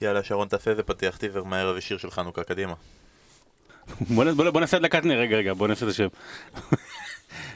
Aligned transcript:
יאללה, 0.00 0.22
שרון, 0.22 0.48
תעשה 0.48 0.70
איזה 0.70 0.82
פתיח 0.82 1.16
טיזר 1.16 1.44
מהערב 1.44 1.76
ושיר 1.78 1.98
של 1.98 2.10
חנוכה, 2.10 2.44
קדימה. 2.44 2.74
בוא, 4.00 4.24
נ- 4.24 4.34
בוא, 4.36 4.50
בוא 4.50 4.60
נעשה 4.60 4.76
הדלקת 4.76 5.04
נר, 5.04 5.18
רגע, 5.18 5.36
רגע, 5.36 5.52
בוא 5.54 5.68
נעשה 5.68 5.86
את 5.86 5.90
השם. 5.90 6.08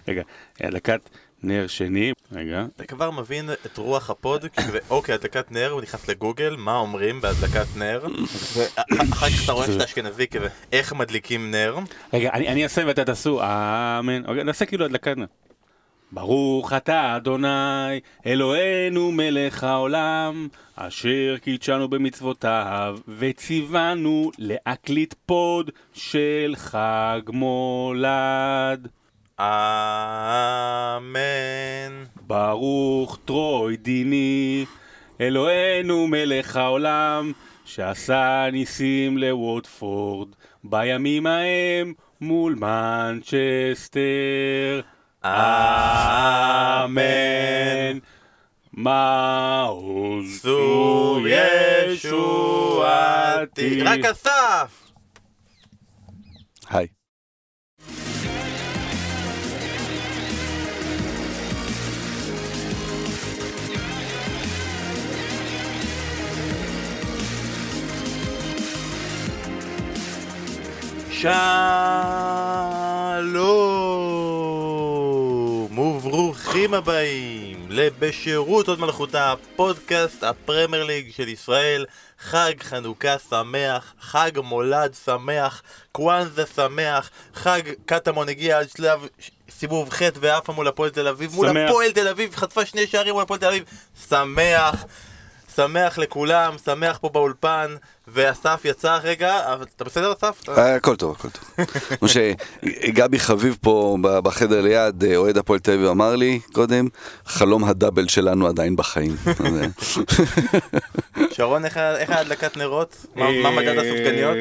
רגע, 0.08 0.22
הדלקת 0.60 1.00
נר 1.42 1.66
שני, 1.66 2.12
רגע. 2.32 2.64
אתה 2.76 2.86
כבר 2.86 3.10
מבין 3.10 3.50
את 3.52 3.76
רוח 3.76 4.10
הפוד, 4.10 4.44
כי 4.56 4.60
אוקיי, 4.90 5.14
הדלקת 5.14 5.50
נר, 5.50 5.70
הוא 5.70 5.82
נכנס 5.82 6.08
לגוגל, 6.08 6.56
מה 6.58 6.76
אומרים 6.76 7.20
בהדלקת 7.20 7.66
נר, 7.76 8.06
ואחר 8.56 8.86
כך 9.30 9.44
אתה 9.44 9.52
רואה 9.52 9.66
שאתה 9.66 9.84
אשכנזי 9.84 10.26
כזה, 10.26 10.48
איך 10.72 10.92
מדליקים 10.92 11.50
נר, 11.50 11.78
רגע, 12.12 12.30
אני, 12.32 12.48
אני 12.48 12.64
אעשה 12.64 12.82
ואתה 12.86 13.04
תעשו, 13.04 13.40
אמן. 13.42 14.24
אוקיי, 14.26 14.44
נעשה 14.44 14.66
כאילו 14.66 14.84
הדלקת 14.84 15.16
נר. 15.16 15.26
ברוך 16.12 16.72
אתה 16.72 17.16
אדוני, 17.16 18.00
אלוהינו 18.26 19.12
מלך 19.12 19.64
העולם, 19.64 20.48
אשר 20.76 21.36
קידשנו 21.42 21.88
במצוותיו, 21.88 22.98
וציוונו 23.08 24.30
להקליט 24.38 25.14
פוד 25.26 25.70
של 25.94 26.54
חג 26.56 27.20
מולד. 27.28 28.88
אמן. 29.40 31.16
ברוך 32.26 33.18
טרוי 33.24 33.76
דיני, 33.76 34.64
אלוהינו 35.20 36.06
מלך 36.06 36.56
העולם, 36.56 37.32
שעשה 37.64 38.46
ניסים 38.52 39.18
לווטפורד, 39.18 40.28
בימים 40.64 41.26
ההם 41.26 41.92
מול 42.20 42.54
מנצ'סטר. 42.54 44.00
אמן. 45.24 46.92
מעוז 48.72 50.42
זו 50.42 51.18
ישועתי. 51.88 52.22
רק 53.82 54.04
אסף! 54.04 54.92
היי. 56.70 56.86
שלום 71.10 72.51
וברוכים 76.62 76.74
הבאים 76.74 77.66
לבשירות 77.68 78.68
עוד 78.68 78.80
מלכותה, 78.80 79.34
פודקאסט 79.56 80.24
הפרמייר 80.24 80.84
ליג 80.84 81.12
של 81.12 81.28
ישראל, 81.28 81.86
חג 82.18 82.52
חנוכה 82.60 83.18
שמח, 83.30 83.94
חג 84.00 84.30
מולד 84.44 84.94
שמח, 85.04 85.62
קוואנזה 85.92 86.44
שמח, 86.56 87.10
חג 87.34 87.60
קטמון 87.86 88.28
הגיע 88.28 88.58
עד 88.58 88.68
שלב 88.76 89.06
סיבוב 89.50 89.90
ח' 89.90 90.02
ועפה 90.20 90.52
מול 90.52 90.68
הפועל 90.68 90.90
תל 90.90 91.08
אביב, 91.08 91.34
מול 91.34 91.48
שמח. 91.48 91.68
הפועל 91.68 91.92
תל 91.92 92.08
אביב, 92.08 92.34
חטפה 92.34 92.66
שני 92.66 92.86
שערים 92.86 93.14
מול 93.14 93.22
הפועל 93.22 93.40
תל 93.40 93.46
אביב, 93.46 93.64
שמח. 94.08 94.84
שמח 95.56 95.98
לכולם, 95.98 96.54
שמח 96.64 96.98
פה 96.98 97.08
באולפן, 97.08 97.74
ואסף 98.08 98.60
יצא 98.64 98.98
רגע, 99.02 99.52
אבל 99.52 99.64
אתה 99.76 99.84
בסדר 99.84 100.12
אסף? 100.12 100.48
אה, 100.48 100.74
הכל 100.74 100.96
טוב, 100.96 101.16
הכל 101.18 101.28
טוב. 101.28 101.66
כמו 101.98 102.08
שגבי 102.08 103.18
חביב 103.18 103.58
פה 103.60 103.96
בחדר 104.02 104.60
ליד, 104.60 105.04
אה, 105.04 105.16
אוהד 105.16 105.36
הפועל 105.36 105.58
תל 105.58 105.72
אביב 105.72 105.86
אמר 105.86 106.16
לי 106.16 106.40
קודם, 106.52 106.88
חלום 107.26 107.64
הדאבל 107.64 108.08
שלנו 108.08 108.46
עדיין 108.46 108.76
בחיים. 108.76 109.16
אה, 109.26 109.66
שרון, 111.30 111.64
איך 111.64 111.76
ההדלקת 112.10 112.56
נרות? 112.56 113.06
מה 113.16 113.50
מדד 113.50 113.78
הסופגניות? 113.78 114.36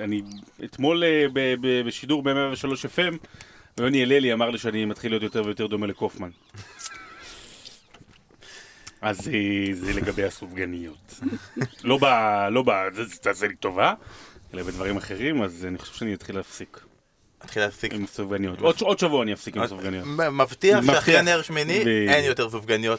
אני 0.00 0.22
אתמול 0.64 1.02
בשידור 1.86 2.22
ב-103 2.22 2.66
FM, 2.96 3.14
יוני 3.80 4.02
הללי 4.02 4.32
אמר 4.32 4.50
לי 4.50 4.58
שאני 4.58 4.84
מתחיל 4.84 5.12
להיות 5.12 5.22
יותר 5.22 5.42
ויותר 5.44 5.66
דומה 5.66 5.86
לקופמן. 5.86 6.30
אז 9.02 9.28
אה, 9.28 9.34
זה 9.74 9.92
לגבי 9.92 10.24
הסופגניות. 10.24 11.14
לא 11.84 11.98
ב... 12.02 12.04
לא 12.50 12.62
ב... 12.62 12.70
זה- 12.94 13.04
זה 13.04 13.16
תעשה 13.16 13.46
לי 13.46 13.56
טובה, 13.56 13.94
אלא 14.54 14.62
בדברים 14.62 14.96
אחרים, 14.96 15.42
אז 15.42 15.64
אני 15.68 15.78
חושב 15.78 15.94
שאני 15.94 16.14
אתחיל 16.14 16.36
להפסיק 16.36 16.80
נתחיל 17.44 17.62
להפסיק. 17.62 17.92
עם 17.94 18.06
סופגניות. 18.06 18.60
עוד 18.60 18.74
עוד 18.80 18.98
שבוע 18.98 19.22
אני 19.22 19.32
אפסיק 19.32 19.56
עם 19.56 19.66
סופגניות. 19.66 20.04
מ- 20.06 20.38
מבטיח. 20.38 20.84
שאחרי 20.86 21.22
נר 21.22 21.42
שמיני. 21.42 21.82
אין 22.08 22.24
יותר 22.24 22.50
סופגניות. 22.50 22.98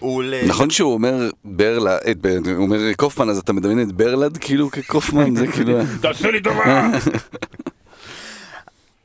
מעולה. 0.00 0.40
נכון 0.46 0.70
שהוא 0.70 0.92
אומר 0.94 1.30
ברלד, 1.44 1.98
את 2.10 2.16
בר- 2.18 2.38
הוא 2.56 2.64
אומר 2.64 2.78
קופמן, 2.96 3.28
אז 3.28 3.38
אתה 3.38 3.52
מדמיין 3.52 3.80
את 3.88 3.92
ברלד 3.92 4.36
כאילו 4.36 4.70
כקופמן? 4.70 5.36
זה 5.36 5.46
כאילו... 5.46 5.78
תעשה 6.02 6.30
לי 6.30 6.40
טובה! 6.42 6.88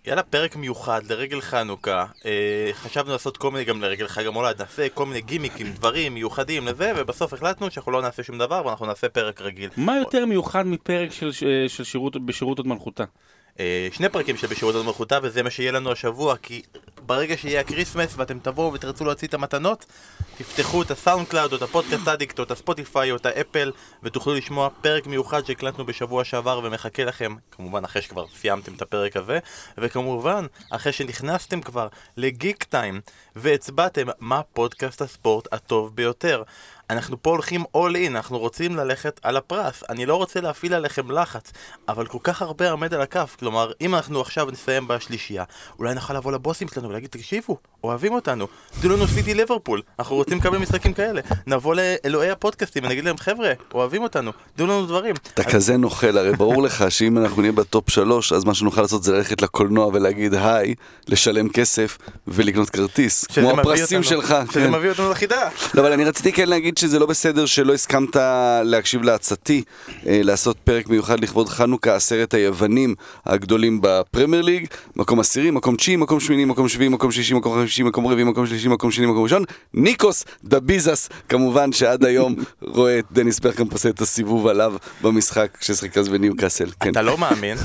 יאללה, 0.07 0.23
פרק 0.23 0.55
מיוחד 0.55 1.01
לרגל 1.09 1.41
חנוכה. 1.41 2.05
אה, 2.25 2.31
חשבנו 2.73 3.11
לעשות 3.11 3.37
כל 3.37 3.51
מיני 3.51 3.63
גם 3.65 3.81
לרגל 3.81 4.07
חג 4.07 4.25
המולד, 4.25 4.61
נעשה 4.61 4.89
כל 4.89 5.05
מיני 5.05 5.21
גימיקים, 5.21 5.67
דברים 5.73 6.13
מיוחדים 6.13 6.67
לזה, 6.67 6.91
ובסוף 6.97 7.33
החלטנו 7.33 7.71
שאנחנו 7.71 7.91
לא 7.91 8.01
נעשה 8.01 8.23
שום 8.23 8.37
דבר 8.37 8.61
ואנחנו 8.65 8.85
נעשה 8.85 9.09
פרק 9.09 9.41
רגיל. 9.41 9.69
מה 9.77 9.97
יותר 9.97 10.25
מיוחד 10.25 10.67
מפרק 10.67 11.11
של- 11.11 11.31
של 11.67 11.83
שירות 11.83 12.25
בשירות 12.25 12.57
עוד 12.57 12.67
מלכותה? 12.67 13.03
אה, 13.59 13.87
שני 13.91 14.09
פרקים 14.09 14.37
של 14.37 14.47
בשירות 14.47 14.75
הוד 14.75 14.85
מלכותה, 14.85 15.19
וזה 15.23 15.43
מה 15.43 15.49
שיהיה 15.49 15.71
לנו 15.71 15.91
השבוע, 15.91 16.37
כי 16.37 16.61
ברגע 17.05 17.37
שיהיה 17.37 17.59
ה 17.59 17.65
Christmas 17.65 18.13
ואתם 18.17 18.39
תבואו 18.39 18.73
ותרצו 18.73 19.05
להוציא 19.05 19.27
את 19.27 19.33
המתנות, 19.33 19.85
תפתחו 20.37 20.81
את 20.81 20.91
ה 20.91 21.27
SoundCloud 21.27 21.51
או 21.51 21.57
את 21.57 21.61
ה 21.61 21.67
Podcast 21.67 22.07
Addict 22.07 22.39
או 22.39 22.43
את 22.43 22.51
ה 22.51 22.59
Spotify 22.59 23.11
או 23.11 23.15
את 23.15 23.25
ה 23.25 23.32
Apple, 23.32 23.71
ותוכלו 24.03 24.33
לשמוע 24.33 24.69
פרק 24.81 25.07
מיוחד 25.07 25.45
שהקלטנו 25.45 25.85
בשבוע 25.85 26.23
שעבר 26.23 26.61
ומחכה 26.63 27.03
לכם, 27.03 27.35
כמובן 27.51 27.83
אחרי 27.83 28.01
שכבר 28.01 28.25
סיימתם 28.27 28.73
את 28.73 28.81
הפרק 28.81 29.17
הזה, 29.17 29.39
וכמובן 29.77 30.45
אחרי 30.69 30.91
שנכנסתם 30.91 31.61
כבר 31.61 31.87
לגיק 32.17 32.63
טיים 32.63 33.01
והצבעתם 33.35 34.07
מה 34.19 34.41
פודקאסט 34.43 35.01
הספורט 35.01 35.53
הטוב 35.53 35.95
ביותר. 35.95 36.43
אנחנו 36.91 37.23
פה 37.23 37.29
הולכים 37.29 37.63
all 37.77 37.95
in, 37.95 38.07
אנחנו 38.07 38.39
רוצים 38.39 38.75
ללכת 38.75 39.19
על 39.23 39.37
הפרס. 39.37 39.83
אני 39.89 40.05
לא 40.05 40.15
רוצה 40.15 40.41
להפעיל 40.41 40.73
עליכם 40.73 41.11
לחץ, 41.11 41.51
אבל 41.89 42.05
כל 42.05 42.17
כך 42.23 42.41
הרבה 42.41 42.71
עומד 42.71 42.93
על 42.93 43.01
הכף. 43.01 43.35
כלומר, 43.39 43.71
אם 43.81 43.95
אנחנו 43.95 44.21
עכשיו 44.21 44.47
נסיים 44.51 44.87
בשלישייה, 44.87 45.43
אולי 45.79 45.93
נוכל 45.93 46.13
לבוא 46.13 46.31
לבוסים 46.31 46.67
שלנו 46.67 46.89
ולהגיד, 46.89 47.09
תקשיבו, 47.09 47.57
אוהבים 47.83 48.13
אותנו, 48.13 48.47
תנו 48.81 48.95
לנו 48.95 49.07
סיטי 49.07 49.33
ליברפול, 49.33 49.81
אנחנו 49.99 50.15
רוצים 50.15 50.37
לקבל 50.37 50.57
משחקים 50.57 50.93
כאלה. 50.93 51.21
נבוא 51.47 51.75
לאלוהי 51.75 52.29
הפודקאסטים 52.29 52.83
ונגיד 52.83 53.05
להם, 53.05 53.17
חבר'ה, 53.17 53.51
אוהבים 53.73 54.03
אותנו, 54.03 54.31
תנו 54.55 54.67
לנו 54.67 54.85
דברים. 54.85 55.15
אתה 55.33 55.43
כזה 55.43 55.77
נוכל, 55.77 56.17
הרי 56.17 56.33
ברור 56.33 56.63
לך 56.63 56.85
שאם 56.89 57.17
אנחנו 57.17 57.41
נהיה 57.41 57.53
ב 57.53 57.62
top 57.62 57.89
שלוש, 57.89 58.33
אז 58.33 58.43
מה 58.43 58.53
שנוכל 58.53 58.81
לעשות 58.81 59.03
זה 59.03 59.13
ללכת 59.13 59.41
לקולנוע 59.41 59.87
ולהגיד 59.87 60.33
היי, 60.33 60.75
לשלם 61.07 61.49
כסף 61.49 61.97
ולקנות 62.27 62.69
כרטיס. 62.69 63.25
כמו 63.25 63.59
הפרסים 63.59 64.03
שלך. 64.03 64.35
שזה 64.51 64.59
כן. 64.59 64.71
מביא 64.71 64.89
אותנו 64.89 65.11
לחידה. 65.11 65.49
לא, 65.73 65.81
אבל 65.81 65.91
אני 65.91 66.05
רציתי 66.05 66.33
כן 66.33 66.49
להגיד 66.49 66.77
שזה 66.81 66.99
לא 66.99 67.05
בסדר 67.05 67.45
שלא 67.45 67.73
הסכמת 67.73 68.15
להקשיב 68.63 69.03
לעצתי, 69.03 69.63
אה, 70.07 70.21
לעשות 70.23 70.57
פרק 70.63 70.89
מיוחד 70.89 71.19
לכבוד 71.19 71.49
חנוכה, 71.49 71.95
עשרת 71.95 72.33
היוונים 72.33 72.95
הגדולים 73.25 73.79
בפרמייר 73.81 74.41
ליג, 74.41 74.67
מקום 74.95 75.19
עשירי, 75.19 75.51
מקום 75.51 75.75
תשיעי, 75.75 75.97
מקום 75.97 76.19
שמיני, 76.19 76.45
מקום 76.45 76.67
שביעי, 76.67 76.89
מקום 76.89 77.11
שישי, 77.11 77.33
מקום 77.33 77.53
חמישי, 77.53 77.83
מקום 77.83 78.07
רביעי, 78.07 78.23
מקום 78.23 78.45
שלישי, 78.45 78.67
מקום 78.67 78.91
שני, 78.91 79.05
מקום 79.05 79.23
ראשון, 79.23 79.43
ניקוס 79.73 80.25
דביזאס, 80.43 81.09
כמובן 81.29 81.71
שעד 81.71 82.05
היום 82.05 82.35
רואה 82.61 82.99
את 82.99 83.05
דניס 83.11 83.39
ברקאמפ 83.39 83.73
עושה 83.73 83.89
את 83.89 84.01
הסיבוב 84.01 84.47
עליו 84.47 84.73
במשחק 85.01 85.57
ששחק 85.61 85.97
אז 85.97 86.09
בניו 86.09 86.35
קאסל. 86.35 86.69
כן. 86.79 86.91
אתה 86.91 87.01
לא 87.01 87.17
מאמין. 87.17 87.57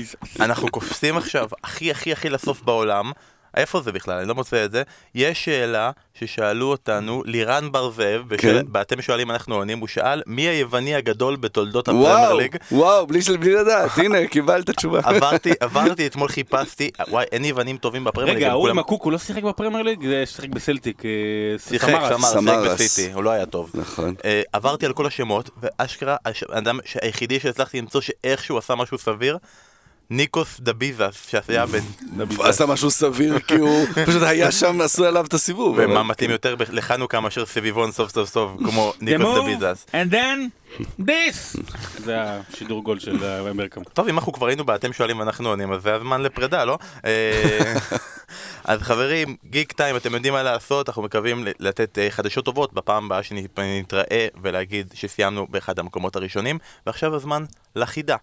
אנחנו 0.40 0.68
קופצים 0.68 1.16
עכשיו 1.16 1.48
הכי 1.64 1.90
הכי 1.90 2.12
הכי 2.12 2.28
לסוף 2.28 2.62
בעולם. 2.62 3.12
איפה 3.56 3.80
זה 3.80 3.92
בכלל? 3.92 4.18
אני 4.18 4.28
לא 4.28 4.34
מוצא 4.34 4.64
את 4.64 4.72
זה. 4.72 4.82
יש 5.14 5.44
שאלה 5.44 5.90
ששאלו 6.14 6.66
אותנו, 6.70 7.22
לירן 7.26 7.72
בר 7.72 7.90
זאב, 7.90 8.22
בשאל- 8.28 8.60
כן. 8.62 8.66
ואתם 8.72 9.02
שואלים 9.02 9.30
אנחנו 9.30 9.54
עונים, 9.54 9.78
הוא 9.78 9.88
שאל, 9.88 10.22
מי 10.26 10.42
היווני 10.42 10.94
הגדול 10.94 11.36
בתולדות 11.36 11.88
הפרמייר 11.88 12.08
וואו, 12.08 12.38
ליג? 12.38 12.56
וואו, 12.72 13.06
בלי 13.06 13.22
של- 13.22 13.36
בלי 13.36 13.54
לדעת, 13.54 13.90
הנה, 13.98 14.26
קיבלת 14.32 14.70
תשובה. 14.70 15.00
עברתי, 15.04 15.52
עברתי, 15.60 16.06
אתמול 16.06 16.28
חיפשתי, 16.28 16.90
וואי, 17.08 17.24
אין 17.32 17.44
יוונים 17.44 17.76
טובים 17.76 18.04
בפרמייר 18.04 18.34
ליג. 18.34 18.42
רגע, 18.44 18.52
ההוא 18.52 18.68
עם 18.68 18.78
הקוק, 18.78 19.02
הוא 19.02 19.12
לא 19.12 19.18
שיחק 19.18 19.42
בפרמייר 19.42 19.82
ליג? 19.82 20.06
זה 20.06 20.22
שיחק 20.26 20.48
בסלטיק. 20.48 21.02
אה, 21.04 21.10
שיחק, 21.68 21.88
סמאראס. 21.90 22.08
סמר, 22.08 22.28
שיחק 22.28 22.40
סמאראס. 22.40 22.80
בסיטי, 22.80 23.12
הוא 23.12 23.22
לא 23.24 23.30
היה 23.30 23.46
טוב. 23.46 23.70
נכון. 23.74 24.14
אה, 24.24 24.42
עברתי 24.52 24.86
על 24.86 24.92
כל 24.92 25.06
השמות, 25.06 25.50
ואשכרה, 25.62 26.16
האדם 26.48 26.78
היחידי 27.02 27.40
שהצלחתי 27.40 27.78
למצוא 27.80 28.00
שאיכשהו 28.00 28.58
עשה 28.58 28.74
משהו 28.74 28.98
סביר, 28.98 29.38
ניקוס 30.10 30.60
דביזאס, 30.60 31.28
שהיה 31.30 31.66
בן... 31.66 31.78
הוא 32.36 32.44
עשה 32.44 32.66
משהו 32.66 32.90
סביר 32.90 33.38
כי 33.38 33.54
הוא 33.54 33.86
פשוט 34.06 34.22
היה 34.22 34.52
שם, 34.52 34.80
עשו 34.80 35.04
עליו 35.04 35.26
את 35.26 35.34
הסיבוב. 35.34 35.76
ומה 35.78 36.02
מתאים 36.02 36.30
יותר 36.30 36.54
לחנוכה 36.70 37.20
מאשר 37.20 37.46
סביבון 37.46 37.92
סוב 37.92 38.12
סוב 38.12 38.28
סוב, 38.28 38.50
כמו 38.58 38.92
ניקוס 39.00 39.38
דביזאס. 39.38 39.86
and 39.92 40.12
then 40.12 40.70
this. 41.00 41.60
זה 42.04 42.16
השידור 42.20 42.84
גול 42.84 42.98
של 42.98 43.24
אה, 43.24 43.50
אמריקה. 43.50 43.80
טוב, 43.92 44.08
אם 44.08 44.18
אנחנו 44.18 44.32
כבר 44.32 44.46
היינו 44.46 44.64
באתם 44.64 44.92
שואלים 44.92 45.18
ואנחנו 45.18 45.48
עונים, 45.48 45.72
אז 45.72 45.82
זה 45.82 45.94
הזמן 45.94 46.22
לפרידה, 46.22 46.64
לא? 46.64 46.78
אה, 47.04 47.74
אז 48.64 48.82
חברים, 48.82 49.36
גיק 49.44 49.72
טיים, 49.72 49.96
אתם 49.96 50.14
יודעים 50.14 50.34
מה 50.34 50.42
לעשות, 50.42 50.88
אנחנו 50.88 51.02
מקווים 51.02 51.44
לתת 51.58 51.98
אה, 51.98 52.10
חדשות 52.10 52.44
טובות 52.44 52.72
בפעם 52.72 53.06
הבאה 53.06 53.22
שנתראה 53.22 54.28
ולהגיד 54.42 54.92
שסיימנו 54.94 55.46
באחד 55.50 55.78
המקומות 55.78 56.16
הראשונים, 56.16 56.58
ועכשיו 56.86 57.14
הזמן 57.14 57.44
לחידה. 57.76 58.16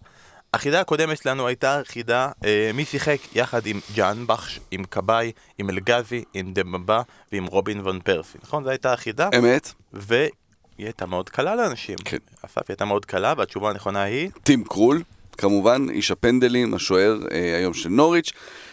החידה 0.54 0.82
הקודמת 0.82 1.18
שלנו 1.18 1.48
הייתה 1.48 1.82
חידה 1.86 2.30
אה, 2.46 2.72
מי 2.74 2.86
שיחק 2.86 3.18
יחד 3.36 3.66
עם 3.66 3.80
ג'אן 3.96 4.24
בחש, 4.28 4.60
עם 4.72 4.84
כבאי, 4.84 5.32
עם 5.58 5.70
אלגזי, 5.70 6.24
עם 6.34 6.54
דמבה 6.54 7.02
ועם 7.32 7.46
רובין 7.46 7.88
ון 7.88 8.00
פרסי, 8.00 8.38
נכון? 8.44 8.64
זו 8.64 8.70
הייתה 8.70 8.94
החידה, 8.94 9.30
אמת, 9.38 9.74
והיא 9.94 10.30
הייתה 10.78 11.06
מאוד 11.06 11.30
קלה 11.30 11.56
לאנשים. 11.56 11.96
כן. 12.06 12.18
אסף, 12.46 12.58
היא 12.58 12.66
הייתה 12.70 12.86
מאוד 12.86 13.06
קלה, 13.06 13.34
והתשובה 13.38 13.70
הנכונה 13.70 14.02
היא... 14.02 14.30
טים 14.44 14.64
קרול, 14.64 15.02
כמובן, 15.38 15.88
איש 15.90 16.12
הפנדלים, 16.12 16.74
השוער 16.74 17.18
אה, 17.32 17.58
היום 17.58 17.74
של 17.74 17.90
נוריץ', 17.90 18.32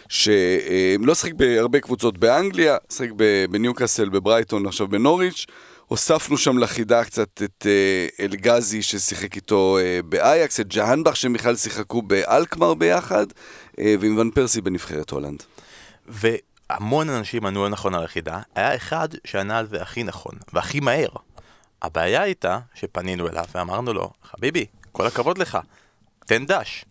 שלא 0.09 1.15
שיחק 1.15 1.33
בהרבה 1.33 1.79
קבוצות 1.79 2.17
באנגליה, 2.17 2.77
שיחק 2.89 3.09
בניוקאסל, 3.49 4.09
בברייטון, 4.09 4.65
עכשיו 4.65 4.87
בנוריץ'. 4.87 5.45
הוספנו 5.87 6.37
שם 6.37 6.57
לחידה 6.57 7.03
קצת 7.03 7.41
את 7.43 7.65
אה, 7.65 8.25
אלגזי 8.25 8.81
ששיחק 8.81 9.35
איתו 9.35 9.77
אה, 9.77 9.99
באייקס, 10.05 10.59
את 10.59 10.67
ג'הנבך 10.67 11.25
בכלל 11.25 11.55
שיחקו 11.55 12.01
באלקמר 12.01 12.73
ביחד, 12.73 13.25
אה, 13.79 13.95
ועם 13.99 14.17
ון 14.17 14.31
פרסי 14.31 14.61
בנבחרת 14.61 15.09
הולנד. 15.09 15.43
והמון 16.07 17.09
אנשים 17.09 17.45
ענו 17.45 17.69
נכון 17.69 17.95
על 17.95 18.03
החידה, 18.03 18.39
היה 18.55 18.75
אחד 18.75 19.07
שענה 19.23 19.57
על 19.57 19.67
זה 19.67 19.81
הכי 19.81 20.03
נכון, 20.03 20.33
והכי 20.53 20.79
מהר. 20.79 21.09
הבעיה 21.81 22.21
הייתה 22.21 22.59
שפנינו 22.73 23.27
אליו 23.27 23.45
ואמרנו 23.55 23.93
לו, 23.93 24.11
חביבי, 24.23 24.65
כל 24.91 25.07
הכבוד 25.07 25.37
לך, 25.37 25.57
תן 26.25 26.45
דש. 26.45 26.85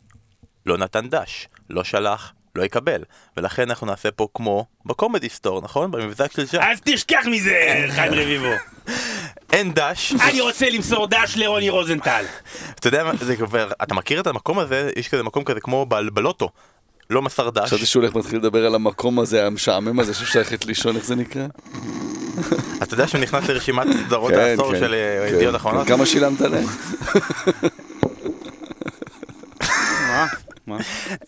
לא 0.67 0.79
נתן 0.79 1.09
דש, 1.09 1.49
לא 1.71 1.85
שלח, 1.85 2.33
לא 2.57 2.63
יקבל. 2.63 3.03
ולכן 3.37 3.69
אנחנו 3.69 3.87
נעשה 3.87 4.11
פה 4.11 4.29
כמו 4.35 4.67
בקומדי 4.87 5.29
סטור, 5.29 5.61
נכון? 5.63 5.91
במבזק 5.91 6.33
של 6.33 6.47
שם. 6.47 6.59
אז 6.63 6.79
תשכח 6.85 7.25
מזה, 7.31 7.55
חיים 7.91 8.13
רביבו. 8.21 8.53
אין 9.53 9.73
דש. 9.75 10.13
אני 10.29 10.41
רוצה 10.41 10.71
למסור 10.71 11.07
דש 11.07 11.37
לרוני 11.37 11.71
רוזנטל. 11.71 12.25
אתה 12.75 12.89
יודע 12.89 13.05
מה, 13.05 13.13
זה 13.21 13.37
כבר, 13.37 13.71
אתה 13.83 13.95
מכיר 13.95 14.21
את 14.21 14.27
המקום 14.27 14.59
הזה? 14.59 14.91
יש 14.97 15.09
כזה 15.09 15.23
מקום 15.23 15.45
כזה 15.45 15.61
כמו 15.61 15.87
בל- 15.87 16.11
בלוטו. 16.11 16.49
לא 17.11 17.23
מסר 17.23 17.51
דש. 17.51 17.65
חשבתי 17.69 17.87
שהוא 17.87 18.03
הולך 18.03 18.17
להתחיל 18.17 18.39
לדבר 18.39 18.67
על 18.67 18.75
המקום 18.75 19.19
הזה, 19.21 19.47
המשעמם 19.47 20.01
הזה, 20.01 20.15
שאפשר 20.15 20.39
ללכת 20.39 20.65
לישון, 20.65 20.97
איך 20.97 21.05
זה 21.05 21.15
נקרא? 21.15 21.47
אתה 22.83 22.95
יודע 22.95 23.09
שהוא 23.09 23.21
נכנס 23.21 23.49
לרשימת 23.49 23.87
סדרות 24.07 24.33
כן, 24.33 24.39
העשור 24.39 24.73
כן, 24.73 24.79
של 24.79 24.95
אה, 24.95 25.27
כן, 25.29 25.35
ידיעות. 25.35 25.57
אחרונות? 25.57 25.87
כמה 25.87 26.07
שילמת 26.07 26.41
להם? 26.41 26.67
מה? 30.67 30.79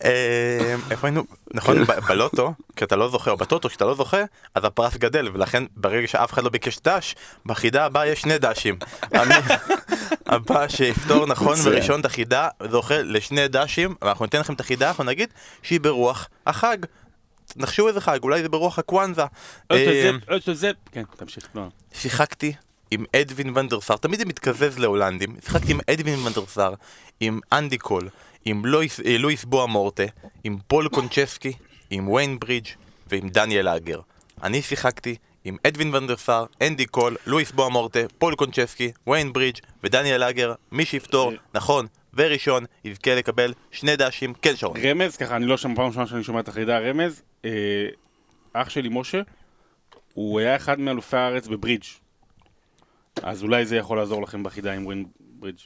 אה, 0.03 0.75
איפה 0.91 1.07
היינו? 1.07 1.23
נכון, 1.53 1.83
בלוטו, 1.83 2.53
כשאתה 2.75 2.95
לא 2.95 3.09
זוכה, 3.09 3.31
או 3.31 3.37
בטוטו, 3.37 3.69
כשאתה 3.69 3.85
לא 3.85 3.95
זוכה, 3.95 4.23
אז 4.55 4.65
הפרס 4.65 4.97
גדל, 4.97 5.29
ולכן 5.33 5.63
ברגע 5.75 6.07
שאף 6.07 6.33
אחד 6.33 6.43
לא 6.43 6.49
ביקש 6.49 6.79
דש, 6.79 7.15
בחידה 7.45 7.85
הבאה 7.85 8.07
יש 8.07 8.21
שני 8.21 8.37
דשים. 8.37 8.77
הבא 10.25 10.67
שיפתור 10.67 11.25
נכון. 11.25 11.57
וראשון 11.63 11.99
את 11.99 12.05
החידה, 12.05 12.49
זוכה 12.71 13.01
לשני 13.01 13.47
דשים, 13.47 13.95
ואנחנו 14.01 14.25
ניתן 14.25 14.39
לכם 14.39 14.53
את 14.53 14.59
החידה, 14.59 14.87
אנחנו 14.87 15.03
נגיד 15.03 15.29
שהיא 15.63 15.79
ברוח 15.79 16.27
החג. 16.47 16.77
נחשו 17.55 17.87
איזה 17.87 18.01
חג, 18.01 18.19
אולי 18.23 18.41
זה 18.41 18.49
ברוח 18.49 18.79
הקוואנזה. 18.79 19.21
אה, 19.71 20.11
כן, 20.91 21.03
תמשיך, 21.17 21.47
לא. 21.55 21.67
שיחקתי 21.93 22.53
עם 22.91 23.05
אדווין 23.15 23.57
ואן 23.57 23.70
דר 23.70 23.79
סאר, 23.79 23.97
תמיד 23.97 24.19
זה 24.19 24.25
מתקזז 24.25 24.79
להולנדים, 24.79 25.35
שיחקתי 25.45 25.71
עם 25.71 25.79
אדווין 25.89 26.19
ואן 26.19 26.37
דר 26.37 26.49
סאר, 26.49 26.73
עם 27.19 27.39
אנדי 27.51 27.77
קול, 27.77 28.09
עם 28.45 28.65
לואיס, 28.65 28.99
אה, 28.99 29.17
לואיס 29.17 29.45
בואה 29.45 29.65
מורטה, 29.65 30.03
עם 30.43 30.57
פול 30.67 30.87
קונצ'סקי, 30.89 31.53
עם 31.89 32.09
ויין 32.09 32.39
ברידג' 32.39 32.67
ועם 33.07 33.29
דניאל 33.29 33.67
אגר. 33.67 33.99
אני 34.43 34.61
שיחקתי 34.61 35.15
עם 35.47 35.57
אדווין 35.67 35.95
ואן 35.95 36.12
דר 36.12 36.23
סאר, 36.23 36.45
אנדי 36.61 36.85
קול, 36.85 37.17
לואיס 37.25 37.51
בואה 37.51 37.69
מורטה, 37.69 37.99
פול 38.17 38.35
קונצ'סקי, 38.35 38.91
ויין 39.07 39.33
ברידג' 39.33 39.59
ודניאל 39.83 40.23
אגר, 40.23 40.53
מי 40.71 40.85
שיפתור, 40.85 41.33
נכון, 41.53 41.87
וראשון, 42.13 42.65
יזכה 42.83 43.15
לקבל 43.15 43.53
שני 43.71 43.95
דשים, 43.95 44.33
כן 44.33 44.55
שרון. 44.55 44.77
רמז, 44.83 45.17
ככה, 45.17 45.35
אני 45.35 45.45
לא 45.45 45.57
שם 45.57 45.75
פעם 45.75 45.87
ראשונה 45.87 46.07
שאני 46.07 46.23
שומע 46.23 46.39
את 46.39 46.47
החידה, 46.47 46.79
רמז, 46.79 47.21
אה, 47.45 47.49
אח 48.53 48.69
שלי 48.69 48.89
משה, 48.91 49.21
הוא 50.13 50.39
היה 50.39 50.55
אחד 50.55 50.79
מאלופי 50.79 51.17
הארץ 51.17 51.47
בברידג'. 51.47 51.85
אז 53.23 53.43
אולי 53.43 53.65
זה 53.65 53.77
יכול 53.77 53.97
לעזור 53.97 54.21
לכם 54.21 54.43
בחידה 54.43 54.73
עם 54.73 54.85
ויין 54.85 55.05
ברידג'. 55.19 55.59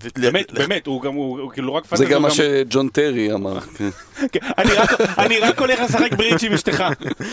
זה- 0.00 0.08
באמת, 0.16 0.52
באמת, 0.52 0.86
הוא 0.86 1.02
גם, 1.02 1.14
הוא 1.14 1.52
כאילו 1.52 1.74
רק 1.74 1.84
זה 1.84 1.90
פנטזי, 1.90 2.06
גם 2.06 2.22
הוא 2.22 2.28
מה 2.28 2.34
שג'ון 2.34 2.88
טרי 2.88 3.32
אמר. 3.32 3.60
כן. 3.78 3.88
כן, 4.32 4.40
אני 5.18 5.38
רק- 5.40 5.58
הולך 5.58 5.80
לשחק 5.80 6.12
ברידג' 6.16 6.44
עם 6.46 6.52
אשתך. 6.52 6.84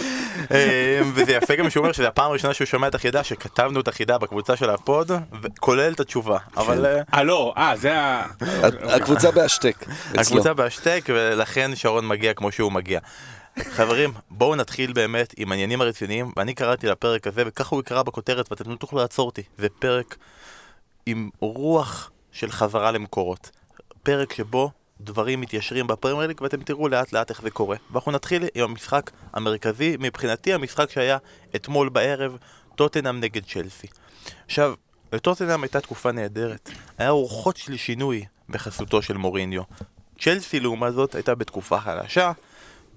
אה, 0.51 1.01
וזה 1.13 1.31
יפה 1.31 1.55
גם 1.55 1.69
שהוא 1.69 1.81
אומר 1.81 1.91
שזו 1.93 2.07
הפעם 2.07 2.29
הראשונה 2.29 2.53
שהוא 2.53 2.65
שומע 2.65 2.87
את 2.87 2.95
החידה, 2.95 3.23
שכתבנו 3.23 3.79
את 3.79 3.87
החידה 3.87 4.17
בקבוצה 4.17 4.55
של 4.55 4.69
ה 4.69 4.78
pod, 4.78 5.11
כולל 5.59 5.91
את 5.93 5.99
התשובה. 5.99 6.37
אבל 6.57 6.85
אה, 6.85 7.01
אה, 7.13 7.23
לא, 7.23 7.53
אה, 7.57 7.73
זה 7.77 7.99
ה... 7.99 8.25
הקבוצה 8.83 9.31
בהשתק. 9.31 9.85
הקבוצה 10.15 10.53
בהשתק, 10.53 11.05
ולכן 11.09 11.71
שרון 11.75 12.07
מגיע 12.07 12.33
כמו 12.33 12.51
שהוא 12.51 12.71
מגיע. 12.71 12.99
חברים, 13.71 14.11
בואו 14.31 14.55
נתחיל 14.55 14.93
באמת 14.93 15.33
עם 15.37 15.51
העניינים 15.51 15.81
הרציניים, 15.81 16.31
ואני 16.37 16.53
קראתי 16.53 16.87
לפרק 16.87 17.27
הזה, 17.27 17.43
וככה 17.45 17.75
הוא 17.75 17.81
יקרא 17.81 18.03
בכותרת, 18.03 18.51
ואתם 18.51 18.71
לא 18.71 18.75
תוכלו 18.75 18.99
לעצור 18.99 19.25
אותי. 19.25 19.41
זה 19.57 19.67
פרק 19.79 20.15
עם 21.05 21.29
רוח 21.39 22.11
של 22.31 22.51
חזרה 22.51 22.91
למקורות. 22.91 23.51
פרק 24.03 24.33
שבו 24.33 24.71
דברים 25.01 25.41
מתיישרים 25.41 25.87
בפרמייר 25.87 26.27
ליג, 26.27 26.41
ואתם 26.41 26.63
תראו 26.63 26.87
לאט 26.87 27.13
לאט 27.13 27.29
איך 27.29 27.41
זה 27.41 27.49
קורה. 27.49 27.77
ואנחנו 27.91 28.11
נתחיל 28.11 28.43
עם 28.55 28.63
המשחק 28.63 29.11
המרכזי, 29.33 29.95
מבחינתי 29.99 30.53
המשחק 30.53 30.91
שהיה 30.91 31.17
אתמול 31.55 31.89
בערב, 31.89 32.37
טוטנאם 32.75 33.19
נגד 33.19 33.43
צ'לסי. 33.45 33.87
עכשיו, 34.45 34.73
לטוטנאם 35.13 35.63
הייתה 35.63 35.81
תקופה 35.81 36.11
נהדרת. 36.11 36.69
היה 36.97 37.09
רוחות 37.09 37.57
של 37.57 37.77
שינוי 37.77 38.25
בחסותו 38.49 39.01
של 39.01 39.17
מוריניו. 39.17 39.61
צ'לסי 40.19 40.59
לעומת 40.59 40.93
זאת 40.93 41.15
הייתה 41.15 41.35
בתקופה 41.35 41.79
חלשה, 41.79 42.31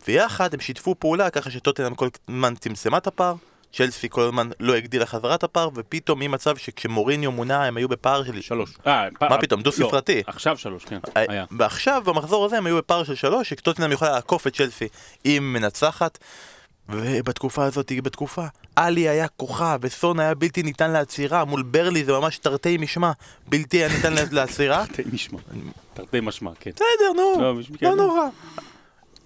ויחד 0.08 0.54
הם 0.54 0.60
שיתפו 0.60 0.94
פעולה 0.98 1.30
ככה 1.30 1.50
שטוטנאם 1.50 1.94
כל 1.94 2.08
הזמן 2.28 2.54
צמצמה 2.54 2.98
את 2.98 3.06
הפער, 3.06 3.34
צ'לסי 3.72 4.08
כל 4.08 4.20
הזמן 4.20 4.50
לא 4.60 4.74
הגדילה 4.74 5.06
חזרה 5.06 5.34
את 5.34 5.44
הפער, 5.44 5.68
ופתאום 5.74 6.20
ממצב 6.20 6.56
שכשמוריניו 6.56 7.32
מונה 7.32 7.64
הם 7.64 7.76
היו 7.76 7.88
בפער 7.88 8.24
של... 8.24 8.40
שלוש. 8.40 8.70
אה, 8.86 9.08
פ- 9.18 9.22
מה 9.22 9.38
פתאום, 9.38 9.62
דו-ספרתי. 9.62 10.14
לא, 10.16 10.22
עכשיו 10.26 10.58
שלוש, 10.58 10.84
כן, 10.84 10.98
אה, 11.16 11.24
היה. 11.28 11.44
ועכשיו 11.58 12.02
במחזור 12.04 12.44
הזה 12.44 12.58
הם 12.58 12.66
היו 12.66 12.76
בפער 12.76 13.04
של 13.04 13.14
שלוש, 13.14 13.48
שטוטנאם 13.50 13.92
יכולה 13.92 14.10
לעקוף 14.10 14.46
את 14.46 14.56
צ'לסי 14.56 14.88
אם 15.26 15.50
מנצחת. 15.56 16.18
ובתקופה 16.88 17.64
הזאת 17.64 17.88
היא 17.88 18.02
בתקופה. 18.02 18.44
עלי 18.76 19.08
היה 19.08 19.28
כוכב, 19.28 19.78
וסון 19.82 20.20
היה 20.20 20.34
בלתי 20.34 20.62
ניתן 20.62 20.90
לעצירה, 20.90 21.44
מול 21.44 21.62
ברלי 21.62 22.04
זה 22.04 22.12
ממש 22.12 22.38
תרתי 22.38 22.76
משמע, 22.76 23.12
בלתי 23.48 23.76
היה 23.76 23.88
ניתן 23.96 24.12
לעצירה. 24.36 24.84
תרתי 24.86 25.02
משמע. 25.12 25.38
תרתי 25.94 26.20
משמע, 26.20 26.50
כן. 26.60 26.70
בסדר, 26.74 27.12
נו, 27.16 27.40
לא, 27.42 27.54
לא 27.56 27.62
כן. 27.78 27.94
נורא. 27.96 28.22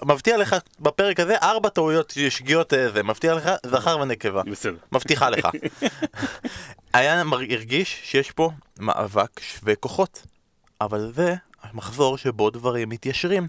מבטיח 0.04 0.36
לך 0.36 0.56
בפרק 0.80 1.20
הזה 1.20 1.36
ארבע 1.42 1.68
טעויות 1.68 2.12
שגיאות 2.28 2.74
אה, 2.74 2.90
זה, 2.90 3.02
מבטיח 3.02 3.36
לך 3.36 3.50
זכר 3.66 3.98
ונקבה. 3.98 4.42
בסדר. 4.42 4.76
מבטיחה 4.92 5.30
לך. 5.30 5.48
היה 6.94 7.22
הרגיש 7.32 8.00
שיש 8.04 8.30
פה 8.30 8.50
מאבק 8.78 9.40
שווה 9.40 9.74
כוחות, 9.74 10.22
אבל 10.80 11.12
זה 11.14 11.34
המחזור 11.62 12.18
שבו 12.18 12.50
דברים 12.50 12.88
מתיישרים. 12.88 13.48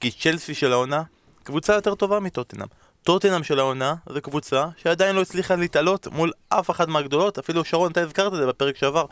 כי 0.00 0.10
צ'לסי 0.10 0.54
של 0.54 0.72
העונה, 0.72 1.02
קבוצה 1.42 1.74
יותר 1.74 1.94
טובה 1.94 2.20
מטוטנאם. 2.20 2.66
טוטנאם 3.02 3.44
של 3.44 3.58
העונה 3.58 3.94
זה 4.12 4.20
קבוצה 4.20 4.66
שעדיין 4.76 5.16
לא 5.16 5.22
הצליחה 5.22 5.56
להתעלות 5.56 6.06
מול 6.06 6.32
אף 6.48 6.70
אחת 6.70 6.88
מהגדולות, 6.88 7.38
אפילו 7.38 7.64
שרון, 7.64 7.92
אתה 7.92 8.00
הזכרת 8.00 8.32
את 8.32 8.38
זה 8.38 8.46
בפרק 8.46 8.76
שעבר. 8.76 9.04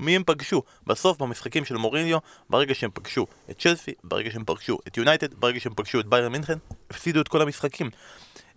מי 0.00 0.16
הם 0.16 0.22
פגשו? 0.26 0.62
בסוף 0.86 1.18
במשחקים 1.18 1.64
של 1.64 1.76
מוריניו, 1.76 2.18
ברגע 2.50 2.74
שהם 2.74 2.90
פגשו 2.94 3.26
את 3.50 3.58
צ'לסי, 3.58 3.92
ברגע 4.04 4.30
שהם 4.30 4.44
פגשו 4.46 4.78
את 4.88 4.96
יונייטד, 4.96 5.34
ברגע 5.34 5.60
שהם 5.60 5.72
פגשו 5.76 6.00
את 6.00 6.06
ביירן 6.06 6.32
מינכן, 6.32 6.58
הפסידו 6.90 7.20
את 7.20 7.28
כל 7.28 7.42
המשחקים. 7.42 7.90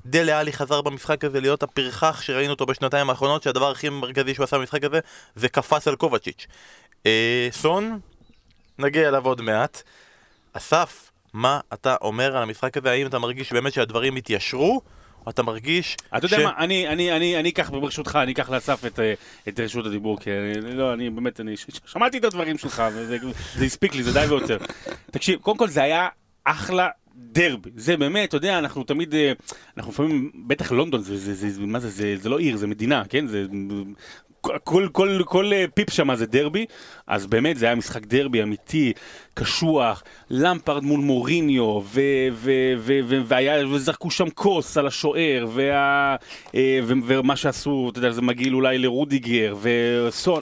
דלה 0.06 0.40
עלי 0.40 0.54
חזר 0.54 0.82
במשחק 0.82 1.24
הזה 1.24 1.42
להיות 1.42 1.64
הפרחח 1.64 2.22
שראינו 2.22 2.54
אותו 2.54 2.66
בשנתיים 2.66 3.10
האחרונות, 3.10 3.44
שהדבר 3.44 3.72
הכי 3.72 3.90
מרכזי 3.90 4.34
שהוא 4.34 4.44
עשה 4.44 4.58
במשחק 4.58 4.84
הזה 4.84 5.00
זה 5.36 5.50
קפץ 5.50 5.88
על 5.88 5.96
קובצ'יץ'. 5.96 6.48
אה, 7.06 7.48
סון, 7.52 8.00
נגיע 8.80 9.08
אליו 9.08 9.26
עוד 9.26 9.42
מעט. 9.42 9.84
אסף, 10.54 11.12
מה 11.34 11.60
אתה 11.74 11.96
אומר 12.02 12.38
על 12.38 12.44
המשחק 12.44 12.78
הזה? 12.78 12.92
האם 12.92 13.08
אתה 13.08 13.20
מרגיש 13.20 13.54
באמת 13.54 13.74
שהדברים 13.74 14.16
התיישרו? 14.16 14.82
אתה 15.30 15.44
מרגיש 15.44 15.98
אתה 16.18 16.26
יודע 16.26 16.44
מה, 16.44 16.52
אני, 16.58 16.88
אני, 16.88 17.12
אני, 17.12 17.40
אני 17.40 17.50
אקח 17.50 17.70
ברשותך, 17.70 18.20
אני 18.24 18.32
אקח 18.32 18.50
לאסף 18.50 18.86
את, 18.86 19.00
אה, 19.00 19.14
את 19.48 19.60
רשות 19.60 19.86
הדיבור, 19.86 20.20
כי 20.20 20.30
אני, 20.32 20.76
לא, 20.76 20.94
אני 20.94 21.10
באמת, 21.10 21.40
אני 21.40 21.58
ש- 21.58 21.66
ש- 21.70 21.80
שמעתי 21.86 22.18
את 22.18 22.24
הדברים 22.24 22.58
שלך, 22.58 22.84
וזה 22.94 23.18
זה 23.56 23.66
הספיק 23.66 23.96
לי, 23.96 24.04
זה 24.04 24.14
די 24.14 24.26
ויותר. 24.30 24.58
תקשיב, 25.12 25.40
קודם 25.40 25.58
כל 25.58 25.68
זה 25.68 25.84
היה 25.84 26.08
אחלה 26.44 26.90
דרבי, 27.16 27.70
זה 27.76 27.98
באמת, 27.98 28.30
אתה 28.30 28.38
יודע, 28.38 28.60
אנחנו 28.60 28.84
תמיד, 28.84 29.16
אה, 29.16 29.32
אנחנו 29.78 29.92
לפעמים, 29.92 30.32
בטח 30.48 30.72
לונדון, 30.72 31.02
זה, 31.02 31.18
זה, 31.18 31.50
זה, 31.50 31.62
מה 31.62 31.80
זה, 31.80 31.90
זה, 31.90 32.16
זה 32.18 32.30
לא 32.30 32.40
עיר, 32.40 32.58
זה 32.58 32.68
מדינה, 32.68 33.04
כן? 33.10 33.28
זה 33.28 33.46
כל, 34.44 34.88
כל, 34.92 35.22
כל 35.26 35.54
אה, 35.54 35.66
פיפ 35.74 35.90
שם 35.90 36.16
זה 36.16 36.26
דרבי, 36.26 36.66
אז 37.08 37.26
באמת 37.26 37.58
זה 37.58 37.66
היה 37.66 37.76
משחק 37.76 38.06
דרבי 38.06 38.44
אמיתי, 38.44 38.94
קשוח, 39.34 40.04
למפרד 40.30 40.84
מול 40.84 41.00
מוריניו, 41.00 41.82
ו, 41.84 42.02
ו, 42.32 42.52
ו, 42.78 43.00
ו, 43.04 43.22
והיה, 43.26 43.68
וזרקו 43.68 44.12
שם 44.12 44.30
כוס 44.30 44.78
על 44.78 44.88
השוער, 44.88 45.48
וה, 45.54 46.16
אה, 46.56 46.80
ו, 46.84 46.94
ומה 47.06 47.36
שעשו, 47.36 47.90
אתה 47.92 48.00
יודע, 48.00 48.12
זה 48.12 48.22
מגעיל 48.22 48.56
אולי 48.56 48.78
לרודיגר, 48.78 49.56
וסון, 49.62 50.42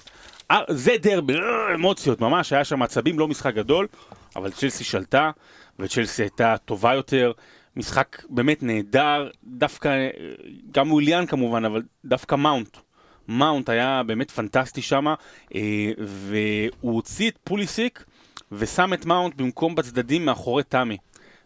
אה, 0.51 0.60
זה 0.70 0.96
דרבי, 1.01 1.34
אמוציות, 1.75 2.22
ממש, 2.22 2.53
היה 2.53 2.63
שם 2.63 2.81
עצבים, 2.81 3.20
לא 3.20 3.27
משחק 3.27 3.53
גדול, 3.53 3.88
אבל 4.36 4.51
צ'לסי 4.51 4.84
שלטה, 4.84 5.31
וצ'לסי 5.79 6.24
הייתה 6.24 6.55
טובה 6.65 6.93
יותר. 6.93 7.31
משחק 7.75 8.24
באמת 8.29 8.63
נהדר, 8.63 9.29
דווקא, 9.43 9.89
גם 10.72 10.91
וויליאן 10.91 11.25
כמובן, 11.25 11.65
אבל 11.65 11.81
דווקא 12.05 12.36
מאונט. 12.36 12.77
מאונט 13.28 13.70
היה 13.70 14.01
באמת 14.06 14.32
פנטסטי 14.32 14.82
שם, 14.82 15.06
והוא 15.98 16.96
הוציא 16.96 17.30
את 17.30 17.38
פוליסיק 17.44 18.04
ושם 18.51 18.94
את 18.94 19.06
מאונט 19.06 19.36
במקום 19.36 19.75
בצדדים 19.75 20.25
מאחורי 20.25 20.63
תמי. 20.63 20.98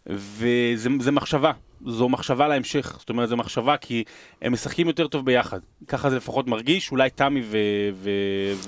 וזה 0.08 1.12
מחשבה, 1.12 1.51
זו 1.88 2.10
מחשבה 2.10 2.48
להמשך, 2.48 2.96
זאת 3.00 3.10
אומרת 3.10 3.29
זו 3.29 3.38
מחשבה 3.38 3.77
כי 3.77 4.03
הם 4.41 4.53
משחקים 4.53 4.88
יותר 4.88 5.08
טוב 5.08 5.25
ביחד, 5.25 5.60
ככה 5.88 6.10
זה 6.10 6.15
לפחות 6.17 6.48
מרגיש, 6.48 6.91
אולי 6.91 7.10
תמי 7.10 7.41
ו... 7.44 7.58
ו... 7.94 8.10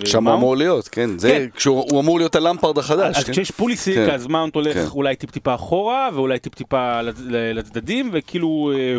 שם 0.06 0.28
הוא 0.28 0.36
אמור 0.36 0.58
להיות, 0.58 0.88
כן, 0.88 1.18
זה, 1.18 1.30
כן. 1.30 1.58
כשהוא 1.58 2.02
אמור 2.02 2.18
להיות 2.20 2.36
הלמפרד 2.36 2.78
החדש, 2.78 3.18
אז 3.18 3.24
כן? 3.24 3.32
כשיש 3.32 3.52
פוליסיק 3.52 3.96
כן. 3.96 4.10
אז 4.10 4.28
מאונט 4.28 4.56
הולך 4.56 4.74
כן. 4.78 4.86
אולי 4.92 5.16
טיפ-טיפה 5.16 5.56
אחורה 5.56 6.10
ואולי 6.14 6.40
טיפ-טיפה 6.40 7.02
לצ- 7.02 7.22
לצדדים 7.30 8.10
וכאילו 8.14 8.72
אה, 8.76 8.98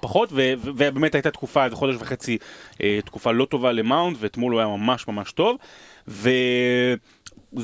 פחות 0.00 0.28
ו- 0.32 0.52
ו- 0.56 0.70
ובאמת 0.76 1.14
הייתה 1.14 1.30
תקופה, 1.30 1.64
איזה 1.64 1.76
חודש 1.76 1.94
וחצי, 1.98 2.38
אה, 2.82 2.98
תקופה 3.04 3.32
לא 3.32 3.44
טובה 3.44 3.72
למאונט 3.72 4.16
ואתמול 4.20 4.52
הוא 4.52 4.60
היה 4.60 4.68
ממש 4.68 5.08
ממש 5.08 5.32
טוב. 5.32 5.56
וזה 6.08 6.98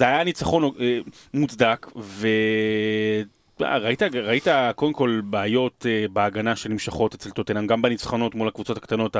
היה 0.00 0.24
ניצחון 0.24 0.64
אה, 0.64 0.98
מוצדק 1.34 1.86
ו... 1.96 2.28
אה, 3.62 3.78
ראית, 3.78 4.02
ראית 4.02 4.46
קודם 4.74 4.92
כל 4.92 5.20
בעיות 5.24 5.86
אה, 5.88 6.08
בהגנה 6.12 6.56
שנמשכות 6.56 7.14
אצל 7.14 7.30
טוטנאם, 7.30 7.66
גם 7.66 7.82
בניצחונות 7.82 8.34
מול 8.34 8.48
הקבוצות 8.48 8.76
הקטנות 8.76 9.16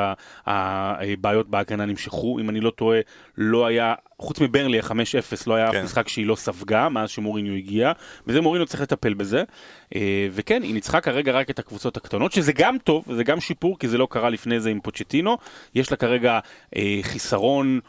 הבעיות 0.47 1.49
בהגנה 1.49 1.85
נמשכו, 1.85 2.39
אם 2.39 2.51
אני 2.51 2.61
לא 2.61 2.71
טועה, 2.71 3.01
לא 3.39 3.67
היה, 3.67 3.95
חוץ 4.19 4.41
מברלי 4.41 4.79
ה-5-0 4.81 5.43
לא 5.47 5.55
היה 5.55 5.73
כן. 5.73 5.85
משחק 5.85 6.09
שהיא 6.09 6.27
לא 6.27 6.37
ספגה 6.37 6.89
מאז 6.89 7.11
שמוריניו 7.11 7.55
הגיע, 7.55 7.93
וזה 8.27 8.41
מוריניו 8.41 8.67
צריך 8.67 8.83
לטפל 8.83 9.15
בזה, 9.15 9.43
אה, 9.95 10.29
וכן, 10.33 10.63
היא 10.63 10.75
ניצחה 10.75 11.01
כרגע 11.01 11.33
רק 11.33 11.51
את 11.51 11.59
הקבוצות 11.59 11.97
הקטנות, 11.97 12.33
שזה 12.33 12.53
גם 12.53 12.77
טוב, 12.79 13.05
וזה 13.09 13.25
גם 13.25 13.41
שיפור, 13.41 13.79
כי 13.79 13.89
זה 13.89 13.99
לא 13.99 14.09
קרה 14.11 14.31
לפני 14.31 14.61
זה 14.61 14.71
עם 14.71 14.81
פוצ'טינו, 14.81 15.37
יש 15.75 15.91
לה 15.91 15.97
כרגע 15.97 16.39
אה, 16.77 16.99
חיסרון. 17.03 17.81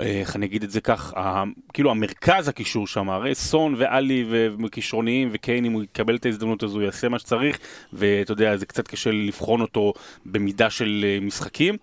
איך 0.00 0.36
אני 0.36 0.46
אגיד 0.46 0.62
את 0.62 0.70
זה 0.70 0.80
כך, 0.80 1.14
ה- 1.16 1.42
כאילו 1.72 1.90
המרכז 1.90 2.48
הקישור 2.48 2.86
שם, 2.86 3.10
הרי 3.10 3.34
סון 3.34 3.74
ואלי 3.78 4.24
וכישרוניים 4.64 5.28
וקיין, 5.32 5.64
אם 5.64 5.72
הוא 5.72 5.82
יקבל 5.82 6.16
את 6.16 6.26
ההזדמנות 6.26 6.62
הזו, 6.62 6.74
הוא 6.74 6.82
יעשה 6.82 7.08
מה 7.08 7.18
שצריך, 7.18 7.58
ואתה 7.92 8.32
יודע, 8.32 8.56
זה 8.56 8.66
קצת 8.66 8.88
קשה 8.88 9.10
לבחון 9.10 9.60
אותו 9.60 9.92
במידה 10.26 10.70
של 10.70 11.04
אה, 11.08 11.18
משחקים, 11.20 11.76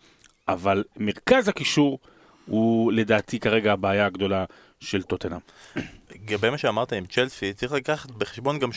אבל 0.48 0.83
מרכז 0.98 1.48
הקישור 1.48 2.00
הוא 2.45 2.91
לדעתי 2.91 3.39
כרגע 3.39 3.74
הבעיה 3.74 4.05
הגדולה 4.05 4.45
של 4.79 5.03
טוטנאם. 5.03 5.39
לגבי 6.12 6.50
מה 6.50 6.57
שאמרת 6.57 6.93
עם 6.93 7.05
צ'לסי, 7.05 7.53
צריך 7.53 7.72
לקחת 7.72 8.12
בחשבון 8.12 8.60
גם 8.60 8.69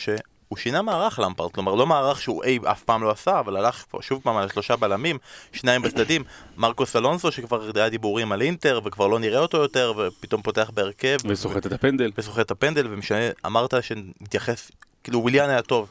שהוא 0.47 0.57
שינה 0.57 0.81
מערך 0.81 1.19
למפרט, 1.19 1.51
כלומר 1.51 1.75
לא 1.75 1.85
מערך 1.85 2.21
שהוא 2.21 2.43
אי 2.43 2.59
אף 2.63 2.83
פעם 2.83 3.03
לא 3.03 3.11
עשה, 3.11 3.39
אבל 3.39 3.57
הלך 3.57 3.85
שוב 4.01 4.21
פעם 4.23 4.37
על 4.37 4.49
שלושה 4.49 4.75
בלמים, 4.75 5.17
שניים 5.51 5.81
בצדדים, 5.81 6.23
מרקוס 6.57 6.95
אלונסו 6.95 7.31
שכבר 7.31 7.69
היה 7.75 7.89
דיבורים 7.89 8.31
על 8.31 8.41
אינטר 8.41 8.79
וכבר 8.85 9.07
לא 9.07 9.19
נראה 9.19 9.39
אותו 9.39 9.57
יותר, 9.57 9.93
ופתאום 9.97 10.41
פותח 10.41 10.71
בהרכב. 10.73 11.17
וסוחט 11.25 11.65
את 11.65 11.71
הפנדל. 11.71 12.11
וסוחט 12.17 12.45
את 12.45 12.51
הפנדל, 12.51 12.87
ומשנה, 12.89 13.29
אמרת 13.45 13.73
שנתייחס, 13.81 14.71
כאילו 15.03 15.19
וויליאן 15.21 15.49
היה 15.49 15.61
טוב. 15.61 15.89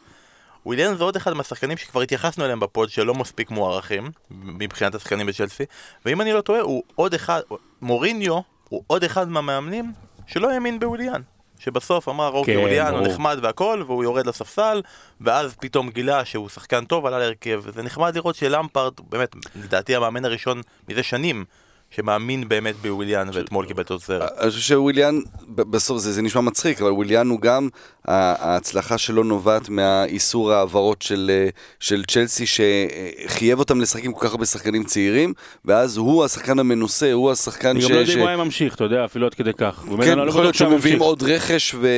וויליאן 0.67 0.97
זה 0.97 1.05
עוד 1.05 1.17
אחד 1.17 1.33
מהשחקנים 1.33 1.77
שכבר 1.77 2.01
התייחסנו 2.01 2.45
אליהם 2.45 2.61
ב 2.61 2.68
pod 2.68 2.91
שלא 2.91 3.15
מספיק 3.15 3.51
מוערכים 3.51 4.11
מבחינת 4.31 4.95
השחקנים 4.95 5.27
בצ'לסי 5.27 5.65
ואם 6.05 6.21
אני 6.21 6.33
לא 6.33 6.41
טועה 6.41 6.61
הוא 6.61 6.83
עוד 6.95 7.15
אחד, 7.15 7.41
מוריניו 7.83 8.41
הוא 8.69 8.83
עוד 8.87 9.05
אחד 9.05 9.29
מהמאמנים 9.29 9.93
שלא 10.27 10.51
האמין 10.51 10.81
בוויליאן 10.81 11.23
שבסוף 11.59 12.09
אמר 12.09 12.29
אוקיי 12.33 12.55
כן, 12.55 12.61
וויליאן 12.61 12.95
הוא. 12.95 13.07
נחמד 13.09 13.39
והכל 13.43 13.83
והוא 13.87 14.05
יורד 14.05 14.27
לספסל 14.27 14.83
ואז 15.21 15.55
פתאום 15.61 15.91
גילה 15.91 16.25
שהוא 16.25 16.49
שחקן 16.49 16.85
טוב 16.85 17.07
עלה 17.07 17.19
להרכב 17.19 17.61
וזה 17.65 17.83
נחמד 17.83 18.15
לראות 18.17 18.35
שלמפרד 18.35 18.93
באמת 19.09 19.35
לדעתי 19.65 19.97
המאמן 19.97 20.25
הראשון 20.25 20.61
מזה 20.89 21.03
שנים 21.03 21.45
שמאמין 21.91 22.49
באמת 22.49 22.75
בוויליאן 22.77 23.29
ואתמול 23.33 23.67
קיבל 23.67 23.83
תוצרת 23.83 24.33
אני 24.41 24.51
חושב 24.51 24.61
שוויליאן, 24.63 25.19
ב- 25.49 25.63
בסוף 25.63 25.99
זה, 25.99 26.13
זה 26.13 26.23
נשמע 26.23 26.41
מצחיק, 26.41 26.81
אבל 26.83 26.91
וויליאן 26.91 27.29
הוא 27.29 27.41
גם, 27.41 27.69
ההצלחה 28.07 28.99
שלו 28.99 29.23
נובעת 29.23 29.69
מהאיסור 29.69 30.53
העברות 30.53 31.03
של, 31.03 31.31
אה, 31.35 31.49
של 31.81 32.05
צ'לסי, 32.05 32.45
שחייב 32.47 33.59
אותם 33.59 33.81
לשחק 33.81 34.05
עם 34.05 34.13
כל 34.13 34.27
כך 34.27 34.33
הרבה 34.33 34.47
שחקנים 34.47 34.85
צעירים, 34.85 35.33
ואז 35.65 35.97
הוא 35.97 36.25
השחקן 36.25 36.59
המנוסה, 36.59 37.13
הוא 37.13 37.31
השחקן 37.31 37.69
אני 37.69 37.83
ש... 37.83 37.85
גם 37.85 37.93
לא 37.93 37.97
יודע 37.97 38.13
אם 38.13 38.19
הוא 38.19 38.29
היה 38.29 38.37
ממשיך, 38.37 38.75
אתה 38.75 38.85
יודע, 38.85 39.05
אפילו 39.05 39.27
עד 39.27 39.35
כדי 39.35 39.53
כך. 39.53 39.85
כן, 40.03 40.19
אני 40.19 40.27
לא 40.27 40.31
יכול 40.31 40.43
להיות 40.43 40.55
שמביאים 40.55 40.79
ממשיך. 40.79 41.01
עוד 41.01 41.23
רכש 41.23 41.75
ו... 41.75 41.89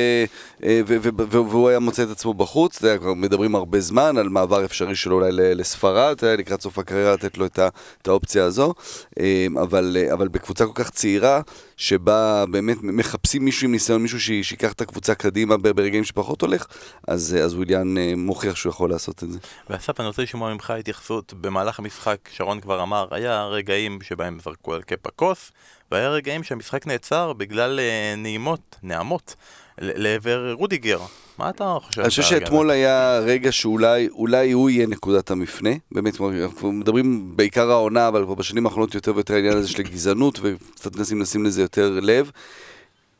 אה, 0.63 0.81
ו- 0.87 0.97
ו- 1.01 1.09
ו- 1.17 1.49
והוא 1.49 1.69
היה 1.69 1.79
מוצא 1.79 2.03
את 2.03 2.09
עצמו 2.09 2.33
בחוץ, 2.33 2.77
אתה 2.77 2.87
יודע, 2.87 2.97
כבר 2.97 3.13
מדברים 3.13 3.55
הרבה 3.55 3.79
זמן 3.79 4.17
על 4.17 4.29
מעבר 4.29 4.65
אפשרי 4.65 4.95
שלו 4.95 5.15
אולי 5.15 5.29
לספרד, 5.31 6.17
לקראת 6.37 6.61
סוף 6.61 6.79
הקריירה 6.79 7.13
לתת 7.13 7.37
לו 7.37 7.45
את 7.45 8.07
האופציה 8.07 8.43
הזו, 8.43 8.73
אה, 9.19 9.47
אבל, 9.61 9.97
אבל 10.13 10.27
בקבוצה 10.27 10.65
כל 10.65 10.83
כך 10.83 10.89
צעירה, 10.89 11.41
שבה 11.79 12.45
באמת 12.51 12.77
מחפשים 12.83 13.45
מישהו 13.45 13.65
עם 13.65 13.71
ניסיון, 13.71 14.01
מישהו 14.01 14.19
שיקח 14.43 14.73
את 14.73 14.81
הקבוצה 14.81 15.15
קדימה 15.15 15.57
ברגעים 15.57 16.03
שפחות 16.03 16.41
הולך, 16.41 16.65
אז, 17.07 17.35
אה, 17.35 17.43
אז 17.43 17.55
וויליאן 17.55 17.97
אה, 17.97 18.13
מוכיח 18.17 18.55
שהוא 18.55 18.69
יכול 18.69 18.89
לעשות 18.89 19.23
את 19.23 19.31
זה. 19.31 19.39
ואסף, 19.69 19.99
אני 19.99 20.07
רוצה 20.07 20.21
לשמוע 20.21 20.53
ממך 20.53 20.71
התייחסות 20.71 21.33
במהלך 21.33 21.79
המשחק, 21.79 22.17
שרון 22.31 22.59
כבר 22.59 22.83
אמר, 22.83 23.07
היה 23.11 23.45
רגעים 23.45 23.99
שבהם 24.01 24.39
זרקו 24.43 24.73
על 24.73 24.81
קאפה 24.81 25.09
כוס, 25.15 25.51
והיה 25.91 26.09
רגעים 26.09 26.43
שהמשחק 26.43 26.87
נעצר 26.87 27.33
בגלל 27.33 27.79
אה, 27.79 28.13
נעימות, 28.17 28.75
נעמות, 28.83 29.35
לעבר 29.81 30.51
רודיגר. 30.51 30.99
מה 31.37 31.49
אתה 31.49 31.77
חושב? 31.81 32.01
אני 32.01 32.09
חושב 32.09 32.21
שאתמול 32.23 32.69
היה 32.69 33.19
רגע 33.19 33.51
שאולי 33.51 34.07
אולי 34.09 34.51
הוא 34.51 34.69
יהיה 34.69 34.87
נקודת 34.87 35.31
המפנה, 35.31 35.69
באמת, 35.91 36.21
אנחנו 36.43 36.71
מדברים 36.71 37.31
בעיקר 37.35 37.71
העונה, 37.71 38.07
אבל 38.07 38.23
כבר 38.23 38.33
בשנים 38.33 38.65
האחרונות 38.65 38.95
יותר 38.95 39.15
ויותר 39.15 39.33
העניין 39.33 39.57
הזה 39.57 39.67
של 39.67 39.83
גזענות, 39.83 40.39
וקצת 40.41 40.95
מנסים 40.95 41.21
לשים 41.21 41.45
לזה 41.45 41.61
יותר 41.61 41.99
לב. 42.01 42.31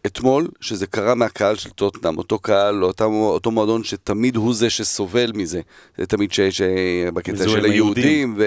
אתמול, 0.06 0.48
שזה 0.62 0.88
קרה 0.88 1.16
מהקהל 1.16 1.56
של 1.56 1.70
טוטנאם, 1.70 2.18
אותו 2.18 2.39
קהל, 2.39 2.84
אותו, 2.84 3.06
אותו 3.06 3.51
מועדון 3.51 3.84
שתמיד 3.84 4.36
הוא 4.36 4.54
זה 4.54 4.70
שסובל 4.70 5.32
מזה. 5.36 5.62
זה 5.98 6.06
תמיד 6.06 6.32
ש- 6.32 6.39
ש- 6.42 6.62
בקטע 7.13 7.50
של 7.50 7.66
היהודים. 7.66 8.36
היהודים, 8.36 8.38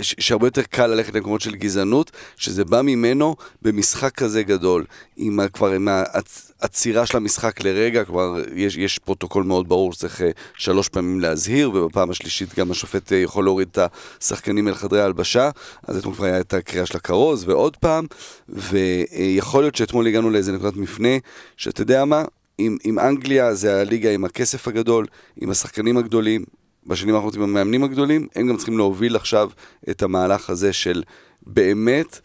ושהרבה 0.00 0.46
יותר 0.46 0.62
קל 0.62 0.86
ללכת 0.86 1.14
למקומות 1.14 1.40
של 1.40 1.54
גזענות, 1.54 2.10
שזה 2.36 2.64
בא 2.64 2.82
ממנו 2.82 3.36
במשחק 3.62 4.14
כזה 4.14 4.42
גדול, 4.42 4.84
עם 5.16 5.40
כבר 5.52 5.70
עם 5.72 5.88
העצ- 5.88 6.49
עצירה 6.60 7.06
של 7.06 7.16
המשחק 7.16 7.64
לרגע, 7.64 8.04
כבר 8.04 8.36
יש, 8.54 8.76
יש 8.76 8.98
פרוטוקול 8.98 9.44
מאוד 9.44 9.68
ברור 9.68 9.92
שצריך 9.92 10.22
אה, 10.22 10.30
שלוש 10.56 10.88
פעמים 10.88 11.20
להזהיר, 11.20 11.70
ובפעם 11.70 12.10
השלישית 12.10 12.58
גם 12.58 12.70
השופט 12.70 13.12
אה, 13.12 13.18
יכול 13.18 13.44
להוריד 13.44 13.68
את 13.72 13.92
השחקנים 14.20 14.68
אל 14.68 14.74
חדרי 14.74 15.00
ההלבשה, 15.00 15.50
אז 15.86 15.96
אתמול 15.96 16.14
כבר 16.14 16.24
היה 16.24 16.40
את 16.40 16.54
הקריאה 16.54 16.86
של 16.86 16.96
הכרוז, 16.96 17.48
ועוד 17.48 17.76
פעם, 17.76 18.06
ויכול 18.48 19.62
להיות 19.62 19.76
שאתמול 19.76 20.06
הגענו 20.06 20.30
לאיזה 20.30 20.52
נקודת 20.52 20.76
מפנה, 20.76 21.18
שאתה 21.56 21.82
יודע 21.82 22.04
מה, 22.04 22.24
עם, 22.58 22.76
עם 22.84 22.98
אנגליה 22.98 23.54
זה 23.54 23.80
הליגה 23.80 24.10
עם 24.10 24.24
הכסף 24.24 24.68
הגדול, 24.68 25.06
עם 25.40 25.50
השחקנים 25.50 25.96
הגדולים, 25.96 26.44
בשנים 26.86 27.14
האחרונות 27.14 27.36
עם 27.36 27.42
המאמנים 27.42 27.84
הגדולים, 27.84 28.26
הם 28.36 28.48
גם 28.48 28.56
צריכים 28.56 28.78
להוביל 28.78 29.16
עכשיו 29.16 29.50
את 29.90 30.02
המהלך 30.02 30.50
הזה 30.50 30.72
של 30.72 31.02
באמת 31.46 32.20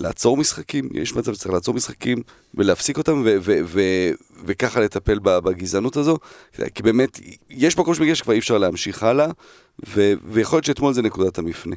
לעצור 0.00 0.36
משחקים, 0.36 0.88
יש 0.94 1.16
מצב 1.16 1.34
שצריך 1.34 1.54
לעצור 1.54 1.74
משחקים 1.74 2.22
ולהפסיק 2.54 2.98
אותם 2.98 3.22
ו- 3.24 3.36
ו- 3.40 3.60
ו- 3.64 4.10
וככה 4.46 4.80
לטפל 4.80 5.18
בגזענות 5.18 5.96
הזו, 5.96 6.18
כי 6.74 6.82
באמת 6.82 7.20
יש 7.50 7.78
מקום 7.78 7.94
שמגיע 7.94 8.14
שכבר 8.14 8.32
אי 8.32 8.38
אפשר 8.38 8.58
להמשיך 8.58 9.02
הלאה, 9.02 9.26
ו- 9.88 10.12
ויכול 10.24 10.56
להיות 10.56 10.64
שאתמול 10.64 10.92
זה 10.92 11.02
נקודת 11.02 11.38
המפנה. 11.38 11.76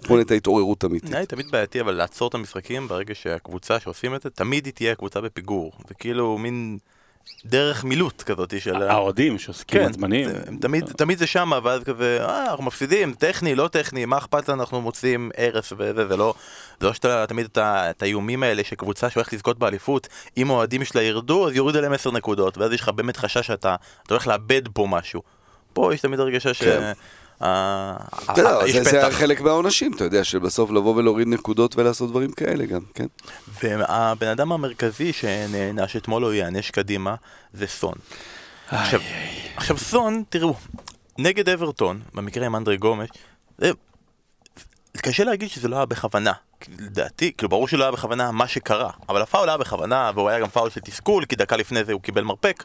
אתמול 0.00 0.18
הייתה 0.18 0.34
התעוררות 0.34 0.84
אמיתית. 0.84 1.10
לי 1.10 1.26
תמיד 1.26 1.50
בעייתי, 1.50 1.80
אבל 1.80 1.92
לעצור 1.92 2.28
את 2.28 2.34
המשחקים 2.34 2.88
ברגע 2.88 3.14
שהקבוצה 3.14 3.80
שעושים 3.80 4.14
את 4.14 4.22
זה, 4.22 4.30
תמיד 4.30 4.66
היא 4.66 4.74
תהיה 4.74 4.94
קבוצה 4.94 5.20
בפיגור. 5.20 5.72
זה 5.88 5.94
כאילו 5.94 6.38
מין 6.38 6.78
דרך 7.44 7.84
מילוט 7.84 8.22
כזאת 8.22 8.54
של... 8.60 8.82
האוהדים 8.82 9.38
שעוסקים 9.38 9.82
עצמניים. 9.82 10.28
זה- 10.30 10.42
תמיד, 10.60 10.84
תמיד 10.86 11.18
זה 11.18 11.26
שמה, 11.26 11.58
ואז 11.62 11.82
כזה, 11.84 12.18
אה, 12.28 12.50
אנחנו 12.50 12.64
מפסידים, 12.64 13.14
טכני, 13.14 13.54
לא 13.54 13.68
טכני, 13.68 14.04
מה 14.04 14.18
אכפת 14.18 14.48
לנו, 14.48 14.60
אנחנו 14.62 14.80
מוצאים 14.80 15.30
הרס 15.36 15.72
וזה, 15.78 16.08
זה 16.08 16.16
לא, 16.16 16.34
זה 16.80 16.86
לא 16.86 16.92
שאתה 16.92 17.24
תמיד 17.28 17.46
את 17.58 18.02
האיומים 18.02 18.42
האלה 18.42 18.64
שקבוצה 18.64 19.10
שהולכת 19.10 19.32
לזכות 19.32 19.58
באליפות, 19.58 20.08
אם 20.36 20.50
האוהדים 20.50 20.84
שלה 20.84 21.02
ירדו, 21.02 21.48
אז 21.48 21.56
יורידו 21.56 21.80
להם 21.80 21.92
10 21.92 22.10
נקודות, 22.10 22.58
ואז 22.58 22.72
יש 22.72 22.80
לך 22.80 22.88
באמת 22.88 23.16
חשש 23.16 23.46
שאתה 23.46 23.76
אתה 24.02 24.14
הולך 24.14 24.26
לאבד 24.26 24.62
פה 24.72 24.86
משהו. 24.90 25.22
פה 25.72 25.94
יש 25.94 26.00
תמיד 26.00 26.20
הרגשה 26.20 26.54
ש... 26.54 26.62
כן. 26.62 26.92
אה, 27.42 27.96
אתה 28.32 28.40
יודע, 28.40 28.58
יש 28.66 28.76
זה- 28.76 28.82
זה 28.82 28.90
פתח. 28.90 29.16
חלק 29.18 29.40
מהעונשים, 29.40 29.92
אתה 29.94 30.04
יודע, 30.04 30.24
שבסוף 30.24 30.70
לבוא 30.70 30.94
ולהוריד 30.96 31.28
נקודות 31.28 31.76
ולעשות 31.76 32.10
דברים 32.10 32.32
כאלה 32.32 32.66
גם, 32.66 32.80
כן? 32.94 33.06
והבן 33.62 34.26
אדם 34.28 34.52
המרכזי 34.52 35.12
שנענש 35.12 35.96
אתמול 35.96 36.24
או 36.24 36.32
ייענש 36.32 36.70
קדימה 36.70 37.14
זה 37.54 37.66
סון. 37.66 37.94
עכשיו, 38.68 39.00
עכשיו 39.56 39.78
סון, 39.78 40.22
תראו, 40.28 40.54
נגד 41.18 41.48
אברטון, 41.48 42.00
במקרה 42.14 42.46
עם 42.46 42.56
אנדרי 42.56 42.76
גומש. 42.76 43.08
קשה 45.00 45.24
להגיד 45.24 45.50
שזה 45.50 45.68
לא 45.68 45.76
היה 45.76 45.86
בכוונה. 45.86 46.32
לדעתי, 46.78 47.32
כאילו 47.36 47.48
ברור 47.48 47.68
שלא 47.68 47.84
היה 47.84 47.92
בכוונה 47.92 48.30
מה 48.30 48.48
שקרה, 48.48 48.90
אבל 49.08 49.22
הפאול 49.22 49.48
היה 49.48 49.58
בכוונה, 49.58 50.10
והוא 50.14 50.28
היה 50.28 50.40
גם 50.40 50.48
פאול 50.48 50.70
של 50.70 50.80
תסכול, 50.80 51.24
כי 51.24 51.36
דקה 51.36 51.56
לפני 51.56 51.84
זה 51.84 51.92
הוא 51.92 52.00
קיבל 52.00 52.22
מרפק. 52.22 52.64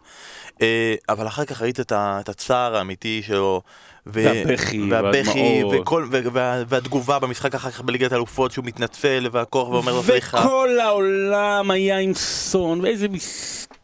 אה, 0.61 0.95
אבל 1.09 1.27
אחר 1.27 1.45
כך 1.45 1.61
ראית 1.61 1.79
את, 1.79 1.91
הצער 2.29 2.75
האמיתי 2.75 3.21
שלו. 3.27 3.61
ו- 4.07 4.23
והבכי, 4.23 4.81
והבכי. 4.91 5.63
וכל, 5.71 6.07
וה, 6.11 6.19
וה, 6.33 6.63
והתגובה 6.67 7.19
במשחק 7.19 7.55
אחר 7.55 7.71
כך 7.71 7.81
בליגת 7.81 8.11
האלופות 8.11 8.51
שהוא 8.51 8.65
מתנצל 8.65 9.27
והכוח 9.31 9.69
ואומר 9.69 9.93
לו 9.93 10.03
סליחה. 10.03 10.39
וכל 10.39 10.79
העולם 10.79 11.71
היה 11.71 11.97
עם 11.97 12.13
סון, 12.13 12.81
ואיזה 12.81 13.07
מסכן 13.07 13.75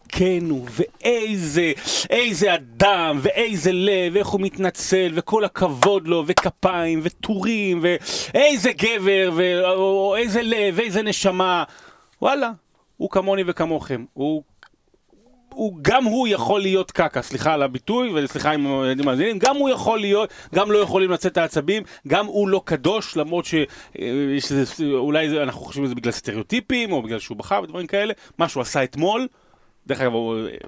הוא, 0.49 0.67
ואיזה 0.69 1.71
איזה 2.09 2.55
אדם, 2.55 3.19
ואיזה 3.21 3.71
לב, 3.71 4.13
ואיך 4.13 4.27
הוא 4.27 4.41
מתנצל, 4.41 5.11
וכל 5.15 5.45
הכבוד 5.45 6.07
לו, 6.07 6.23
וכפיים, 6.27 6.99
וטורים, 7.03 7.83
ואיזה 7.83 8.71
גבר, 8.71 9.31
ואיזה 9.35 10.41
לב, 10.41 10.73
ואיזה 10.77 11.01
נשמה. 11.01 11.63
וואלה, 12.21 12.51
הוא 12.97 13.09
כמוני 13.09 13.43
וכמוכם. 13.47 14.05
הוא 14.13 14.43
הוא, 15.53 15.77
גם 15.81 16.03
הוא 16.03 16.27
יכול 16.27 16.61
להיות 16.61 16.91
קקה, 16.91 17.21
סליחה 17.21 17.53
על 17.53 17.61
הביטוי, 17.61 18.23
וסליחה 18.23 18.55
אם 18.55 18.67
הילדים 18.67 19.05
מאזינים, 19.05 19.39
גם 19.39 19.55
הוא 19.55 19.69
יכול 19.69 19.99
להיות, 19.99 20.29
גם 20.55 20.71
לא 20.71 20.77
יכולים 20.77 21.11
לצאת 21.11 21.37
העצבים, 21.37 21.83
גם 22.07 22.25
הוא 22.25 22.49
לא 22.49 22.61
קדוש, 22.65 23.17
למרות 23.17 23.45
שיש 23.45 24.51
איזה, 24.51 24.83
אולי 24.93 25.29
זה, 25.29 25.43
אנחנו 25.43 25.61
חושבים 25.61 25.85
שזה 25.85 25.95
בגלל 25.95 26.11
סטריאוטיפים, 26.11 26.91
או 26.91 27.01
בגלל 27.01 27.19
שהוא 27.19 27.37
בכה 27.37 27.59
ודברים 27.63 27.87
כאלה, 27.87 28.13
מה 28.37 28.49
שהוא 28.49 28.61
עשה 28.61 28.83
אתמול. 28.83 29.27
דרך 29.87 30.01
אגב, 30.01 30.11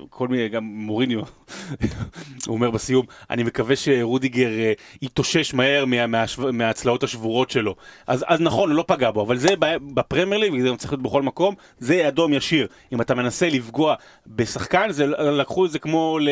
כל 0.10 0.28
מיני, 0.28 0.50
גם 0.50 0.64
מוריניו, 0.64 1.20
הוא 2.48 2.56
אומר 2.56 2.72
בסיום, 2.72 3.06
אני 3.30 3.44
מקווה 3.44 3.76
שרודיגר 3.76 4.50
אה, 4.60 4.74
יתאושש 5.02 5.54
מהר 5.54 5.86
מה, 5.86 6.26
מהצלעות 6.54 7.04
השבורות 7.04 7.50
שלו. 7.50 7.76
אז, 8.08 8.26
אז 8.28 8.42
נכון, 8.42 8.70
הוא 8.70 8.78
לא 8.78 8.84
פגע 8.88 9.12
בו, 9.12 9.22
אבל 9.22 9.38
זה 9.38 9.50
בפרמייר 9.94 10.42
ליג, 10.42 10.68
גם 10.68 10.78
צריך 10.78 10.94
להיות 10.94 11.04
בכל 11.04 11.22
מקום, 11.22 11.56
זה 11.80 12.08
אדום 12.08 12.34
ישיר. 12.34 12.68
אם 12.92 13.02
אתה 13.02 13.16
מנסה 13.16 13.50
לפגוע 13.50 13.96
בשחקן, 14.28 14.92
זה, 14.92 15.06
לקחו 15.08 15.66
את 15.66 15.72
זה 15.72 15.80
כמו 15.80 16.20
ל, 16.22 16.30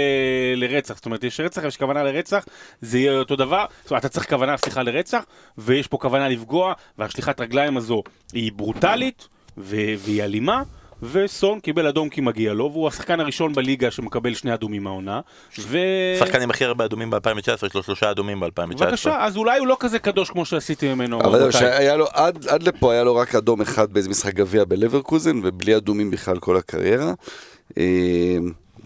לרצח. 0.55 0.95
זאת 0.95 1.05
אומרת, 1.05 1.23
יש 1.23 1.39
רצח, 1.39 1.63
יש 1.63 1.77
כוונה 1.77 2.03
לרצח, 2.03 2.45
זה 2.81 2.99
יהיה 2.99 3.19
אותו 3.19 3.35
דבר. 3.35 3.65
זאת 3.81 3.91
אומרת, 3.91 4.05
אתה 4.05 4.09
צריך 4.13 4.29
כוונה, 4.29 4.57
סליחה, 4.57 4.83
לרצח, 4.83 5.25
ויש 5.57 5.87
פה 5.87 5.97
כוונה 5.97 6.29
לפגוע, 6.29 6.73
והשליחת 6.97 7.41
רגליים 7.41 7.77
הזו 7.77 8.03
היא 8.33 8.51
ברוטלית, 8.55 9.27
והיא 9.57 10.23
אלימה. 10.23 10.63
וסון 11.01 11.59
קיבל 11.59 11.87
אדום 11.87 12.09
כי 12.09 12.21
מגיע 12.21 12.53
לו, 12.53 12.69
והוא 12.73 12.87
השחקן 12.87 13.19
הראשון 13.19 13.53
בליגה 13.53 13.91
שמקבל 13.91 14.33
שני 14.33 14.53
אדומים 14.53 14.83
מהעונה. 14.83 15.21
ו... 15.59 15.77
שחקן 16.19 16.41
עם 16.41 16.49
הכי 16.49 16.65
הרבה 16.65 16.85
אדומים 16.85 17.09
ב-2019, 17.09 17.65
יש 17.67 17.73
לו 17.75 17.83
שלושה 17.83 18.11
אדומים 18.11 18.39
ב-2019. 18.39 18.61
בבקשה, 18.65 19.25
אז 19.25 19.37
אולי 19.37 19.59
הוא 19.59 19.67
לא 19.67 19.77
כזה 19.79 19.99
קדוש 19.99 20.29
כמו 20.29 20.45
שעשיתי 20.45 20.93
ממנו, 20.93 21.21
אבל. 21.21 21.51
שהיה 21.51 21.95
לו, 21.95 22.05
עד, 22.13 22.47
עד 22.47 22.63
לפה 22.63 22.93
היה 22.93 23.03
לו 23.03 23.15
רק 23.15 23.35
אדום 23.35 23.61
אחד 23.61 23.93
באיזה 23.93 24.09
משחק 24.09 24.33
גביע 24.33 24.63
בלברקוזן, 24.63 25.41
ובלי 25.43 25.77
אדומים 25.77 26.11
בכלל 26.11 26.39
כל 26.39 26.57
הקריירה. 26.57 27.13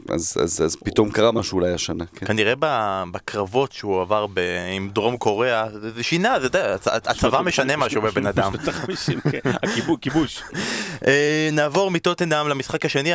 אה, 0.10 0.16
אז, 0.16 0.38
אז, 0.44 0.62
אז 0.66 0.76
פתאום 0.76 1.12
קרה 1.12 1.32
משהו 1.32 1.60
אולי 1.60 1.74
השנה, 1.74 2.06
כן. 2.16 2.26
כנראה 2.26 2.54
ב- 2.60 3.04
בקרבות 3.12 3.72
שהוא 3.72 4.02
עבר 4.02 4.28
ב- 4.34 4.40
עם 4.76 4.90
דרום 4.94 5.18
קוריאה, 5.18 5.68
זה, 5.82 5.92
זה 5.92 6.04
שינה, 6.04 6.36
זה, 6.40 6.76
הצ- 6.76 6.90
הצבא 7.10 7.42
משנה 7.42 7.78
משהו 7.78 8.02
בבן 8.02 8.26
אדם. 8.28 8.52
בשנות 8.54 8.76
ה-50, 8.76 9.30
כן. 9.32 9.40
הכיבוש, 9.64 9.98
כיבוש. 10.02 10.44
אה, 11.08 11.50
נעבור 11.52 11.92
מטוטנאם 11.92 12.48
למשחק 12.48 12.86
השני, 12.86 13.12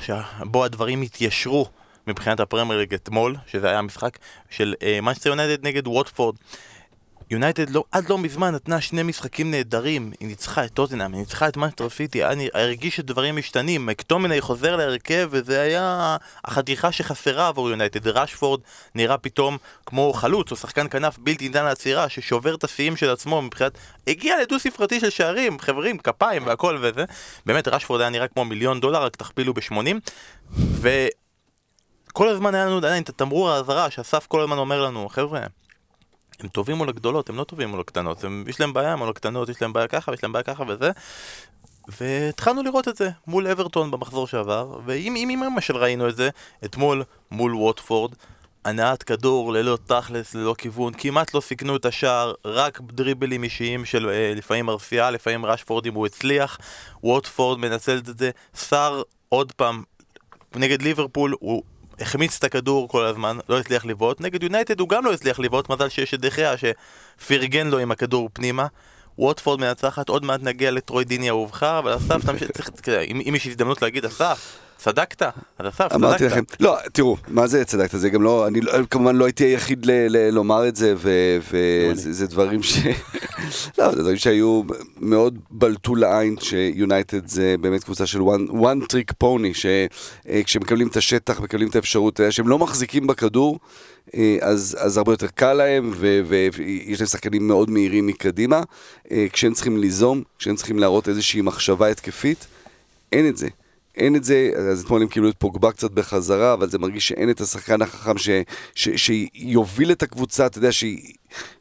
שבו 0.00 0.64
הדברים 0.64 1.02
התיישרו 1.02 1.66
מבחינת 2.06 2.40
הפרמייר 2.40 2.80
ליג 2.80 2.94
אתמול, 2.94 3.36
שזה 3.46 3.68
היה 3.68 3.82
משחק 3.82 4.18
של 4.50 4.74
מנצ'סטר 5.02 5.28
יונייטד 5.30 5.66
נגד 5.66 5.86
ווטפורד. 5.86 6.34
יונייטד 7.30 7.70
לא, 7.70 7.84
עד 7.92 8.08
לא 8.08 8.18
מזמן 8.18 8.54
נתנה 8.54 8.80
שני 8.80 9.02
משחקים 9.02 9.50
נהדרים, 9.50 10.12
היא 10.20 10.28
ניצחה 10.28 10.64
את 10.64 10.70
טוטנאם, 10.70 11.12
היא 11.12 11.20
ניצחה 11.20 11.48
את 11.48 11.56
מנצ'סטר 11.56 11.88
סיטי, 11.88 12.24
נראה- 12.34 12.48
הרגיש 12.54 12.96
שדברים 12.96 13.36
משתנים, 13.36 13.86
מקטומיניי 13.86 14.40
חוזר 14.40 14.76
להרכב 14.76 15.28
וזה 15.30 15.60
היה 15.60 16.16
החתיכה 16.44 16.92
שחסרה 16.92 17.48
עבור 17.48 17.70
יונייטד, 17.70 18.08
רשפורד 18.08 18.60
נראה 18.94 19.18
פתאום 19.18 19.56
כמו 19.86 20.12
חלוץ 20.12 20.50
או 20.50 20.56
שחקן 20.56 20.88
כנף 20.88 21.18
בלתי 21.18 21.48
ניתן 21.48 21.64
לעצירה 21.64 22.08
ששובר 22.08 22.54
את 22.54 22.64
השיאים 22.64 22.96
של 22.96 23.10
עצמו 23.10 23.42
מבחינת, 23.42 23.72
הגיע 24.06 24.42
לדו 24.42 24.58
ספרתי 24.58 25.00
של 25.00 25.10
שערים, 25.10 25.58
חברים, 25.58 25.98
כפיים 25.98 26.46
והכל 26.46 26.78
וזה, 26.82 27.04
באמת 27.46 27.68
רשפורד 27.68 28.00
היה 28.00 28.10
נראה 28.10 28.28
כמו 28.28 28.44
מיליון 28.44 28.80
דולר, 28.80 29.02
רק 29.02 29.16
תכפילו 29.16 29.54
ב-80 29.54 29.96
וכל 32.12 32.28
הזמן 32.28 32.54
היה 32.54 32.66
לנו 32.66 32.76
עדיין 32.76 33.02
את 33.02 33.08
התמרור 33.08 33.50
האזהרה 33.50 33.90
שאסף 33.90 34.26
כל 34.26 34.40
הזמן 34.40 34.58
אומר 34.58 34.84
לנו, 34.84 35.08
חבר'ה 35.08 35.40
הם 36.40 36.48
טובים 36.48 36.76
מול 36.76 36.88
הגדולות, 36.88 37.28
הם 37.28 37.36
לא 37.36 37.44
טובים 37.44 37.68
מול 37.68 37.80
הקטנות, 37.80 38.24
הם, 38.24 38.44
יש 38.48 38.60
להם 38.60 38.72
בעיה 38.72 38.96
מול 38.96 39.08
הקטנות, 39.08 39.48
יש 39.48 39.62
להם 39.62 39.72
בעיה 39.72 39.88
ככה, 39.88 40.14
יש 40.14 40.22
להם 40.22 40.32
בעיה 40.32 40.42
ככה 40.42 40.64
וזה. 40.68 40.90
והתחלנו 42.00 42.62
לראות 42.62 42.88
את 42.88 42.96
זה 42.96 43.10
מול 43.26 43.46
אברטון 43.46 43.90
במחזור 43.90 44.26
שעבר 44.26 44.80
אם 44.90 45.16
אם 45.16 45.42
למשל 45.46 45.76
ראינו 45.76 46.08
את 46.08 46.16
זה 46.16 46.28
אתמול 46.64 47.04
מול 47.30 47.54
ווטפורד 47.54 48.14
הנעת 48.64 49.02
כדור 49.02 49.52
ללא 49.52 49.78
תכלס, 49.86 50.34
ללא 50.34 50.54
כיוון, 50.58 50.92
כמעט 50.98 51.34
לא 51.34 51.40
סיכנו 51.40 51.76
את 51.76 51.86
השער, 51.86 52.32
רק 52.44 52.80
דריבלים 52.80 53.42
אישיים 53.42 53.84
של 53.84 54.08
אה, 54.08 54.32
לפעמים 54.36 54.66
מרסיאל, 54.66 55.10
לפעמים 55.10 55.46
רשפורד 55.46 55.86
אם 55.86 55.94
הוא 55.94 56.06
הצליח, 56.06 56.58
ווטפורד 57.02 57.58
מנצלת 57.58 58.08
את 58.08 58.18
זה, 58.18 58.30
שר 58.68 59.02
עוד 59.28 59.52
פעם 59.52 59.82
נגד 60.56 60.82
ליברפול 60.82 61.34
הוא 61.40 61.62
החמיץ 62.00 62.36
את 62.38 62.44
הכדור 62.44 62.88
כל 62.88 63.04
הזמן, 63.04 63.38
לא 63.48 63.58
הצליח 63.58 63.84
לבעוט, 63.84 64.20
נגד 64.20 64.42
יונייטד 64.42 64.80
הוא 64.80 64.88
גם 64.88 65.04
לא 65.04 65.12
הצליח 65.12 65.38
לבעוט, 65.38 65.70
מזל 65.70 65.88
שיש 65.88 66.14
את 66.14 66.20
דחיה 66.20 66.54
שפרגן 66.56 67.66
לו 67.66 67.78
עם 67.78 67.90
הכדור 67.90 68.30
פנימה. 68.32 68.66
ווטפורד 69.18 69.60
מנצחת, 69.60 70.08
עוד 70.08 70.24
מעט 70.24 70.40
נגיע 70.42 70.70
לטרוי 70.70 71.04
דיני 71.04 71.28
אהובך, 71.28 71.62
אבל 71.62 71.96
אסף, 71.96 72.20
אם 73.28 73.34
יש 73.34 73.46
הזדמנות 73.46 73.82
להגיד, 73.82 74.04
אסף, 74.04 74.58
צדקת, 74.78 75.22
אז 75.22 75.68
אסף, 75.68 75.92
אמרתי 75.94 76.18
צדקת. 76.18 76.32
לכם, 76.32 76.44
לא, 76.60 76.76
תראו, 76.92 77.16
מה 77.28 77.46
זה 77.46 77.64
צדקת? 77.64 77.98
זה 77.98 78.10
גם 78.10 78.22
לא, 78.22 78.46
אני 78.46 78.60
לא- 78.60 78.72
כמובן 78.90 79.16
לא 79.16 79.24
הייתי 79.24 79.44
היחיד 79.44 79.86
לומר 80.32 80.68
את 80.68 80.76
זה, 80.76 80.94
וזה 80.98 82.12
זה 82.12 82.26
דברים 82.26 82.62
ש... 82.62 82.78
לא, 83.78 83.92
זה 83.94 84.00
דברים 84.02 84.16
שהיו 84.16 84.62
מאוד 84.96 85.38
בלטו 85.50 85.94
לעין, 85.94 86.36
שיונייטד 86.40 87.28
זה 87.28 87.54
באמת 87.60 87.84
קבוצה 87.84 88.06
של 88.06 88.20
one, 88.20 88.82
trick 88.92 89.24
pony, 89.24 89.54
שכשמקבלים 89.54 90.88
את 90.88 90.96
השטח, 90.96 91.40
מקבלים 91.40 91.68
את 91.68 91.76
האפשרות, 91.76 92.20
שהם 92.30 92.48
לא 92.48 92.58
מחזיקים 92.58 93.06
בכדור, 93.06 93.58
אה, 94.14 94.36
אז, 94.40 94.76
אז 94.80 94.96
הרבה 94.96 95.12
יותר 95.12 95.26
קל 95.26 95.52
להם, 95.52 95.92
ויש 96.26 97.00
להם 97.00 97.06
שחקנים 97.06 97.48
מאוד 97.48 97.70
מהירים 97.70 98.06
מקדימה. 98.06 98.62
אה, 99.10 99.26
כשהם 99.32 99.52
צריכים 99.52 99.76
ליזום, 99.76 100.22
כשהם 100.38 100.56
צריכים 100.56 100.78
להראות 100.78 101.08
איזושהי 101.08 101.40
מחשבה 101.40 101.88
התקפית, 101.88 102.46
אין 103.12 103.28
את 103.28 103.36
זה. 103.36 103.48
אין 103.98 104.16
את 104.16 104.24
זה, 104.24 104.50
אז 104.70 104.84
אתמול 104.84 105.02
הם 105.02 105.08
קיבלו 105.08 105.28
את 105.28 105.34
פוגבה 105.38 105.72
קצת 105.72 105.90
בחזרה, 105.90 106.52
אבל 106.52 106.70
זה 106.70 106.78
מרגיש 106.78 107.08
שאין 107.08 107.30
את 107.30 107.40
השחקן 107.40 107.82
החכם 107.82 108.18
ש, 108.18 108.30
ש, 108.74 108.88
שיוביל 108.96 109.92
את 109.92 110.02
הקבוצה, 110.02 110.46
אתה 110.46 110.58
יודע, 110.58 110.68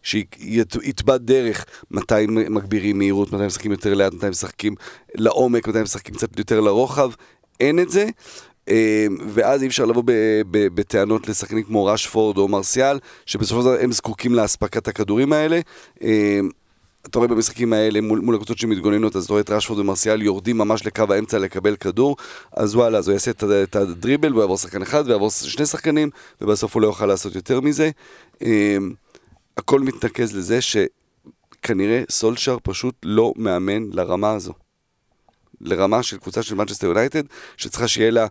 שיתבע 0.03 1.17
דרך 1.17 1.65
מתי 1.91 2.25
מגבירים 2.27 2.97
מהירות, 2.97 3.33
מתי 3.33 3.45
משחקים 3.45 3.71
יותר 3.71 3.93
לאט, 3.93 4.13
מתי 4.13 4.29
משחקים 4.29 4.75
לעומק, 5.15 5.67
מתי 5.67 5.81
משחקים 5.81 6.15
קצת 6.15 6.39
יותר 6.39 6.61
לרוחב, 6.61 7.11
אין 7.59 7.79
את 7.79 7.89
זה. 7.89 8.09
אה, 8.69 9.07
ואז 9.27 9.61
אי 9.61 9.67
אפשר 9.67 9.85
לבוא 9.85 10.03
בטענות 10.51 11.27
לשחקנים 11.27 11.63
כמו 11.63 11.85
רשפורד 11.85 12.37
או 12.37 12.47
מרסיאל, 12.47 12.99
שבסופו 13.25 13.61
של 13.61 13.67
דבר 13.67 13.77
הם 13.81 13.91
זקוקים 13.91 14.35
לאספקת 14.35 14.87
הכדורים 14.87 15.33
האלה. 15.33 15.59
אתה 17.09 17.19
רואה 17.19 17.27
במשחקים 17.27 17.73
האלה 17.73 18.01
מול, 18.01 18.19
מול 18.19 18.35
הקבוצות 18.35 18.57
שמתגוננות, 18.57 19.15
אז 19.15 19.23
אתה 19.23 19.33
רואה 19.33 19.41
את 19.41 19.49
רשפורד 19.49 19.79
ומרסיאל 19.79 20.21
יורדים 20.21 20.57
ממש 20.57 20.85
לקו 20.85 21.03
האמצע 21.09 21.39
לקבל 21.39 21.75
כדור, 21.75 22.17
אז 22.53 22.75
וואלה, 22.75 22.97
אז 22.97 23.07
הוא 23.07 23.13
יעשה 23.13 23.31
את, 23.31 23.43
את 23.63 23.75
הדריבל, 23.75 24.31
והוא 24.31 24.41
יעבור 24.41 24.57
שחקן 24.57 24.81
אחד 24.81 25.03
ויעבור 25.07 25.29
שני 25.29 25.65
שחקנים, 25.65 26.09
ובסוף 26.41 26.73
הוא 26.73 26.81
לא 26.81 26.87
יוכל 26.87 27.05
לעשות 27.05 27.35
יותר 27.35 27.61
מזה. 27.61 27.89
אמ, 28.41 28.93
הכל 29.57 29.79
מתנקז 29.79 30.35
לזה 30.35 30.59
שכנראה 30.61 32.03
סולשר 32.09 32.57
פשוט 32.63 32.95
לא 33.03 33.33
מאמן 33.35 33.89
לרמה 33.93 34.31
הזו. 34.31 34.53
לרמה 35.61 36.03
של 36.03 36.17
קבוצה 36.17 36.43
של 36.43 36.55
מנצ'סטר 36.55 36.87
יונייטד, 36.87 37.23
שצריכה 37.57 37.87
שיהיה 37.87 38.11
לה 38.11 38.27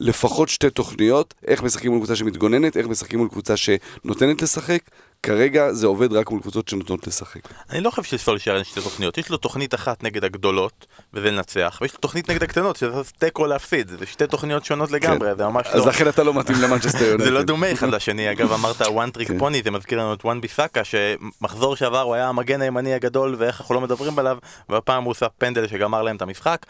לפחות 0.00 0.48
שתי 0.48 0.70
תוכניות, 0.70 1.34
איך 1.46 1.62
משחקים 1.62 1.90
מול 1.90 2.00
קבוצה 2.00 2.16
שמתגוננת, 2.16 2.76
איך 2.76 2.86
משחקים 2.86 3.18
מול 3.18 3.28
קבוצה 3.28 3.56
שנותנת 3.56 4.42
לשחק, 4.42 4.82
כרגע 5.22 5.72
זה 5.72 5.86
עובד 5.86 6.12
רק 6.12 6.30
מול 6.30 6.40
קבוצות 6.40 6.68
שנותנות 6.68 7.06
לשחק. 7.06 7.40
אני 7.70 7.80
לא 7.80 7.90
חושב 7.90 8.02
שלסולשייר 8.02 8.56
אין 8.56 8.64
שתי 8.64 8.80
תוכניות, 8.80 9.18
יש 9.18 9.30
לו 9.30 9.36
תוכנית 9.36 9.74
אחת 9.74 10.02
נגד 10.02 10.24
הגדולות, 10.24 10.86
וזה 11.14 11.30
לנצח, 11.30 11.78
ויש 11.82 11.92
לו 11.92 11.98
תוכנית 11.98 12.30
נגד 12.30 12.42
הקטנות, 12.42 12.76
שזה 12.76 13.04
תיקו 13.18 13.46
להפסיד, 13.46 13.88
זה 13.88 14.06
שתי 14.06 14.26
תוכניות 14.26 14.64
שונות 14.64 14.90
לגמרי, 14.90 15.34
זה 15.36 15.46
ממש 15.46 15.66
כן. 15.66 15.78
אז 15.78 15.84
לא... 15.84 15.88
לכן 15.88 16.08
אתה 16.08 16.22
לא 16.22 16.34
מתאים 16.34 16.56
למנצ'סטר 16.62 17.04
יונייטד. 17.04 17.24
זה 17.28 17.30
לא 17.30 17.42
דומה 17.42 17.72
אחד 17.72 17.88
לשני, 17.88 18.32
אגב 18.32 18.52
אמרת 18.52 18.80
trick 19.16 19.28
כן. 19.28 19.40
pony, 19.40 19.64
זה 19.64 19.70
מזכיר 19.70 19.98
לנו 19.98 20.14
את 20.14 20.24
וואן 20.24 20.40
ביסאקה, 20.40 20.80
שמחזור 20.84 21.76
שעבר 21.76 22.00
הוא 22.00 22.14
היה 22.14 22.28
המגן 22.28 22.62
הימני 22.62 22.94
הגדול 22.94 23.34
ואיך 23.38 23.60
אנחנו 23.60 23.74
לא 23.74 23.80
מדברים 23.80 24.18
עליו, 24.18 24.38
והפעם 24.68 25.04
הוא 25.04 25.10
עושה 25.10 25.26
פנדל 25.38 25.66
שגמר 25.66 26.02
להם 26.02 26.16
את 26.16 26.22
המשחק. 26.22 26.66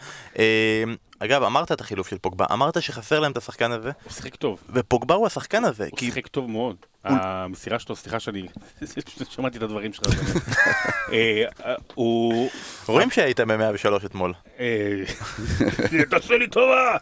אגב, 1.23 1.43
אמרת 1.43 1.71
את 1.71 1.81
החילוף 1.81 2.07
של 2.07 2.17
פוגבה, 2.17 2.45
אמרת 2.51 2.81
שחסר 2.81 3.19
להם 3.19 3.31
את 3.31 3.37
השחקן 3.37 3.71
הזה, 3.71 3.91
הוא 4.03 4.13
שיחק 4.13 4.35
טוב. 4.35 4.63
ופוגבה 4.69 5.15
הוא 5.15 5.27
השחקן 5.27 5.63
הזה, 5.63 5.87
הוא 5.91 5.97
כי 5.97 6.05
שיחק 6.05 6.27
טוב 6.27 6.49
מאוד. 6.49 6.75
המסירה 7.03 7.79
שלו, 7.79 7.95
סליחה 7.95 8.19
שאני... 8.19 8.47
שמעתי 9.29 9.57
את 9.57 9.63
הדברים 9.63 9.93
שלך. 9.93 10.07
אה, 11.13 11.43
הוא... 11.93 12.49
רואים 12.87 13.11
שהיית 13.11 13.39
ב-103 13.39 14.05
אתמול. 14.05 14.33
אה, 14.59 15.03
תעשה 16.09 16.37
לי 16.37 16.47
טובה! 16.47 16.97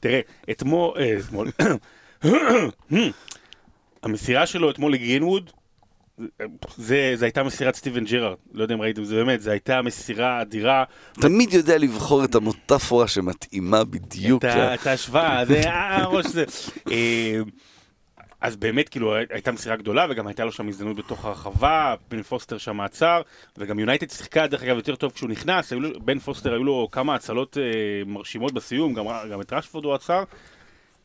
תראה, 0.00 0.20
אתמול... 0.50 0.92
אה, 0.98 1.16
אתמול... 1.20 1.50
המסירה 4.02 4.46
שלו 4.46 4.70
אתמול 4.70 4.92
לגרינווד, 4.92 5.50
זה, 6.76 7.12
זה 7.14 7.24
הייתה 7.24 7.42
מסירת 7.42 7.74
סטיבן 7.74 8.04
ג'רארד, 8.04 8.36
לא 8.52 8.62
יודע 8.62 8.74
אם 8.74 8.80
ראיתם, 8.80 9.04
זה 9.04 9.14
באמת, 9.14 9.40
זו 9.40 9.50
הייתה 9.50 9.82
מסירה 9.82 10.42
אדירה, 10.42 10.84
תמיד 11.12 11.52
יודע 11.52 11.78
לבחור 11.78 12.24
את 12.24 12.34
המטאפורה 12.34 13.08
שמתאימה 13.08 13.84
בדיוק. 13.84 14.44
את 14.44 14.50
את 14.80 14.86
ההשוואה, 14.86 15.44
זה 15.44 15.60
אה, 15.60 15.96
הראש 16.02 16.26
זה. 16.26 16.44
אה, 16.90 17.40
אז 18.40 18.56
באמת, 18.56 18.88
כאילו, 18.88 19.14
הייתה 19.30 19.52
מסירה 19.52 19.76
גדולה, 19.76 20.06
וגם 20.10 20.26
הייתה 20.26 20.44
לו 20.44 20.52
שם 20.52 20.68
הזדמנות 20.68 20.96
בתוך 20.96 21.24
הרחבה, 21.24 21.94
בן 22.10 22.22
פוסטר 22.22 22.58
שם 22.58 22.80
עצר, 22.80 23.22
וגם 23.58 23.78
יונייטד 23.78 24.10
שיחקה, 24.10 24.46
דרך 24.46 24.62
אגב, 24.62 24.76
יותר 24.76 24.96
טוב 24.96 25.12
כשהוא 25.12 25.30
נכנס, 25.30 25.72
לו- 25.72 26.00
בן 26.00 26.18
פוסטר 26.18 26.52
היו 26.52 26.64
לו 26.64 26.88
כמה 26.92 27.14
הצלות 27.14 27.58
אה, 27.58 27.62
מרשימות 28.06 28.52
בסיום, 28.52 28.94
גם, 28.94 29.04
גם 29.32 29.40
את 29.40 29.52
רשפורד 29.52 29.84
הוא 29.84 29.94
עצר. 29.94 30.24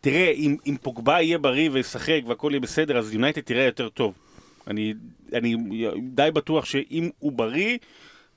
תראה, 0.02 0.32
אם, 0.32 0.56
אם 0.68 0.76
פוגבה 0.82 1.22
יהיה 1.22 1.38
בריא 1.38 1.70
וישחק 1.74 2.22
והכל 2.28 2.50
יהיה 2.52 2.60
בסדר, 2.60 2.98
אז 2.98 3.14
יונייטד 3.14 3.42
תראה 3.42 3.64
יותר 3.64 3.90
טוב. 3.90 4.14
אני, 4.68 4.94
אני 5.34 5.56
די 6.02 6.30
בטוח 6.34 6.66
שאם 6.66 7.10
הוא 7.20 7.32
בריא, 7.32 7.78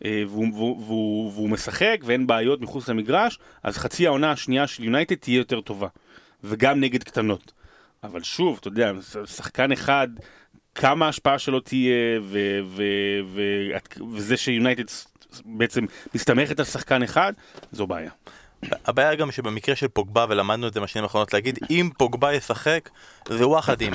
אה, 0.05 0.23
והוא, 0.29 0.47
והוא, 0.55 0.85
והוא, 0.85 1.33
והוא 1.33 1.51
משחק 1.51 2.01
ואין 2.05 2.27
בעיות 2.27 2.61
מחוץ 2.61 2.89
למגרש, 2.89 3.39
אז 3.63 3.77
חצי 3.77 4.07
העונה 4.07 4.31
השנייה 4.31 4.67
של 4.67 4.85
יונייטד 4.85 5.15
תהיה 5.15 5.39
יותר 5.39 5.61
טובה. 5.61 5.89
וגם 6.45 6.81
נגד 6.81 7.03
קטנות. 7.03 7.53
אבל 8.05 8.23
שוב, 8.23 8.59
אתה 8.61 8.69
יודע, 8.69 8.93
שחקן 9.27 9.73
אחד, 9.73 10.09
כמה 10.75 11.07
ההשפעה 11.07 11.39
שלו 11.39 11.61
תהיה, 11.61 12.21
ו- 12.23 12.61
ו- 12.65 13.21
ו- 13.27 14.03
וזה 14.15 14.37
שיונייטד 14.37 14.85
בעצם 15.45 15.85
מסתמכת 16.15 16.59
על 16.59 16.65
שחקן 16.65 17.03
אחד, 17.03 17.33
זו 17.73 17.87
בעיה. 17.87 18.11
הבעיה 18.63 19.15
גם 19.15 19.33
שבמקרה 19.33 19.77
של 19.77 19.89
פוגבה, 19.89 20.27
ולמדנו 20.29 20.69
את 20.69 20.75
זה 20.75 20.81
בשנים 20.81 21.05
האחרונות 21.05 21.33
להגיד, 21.33 21.59
אם 21.71 21.91
פוגבה 21.99 22.35
ישחק, 22.35 22.91
זה 23.29 23.49
וואחדים. 23.49 23.93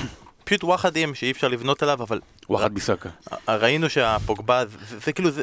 פשוט 0.48 0.64
וואחדים 0.64 1.14
שאי 1.14 1.30
אפשר 1.30 1.48
לבנות 1.48 1.82
עליו, 1.82 2.02
אבל 2.02 2.20
וואחד 2.50 2.74
ביסאקה. 2.74 3.08
ראינו 3.48 3.90
שהפוגבה, 3.90 4.64
זה, 4.66 4.76
זה, 4.88 4.98
זה 4.98 5.12
כאילו, 5.12 5.30
זה, 5.30 5.42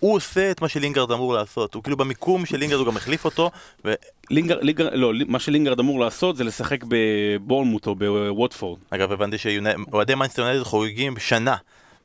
הוא 0.00 0.14
עושה 0.14 0.50
את 0.50 0.62
מה 0.62 0.68
שלינגרד 0.68 1.10
אמור 1.10 1.34
לעשות, 1.34 1.74
הוא 1.74 1.82
כאילו 1.82 1.96
במיקום 1.96 2.46
של 2.46 2.56
לינגרד 2.56 2.78
הוא 2.78 2.86
גם 2.86 2.96
החליף 2.96 3.24
אותו, 3.24 3.50
ו... 3.84 3.92
לינגר, 4.30 4.58
לינגר, 4.60 4.88
לא, 4.92 5.12
מה 5.26 5.38
שלינגרד 5.38 5.80
אמור 5.80 6.00
לעשות 6.00 6.36
זה 6.36 6.44
לשחק 6.44 6.84
בבורנמוט 6.88 7.86
או 7.86 7.94
בווטפורד. 7.94 8.78
אגב 8.90 9.12
הבנתי 9.12 9.38
שאוהדי 9.38 10.14
מיינסטר 10.14 10.42
יונייטד 10.42 10.62
חוגגים 10.62 11.18
שנה 11.18 11.56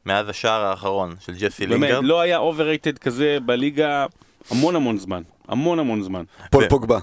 מאז 0.06 0.30
השער 0.30 0.62
האחרון 0.66 1.16
של 1.20 1.34
ג'סי 1.34 1.68
באמת, 1.68 1.82
לינגרד. 1.82 2.04
לא 2.04 2.22
היה 2.22 2.38
אובררייטד 2.38 2.98
כזה 2.98 3.38
בליגה 3.46 4.06
המון 4.52 4.76
המון 4.76 4.98
זמן. 4.98 5.22
המון 5.48 5.80
המון 5.80 6.04
זמן. 6.04 6.24
פול 6.52 6.64
ו- 6.64 6.70
פוגבה. 6.70 7.00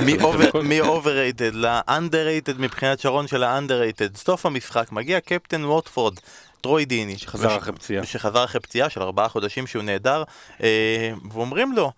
מ-overrated 0.00 1.52
ל-underrated 1.54 2.58
מבחינת 2.58 3.00
שרון 3.00 3.26
של 3.26 3.42
ה-underrated. 3.42 4.16
סוף 4.16 4.46
המשחק 4.46 4.92
מגיע 4.92 5.20
קפטן 5.20 5.64
ווטפורד, 5.64 6.14
טרוי 6.60 6.84
דיני, 6.84 7.18
שחזר 7.18 7.48
וש- 7.48 7.56
אחרי 7.56 7.72
פציעה. 7.72 8.06
שחזר 8.06 8.44
אחרי 8.44 8.60
פציעה 8.60 8.90
של 8.90 9.02
ארבעה 9.02 9.28
חודשים 9.28 9.66
שהוא 9.66 9.82
נהדר, 9.82 10.22
אה, 10.62 11.12
ואומרים 11.32 11.72
לו, 11.72 11.92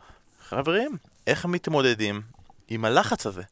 חברים, 0.49 0.97
איך 1.27 1.47
מתמודדים 1.47 2.21
עם 2.69 2.85
הלחץ 2.85 3.27
הזה? 3.27 3.43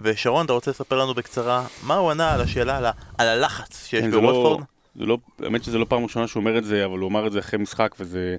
ושרון, 0.00 0.44
אתה 0.44 0.52
רוצה 0.52 0.70
לספר 0.70 0.98
לנו 0.98 1.14
בקצרה 1.14 1.66
מה 1.82 1.94
הוא 1.94 2.10
ענה 2.10 2.34
על 2.34 2.40
השאלה 2.40 2.76
על, 2.78 2.86
ה- 2.86 2.90
על 3.18 3.28
הלחץ 3.28 3.86
שיש 3.86 4.00
כן, 4.00 4.10
לא, 4.10 4.20
בווטפורד? 4.20 4.64
זה 4.96 5.04
לא, 5.06 5.18
האמת 5.42 5.64
שזה 5.64 5.78
לא 5.78 5.84
פעם 5.88 6.02
ראשונה 6.02 6.26
שהוא 6.28 6.40
אומר 6.40 6.58
את 6.58 6.64
זה, 6.64 6.84
אבל 6.84 6.98
הוא 6.98 7.08
אמר 7.10 7.26
את 7.26 7.32
זה 7.32 7.38
אחרי 7.38 7.58
משחק, 7.58 7.94
וזה... 8.00 8.36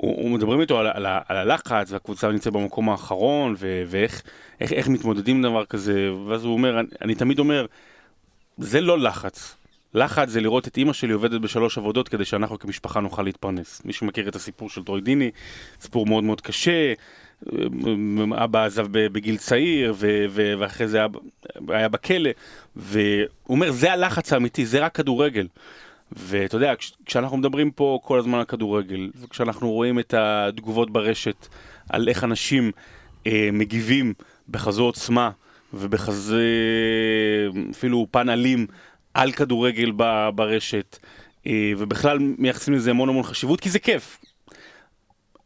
הוא, 0.00 0.22
הוא 0.22 0.30
מדברים 0.30 0.60
איתו 0.60 0.78
על, 0.78 0.86
על, 0.86 1.06
על 1.06 1.36
הלחץ, 1.36 1.92
והקבוצה 1.92 2.28
נמצאת 2.28 2.52
במקום 2.52 2.88
האחרון, 2.88 3.54
ו, 3.58 3.82
ואיך 3.86 4.22
איך, 4.60 4.72
איך 4.72 4.88
מתמודדים 4.88 5.36
עם 5.36 5.42
דבר 5.42 5.64
כזה, 5.64 6.12
ואז 6.26 6.44
הוא 6.44 6.52
אומר, 6.52 6.80
אני, 6.80 6.88
אני 7.02 7.14
תמיד 7.14 7.38
אומר, 7.38 7.66
זה 8.58 8.80
לא 8.80 8.98
לחץ. 8.98 9.54
לחץ 9.94 10.28
זה 10.28 10.40
לראות 10.40 10.68
את 10.68 10.76
אימא 10.76 10.92
שלי 10.92 11.12
עובדת 11.12 11.40
בשלוש 11.40 11.78
עבודות 11.78 12.08
כדי 12.08 12.24
שאנחנו 12.24 12.58
כמשפחה 12.58 13.00
נוכל 13.00 13.22
להתפרנס. 13.22 13.82
מי 13.84 13.92
שמכיר 13.92 14.28
את 14.28 14.36
הסיפור 14.36 14.70
של 14.70 14.84
טרוי 14.84 15.00
דיני, 15.00 15.30
סיפור 15.80 16.06
מאוד 16.06 16.24
מאוד 16.24 16.40
קשה, 16.40 16.92
אבא 18.44 18.64
עזב 18.64 18.86
בגיל 18.90 19.36
צעיר, 19.36 19.94
ו- 19.96 20.24
ו- 20.28 20.54
ואחרי 20.58 20.88
זה 20.88 20.96
היה, 20.96 21.06
היה 21.68 21.88
בכלא, 21.88 22.30
והוא 22.76 23.26
אומר, 23.48 23.70
זה 23.70 23.92
הלחץ 23.92 24.32
האמיתי, 24.32 24.66
זה 24.66 24.80
רק 24.84 24.94
כדורגל. 24.94 25.46
ואתה 26.12 26.56
יודע, 26.56 26.76
כש- 26.76 26.92
כשאנחנו 27.06 27.36
מדברים 27.36 27.70
פה 27.70 27.98
כל 28.02 28.18
הזמן 28.18 28.38
על 28.38 28.44
כדורגל, 28.44 29.10
וכשאנחנו 29.20 29.70
רואים 29.72 29.98
את 29.98 30.14
התגובות 30.18 30.90
ברשת 30.90 31.46
על 31.90 32.08
איך 32.08 32.24
אנשים 32.24 32.70
אה, 33.26 33.48
מגיבים 33.52 34.14
בכזו 34.48 34.84
עוצמה 34.84 35.30
ובכזה 35.74 36.42
אפילו 37.70 38.06
פן 38.10 38.28
אלים 38.28 38.66
על 39.14 39.32
כדורגל 39.32 39.92
ב- 39.96 40.28
ברשת, 40.34 40.98
אה, 41.46 41.72
ובכלל 41.78 42.18
מייחסים 42.38 42.74
לזה 42.74 42.90
המון 42.90 43.08
המון 43.08 43.22
חשיבות, 43.22 43.60
כי 43.60 43.70
זה 43.70 43.78
כיף. 43.78 44.18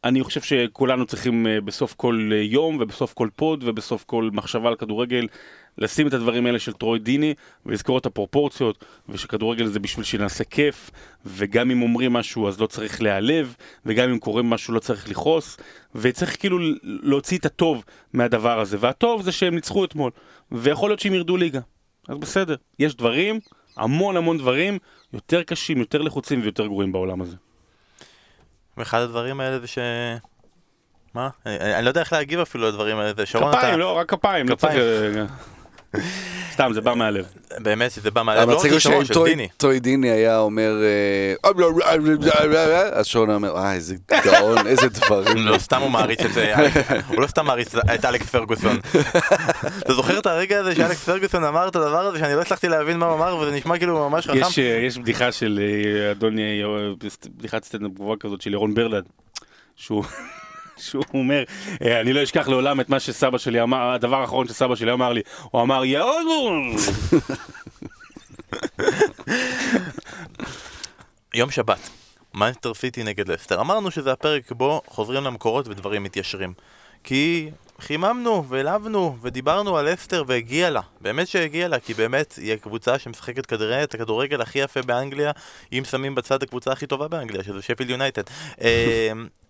אני 0.05 0.23
חושב 0.23 0.41
שכולנו 0.41 1.07
צריכים 1.07 1.47
אה, 1.47 1.61
בסוף 1.61 1.95
כל 1.95 2.31
אה, 2.33 2.37
יום 2.37 2.79
ובסוף 2.81 3.15
כל 3.15 3.29
פוד 3.37 3.65
ובסוף 3.67 4.05
כל 4.05 4.31
מחשבה 4.33 4.69
על 4.69 4.77
כדורגל 4.77 5.27
לשים 5.79 6.07
את 6.07 6.15
הדברים 6.15 6.47
האלה 6.47 6.59
של 6.59 6.73
טרוי 6.73 6.99
דיני 6.99 7.35
ולזכור 7.67 7.99
את 7.99 8.07
הפרופורציות 8.07 8.85
ושכדורגל 9.09 9.67
זה 9.67 9.81
בשביל 9.81 10.05
שנעשה 10.05 10.45
כיף 10.45 10.91
וגם 11.27 11.71
אם 11.71 11.83
אומרים 11.83 12.13
משהו 12.13 12.49
אז 12.49 12.61
לא 12.61 12.67
צריך 12.67 13.03
להיעלב 13.03 13.55
וגם 13.87 14.11
אם 14.11 14.19
קורה 14.19 14.43
משהו 14.43 14.75
לא 14.75 14.81
צריך 14.81 15.09
לכעוס 15.09 15.57
וצריך 15.95 16.41
כאילו 16.41 16.59
להוציא 16.83 17.39
את 17.39 17.47
הטוב 17.47 17.85
מהדבר 18.13 18.61
הזה 18.61 18.77
והטוב 18.81 19.23
זה 19.23 19.33
שהם 19.33 19.55
ניצחו 19.55 19.85
אתמול 19.85 20.11
ויכול 20.53 20.91
להיות 20.91 21.01
שהם 21.01 21.15
ירדו 21.15 21.37
ליגה 21.37 21.61
אז 22.09 22.19
בסדר 22.19 22.55
יש 22.79 22.95
דברים 22.95 23.41
המון 23.77 24.17
המון 24.17 24.39
דברים 24.39 24.79
יותר 25.13 25.43
קשים 25.43 25.79
יותר 25.79 26.03
לחוצים 26.03 26.41
ויותר 26.43 26.67
גרועים 26.67 26.93
בעולם 26.93 27.23
הזה. 27.23 27.37
ואחד 28.77 29.01
הדברים 29.01 29.41
האלה 29.41 29.59
זה 29.59 29.67
ש... 29.67 29.79
מה? 31.15 31.29
אני, 31.47 31.75
אני 31.75 31.85
לא 31.85 31.91
יודע 31.91 32.01
איך 32.01 32.13
להגיב 32.13 32.41
אפילו 32.41 32.69
לדברים 32.69 32.99
האלה, 32.99 33.27
שרון 33.27 33.53
כפיים, 33.53 33.69
אתה... 33.69 33.77
לא, 33.77 33.99
רק 33.99 34.11
כפיים, 34.11 34.49
לא. 34.49 34.55
כפיים. 34.55 34.81
סתם, 36.63 36.73
זה 36.73 36.81
בא 36.81 36.95
מהלב. 36.95 37.27
באמת 37.59 37.91
שזה 37.91 38.11
בא 38.11 38.23
מהלב, 38.23 38.49
רק 38.49 38.55
המצחיק 38.55 38.79
של 38.79 38.93
הוא 38.93 39.25
דיני. 39.25 39.49
טוי 39.57 39.81
דיני 39.81 40.11
היה 40.11 40.39
אומר, 40.39 40.73
אה, 40.83 41.35
אז 42.93 43.07
שרון 43.07 43.31
אומר, 43.31 43.57
אה, 43.57 43.75
איזה 43.75 43.97
גאון, 44.25 44.67
איזה 44.71 44.89
דברים. 44.89 45.37
לא 45.37 45.59
סתם 45.59 45.81
הוא 45.81 45.91
מעריץ 45.91 46.21
את 46.21 46.33
זה, 46.33 46.55
הוא 47.09 47.21
לא 47.21 47.27
סתם 47.27 47.47
מעריץ 47.47 47.75
את 47.75 48.05
אלכס 48.05 48.29
פרגוסון. 48.29 48.81
אתה 49.83 49.95
זוכר 49.95 50.19
את 50.19 50.27
הרגע 50.27 50.61
הזה 50.61 50.75
שאלכס 50.75 51.05
פרגוסון 51.05 51.45
אמר 51.45 51.69
את 51.69 51.77
הדבר 51.77 52.07
הזה 52.07 52.19
שאני 52.19 52.35
לא 52.35 52.41
הצלחתי 52.41 52.69
להבין 52.69 52.99
מה 52.99 53.07
הוא 53.07 53.15
אמר 53.15 53.37
וזה 53.37 53.51
נשמע 53.51 53.79
כאילו 53.79 54.11
ממש 54.11 54.27
חכם? 54.27 54.39
יש, 54.39 54.59
אה, 54.59 54.65
יש 54.87 54.99
בדיחה 54.99 55.33
של 55.33 55.61
אה, 55.63 56.11
אדון, 56.11 56.39
אה, 56.39 56.63
בדיחת 57.37 57.65
סטנדאפ 57.65 57.91
גבוהה 57.93 58.17
כזאת 58.17 58.41
של 58.41 58.53
ירון 58.53 58.75
ברלד, 58.75 59.05
שהוא... 59.77 60.05
שהוא 60.77 61.05
אומר, 61.15 61.45
אה, 61.85 62.01
אני 62.01 62.13
לא 62.13 62.23
אשכח 62.23 62.49
לעולם 62.49 62.81
את 62.81 62.89
מה 62.89 63.01
שסבא 63.01 63.39
שלי 63.39 63.63
אמר, 63.63 63.91
הדבר 63.91 64.21
האחרון 64.21 64.49
שסבא 64.49 64.77
שלי 64.77 64.93
אמר 64.93 65.13
לי, 65.13 65.21
הוא 65.51 65.63
אמר 65.63 65.85
ירון! 65.85 66.77
יום 71.35 71.51
שבת, 71.51 71.91
מנצ'סטר 72.35 72.75
סיטי 72.75 73.03
נגד 73.03 73.29
לסטר. 73.29 73.61
אמרנו 73.61 73.91
שזה 73.91 74.13
הפרק 74.13 74.53
בו 74.53 74.83
חוזרים 74.87 75.25
למקורות 75.25 75.69
ודברים 75.69 76.03
מתיישרים. 76.03 76.53
כי 77.05 77.51
חיממנו 77.81 78.49
והלבנו 78.49 79.17
ודיברנו 79.23 79.77
על 79.77 79.93
לסטר 79.93 80.25
והגיע 80.27 80.71
לה. 80.71 80.81
באמת 81.01 81.29
שהגיע 81.29 81.69
לה, 81.69 81.81
כי 81.81 81.95
באמת 81.95 82.35
היא 82.43 82.53
הקבוצה 82.53 82.99
שמשחקת 82.99 83.47
כנראה 83.47 83.83
את 83.83 83.95
הכדורגל 83.95 84.41
הכי 84.41 84.59
יפה 84.59 84.83
באנגליה, 84.83 85.31
אם 85.73 85.83
שמים 85.91 86.15
בצד 86.15 86.43
הקבוצה 86.43 86.73
הכי 86.73 86.87
טובה 86.87 87.09
באנגליה, 87.09 87.45
שזה 87.45 87.63
שפיל 87.63 87.91
יונייטד. 87.91 88.23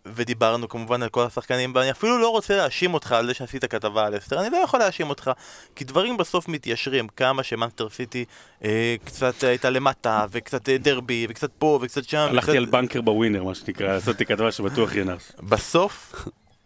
ודיברנו 0.07 0.69
כמובן 0.69 1.03
על 1.03 1.09
כל 1.09 1.23
השחקנים, 1.23 1.73
ואני 1.75 1.91
אפילו 1.91 2.19
לא 2.19 2.29
רוצה 2.29 2.57
להאשים 2.57 2.95
אותך 2.95 3.13
על 3.13 3.27
זה 3.27 3.35
שעשית 3.35 3.65
כתבה 3.65 4.07
על 4.07 4.19
אסטר, 4.19 4.41
אני 4.41 4.51
לא 4.51 4.57
יכול 4.57 4.81
להאשים 4.81 5.11
אותך, 5.11 5.31
כי 5.77 5.85
דברים 5.85 6.17
בסוף 6.17 6.49
מתיישרים, 6.49 7.09
כמה 7.09 7.43
שמאנסטר 7.43 7.89
סיטי 7.89 8.25
אה, 8.65 8.97
קצת 9.05 9.45
הייתה 9.45 9.71
למטה, 9.71 10.27
וקצת 10.31 10.69
אה, 10.69 10.79
דרבי, 10.79 11.27
וקצת 11.31 11.51
פה, 11.59 11.79
וקצת 11.83 12.05
שם. 12.05 12.19
הלכתי 12.31 12.51
וקצת... 12.51 12.57
על 12.57 12.65
בנקר 12.65 13.01
בווינר, 13.01 13.45
מה 13.45 13.55
שנקרא, 13.55 13.87
לעשות 13.87 14.17
כתבה 14.17 14.53
שבטוח 14.53 14.95
ינס. 14.95 15.33
בסוף, 15.41 16.15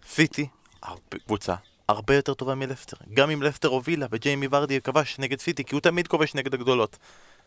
סיטי, 0.08 0.46
קבוצה, 1.26 1.54
הרבה 1.88 2.14
יותר 2.14 2.34
טובה 2.34 2.54
מלסטר. 2.54 2.96
גם 3.14 3.30
אם 3.30 3.42
לסטר 3.42 3.68
הובילה 3.68 4.06
וג'יימי 4.10 4.48
ורדי 4.50 4.80
כבש 4.80 5.18
נגד 5.18 5.40
סיטי, 5.40 5.64
כי 5.64 5.74
הוא 5.74 5.80
תמיד 5.80 6.08
כובש 6.08 6.34
נגד 6.34 6.54
הגדולות. 6.54 6.96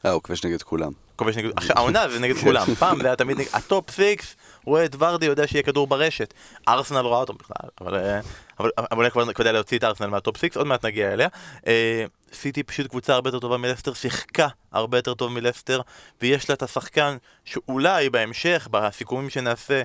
אה, 0.05 0.11
הוא 0.11 0.21
כבש 0.23 0.45
נגד 0.45 0.61
כולם. 0.61 0.91
כובש 1.15 1.37
נגד... 1.37 1.49
העונה 1.75 2.09
זה 2.09 2.19
נגד 2.19 2.37
כולם. 2.37 2.75
פעם 2.75 3.01
זה 3.01 3.07
היה 3.07 3.15
תמיד 3.15 3.37
נגד... 3.37 3.49
ה 3.53 3.63
top 3.63 3.91
six, 3.91 4.35
רואה 4.65 4.85
את 4.85 4.95
ורדי, 4.99 5.25
יודע 5.25 5.47
שיהיה 5.47 5.63
כדור 5.63 5.87
ברשת. 5.87 6.33
ארסנל 6.67 6.99
רואה 6.99 7.19
אותו 7.19 7.33
בכלל, 7.33 7.69
אבל... 7.81 7.95
אה, 7.95 8.19
אבל 8.59 8.75
אולי 8.91 9.11
כבר 9.11 9.33
כדאי 9.33 9.53
להוציא 9.53 9.77
את 9.77 9.83
ארסנל 9.83 10.07
מה 10.07 10.19
top 10.19 10.37
six, 10.37 10.57
עוד 10.57 10.67
מעט 10.67 10.85
נגיע 10.85 11.13
אליה. 11.13 11.27
אה, 11.67 12.05
סיטי 12.33 12.63
פשוט 12.63 12.87
קבוצה 12.87 13.13
הרבה 13.13 13.27
יותר 13.27 13.39
טובה 13.39 13.57
מלסטר, 13.57 13.93
שיחקה 13.93 14.47
הרבה 14.71 14.97
יותר 14.97 15.13
טוב 15.13 15.31
מלסטר, 15.31 15.81
ויש 16.21 16.49
לה 16.49 16.55
את 16.55 16.63
השחקן 16.63 17.17
שאולי 17.45 18.09
בהמשך, 18.09 18.67
בסיכומים 18.71 19.29
שנעשה, 19.29 19.81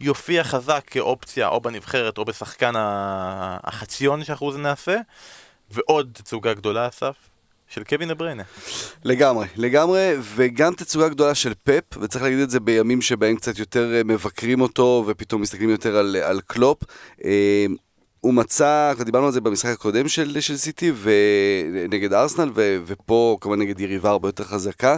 יופיע 0.00 0.44
חזק 0.44 0.82
כאופציה 0.86 1.48
או 1.48 1.60
בנבחרת 1.60 2.18
או 2.18 2.24
בשחקן 2.24 2.72
העשור 2.76 4.24
שאנחנו 4.24 4.50
נעשה, 4.50 4.96
ועוד 5.70 6.10
תצוגה 6.12 6.54
גדולה, 6.54 6.88
אסף, 6.88 7.14
של 7.68 7.84
קווין 7.84 8.10
דה 8.10 8.17
בריינה. 8.17 8.42
לגמרי, 9.04 9.46
לגמרי, 9.56 10.14
וגם 10.34 10.74
תצוגה 10.74 11.08
גדולה 11.08 11.34
של 11.34 11.52
פפ, 11.64 11.98
וצריך 12.00 12.24
להגיד 12.24 12.38
את 12.38 12.50
זה 12.50 12.60
בימים 12.60 13.02
שבהם 13.02 13.36
קצת 13.36 13.58
יותר 13.58 13.94
אה, 13.94 14.04
מבקרים 14.04 14.60
אותו, 14.60 15.04
ופתאום 15.06 15.42
מסתכלים 15.42 15.70
יותר 15.70 15.96
על, 15.96 16.16
על 16.16 16.40
קלופ. 16.46 16.78
אה, 17.24 17.66
הוא 18.20 18.34
מצא, 18.34 18.92
כבר 18.94 19.04
דיברנו 19.04 19.26
על 19.26 19.32
זה 19.32 19.40
במשחק 19.40 19.72
הקודם 19.72 20.08
של, 20.08 20.40
של 20.40 20.56
סיטי, 20.56 20.92
נגד 21.90 22.12
ארסנל, 22.12 22.50
ו, 22.54 22.78
ופה 22.86 23.38
כמובן 23.40 23.58
נגד 23.58 23.80
יריבה 23.80 24.10
הרבה 24.10 24.28
יותר 24.28 24.44
חזקה. 24.44 24.96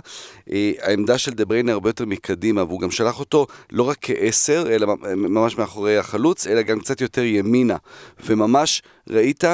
אה, 0.53 0.73
העמדה 0.83 1.19
של 1.19 1.31
דה 1.31 1.45
בריינה 1.45 1.73
הרבה 1.73 1.89
יותר 1.89 2.05
מקדימה, 2.05 2.65
והוא 2.65 2.81
גם 2.81 2.91
שלח 2.91 3.21
אותו 3.21 3.47
לא 3.73 3.83
רק 3.83 3.97
כעשר, 4.01 4.65
אלא 4.71 4.87
ממש 5.17 5.59
מאחורי 5.59 5.99
החלוץ, 5.99 6.47
אלא 6.47 6.63
גם 6.63 6.81
קצת 6.81 7.01
יותר 7.01 7.23
ימינה. 7.23 7.77
וממש 8.27 8.83
ראית 9.11 9.45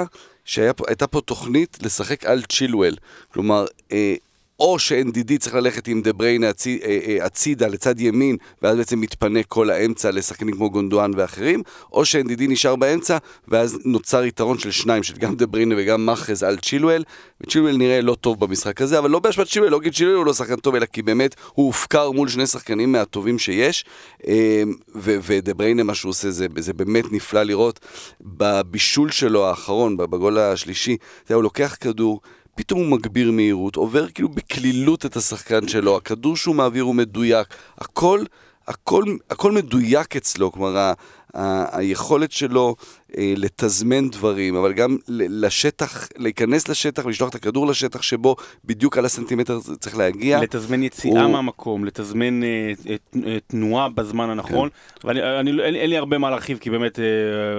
שהייתה 0.45 1.07
פה 1.07 1.21
תוכנית 1.21 1.79
לשחק 1.83 2.25
על 2.25 2.43
צ'ילואל. 2.43 2.97
כלומר, 3.33 3.67
אה, 3.93 4.15
או 4.61 4.79
שאנדידי 4.79 5.39
צריך 5.39 5.55
ללכת 5.55 5.89
עם 5.89 6.03
דה 6.03 6.11
אה, 6.21 6.51
אה, 6.87 7.27
הצידה 7.27 7.67
לצד 7.67 8.01
ימין, 8.01 8.37
ואז 8.63 8.77
בעצם 8.77 9.01
מתפנה 9.01 9.43
כל 9.43 9.71
האמצע 9.71 10.11
לשחקנים 10.11 10.55
כמו 10.55 10.71
גונדואן 10.71 11.11
ואחרים, 11.17 11.63
או 11.93 12.05
שאנדידי 12.05 12.43
נשאר 12.49 12.77
באמצע, 12.77 13.19
ואז 13.49 13.79
נוצר 13.85 14.25
יתרון 14.25 14.59
של 14.59 14.71
שניים, 14.71 15.03
של 15.03 15.15
גם 15.17 15.37
דה 15.37 15.47
וגם 15.77 16.07
מאחרז 16.07 16.43
על 16.43 16.57
צ'ילואל, 16.57 17.05
וצ'ילואל 17.41 17.77
נראה 17.77 18.01
לא 18.01 18.15
טוב 18.15 18.41
במשחק 18.41 18.81
הזה, 18.81 18.99
אבל 18.99 19.11
לא 19.11 19.19
באשמת 19.19 19.47
צ'ילואל, 19.47 19.71
לא 19.71 19.81
כי 19.83 19.91
צ'ילואל 19.91 20.17
הוא 20.17 20.27
לא 20.27 20.33
שחקן 20.33 20.57
טוב, 20.57 20.75
אלא 20.75 20.87
כי 20.87 21.03
באמת 21.03 21.35
הוא 21.53 21.67
הופקר 21.67 22.11
מול 22.11 22.29
שני 22.29 22.47
שחקנים 22.47 22.93
מהטובים 22.93 23.39
שיש, 23.39 23.85
אה, 24.29 24.63
ודה 24.95 25.55
בריינה, 25.55 25.83
מה 25.83 25.95
שהוא 25.95 26.11
עושה, 26.11 26.31
זה, 26.31 26.47
זה 26.59 26.73
באמת 26.73 27.13
נפלא 27.13 27.43
לראות. 27.43 27.81
בבישול 28.21 29.11
שלו 29.11 29.47
האחרון, 29.47 29.97
בגול 29.97 30.39
השלישי, 30.39 30.97
הוא 31.31 31.43
לוקח 31.43 31.77
כדור, 31.81 32.21
פתאום 32.55 32.81
הוא 32.81 32.89
מגביר 32.99 33.31
מהירות, 33.33 33.77
עובר 33.77 34.09
כאילו 34.09 34.29
בקלילות 34.29 35.07
את 35.07 35.17
השחקן 35.17 35.69
שלו, 35.69 35.97
הכדור 35.97 36.37
שהוא 36.37 36.55
מעביר 36.55 36.83
הוא 36.83 36.95
מדויק, 36.95 37.47
הכל, 37.79 38.21
הכל, 38.69 39.05
הכל 39.31 39.53
מדויק 39.53 40.17
אצלו, 40.17 40.53
כלומר, 40.53 40.77
ה, 40.79 40.93
ה, 41.35 41.79
היכולת 41.79 42.33
שלו 42.33 42.77
אה, 43.19 43.35
לתזמן 43.37 44.09
דברים, 44.11 44.57
אבל 44.57 44.73
גם 44.73 44.97
לשטח, 45.09 46.09
להיכנס 46.19 46.69
לשטח 46.69 47.05
ולשלוח 47.07 47.31
את 47.31 47.35
הכדור 47.35 47.67
לשטח 47.67 48.03
שבו 48.03 48.37
בדיוק 48.65 48.99
על 48.99 49.05
הסנטימטר 49.05 49.59
זה 49.59 49.77
צריך 49.77 49.97
להגיע. 49.97 50.41
לתזמן 50.43 50.83
יציאה 50.83 51.23
הוא- 51.23 51.31
מהמקום, 51.33 51.85
לתזמן 51.85 52.43
אה, 52.43 52.49
אה, 52.89 52.97
אה, 53.27 53.39
תנועה 53.47 53.89
בזמן 53.89 54.31
הנכון. 54.31 54.69
ואני 55.05 55.21
אני, 55.41 55.53
לא- 55.53 55.63
אין, 55.63 55.75
לי- 55.75 55.81
אין 55.81 55.91
לי 55.91 55.97
הרבה 55.97 56.19
מה 56.19 56.31
להרחיב, 56.31 56.59
כי 56.59 56.71
באמת 56.71 56.99
אה, 56.99 57.05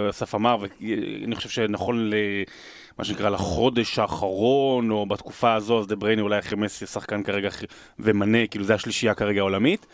אסף 0.10 0.36
אמר, 0.36 0.58
ואני 0.62 1.36
חושב 1.36 1.50
שנכון 1.50 2.10
ל... 2.10 2.14
מה 2.98 3.06
שנקרא 3.06 3.30
לחודש 3.30 4.00
האחרון, 4.00 4.92
או 4.92 5.06
בתקופה 5.06 5.54
הזו, 5.54 5.80
אז 5.80 5.88
דה 5.88 5.96
בריינה 5.96 6.22
אולי 6.22 6.40
אחרי 6.40 6.58
מסי 6.58 6.86
שחקן 6.86 7.24
כרגע 7.24 7.48
הכי- 7.48 7.66
ומנה, 8.00 8.48
כאילו 8.48 8.66
זה 8.66 8.74
השלישייה 8.74 9.14
כרגע 9.14 9.40
העולמית. 9.40 9.86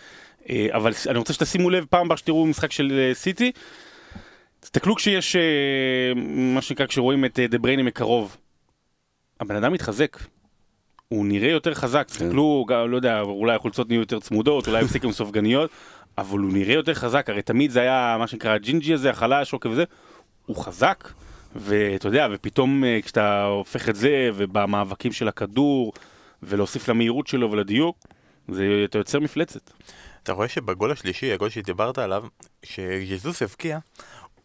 אה, 0.49 0.67
אבל 0.71 0.91
אני 1.09 1.17
רוצה 1.17 1.33
שתשימו 1.33 1.69
לב 1.69 1.85
פעם 1.89 2.05
הבאה 2.05 2.17
שתראו 2.17 2.45
משחק 2.45 2.71
של 2.71 2.91
אה, 2.99 3.13
סיטי, 3.13 3.51
תסתכלו 4.59 4.95
כשיש, 4.95 5.35
אה, 5.35 5.41
מה 6.25 6.61
שנקרא, 6.61 6.85
כשרואים 6.85 7.25
את 7.25 7.39
דה 7.39 7.57
בריינה 7.57 7.83
מקרוב. 7.83 8.37
הבן 9.39 9.55
אדם 9.55 9.73
מתחזק. 9.73 10.17
הוא 11.07 11.25
נראה 11.25 11.49
יותר 11.49 11.73
חזק, 11.73 12.07
תסתכלו, 12.07 12.65
גם, 12.69 12.91
לא 12.91 12.95
יודע, 12.95 13.21
אולי 13.21 13.55
החולצות 13.55 13.89
נהיו 13.89 13.99
יותר 13.99 14.19
צמודות, 14.19 14.67
אולי 14.67 14.83
הפסיקו 14.83 15.07
עם 15.07 15.13
סופגניות, 15.13 15.69
אבל 16.17 16.39
הוא 16.39 16.53
נראה 16.53 16.73
יותר 16.73 16.93
חזק, 16.93 17.29
הרי 17.29 17.41
תמיד 17.41 17.71
זה 17.71 17.81
היה 17.81 18.15
מה 18.19 18.27
שנקרא 18.27 18.51
הג'ינג'י 18.51 18.93
הזה, 18.93 19.09
החלש 19.09 19.53
או 19.53 19.59
כזה, 19.59 19.83
הוא 20.45 20.55
חזק, 20.55 21.09
ואתה 21.55 22.07
יודע, 22.07 22.27
ופתאום 22.31 22.83
אה, 22.83 22.99
כשאתה 23.03 23.43
הופך 23.43 23.89
את 23.89 23.95
זה, 23.95 24.29
ובמאבקים 24.33 25.11
של 25.11 25.27
הכדור, 25.27 25.93
ולהוסיף 26.43 26.89
למהירות 26.89 27.27
שלו 27.27 27.51
ולדיוק, 27.51 27.97
זה, 28.47 28.81
אתה 28.85 28.97
יוצר 28.97 29.19
מפלצת. 29.19 29.71
אתה 30.23 30.33
רואה 30.33 30.47
שבגול 30.47 30.91
השלישי, 30.91 31.33
הגול 31.33 31.49
שדיברת 31.49 31.97
עליו, 31.97 32.23
שז'זוס 32.63 33.41
הבקיע, 33.41 33.79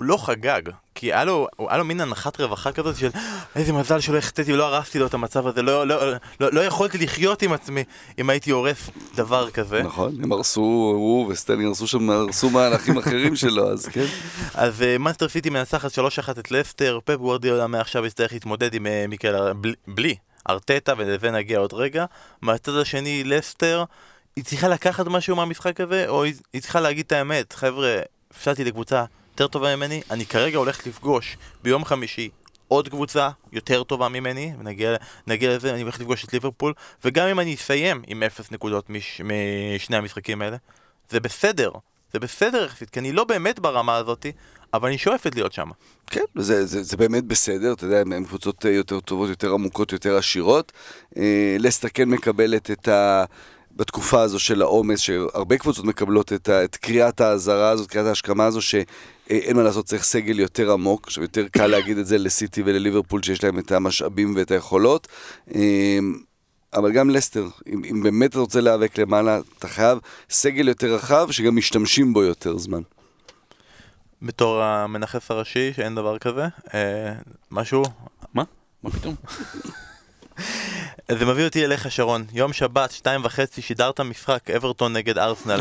לא 0.01 0.17
חגג, 0.17 0.63
כי 0.95 1.13
היה 1.13 1.25
לו, 1.25 1.49
היה 1.59 1.79
לו 1.79 1.85
מין 1.85 2.01
הנחת 2.01 2.41
רווחה 2.41 2.73
כזאת 2.73 2.97
של 2.97 3.09
איזה 3.57 3.73
מזל 3.73 4.01
שלא 4.01 4.19
החטאתי 4.19 4.53
ולא 4.53 4.67
הרסתי 4.67 4.99
לו 4.99 5.07
את 5.07 5.15
המצב 5.15 5.47
הזה, 5.47 5.63
לא, 5.63 5.87
לא, 5.87 6.13
לא, 6.41 6.53
לא 6.53 6.61
יכולתי 6.61 6.99
לחיות 6.99 7.43
עם 7.43 7.53
עצמי 7.53 7.85
אם 8.19 8.31
הייתי 8.31 8.51
הורס 8.51 8.91
דבר 9.15 9.51
כזה. 9.51 9.83
נכון, 9.83 10.17
הם 10.23 10.33
הרסו, 10.33 10.61
הוא 10.97 11.33
וסטרלינג 11.33 11.67
הרסו 11.67 11.87
שם, 11.87 12.11
הרסו 12.11 12.51
מהלכים 12.51 12.99
אחרים 12.99 13.37
שלו, 13.37 13.73
אז 13.73 13.87
כן. 13.87 14.05
אז 14.55 14.85
מנצ'סטר 14.99 15.29
סיטי 15.29 15.51
מנצחת 15.51 15.99
3-1 15.99 16.31
את 16.31 16.51
לסטר, 16.51 16.99
פפ 17.05 17.17
גוורדיולה 17.17 17.67
מעכשיו 17.67 18.07
יצטרך 18.07 18.33
להתמודד 18.33 18.75
עם 18.75 18.87
uh, 18.87 19.09
מיקל, 19.09 19.53
בלי, 19.87 20.15
ארטטה, 20.49 20.93
ולזה 20.97 21.31
נגיע 21.31 21.59
עוד 21.59 21.73
רגע. 21.73 22.05
מהצד 22.43 22.77
השני, 22.77 23.25
לסטר, 23.25 23.85
היא 24.37 24.45
צריכה 24.45 24.69
לקחת 24.69 25.07
משהו 25.07 25.37
מהמשחק 25.37 25.81
הזה, 25.81 26.05
או 26.09 26.25
היא 26.25 26.61
צריכה 26.61 26.81
להגיד 26.81 27.07
את 27.07 27.13
האמת, 27.13 27.53
חבר'ה, 27.53 27.97
הפסדתי 28.31 28.65
לקבוצה 28.65 29.05
יותר 29.37 29.47
טובה 29.47 29.77
ממני, 29.77 30.03
אני 30.11 30.27
כרגע 30.27 30.59
הולך 30.59 30.87
לפגוש 30.87 31.37
ביום 31.63 31.85
חמישי 31.85 32.29
עוד 32.69 32.89
קבוצה 32.89 33.29
יותר 33.53 33.83
טובה 33.83 34.09
ממני, 34.09 34.53
ונגיע 34.59 34.97
נגיע 35.27 35.57
לזה, 35.57 35.75
אני 35.75 35.83
הולך 35.83 36.01
לפגוש 36.01 36.25
את 36.25 36.33
ליברפול, 36.33 36.73
וגם 37.05 37.29
אם 37.29 37.41
אני 37.41 37.55
אסיים 37.55 38.03
עם 38.07 38.23
0 38.23 38.51
נקודות 38.51 38.91
מש, 38.91 39.21
משני 39.21 39.97
המשחקים 39.97 40.43
האלה, 40.43 40.57
זה 41.11 41.21
בסדר, 41.21 41.71
זה 42.13 42.19
בסדר 42.19 42.65
יחסית, 42.65 42.91
כי 42.91 43.01
אני 43.01 43.13
לא 43.13 43.25
באמת 43.25 43.59
ברמה 43.59 43.97
הזאתי, 43.97 44.33
אבל 44.75 44.89
אני 44.89 44.99
שואפת 44.99 45.35
להיות 45.35 45.53
שם. 45.53 45.71
כן, 46.07 46.25
זה, 46.35 46.67
זה, 46.67 46.83
זה 46.83 46.97
באמת 46.97 47.25
בסדר, 47.25 47.73
אתה 47.73 47.85
יודע, 47.85 48.01
הן 48.01 48.25
קבוצות 48.25 48.65
יותר 48.65 49.01
טובות, 49.01 49.29
יותר 49.29 49.53
עמוקות, 49.53 49.93
יותר 49.93 50.17
עשירות. 50.17 50.73
אה, 51.17 51.57
לסטר 51.59 51.89
כן 51.89 52.09
מקבלת 52.09 52.71
את 52.71 52.89
ה... 52.89 53.25
בתקופה 53.77 54.23
הזו 54.23 54.39
של 54.39 54.63
העומס, 54.63 54.99
שהרבה 55.01 55.59
קבוצות 55.59 55.85
מקבלות 55.85 56.33
את, 56.33 56.49
ה, 56.49 56.65
את 56.65 56.77
קריאת 56.77 57.21
האזהרה 57.21 57.71
הזאת, 57.71 57.91
קריאת 57.91 58.07
ההשכמה 58.07 58.47
הזו, 58.47 58.63
שאין 58.63 59.57
מה 59.57 59.63
לעשות, 59.63 59.85
צריך 59.85 60.03
סגל 60.05 60.41
יותר 60.41 60.73
עמוק. 60.73 61.07
עכשיו, 61.07 61.23
יותר 61.23 61.49
קל 61.49 61.67
להגיד 61.67 61.99
את 61.99 62.07
זה 62.07 62.19
לסיטי 62.19 62.63
ולליברפול, 62.67 63.23
שיש 63.23 63.45
להם 63.45 63.59
את 63.59 63.73
המשאבים 63.73 64.35
ואת 64.37 64.51
היכולות. 64.51 65.09
אה, 65.55 65.99
אבל 66.75 66.93
גם 66.93 67.11
לסטר, 67.11 67.49
אם, 67.67 67.83
אם 67.91 68.03
באמת 68.03 68.31
אתה 68.31 68.39
רוצה 68.39 68.61
להיאבק 68.61 68.99
למעלה, 68.99 69.41
אתה 69.59 69.69
חייב 69.69 69.99
סגל 70.31 70.69
יותר 70.69 70.95
רחב, 70.95 71.31
שגם 71.31 71.57
משתמשים 71.57 72.13
בו 72.13 72.23
יותר 72.23 72.59
זמן. 72.59 72.81
בתור 74.23 74.63
המנכס 74.63 75.31
הראשי, 75.31 75.73
שאין 75.73 75.95
דבר 75.95 76.19
כזה, 76.19 76.45
אה, 76.75 77.13
משהו? 77.51 77.83
מה? 78.35 78.45
מה 78.83 78.91
פתאום? 78.91 79.15
זה 81.09 81.27
מביא 81.27 81.45
אותי 81.45 81.65
אליך 81.65 81.91
שרון, 81.91 82.25
יום 82.33 82.53
שבת, 82.53 82.91
שתיים 82.91 83.21
וחצי, 83.25 83.63
שידרת 83.63 84.01
משחק 84.01 84.51
אברטון 84.51 84.93
נגד 84.93 85.19
ארסנל. 85.19 85.61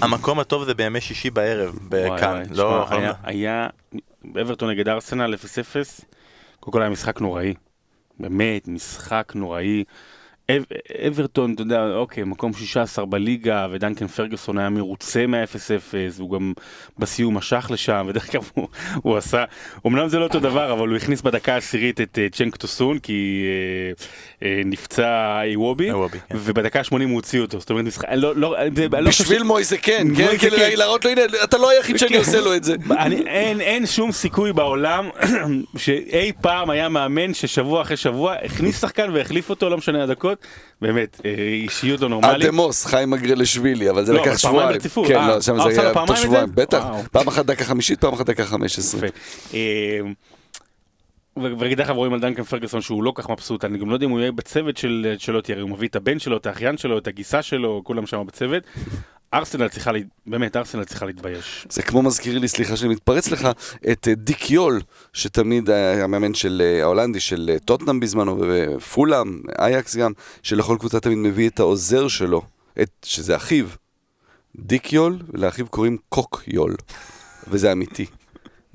המקום 0.00 0.40
הטוב 0.40 0.64
זה 0.64 0.74
בימי 0.74 1.00
שישי 1.00 1.30
בערב, 1.30 1.78
בכאן, 1.88 2.42
לא... 2.50 2.86
היה 3.22 3.68
אברטון 4.42 4.70
נגד 4.70 4.88
ארסנל 4.88 5.34
0-0, 5.34 5.36
קודם 6.60 6.72
כל 6.72 6.82
היה 6.82 6.90
משחק 6.90 7.20
נוראי. 7.20 7.54
באמת, 8.20 8.68
משחק 8.68 9.32
נוראי. 9.34 9.84
אב- 10.50 10.64
אברטון, 11.08 11.52
אתה 11.54 11.62
יודע, 11.62 11.86
אוקיי, 11.94 12.24
מקום 12.24 12.52
16 12.52 13.06
בליגה, 13.06 13.66
ודנקן 13.72 14.06
פרגוסון 14.06 14.58
היה 14.58 14.68
מרוצה 14.70 15.26
מה-0-0, 15.26 15.56
הוא 16.18 16.30
גם 16.30 16.52
בסיום 16.98 17.36
משך 17.36 17.66
לשם, 17.70 18.06
ודרך 18.08 18.30
אגב 18.30 18.50
הוא, 18.54 18.68
הוא 19.02 19.16
עשה, 19.16 19.44
אמנם 19.86 20.08
זה 20.08 20.18
לא 20.18 20.24
אותו 20.24 20.40
דבר, 20.40 20.72
אבל 20.72 20.88
הוא 20.88 20.96
הכניס 20.96 21.20
בדקה 21.22 21.54
העשירית 21.54 22.00
את 22.00 22.18
אה, 22.18 22.26
צ'נק 22.32 22.56
טוסון, 22.56 22.98
כי 22.98 23.44
אה, 24.42 24.48
אה, 24.48 24.62
נפצע 24.64 25.40
איוובי, 25.42 25.88
איוובי, 25.90 26.18
כן. 26.28 26.36
ובדקה 26.38 26.78
ה-80 26.80 26.92
הוא 27.04 27.14
הוציא 27.14 27.40
אותו, 27.40 27.60
זאת 27.60 27.70
אומרת, 27.70 27.84
משחק, 27.84 28.08
לא, 28.14 28.36
לא, 28.36 28.56
זה, 28.76 28.86
לא 29.00 29.10
חושב- 29.10 29.24
בשביל 29.24 29.42
מויזה 29.42 29.78
כן, 29.78 30.06
כן, 30.16 30.24
מויזה 30.24 30.38
כאילו 30.38 30.56
כן. 30.56 30.70
להראות 30.76 31.04
לו, 31.04 31.10
הנה, 31.10 31.22
אתה 31.44 31.58
לא 31.58 31.70
היחיד 31.70 31.96
שאני 31.98 32.16
עושה 32.16 32.40
לו 32.40 32.54
את 32.54 32.64
זה. 32.64 32.74
אני, 32.98 33.16
אין, 33.26 33.60
אין 33.60 33.86
שום 33.86 34.12
סיכוי 34.12 34.52
בעולם 34.52 35.08
שאי 35.76 36.32
פעם 36.40 36.70
היה 36.70 36.88
מאמן 36.88 37.34
ששבוע 37.34 37.82
אחרי 37.82 37.96
שבוע 37.96 38.34
הכניס 38.42 38.80
שחקן 38.80 39.10
והחליף 39.12 39.50
אותו, 39.50 39.70
לא 39.70 39.76
משנה 39.76 40.02
הדקות, 40.02 40.33
באמת, 40.80 41.20
אה, 41.24 41.30
אישיות 41.64 42.00
לא 42.00 42.08
נורמלית. 42.08 42.44
אדמוס, 42.46 42.86
חיים 42.86 43.10
מגרלשווילי, 43.10 43.90
אבל 43.90 44.04
זה 44.04 44.12
לא, 44.12 44.20
לקח 44.20 44.28
אבל 44.28 44.36
פעמיים 44.38 44.52
שבועיים. 44.52 44.72
ברציפות. 44.72 45.08
כן, 45.08 45.16
אה, 45.16 45.28
לא, 45.28 45.40
שם 45.40 45.60
אה, 45.60 45.70
זה 45.72 45.76
לו 45.76 45.82
היה 45.82 45.94
פעמיים? 45.94 46.22
שבועיים, 46.22 46.48
בטח. 46.54 46.84
פעם 47.12 47.28
אחת 47.28 47.46
דקה 47.46 47.64
חמישית, 47.64 48.00
פעם 48.00 48.12
אחת 48.12 48.26
דקה 48.26 48.44
חמש 48.44 48.78
עשרה. 48.78 49.08
יפה. 49.08 49.18
אה, 49.54 50.00
ו- 51.38 51.58
ודרך 51.60 51.86
אגב 51.88 51.96
רואים 51.96 52.14
על 52.14 52.20
דנקן 52.20 52.42
פרגוסון 52.42 52.80
שהוא 52.80 53.02
לא 53.02 53.12
כך 53.14 53.30
מבסוט, 53.30 53.64
אני 53.64 53.78
גם 53.78 53.88
לא 53.90 53.94
יודע 53.94 54.06
אם 54.06 54.10
הוא 54.10 54.20
יהיה 54.20 54.32
בצוות 54.32 54.76
של 54.76 55.14
שלו, 55.18 55.40
תראה, 55.40 55.62
הוא 55.62 55.70
מביא 55.70 55.88
את 55.88 55.96
הבן 55.96 56.18
שלו, 56.18 56.36
את 56.36 56.46
האחיין 56.46 56.76
שלו, 56.78 56.98
את 56.98 57.06
הגיסה 57.06 57.42
שלו, 57.42 57.80
כולם 57.84 58.06
שם 58.06 58.22
בצוות. 58.26 58.62
ארסנל 59.34 59.68
צריכה, 59.68 59.92
לה- 59.92 59.98
באמת, 60.26 60.56
ארסנל 60.56 60.84
צריכה 60.84 61.06
להתבייש. 61.06 61.66
זה 61.70 61.82
כמו 61.82 62.02
מזכיר 62.02 62.38
לי, 62.38 62.48
סליחה 62.48 62.76
שאני 62.76 62.92
מתפרץ 62.94 63.28
לך, 63.30 63.48
את 63.92 64.08
אה, 64.08 64.14
דיק 64.14 64.50
יול, 64.50 64.80
שתמיד 65.12 65.70
היה 65.70 66.04
המאמן 66.04 66.34
של 66.34 66.62
אה, 66.64 66.82
ההולנדי, 66.82 67.20
של 67.20 67.50
אה, 67.52 67.58
טוטנאם 67.58 68.00
בזמנו, 68.00 68.42
ופולאם, 68.48 69.40
אייקס 69.58 69.96
גם, 69.96 70.12
שלכל 70.42 70.76
קבוצה 70.80 71.00
תמיד 71.00 71.18
מביא 71.18 71.48
את 71.48 71.60
העוזר 71.60 72.08
שלו, 72.08 72.42
את, 72.82 72.90
שזה 73.04 73.36
אחיו. 73.36 73.66
דיק 74.56 74.92
יול, 74.92 75.18
ולאחיו 75.32 75.66
קוראים 75.66 75.96
קוק 76.08 76.42
יול, 76.46 76.74
וזה 77.48 77.72
אמיתי. 77.72 78.06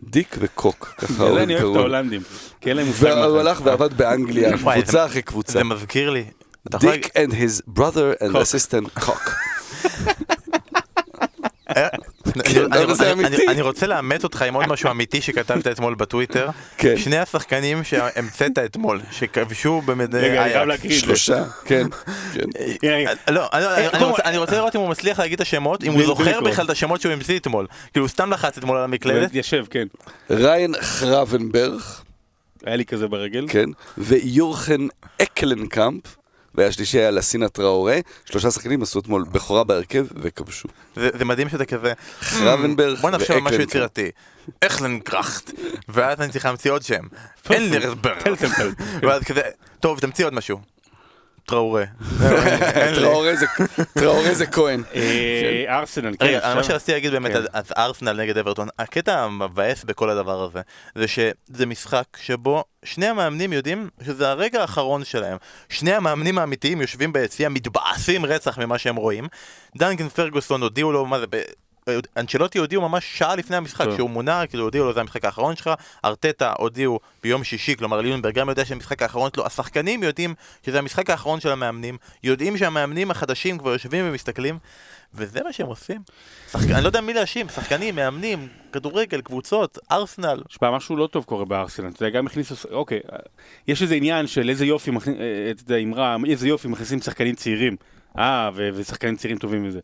דיק 0.04 0.36
וקוק, 0.40 0.94
ככה 0.98 1.24
ההורים 1.24 1.44
אני 1.44 1.54
אוהב 1.54 1.64
קראו 1.64 1.74
את. 1.74 1.78
ההולנדים. 1.80 2.22
כי 2.62 2.70
אין 2.70 2.78
להם 2.78 2.88
מושג 2.88 3.04
והוא 3.26 3.40
הלך 3.40 3.62
ועבד 3.64 3.94
באנגליה, 3.98 4.58
קבוצה 4.58 4.92
זה- 4.92 5.06
אחרי 5.06 5.22
קבוצה. 5.22 5.54
זה 5.54 5.64
מזכיר 5.64 6.10
לי. 6.10 6.26
דיק 6.80 7.06
and 7.06 7.32
his 7.32 7.78
brother 7.80 8.22
and 8.24 8.36
assistant 8.36 9.00
קוק. 9.06 9.32
אה, 11.80 11.88
כן, 12.44 12.74
אני- 13.50 13.62
רוצה 13.62 13.88
לאמת 13.88 14.24
אותך 14.24 14.42
עם 14.42 14.54
עוד 14.54 14.68
משהו 14.68 14.92
אמיתי 14.92 15.22
שכתבת 15.22 15.68
אתמול 15.68 15.96
בטוויטר. 15.96 16.50
כן. 16.78 16.98
שני 16.98 17.18
השחקנים 17.18 17.84
שהמצאת 17.84 18.58
אתמול, 18.58 19.02
שכבשו 19.12 19.82
במד... 19.86 20.16
רגע, 20.16 20.28
אני 20.44 20.52
חייב 20.54 20.56
אייקס. 20.56 20.68
להקריא 20.68 20.92
את 20.92 20.96
זה. 20.96 21.02
שלושה, 21.02 21.44
כן, 21.66 21.88
כן. 22.82 23.06
לא, 23.30 23.48
אני- 23.54 24.38
רוצה- 24.38 24.56
לראות 24.56 24.76
אם 24.76 24.82
הוא 24.82 24.90
מצליח 24.90 25.20
להגיד 25.20 25.36
את 25.36 25.42
השמות, 25.42 25.84
אם 25.84 25.92
הוא 25.92 26.04
זוכר. 26.06 26.42
בכלל 26.42 26.66
את 26.66 26.70
השמות 26.70 27.02
שהוא 27.02 27.14
המציא 27.14 27.40
אתמול. 27.40 27.68
כאילו 27.94 28.06
הוא 28.06 28.10
סתם 28.10 28.32
לחץ 28.34 28.58
אתמול 28.58 28.78
על 28.78 28.84
המקלדת. 28.84 29.36
יושב, 29.36 29.66
כן. 29.70 29.88
ריין 30.30 30.74
חרבנברג, 30.82 31.80
היה 32.66 32.76
לי 32.76 32.86
כזה 32.86 33.08
ברגל. 33.08 33.46
כן, 33.50 33.70
ויורחן 33.98 34.88
אקלנקאמפ, 35.22 36.02
והשלישי 36.60 37.00
היה 37.00 37.12
לסינה 37.12 37.50
טראורה, 37.50 38.00
שלושה 38.26 38.52
שחקנים 38.52 38.82
עשו 38.82 39.00
אתמול 39.00 39.26
בכורה 39.32 39.64
בהרכב 39.64 40.06
וכבשו. 40.16 40.68
זה 40.96 41.10
זה 41.14 41.26
מדהים 41.26 41.50
שאתה 41.50 41.66
כזה, 41.66 41.94
חרבנברג 42.22 42.98
בוא 42.98 43.10
נחשוב 43.10 43.36
על 43.36 43.42
משהו. 43.42 43.62
יצירתי. 43.62 44.12
אכלנקראכט. 44.62 45.52
ואז 45.90 46.22
אני 46.22 46.32
צריך 46.32 46.46
להמציא 46.46 46.72
עוד 46.72 46.82
שם. 46.82 47.04
טלטמפלד. 48.24 48.74
ואז 49.02 49.24
כזה, 49.24 49.42
טוב 49.80 50.00
תמציא 50.00 50.26
עוד 50.26 50.34
משהו. 50.34 50.60
טראורה. 51.50 51.84
טראורה 53.94 54.34
זה- 54.34 54.46
כהן. 54.48 54.84
אה, 54.96 55.66
ארסנל, 55.80 56.16
כן. 56.20 56.26
רגע? 56.26 56.54
מה 56.56 56.64
שרציתי 56.64 56.92
להגיד 56.92 57.12
באמת, 57.12 57.32
כן. 57.32 57.42
אז- 57.54 57.72
ארסנל 57.78 58.14
נגד 58.22 58.38
אברטון, 58.38 58.68
הקטע 58.80 59.20
המבאס 59.20 59.84
בכל 59.84 60.10
הדבר 60.10 60.44
הזה, 60.44 60.60
זה 60.96 61.08
שזה 61.08 61.66
משחק 61.66 62.04
שבו 62.22 62.64
שני 62.86 63.06
המאמנים 63.08 63.54
יודעים 63.54 63.90
שזה 64.06 64.30
הרגע 64.30 64.62
האחרון 64.62 65.04
שלהם. 65.04 65.38
שני 65.70 65.94
המאמנים 65.94 66.38
האמיתיים 66.40 66.82
יושבים 66.82 67.14
ביציע, 67.14 67.50
מתבאסים 67.50 68.26
רצח 68.26 68.58
ממה 68.60 68.78
שהם 68.78 68.96
רואים. 68.96 69.28
דנקן 69.78 70.10
פרגוסון 70.10 70.62
הודיעו 70.62 70.92
לו, 70.92 71.06
מה 71.06 71.20
זה, 71.20 71.26
ב- 71.30 71.42
אנצ'לוטי 72.18 72.58
הודיעו 72.60 72.90
ממש 72.90 73.18
שעה 73.18 73.36
לפני 73.36 73.56
המשחק, 73.56 73.86
טוב. 73.86 73.96
שהוא 73.96 74.10
מונה, 74.10 74.48
כאילו 74.48 74.64
הודיעו 74.64 74.86
לו 74.86 74.94
זה 74.94 75.00
המשחק 75.00 75.26
האחרון 75.26 75.56
שלך, 75.56 75.70
ארטטה 76.06 76.54
הודיעו 76.58 77.00
ביום 77.24 77.44
שישי, 77.44 77.76
כלומר 77.76 78.02
ליונברג 78.02 78.34
גם 78.34 78.50
יודע 78.50 78.66
שזה 78.66 78.74
המשחק 78.74 79.02
האחרון 79.02 79.30
שלו, 79.36 79.46
השחקנים 79.46 80.04
יודעים 80.04 80.36
שזה 80.66 80.80
המשחק 80.80 81.10
האחרון 81.10 81.40
של 81.40 81.52
המאמנים, 81.52 81.98
יודעים 82.24 82.58
שהמאמנים 82.58 83.12
החדשים 83.12 83.58
כבר 83.58 83.74
יושבים 83.74 84.06
ומסתכלים, 84.10 84.58
וזה 85.14 85.40
מה 85.44 85.54
שהם 85.54 85.68
עושים. 85.68 86.02
שחק... 86.52 86.72
אני 86.72 86.82
לא 86.84 86.88
יודע 86.88 87.02
מי 87.02 87.14
להאשים, 87.14 87.50
שחקנים, 87.50 87.96
מאמנים, 87.96 88.48
כדורגל, 88.72 89.22
קבוצות, 89.22 89.78
ארסנל. 89.92 90.42
שמע, 90.50 90.72
משהו 90.72 90.96
לא 90.96 91.08
טוב 91.08 91.24
קורה 91.24 91.46
בארסנל, 91.46 91.90
אתה 91.90 92.06
יודע, 92.06 92.18
גם 92.18 92.28
הכניסו, 92.28 92.56
אוקיי, 92.72 93.00
יש 93.68 93.82
איזה 93.82 93.96
עניין 93.96 94.28
של 94.28 94.50
איזה 94.50 94.66
יופי, 94.66 94.92
מכניס- 94.92 95.18
אה, 95.20 95.52
אתה 95.52 95.74
יודע, 95.74 96.16
איזה 96.32 96.48
יופי 96.48 96.68
מכניסים 96.68 97.02
שחקנים 97.02 97.36
צעירים, 97.36 97.76
אה, 98.18 98.50
ושחקנים 98.56 99.16
צעירים 99.16 99.38
טובים 99.38 99.64
מזה. 99.64 99.80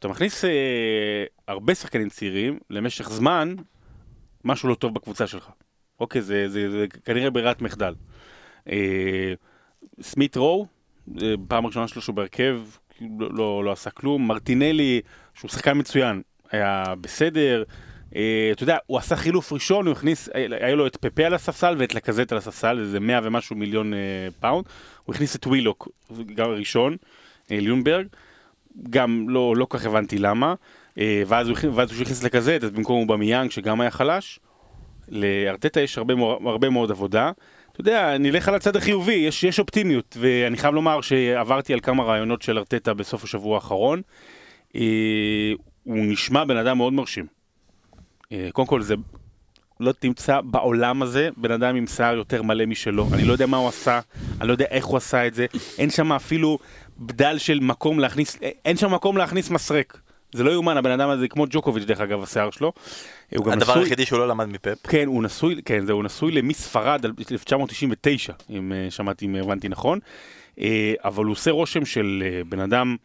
כשאתה 0.00 0.08
מכניס 0.08 0.44
אה, 0.44 1.24
הרבה 1.48 1.74
שחקנים 1.74 2.08
צעירים, 2.08 2.58
למשך 2.70 3.10
זמן, 3.10 3.54
משהו 4.44 4.68
לא 4.68 4.74
טוב 4.74 4.94
בקבוצה 4.94 5.26
שלך. 5.26 5.50
אוקיי, 6.00 6.22
זה, 6.22 6.48
זה, 6.48 6.70
זה 6.70 6.86
כנראה 7.04 7.30
ברירת 7.30 7.62
מחדל. 7.62 7.94
אה, 8.70 9.32
סמית 10.02 10.36
רו, 10.36 10.66
אה, 11.22 11.34
פעם 11.48 11.66
ראשונה 11.66 11.88
שלו 11.88 12.02
שהוא 12.02 12.14
בהרכב, 12.14 12.60
לא, 13.00 13.28
לא, 13.32 13.64
לא 13.64 13.72
עשה 13.72 13.90
כלום. 13.90 14.28
מרטינלי, 14.28 15.00
שהוא 15.34 15.50
שחקן 15.50 15.78
מצוין, 15.78 16.22
היה 16.50 16.84
בסדר. 17.00 17.64
אה, 18.16 18.48
אתה 18.52 18.62
יודע, 18.62 18.76
הוא 18.86 18.98
עשה 18.98 19.16
חילוף 19.16 19.52
ראשון, 19.52 19.86
הוא 19.86 19.92
הכניס, 19.92 20.28
היה 20.34 20.48
היה 20.66 20.74
לו 20.74 20.86
את 20.86 20.96
פפה 20.96 21.24
על 21.24 21.34
הספסל 21.34 21.74
ואת 21.78 21.94
לקזט 21.94 22.32
על 22.32 22.38
הספסל, 22.38 22.78
איזה 22.78 23.00
100 23.00 23.20
ומשהו 23.22 23.56
מיליון 23.56 23.94
אה, 23.94 23.98
פאונד. 24.40 24.64
הוא 25.04 25.14
הכניס 25.14 25.36
את 25.36 25.46
ווילוק, 25.46 25.88
גם 26.34 26.50
ראשון, 26.50 26.96
אה, 27.50 27.60
ליונברג. 27.60 28.06
גם 28.90 29.28
לא, 29.28 29.56
לא 29.56 29.66
כך 29.70 29.86
הבנתי 29.86 30.18
למה. 30.18 30.54
אה, 30.98 31.22
ואז 31.26 31.48
הוא, 31.48 31.56
הכניס- 31.56 32.22
לקזט, 32.24 32.64
אז 32.64 32.70
במקום 32.70 32.98
הוא 32.98 33.06
במיאנג, 33.08 33.50
שגם 33.50 33.80
היה 33.80 33.90
חלש. 33.90 34.40
לארטטה 35.08 35.80
יש 35.80 35.98
הרבה, 35.98 36.14
הרבה 36.46 36.70
מאוד 36.70 36.90
עבודה. 36.90 37.30
אתה 37.72 37.80
יודע, 37.80 38.18
נלך 38.18 38.48
על 38.48 38.54
הצד 38.54 38.76
החיובי, 38.76 39.12
יש, 39.12 39.44
יש 39.44 39.58
אופטימיות, 39.58 40.16
ואני 40.20 40.56
חייב 40.56 40.74
לומר 40.74 41.00
שעברתי 41.00 41.72
על 41.72 41.80
כמה 41.80 42.02
רעיונות 42.04 42.42
של 42.42 42.58
ארטטה 42.58 42.94
בסוף 42.94 43.24
השבוע 43.24 43.54
האחרון. 43.54 44.02
אה, 44.76 44.80
הוא 45.84 45.96
נשמע 45.96 46.44
בן 46.44 46.56
אדם 46.56 46.76
מאוד 46.76 46.92
מרשים. 46.92 47.26
אה, 48.32 48.48
קודם 48.52 48.68
כל 48.68 48.82
זה, 48.82 48.94
לא 49.80 49.92
תמצא 49.92 50.40
בעולם 50.40 51.02
הזה 51.02 51.28
בן 51.36 51.50
אדם 51.52 51.76
עם 51.76 51.86
שיער 51.86 52.14
יותר 52.16 52.42
מלא 52.42 52.66
משלו. 52.66 53.06
אני 53.12 53.24
לא 53.24 53.32
יודע 53.32 53.46
מה 53.46 53.56
הוא 53.56 53.68
עשה, 53.68 54.00
אני 54.40 54.48
לא 54.48 54.52
יודע 54.52 54.64
איך 54.70 54.84
הוא 54.84 54.96
עשה 54.96 55.26
את 55.26 55.34
זה. 55.34 55.46
אין 55.78 55.90
שם 55.90 56.12
אפילו 56.12 56.58
בדל 57.00 57.38
של 57.38 57.58
מקום 57.60 57.98
להכניס, 57.98 58.38
אין 58.64 58.76
שם 58.76 58.94
מקום 58.94 59.16
להכניס 59.16 59.50
מסרק. 59.50 59.98
זה 60.34 60.44
לא 60.44 60.50
יאומן, 60.50 60.76
הבן 60.76 60.90
אדם 60.90 61.08
הזה 61.10 61.28
כמו 61.28 61.44
ג'וקוביץ' 61.50 61.84
דרך 61.84 62.00
אגב, 62.00 62.22
השיער 62.22 62.50
שלו. 62.50 62.72
הדבר 63.32 63.54
נשוי- 63.56 63.82
היחידי 63.82 64.06
שהוא 64.06 64.18
לא 64.18 64.28
למד 64.28 64.44
מפפ. 64.48 64.86
כן, 64.88 65.06
הוא 65.06 65.22
נשוי, 65.22 65.60
כן, 65.64 65.86
זהו, 65.86 65.96
הוא 65.96 66.04
נשוי 66.04 66.32
למיס 66.32 66.60
ספרד 66.60 67.04
על 67.04 67.12
1999, 67.32 68.32
אם 68.50 68.72
אה, 68.72 68.90
שמעתי, 68.90 69.26
אם 69.26 69.34
הבנתי 69.34 69.68
נכון. 69.68 69.98
אה, 70.60 70.92
אבל 71.04 71.24
הוא 71.24 71.32
עושה 71.32 71.50
רושם 71.50 71.84
של 71.84 72.22
אה, 72.26 72.44
בן 72.48 72.60
אדם, 72.60 72.96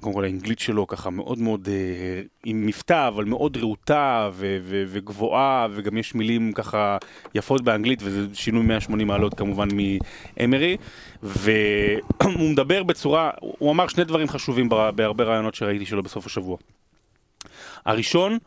קודם 0.00 0.14
כל 0.14 0.24
האנגלית 0.24 0.58
שלו 0.58 0.86
ככה 0.86 1.10
מאוד 1.10 1.38
מאוד, 1.38 1.68
אה, 1.68 2.22
עם 2.44 2.66
מבטא, 2.66 3.08
אבל 3.08 3.24
מאוד 3.24 3.56
רהוטה 3.56 4.30
ו- 4.32 4.58
ו- 4.62 4.84
וגבוהה, 4.86 5.66
וגם 5.70 5.96
יש 5.96 6.14
מילים 6.14 6.52
ככה 6.52 6.96
יפות 7.34 7.62
באנגלית, 7.62 7.98
וזה 8.02 8.26
שינוי 8.34 8.62
180 8.62 9.06
מעלות 9.06 9.34
כמובן 9.34 9.68
מאמרי. 9.72 10.76
והוא 11.22 12.50
מדבר 12.50 12.82
בצורה, 12.82 13.30
הוא 13.40 13.72
אמר 13.72 13.88
שני 13.88 14.04
דברים 14.04 14.28
חשובים 14.28 14.68
בהרבה 14.68 15.24
רעיונות 15.24 15.54
שראיתי 15.54 15.86
שלו 15.86 16.02
בסוף 16.02 16.26
השבוע. 16.26 16.56
הראשון, 17.86 18.38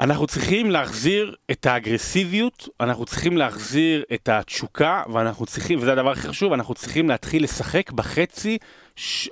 אנחנו 0.00 0.26
צריכים 0.26 0.70
להחזיר 0.70 1.34
את 1.50 1.66
האגרסיביות, 1.66 2.68
אנחנו 2.80 3.04
צריכים 3.06 3.36
להחזיר 3.36 4.04
את 4.14 4.28
התשוקה, 4.28 5.02
ואנחנו 5.12 5.46
צריכים, 5.46 5.78
וזה 5.78 5.92
הדבר 5.92 6.10
הכי 6.10 6.28
חשוב, 6.28 6.52
אנחנו 6.52 6.74
צריכים 6.74 7.08
להתחיל 7.08 7.44
לשחק 7.44 7.90
בחצי 7.90 8.58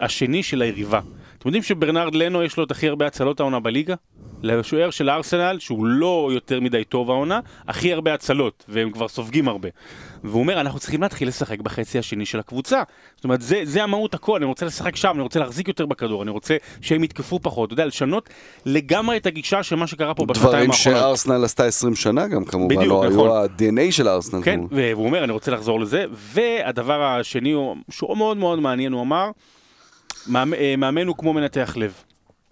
השני 0.00 0.42
של 0.42 0.62
היריבה. 0.62 1.00
אתם 1.38 1.48
יודעים 1.48 1.62
שברנרד 1.62 2.14
לנו 2.14 2.42
יש 2.42 2.56
לו 2.56 2.64
את 2.64 2.70
הכי 2.70 2.88
הרבה 2.88 3.06
הצלות 3.06 3.40
העונה 3.40 3.60
בליגה? 3.60 3.94
לשוער 4.42 4.90
של 4.90 5.10
ארסנל, 5.10 5.56
שהוא 5.60 5.86
לא 5.86 6.30
יותר 6.32 6.60
מדי 6.60 6.84
טוב 6.84 7.10
העונה, 7.10 7.40
הכי 7.68 7.92
הרבה 7.92 8.14
הצלות, 8.14 8.64
והם 8.68 8.90
כבר 8.90 9.08
סופגים 9.08 9.48
הרבה. 9.48 9.68
והוא 10.24 10.40
אומר, 10.40 10.60
אנחנו 10.60 10.78
צריכים 10.78 11.02
להתחיל 11.02 11.28
לשחק 11.28 11.60
בחצי 11.60 11.98
השני 11.98 12.26
של 12.26 12.38
הקבוצה. 12.38 12.82
זאת 13.16 13.24
אומרת, 13.24 13.42
זה, 13.42 13.60
זה 13.64 13.82
המהות 13.82 14.14
הכל, 14.14 14.36
אני 14.36 14.44
רוצה 14.44 14.66
לשחק 14.66 14.96
שם, 14.96 15.10
אני 15.14 15.22
רוצה 15.22 15.40
להחזיק 15.40 15.68
יותר 15.68 15.86
בכדור, 15.86 16.22
אני 16.22 16.30
רוצה 16.30 16.56
שהם 16.80 17.04
יתקפו 17.04 17.38
פחות, 17.42 17.66
אתה 17.66 17.72
יודע, 17.72 17.86
לשנות 17.86 18.28
לגמרי 18.66 19.16
את 19.16 19.26
הגישה 19.26 19.62
של 19.62 19.76
מה 19.76 19.86
שקרה 19.86 20.14
פה 20.14 20.26
בשנתיים 20.26 20.48
דברים 20.52 20.70
האחרונות. 20.70 21.00
שארסנל 21.02 21.44
עשתה 21.44 21.64
20 21.64 21.94
שנה 21.94 22.26
גם 22.28 22.44
כמובן, 22.44 22.76
בדיוק, 22.76 23.04
לא 23.04 23.10
נכון. 23.10 23.28
היו 23.28 23.36
ה-DNA 23.36 23.92
של 23.92 24.08
ארסנל. 24.08 24.42
כן. 24.42 24.60
והוא 24.70 25.06
אומר, 25.06 25.24
אני 25.24 25.32
רוצה 25.32 25.50
לחזור 25.50 25.80
לזה. 25.80 26.04
והדבר 26.12 27.02
השני, 27.02 27.52
הוא- 27.52 27.76
שהוא 27.90 28.16
מאוד 28.16 28.36
מאוד 28.36 28.58
מעניין, 28.60 28.92
הוא 28.92 29.02
אמר, 29.02 29.26
"מאמ- 29.26 29.28
אה, 29.28 29.55
מאמן 30.28 31.06
הוא 31.06 31.16
כמו 31.16 31.32
מנתח 31.32 31.74
לב. 31.76 32.02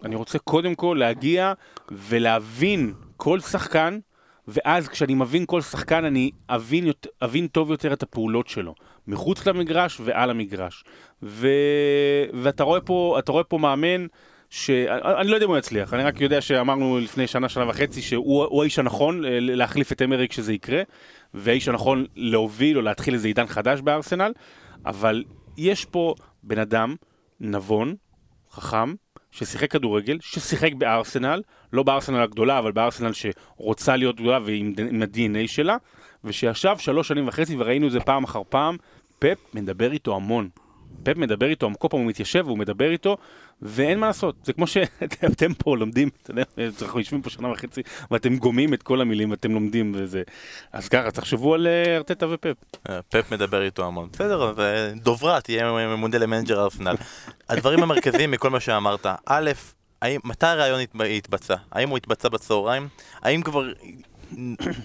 אני 0.04 0.14
רוצה 0.14 0.38
קודם 0.38 0.74
כל 0.74 0.96
להגיע 1.00 1.52
ולהבין 1.90 2.92
כל 3.16 3.40
שחקן, 3.40 3.98
ואז 4.48 4.88
כשאני 4.88 5.14
מבין 5.14 5.44
כל 5.46 5.60
שחקן, 5.60 6.04
אני 6.04 6.30
אבין, 6.48 6.90
אבין 7.24 7.46
טוב 7.46 7.70
יותר 7.70 7.92
את 7.92 8.02
הפעולות 8.02 8.48
שלו, 8.48 8.74
מחוץ 9.06 9.46
למגרש 9.46 10.00
ועל 10.04 10.30
המגרש. 10.30 10.84
ו... 11.22 11.48
ואתה 12.42 12.64
רואה 12.64 12.80
פה, 12.80 13.18
רואה 13.28 13.44
פה 13.44 13.58
מאמן, 13.58 14.06
ש... 14.50 14.70
אני 15.20 15.28
לא 15.28 15.34
יודע 15.34 15.46
אם 15.46 15.50
הוא 15.50 15.58
יצליח, 15.58 15.94
אני 15.94 16.02
רק 16.02 16.20
יודע 16.20 16.40
שאמרנו 16.40 16.98
לפני 16.98 17.26
שנה, 17.26 17.48
שנה 17.48 17.68
וחצי, 17.68 18.02
שהוא 18.02 18.44
הוא 18.44 18.62
האיש 18.62 18.78
הנכון 18.78 19.24
אה, 19.24 19.38
להחליף 19.40 19.92
את 19.92 20.02
אמריק 20.02 20.30
כשזה 20.30 20.52
יקרה, 20.52 20.82
והאיש 21.34 21.68
הנכון 21.68 22.06
להוביל 22.16 22.76
או 22.76 22.82
להתחיל 22.82 23.14
איזה 23.14 23.28
עידן 23.28 23.46
חדש 23.46 23.80
בארסנל, 23.80 24.32
אבל 24.86 25.24
יש 25.56 25.84
פה 25.84 26.14
בן 26.42 26.58
אדם 26.58 26.94
נבון, 27.44 27.94
חכם, 28.50 28.94
ששיחק 29.30 29.70
כדורגל, 29.70 30.18
ששיחק 30.20 30.74
בארסנל, 30.74 31.42
לא 31.72 31.82
בארסנל 31.82 32.22
הגדולה, 32.22 32.58
אבל 32.58 32.72
בארסנל 32.72 33.10
שרוצה 33.12 33.96
להיות 33.96 34.16
גדולה 34.16 34.38
ועם 34.44 34.74
עם 34.90 35.02
ה-DNA 35.02 35.48
שלה, 35.48 35.76
ושישב 36.24 36.76
שלוש 36.78 37.08
שנים 37.08 37.28
וחצי 37.28 37.56
וראינו 37.58 37.86
את 37.86 37.92
זה 37.92 38.00
פעם 38.00 38.24
אחר 38.24 38.42
פעם, 38.48 38.76
פפ 39.18 39.38
מדבר 39.54 39.92
איתו 39.92 40.16
המון. 40.16 40.48
פפ 41.02 41.16
מדבר 41.16 41.46
איתו, 41.46 41.70
כל 41.78 41.88
פעם 41.90 42.00
הוא 42.00 42.08
מתיישב 42.08 42.44
והוא 42.46 42.58
מדבר 42.58 42.90
איתו, 42.90 43.16
ואין 43.62 43.98
מה 43.98 44.06
לעשות, 44.06 44.36
זה 44.44 44.52
כמו 44.52 44.66
שאתם 44.66 45.54
פה 45.54 45.76
לומדים, 45.76 46.08
אנחנו 46.82 47.00
יושבים 47.00 47.22
פה 47.22 47.30
שנה 47.30 47.48
וחצי, 47.52 47.82
ואתם 48.10 48.36
גומעים 48.36 48.74
את 48.74 48.82
כל 48.82 49.00
המילים 49.00 49.30
ואתם 49.30 49.52
לומדים 49.52 49.92
וזה. 49.96 50.22
אז 50.72 50.88
ככה, 50.88 51.10
תחשבו 51.10 51.54
על 51.54 51.66
אה, 51.66 51.96
ארטטה 51.96 52.26
ופפ. 52.30 52.56
אה, 52.88 53.02
פפ 53.02 53.32
מדבר 53.32 53.62
איתו 53.62 53.86
המון. 53.86 54.08
בסדר, 54.12 54.50
אז 54.50 54.60
אה, 54.60 55.40
תהיה 55.40 55.72
ממונה 55.72 56.18
ל 56.18 56.24
manager 56.24 56.62
ארסנל. 56.62 56.94
הדברים 57.48 57.82
המרכזיים 57.82 58.30
מכל 58.30 58.50
מה 58.50 58.60
שאמרת, 58.60 59.06
א', 59.26 59.50
מתי 60.24 60.46
הרעיון 60.46 60.80
התב- 60.80 61.02
התבצע? 61.02 61.54
האם 61.72 61.88
הוא 61.88 61.96
התבצע 61.96 62.28
בצהריים? 62.28 62.88
האם 63.22 63.42
כבר 63.42 63.64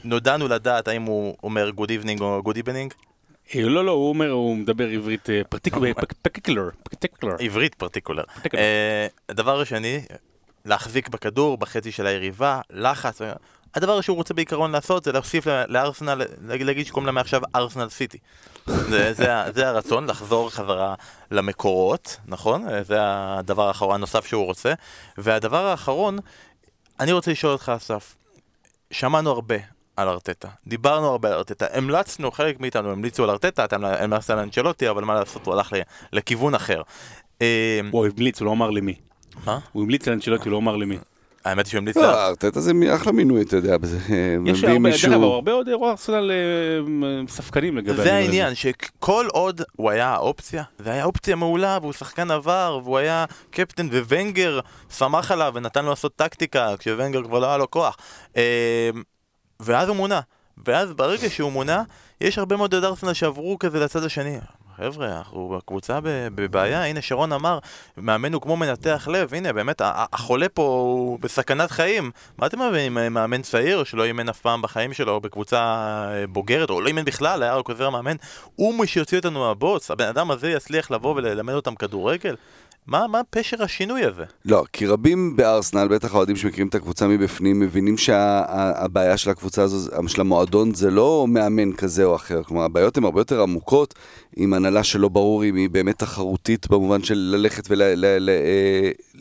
נודענו 0.04 0.48
לדעת 0.48 0.88
האם 0.88 1.04
הוא 1.04 1.36
אומר 1.44 1.70
good 1.70 1.90
evening 1.90 2.22
או 2.22 2.44
good 2.44 2.56
evening? 2.56 2.94
אה, 3.56 3.62
לא, 3.62 3.86
לא, 3.86 3.92
הוא 3.92 4.10
אומר, 4.10 4.30
הוא 4.32 4.58
מדבר 4.58 4.88
עברית 4.90 5.30
particular, 5.50 5.94
particular. 6.84 7.36
עברית 7.40 7.76
particular. 7.76 8.24
אה, 8.56 9.08
הדבר 9.30 9.62
השני, 9.62 10.02
להחזיק 10.66 11.10
בכדור 11.10 11.58
בחצי 11.58 11.92
של 11.92 12.06
היריבה, 12.08 12.62
לחץ. 12.70 13.22
אה, 13.22 13.34
הדבר 13.76 14.02
שהוא 14.02 14.18
רוצה 14.18 14.34
בעיקרון 14.34 14.72
לעשות 14.72 15.04
זה 15.04 15.12
להוסיף 15.12 15.48
לארסנל, 15.68 16.22
להגיד- 16.48 16.86
שקוראים 16.86 17.06
לה 17.06 17.12
מעכשיו 17.12 17.42
ארסנל 17.56 17.90
סיטי. 17.90 18.18
זה, 18.66 19.14
זה, 19.14 19.28
זה 19.54 19.68
הרצון, 19.68 20.08
לחזור 20.10 20.50
חזרה 20.50 20.96
למקורות, 21.32 22.18
נכון? 22.26 22.70
אה, 22.70 22.84
זה 22.84 22.96
הדבר 23.02 23.68
האחרון, 23.68 23.96
הנוסף 23.96 24.26
שהוא 24.26 24.46
רוצה. 24.46 24.74
והדבר 25.18 25.66
האחרון, 25.66 26.18
אני 27.00 27.12
רוצה 27.12 27.32
לשאול 27.32 27.52
אותך, 27.54 27.72
אסף, 27.78 28.16
שמענו 28.92 29.30
הרבה 29.32 29.56
על 30.02 30.10
ארטטה, 30.10 30.48
דיברנו 30.68 31.08
הרבה 31.08 31.28
על 31.28 31.34
ארטטה, 31.34 31.66
המלצנו, 31.74 32.32
חלק 32.32 32.60
מאיתנו 32.60 32.92
המליצו 32.92 33.24
על 33.24 33.30
ארטטה, 33.30 33.66
אתה 33.66 33.76
המלצת 33.76 34.30
על 34.30 34.40
אנצ'לוטי, 34.40 34.90
אבל 34.90 35.04
מה 35.04 35.14
לעשות, 35.14 35.46
הוא 35.46 35.54
הלך 35.54 35.74
לכיוון 36.14 36.56
אחר. 36.56 36.82
אה, 37.42 37.80
הוא 37.92 38.08
המליץ, 38.08 38.40
הוא 38.40 38.46
לא 38.46 38.52
אמר 38.52 38.70
למי. 38.70 38.94
מה? 39.46 39.60
הוא 39.72 39.84
המליץ 39.84 40.08
לאנצ'לוטי, 40.08 40.44
הוא 40.44 40.52
לא 40.52 40.58
אמר 40.58 40.76
למי. 40.76 40.98
האמת 41.46 41.66
היא 41.66 41.72
שהוא 41.72 41.78
המליץ 41.80 41.98
לא, 41.98 42.02
לה... 42.02 42.28
ארטטה 42.28 42.60
זה 42.62 42.72
אחלה 42.96 43.12
מינוי, 43.12 43.42
אתה 43.42 43.56
יודע, 43.56 43.76
זה- 43.82 43.98
יש 44.46 44.64
מביאים 44.64 44.86
הרבה, 44.86 44.90
דרך 44.98 45.06
אגב. 45.06 45.24
הרבה 45.24 45.52
עוד 45.52 45.68
אירוע 45.68 45.92
ארסנל 45.92 46.32
אה, 46.32 47.28
ספקנים 47.28 47.78
לגבי 47.78 48.04
זה 48.04 48.14
העניין, 48.14 48.56
שכל 48.56 49.26
עוד 49.32 49.62
הוא 49.76 49.90
היה 49.90 50.08
האופציה, 50.10 50.64
זה 50.80 50.92
היה 50.92 51.06
אופציה 51.06 51.36
מעולה, 51.36 51.78
והוא 51.82 51.94
שחקן 51.94 52.32
עבר, 52.32 52.80
והוא 52.84 52.98
היה 52.98 53.26
קפטן, 53.52 53.88
וונגר 53.88 54.60
שמח 54.98 55.32
עליו 55.32 55.52
ונתן 55.56 55.84
לו 55.84 55.90
לעשות 55.90 56.16
טקטיקה, 56.16 56.74
כשוונגר 56.80 57.24
כבר 57.24 57.40
לא 57.40 57.48
היה 57.48 57.58
לו 57.58 57.72
כוח. 57.72 57.98
ואז 59.60 59.88
הוא 59.88 59.96
מונה. 59.96 60.20
ואז 60.66 60.94
ברגע 60.94 61.30
שהוא 61.30 61.52
מונה, 61.52 61.84
יש 62.22 62.38
הרבה 62.38 62.56
מאוד 62.58 62.76
עד 62.76 62.84
ארסנל 62.84 63.14
שעברו 63.14 63.60
כזה 63.60 63.80
לצד 63.80 64.04
השני. 64.04 64.38
חבר'ה, 64.78 65.18
אנחנו 65.18 65.58
בקבוצה 65.58 66.00
ב- 66.04 66.28
בבעיה, 66.36 66.86
הנה 66.86 67.02
שרון 67.02 67.32
אמר, 67.32 67.60
מאמן 67.98 68.34
הוא 68.34 68.42
כמו 68.42 68.58
מנתח 68.58 69.08
לב, 69.12 69.34
הנה 69.34 69.54
באמת, 69.54 69.82
החולה 69.86 70.50
פה 70.50 70.62
הוא 70.62 71.20
בסכנת 71.20 71.72
חיים. 71.72 72.12
מה 72.38 72.48
אתם 72.48 72.62
מבינים, 72.62 72.98
אה, 72.98 73.10
מאמן 73.10 73.42
צעיר 73.42 73.84
שלא 73.84 74.04
אימן 74.04 74.30
אף 74.30 74.40
פעם 74.40 74.62
בחיים 74.62 74.94
שלו 74.94 75.22
בקבוצה 75.22 75.58
אה, 76.12 76.28
בוגרת, 76.28 76.70
או 76.70 76.82
לא 76.82 76.88
אימן 76.88 77.06
בכלל, 77.06 77.44
היה 77.44 77.56
רק 77.56 77.70
עוזר 77.70 77.90
מאמן, 77.90 78.16
הוא 78.56 78.80
מי 78.80 78.88
שיוציא 78.88 79.18
אותנו 79.18 79.40
מהבוץ, 79.40 79.92
הבן 79.92 80.08
אדם 80.08 80.32
הזה 80.32 80.52
יצליח 80.52 80.92
לבוא 80.92 81.16
וללמד 81.16 81.54
אותם 81.54 81.76
כדורגל? 81.76 82.36
מה, 82.90 83.08
מה 83.08 83.22
פשר 83.30 83.64
השינוי 83.64 84.06
הזה? 84.06 84.24
לא, 84.46 84.64
כי 84.74 84.86
רבים 84.86 85.36
בארסנל, 85.36 85.88
בטח 85.88 86.14
האוהדים 86.14 86.36
שמכירים 86.36 86.68
את 86.68 86.76
הקבוצה 86.76 87.08
מבפנים, 87.08 87.60
מבינים 87.60 87.98
שהבעיה 87.98 89.18
של 89.18 89.30
הקבוצה 89.30 89.62
הזו, 89.64 89.92
של 90.08 90.22
המועדון, 90.22 90.74
זה 90.74 90.92
לא 90.92 91.26
מאמן 91.30 91.74
כזה 91.74 92.04
או 92.04 92.16
אחר. 92.16 92.44
כלומר, 92.44 92.64
הבעיות 92.64 92.98
הן 92.98 93.04
הרבה 93.04 93.22
יותר 93.22 93.42
עמוקות, 93.42 93.94
עם 94.36 94.54
הנהלה 94.54 94.84
שלא 94.84 95.10
ברור 95.10 95.44
אם 95.46 95.56
היא 95.56 95.70
באמת 95.70 96.00
תחרותית 96.00 96.70
במובן 96.70 97.04
של 97.04 97.36
ללכת 97.36 97.68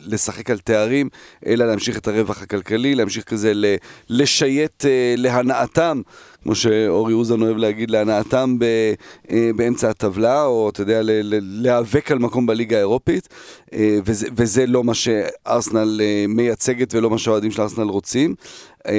ולשחק 0.05 0.49
על 0.49 0.59
תארים, 0.59 1.09
אלא 1.45 1.65
להמשיך 1.67 1.97
את 1.97 2.07
הרווח 2.07 2.41
הכלכלי, 2.41 2.95
להמשיך 2.95 3.23
כזה 3.23 3.53
ל- 3.53 3.75
לשייט 4.09 4.85
אה, 4.85 5.13
להנאתם. 5.17 6.01
כמו 6.43 6.55
שאורי 6.55 7.13
אוזן 7.13 7.41
אוהב 7.41 7.57
להגיד, 7.57 7.91
להנאתם 7.91 8.59
ב, 8.59 8.63
אה, 9.31 9.51
באמצע 9.55 9.89
הטבלה, 9.89 10.45
או 10.45 10.69
אתה 10.69 10.81
יודע, 10.81 10.99
להיאבק 11.31 12.11
על 12.11 12.19
מקום 12.19 12.45
בליגה 12.45 12.77
האירופית, 12.77 13.27
אה, 13.73 13.99
וזה, 14.05 14.27
וזה 14.35 14.65
לא 14.65 14.83
מה 14.83 14.93
שארסנל 14.93 16.01
אה, 16.03 16.25
מייצגת 16.27 16.95
ולא 16.95 17.09
מה 17.09 17.17
שהאוהדים 17.17 17.51
של 17.51 17.61
ארסנל 17.61 17.87
רוצים. 17.87 18.35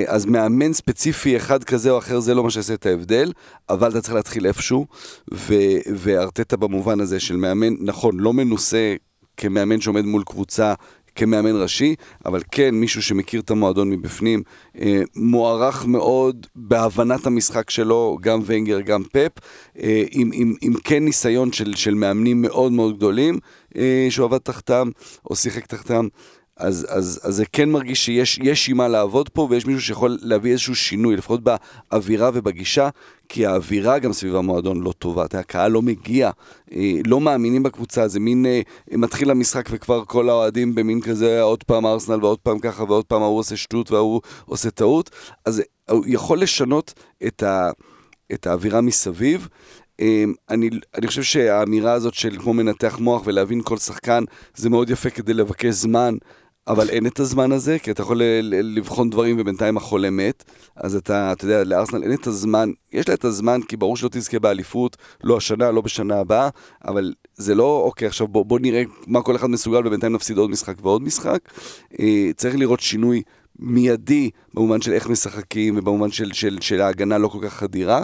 אז 0.07 0.27
מאמן 0.27 0.73
ספציפי 0.73 1.37
אחד 1.37 1.65
כזה 1.65 1.91
או 1.91 1.99
אחר 1.99 2.21
זה 2.21 2.35
לא 2.35 2.45
מה 2.45 2.51
שיעשה 2.51 2.75
את 2.75 2.87
ההבדל, 2.87 3.33
אבל 3.71 3.91
אתה 3.91 4.01
צריך 4.01 4.15
להתחיל 4.15 4.47
איפשהו, 4.47 4.87
ו, 5.35 5.55
וארטטה 5.97 6.57
במובן 6.57 7.01
הזה 7.01 7.21
של 7.21 7.37
מאמן, 7.37 7.75
נכון, 7.81 8.21
לא 8.21 8.33
מנוסה 8.33 8.95
כמאמן 9.37 9.81
שעומד 9.81 10.05
מול 10.05 10.23
קבוצה 10.25 10.75
כמאמן 11.15 11.63
ראשי, 11.63 11.95
אבל 12.27 12.43
כן 12.51 12.75
מישהו 12.75 13.03
שמכיר 13.03 13.41
את 13.41 13.51
המועדון 13.51 13.91
מבפנים, 13.91 14.43
אה, 14.81 15.03
מוערך 15.17 15.87
מאוד 15.87 16.47
בהבנת 16.55 17.27
המשחק 17.27 17.71
שלו, 17.71 18.19
גם 18.21 18.41
ונגר, 18.47 18.81
גם 18.81 19.03
פפ, 19.13 19.31
אה, 19.83 20.05
עם, 20.11 20.31
עם, 20.33 20.55
עם 20.61 20.73
כן 20.85 21.05
ניסיון 21.05 21.53
של, 21.53 21.75
של 21.75 21.95
מאמנים 21.95 22.43
מאוד 22.43 22.73
מאוד 22.73 22.97
גדולים, 22.97 23.39
אה, 23.77 24.07
שהוא 24.11 24.25
עבד 24.25 24.39
תחתם 24.39 24.91
או 25.31 25.37
שיחק 25.37 25.67
תחתם. 25.67 26.09
אז, 26.61 26.87
אז, 26.89 27.21
אז 27.23 27.35
זה 27.35 27.45
כן 27.53 27.71
מרגיש 27.71 28.05
שיש 28.05 28.39
יש 28.43 28.69
עם 28.69 28.77
מה 28.77 28.89
לעבוד 28.89 29.29
פה 29.29 29.47
ויש 29.51 29.67
מישהו 29.67 29.83
שיכול 29.83 30.19
להביא 30.23 30.51
איזשהו 30.53 30.75
שינוי, 30.75 31.17
לפחות 31.17 31.41
באווירה 31.43 32.31
ובגישה, 32.35 32.89
כי 33.29 33.47
האווירה 33.47 33.99
גם 33.99 34.13
סביב 34.13 34.37
המועדון 34.37 34.83
לא 34.83 34.93
טובה, 34.93 35.25
אתה 35.25 35.39
הקהל 35.39 35.73
לא 35.73 35.83
מגיע, 35.83 36.31
אה, 36.75 37.01
לא 37.07 37.21
מאמינים 37.21 37.63
בקבוצה, 37.63 38.09
זה 38.09 38.21
מין, 38.21 38.47
אה, 38.47 38.61
מתחיל 38.93 39.31
המשחק 39.31 39.69
וכבר 39.71 40.05
כל 40.05 40.29
האוהדים 40.29 40.75
במין 40.75 41.01
כזה, 41.01 41.43
עוד 41.43 41.65
פעם 41.65 41.87
ארסנל 41.87 42.25
ועוד 42.25 42.39
פעם 42.39 42.59
ככה 42.59 42.85
ועוד 42.85 43.05
פעם 43.05 43.23
ההוא 43.23 43.39
עושה 43.39 43.57
שטות 43.57 43.91
וההוא 43.91 44.21
עושה 44.47 44.71
טעות, 44.71 45.11
אז 45.45 45.63
הוא 45.91 46.05
יכול 46.09 46.41
לשנות 46.41 46.93
את, 47.27 47.43
ה, 47.43 47.71
את 48.33 48.47
האווירה 48.47 48.81
מסביב. 48.81 49.49
אמ, 50.01 50.35
אני, 50.51 50.71
אני 50.95 51.07
חושב 51.07 51.23
שהאמירה 51.23 51.93
הזאת 51.93 52.15
של 52.15 52.39
כמו 52.39 52.55
מנתח 52.55 52.99
מוח 52.99 53.23
ולהבין 53.25 53.63
כל 53.63 53.77
שחקן 53.77 54.25
זה 54.55 54.71
מאוד 54.71 54.91
יפה 54.91 55.11
כדי 55.11 55.35
לבקש 55.35 55.75
זמן, 55.75 56.15
אבל 56.71 56.89
אין 56.89 57.07
את 57.07 57.21
הזמן 57.21 57.53
הזה, 57.53 57.79
כי 57.79 57.91
אתה 57.91 58.03
יכול 58.03 58.23
לבחון 58.53 59.11
דברים 59.11 59.37
ובינתיים 59.41 59.77
החולה 59.77 60.11
מת, 60.11 60.45
אז 60.77 60.97
אתה, 60.97 61.33
אתה 61.33 61.45
יודע, 61.45 61.65
לארסנל 61.65 62.03
אין 62.03 62.13
את 62.13 62.27
הזמן, 62.27 62.71
יש 62.93 63.09
לה 63.09 63.15
את 63.15 63.25
הזמן 63.25 63.61
כי 63.69 63.77
ברור 63.77 63.97
שלא 63.97 64.09
תזכה 64.13 64.39
באליפות, 64.39 64.97
לא 65.25 65.37
השנה, 65.37 65.71
לא 65.71 65.81
בשנה 65.81 66.21
הבאה, 66.21 66.49
אבל 66.85 67.15
זה 67.35 67.55
לא, 67.55 67.83
אוקיי, 67.85 68.09
עכשיו 68.09 68.29
בוא, 68.29 68.45
בוא 68.45 68.59
נראה 68.61 68.83
מה 69.07 69.23
כל 69.23 69.37
אחד 69.37 69.51
מסוגל 69.51 69.87
ובינתיים 69.87 70.13
נפסיד 70.13 70.39
עוד 70.39 70.51
משחק 70.51 70.75
ועוד 70.83 71.03
משחק. 71.03 71.39
אה, 72.01 72.31
צריך 72.37 72.57
לראות 72.57 72.81
שינוי. 72.81 73.23
מיידי 73.63 74.31
במובן 74.55 74.81
של 74.81 74.93
איך 74.93 75.09
משחקים 75.09 75.79
ובמובן 75.79 76.11
של, 76.11 76.33
של, 76.33 76.59
של 76.61 76.81
ההגנה 76.81 77.19
לא 77.19 77.29
כל 77.29 77.39
כך 77.43 77.53
חדירה, 77.53 78.03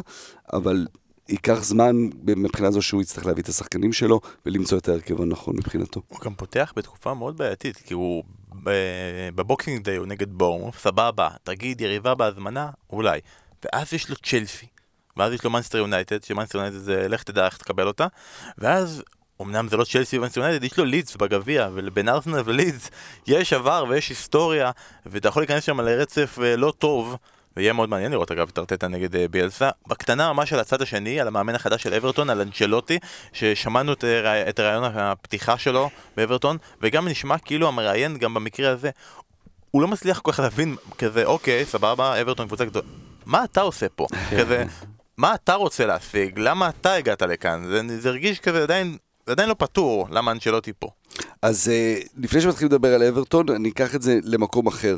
אבל 0.53 0.87
ייקח 1.29 1.65
זמן 1.65 1.97
מבחינה 2.25 2.71
זו 2.71 2.83
שהוא 2.83 3.03
יצטרך 3.03 3.27
להביא 3.27 3.43
את 3.43 3.49
השחקנים 3.49 3.93
שלו 3.93 4.21
ולמצוא 4.47 4.79
את 4.79 4.89
ההרכב 4.89 5.23
הנכון 5.23 5.57
מבחינתו. 5.57 6.03
הוא 6.09 6.19
גם 6.21 6.35
פותח 6.35 6.73
בתקופה 6.77 7.15
מאוד 7.15 7.37
בעייתית, 7.37 7.77
כי 7.77 7.95
הוא 7.95 8.25
ב 9.35 9.42
Boxing 9.42 9.85
Day 9.85 9.97
הוא 9.97 10.07
נגד 10.07 10.33
בורנמות', 10.33 10.71
סבבה, 10.79 11.29
תגיד 11.43 11.81
יריבה 11.81 12.15
בהזמנה, 12.15 12.71
אולי. 12.91 13.21
ואז 13.65 13.93
יש 13.93 14.11
לו 14.11 14.17
צ'לסי, 14.17 14.67
ואז 15.17 15.33
יש 15.33 15.45
לו 15.45 15.51
מנצ'סטר 15.51 15.79
יונייטד, 15.79 16.23
שמנצ'סטר 16.23 16.59
יונייטד 16.59 16.79
זה 16.79 17.09
לך 17.09 17.23
תדע 17.23 17.47
איך 17.47 17.57
תקבל 17.57 17.87
אותה, 17.87 18.07
ואז 18.59 19.03
אמנם 19.43 19.69
זה 19.69 19.77
לא 19.77 19.85
צ'לסי 19.85 20.19
ומנצ'סטר 20.19 20.41
יונייטד, 20.41 20.65
יש 20.65 20.79
לו 20.79 20.85
לידס 20.85 21.17
בגביע, 21.17 21.69
ובין 21.75 22.09
ארסנל 22.09 22.43
ולידס 22.45 22.91
יש 23.27 23.53
עבר 23.53 23.85
ויש 23.89 24.09
היסטוריה, 24.09 24.71
ואתה 25.07 25.29
יכול 25.29 25.43
להיכנס 25.43 25.65
שם 25.65 25.81
לרצף 25.81 26.39
אה, 26.43 26.57
לא 26.57 26.73
טוב. 26.79 27.17
ויהיה 27.57 27.73
מאוד 27.73 27.89
מעניין 27.89 28.13
לראות 28.13 28.31
אגב 28.31 28.49
את 28.53 28.59
ארטטה 28.59 28.89
נגד 28.89 29.17
אה, 29.17 29.29
ביאלסה. 29.29 29.71
בקטנה 29.87 30.33
ממש 30.33 30.53
על 30.53 30.61
הצד 30.61 30.83
השני, 30.83 31.21
על 31.21 31.29
המאמן 31.29 31.55
החדש 31.55 31.83
של 31.83 31.95
אברטון, 31.95 32.31
על 32.31 32.41
אנצ'לוטי, 32.41 32.99
ששמענו 33.33 33.93
את, 33.93 34.05
אה, 34.05 34.49
את 34.49 34.61
רעיון 34.61 34.85
הפתיחה 34.85 35.59
שלו 35.59 35.91
באברטון, 36.17 36.57
וגם 36.83 37.09
נשמע 37.09 37.39
כאילו 37.39 37.69
המראיין 37.69 38.19
גם 38.19 38.35
במקרה 38.35 38.71
הזה, 38.71 38.91
הוא 39.71 39.83
לא 39.83 39.89
מצליח 39.89 40.19
כל 40.19 40.33
כך 40.33 40.41
להבין 40.41 40.77
כזה, 40.99 41.25
אוקיי, 41.25 41.65
סבבה, 41.65 42.21
אברטון 42.21 42.47
קבוצה 42.47 42.65
גדולה, 42.65 42.87
מה 43.27 43.45
אתה 43.45 43.61
עושה 43.61 43.89
פה? 43.89 44.07
כזה, 44.39 44.65
מה 45.17 45.35
אתה 45.35 45.55
רוצה 45.55 45.87
להשיג? 45.87 46.39
למה 46.39 46.69
אתה 46.69 46.93
הגעת 46.93 47.23
לכאן? 47.23 47.65
זה, 47.69 48.01
זה 48.01 48.09
הרגיש 48.09 48.41
כזה 48.41 48.63
עדיין, 48.63 48.97
זה 49.27 49.33
עדיין 49.33 49.49
לא 49.49 49.55
פתור, 49.59 50.07
למה 50.11 50.31
אנצ'לוטי 50.31 50.73
פה. 50.79 50.89
אז 51.43 51.69
אה, 51.69 51.99
לפני 52.17 52.41
שמתחילים 52.41 52.73
לדבר 52.73 52.95
על 52.95 53.03
אברטון, 53.03 53.49
אני 53.49 53.69
אקח 53.69 53.95
את 53.95 54.03
זה 54.03 54.19
למקום 54.25 54.67
אחר. 54.67 54.97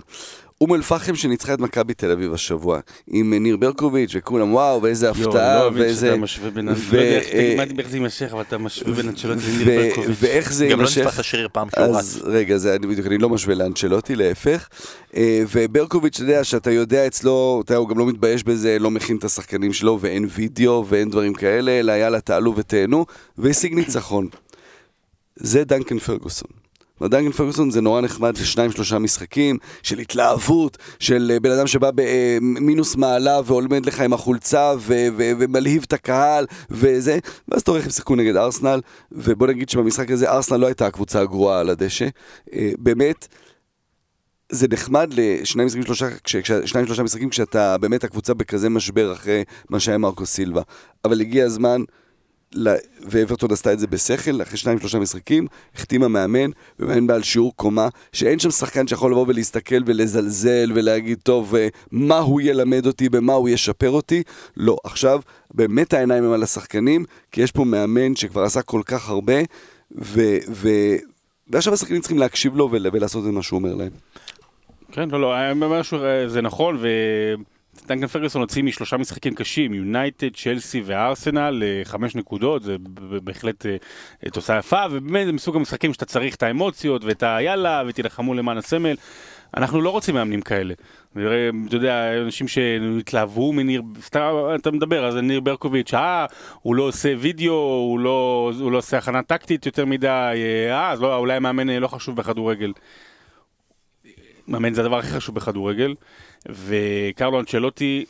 אום 0.61 0.75
אל-פחם 0.75 1.15
שניצחה 1.15 1.55
את 1.55 1.61
מכבי 1.61 1.95
תל 1.95 2.11
אביב 2.11 2.33
השבוע, 2.35 2.81
עם 3.07 3.35
ניר 3.35 3.57
ברקוביץ' 3.57 4.11
וכולם, 4.15 4.55
וואו, 4.55 4.83
ואיזה 4.83 5.07
יואו, 5.07 5.29
הפתעה, 5.29 5.65
לא 5.65 5.71
מבין 5.71 5.83
ואיזה... 5.83 6.07
שאתה 6.07 6.17
משווה 6.21 6.51
בין... 6.51 6.69
ו- 6.69 6.73
לא 6.97 7.01
יודע 7.01 7.19
איך- 7.79 7.89
זה 7.89 7.97
יימשך, 7.97 8.29
אבל 8.33 8.41
אתה 8.43 8.59
משווה 8.59 8.93
בין 8.93 9.09
אנצ'לוטי 9.09 9.41
ו- 9.41 9.65
לניר 9.65 9.89
ברקוביץ'. 9.89 10.17
ואיך 10.21 10.53
זה 10.53 10.67
גם 10.67 10.79
לא 10.79 10.85
יימשך? 10.85 11.01
נתפס 11.07 11.19
השריר 11.19 11.49
פעם 11.53 11.69
שהוא. 11.75 11.85
אז 11.99 12.23
רגע, 12.27 12.57
זה 12.59 12.75
אני 12.75 12.87
בדיוק, 12.87 13.07
אני 13.07 13.19
לא 13.19 13.29
משווה 13.29 13.55
לאנצ'לוטי, 13.55 14.17
להפך. 14.17 14.69
אה, 15.17 15.43
וברקוביץ', 15.53 16.15
אתה 16.15 16.25
יודע, 16.25 16.45
שאתה 16.45 16.71
יודע 16.71 17.07
אצלו, 17.07 17.63
אתה 17.65 17.73
יודע, 17.73 17.79
הוא 17.79 17.89
גם 17.89 17.99
לא 17.99 18.07
מתבייש 18.07 18.45
בזה, 18.45 18.79
לא 18.79 18.91
מכין 18.91 19.17
את 19.17 19.25
השחקנים 19.25 19.73
שלו, 19.73 19.99
ואין 20.01 20.27
וידאו, 20.35 20.85
ואין 20.89 21.11
דברים 21.11 21.35
כאלה, 21.35 21.71
אלא 21.81 21.93
יאללה, 21.93 22.21
תעלו 22.21 22.57
ותהנו, 22.57 23.07
והשיג 23.39 23.75
ניצחון. 23.75 24.29
זה 25.37 25.65
דנקן 25.65 25.99
פרגוסון. 25.99 26.51
ודנקן 27.01 27.33
פרגוסון 27.33 27.71
זה 27.71 27.81
נורא 27.81 28.01
נחמד 28.01 28.39
לשניים 28.39 28.73
שלושה 28.73 28.99
משחקים 28.99 29.59
של 29.83 29.99
התלהבות, 29.99 30.79
של 30.99 31.31
אה, 31.35 31.41
בן 31.41 31.51
אדם 31.51 31.67
שבא 31.67 31.91
במינוס 31.95 32.97
מעלה 32.97 33.41
ועומד 33.45 33.87
לך 33.87 34.01
עם 34.01 34.13
החולצה 34.13 34.73
ומלהיב 34.87 35.83
את 35.87 35.93
הקהל 35.93 36.47
וזה, 36.71 37.19
ואז 37.49 37.61
אתה 37.61 37.71
איך 37.77 37.85
הם 37.85 37.91
שיחקו 37.91 38.17
נגד 38.17 38.37
ארסנל, 38.37 38.81
ובוא 39.13 39.47
נגיד 39.47 39.69
שבמשחק 39.69 40.11
הזה 40.11 40.31
ארסנל 40.31 40.57
לא 40.57 40.67
הייתה 40.67 40.87
הקבוצה 40.87 41.21
הגרועה 41.21 41.61
על 41.61 41.71
הדשא. 41.71 42.09
אה, 42.53 42.71
באמת, 42.79 43.29
זה 44.53 44.67
נחמד 44.71 45.15
לשניים 45.17 45.67
משחקים 45.67 45.85
שלושה, 45.85 46.07
כש- 46.25 46.37
שניים 46.65 46.87
שלושה 46.87 47.03
משחקים 47.03 47.29
כשאתה 47.31 47.79
באמת 47.79 48.05
הקבוצה 48.05 48.35
בכזה 48.35 48.69
משבר 48.69 49.13
אחרי 49.13 49.45
מה 49.71 49.81
שהיה 49.81 49.99
מרקו 49.99 50.27
סילבה. 50.27 50.63
אבל 51.05 51.21
הגיע 51.21 51.45
הזמן, 51.45 51.83
ואברטון 53.09 53.53
עשתה 53.53 53.73
את 53.73 53.79
זה 53.79 53.87
בשכל, 53.87 54.43
אחרי 54.43 54.57
שניים 54.57 54.79
שלושה 54.79 54.99
משחקים, 54.99 55.47
החתימה 55.75 56.09
מאמן, 56.09 56.51
ומאמן 56.79 57.07
בעל 57.07 57.23
שיעור 57.23 57.53
קומה, 57.57 57.89
שאין 58.13 58.39
שם 58.39 58.51
שחקן 58.51 58.87
שיכול 58.87 59.13
לבוא 59.13 59.25
ולהסתכל 59.29 59.83
ולזלזל 59.87 60.73
ולהגיד, 60.75 61.19
טוב, 61.23 61.55
אה, 61.55 61.69
מה 61.91 62.19
הוא 62.19 62.41
ילמד 62.41 62.87
אותי, 62.87 63.09
במה 63.09 63.33
הוא 63.33 63.49
ישפר 63.49 63.91
אותי. 63.91 64.23
לא, 64.57 64.77
עכשיו, 64.85 65.21
באמת 65.55 65.93
העיניים 65.95 66.25
הם 66.25 66.33
על 66.33 66.43
השחקנים, 66.43 67.05
כי 67.33 67.41
יש 67.43 67.53
פה 67.53 67.65
מאמן 67.65 68.17
שכבר 68.17 68.43
עשה 68.43 68.63
כל 68.63 68.83
כך 68.85 69.09
הרבה, 69.09 69.39
ו... 69.99 70.21
ו- 70.49 70.97
ועכשיו 71.51 71.75
השחקנים 71.75 72.01
צריכים 72.01 72.19
להקשיב 72.19 72.57
לו 72.57 72.69
ול- 72.73 72.87
ולעשות 72.93 73.25
את 73.27 73.31
מה 73.31 73.43
שהוא 73.43 73.59
אומר 73.59 73.75
להם. 73.75 73.91
כן, 74.93 75.11
לא, 75.11 75.21
לא, 75.21 75.35
אה, 75.35 76.29
זה 76.29 76.41
נכון, 76.41 76.79
ודנקן 77.85 78.07
פרגוסון 78.07 78.43
הוציא 78.43 78.63
משלושה 78.63 78.97
משחקים 78.97 79.35
קשים, 79.35 79.75
יונייטד, 79.75 80.37
צ'לסי 80.37 80.83
וארסנל, 80.85 81.63
אה, 81.63 81.85
חמש 81.85 82.15
נקודות, 82.15 82.63
זה 82.63 82.77
בהחלט 83.23 83.67
אה, 83.67 83.77
אה, 84.25 84.31
תוצאה 84.31 84.59
יפה, 84.59 84.85
ובאמת 84.91 85.27
זה 85.27 85.33
מסוג 85.33 85.57
המשחקים 85.57 85.93
שאתה 85.93 86.05
צריך 86.05 86.35
את 86.35 86.43
האמוציות 86.43 87.05
ואת 87.05 87.23
היאללה, 87.23 87.83
ותילחמו 87.87 88.35
למען 88.35 88.59
הסמל. 88.59 88.97
אנחנו 89.57 89.81
לא 89.81 89.91
רוצים 89.91 90.15
מאמנים 90.15 90.41
כאלה. 90.41 90.75
אתה 91.13 91.77
יודע, 91.77 92.23
אנשים 92.23 92.49
שהתלהבו 92.49 93.53
מניר, 93.53 93.83
אתה 94.55 94.71
מדבר, 94.71 95.07
אז 95.07 95.17
ניר 95.17 95.41
ברקוביץ', 95.41 95.95
אה, 95.95 96.27
הוא 96.63 96.75
לא 96.75 96.83
עושה 96.83 97.15
וידאו, 97.19 97.53
הוא 97.53 97.99
לא, 97.99 98.53
הוא 98.61 98.73
לא 98.73 98.79
עושה 98.79 98.99
הכנה 98.99 99.23
טקטית 99.23 99.67
יותר 99.67 99.85
מדי, 99.85 100.09
אה, 100.69 100.91
אז 100.91 101.03
לא, 101.03 101.17
אולי 101.17 101.39
מאמן 101.39 101.71
אה, 101.71 101.81
לא 101.81 101.89
חשוב 101.89 102.17
בכדורגל. 102.17 102.73
מאמן 104.49 104.75
זה 104.75 104.81
הדבר 104.81 104.99
הכי 104.99 105.09
חשוב 105.09 105.35
בכדורגל, 105.35 105.95
וקרלו 106.47 107.41
אנצ'לוטי, 107.41 108.05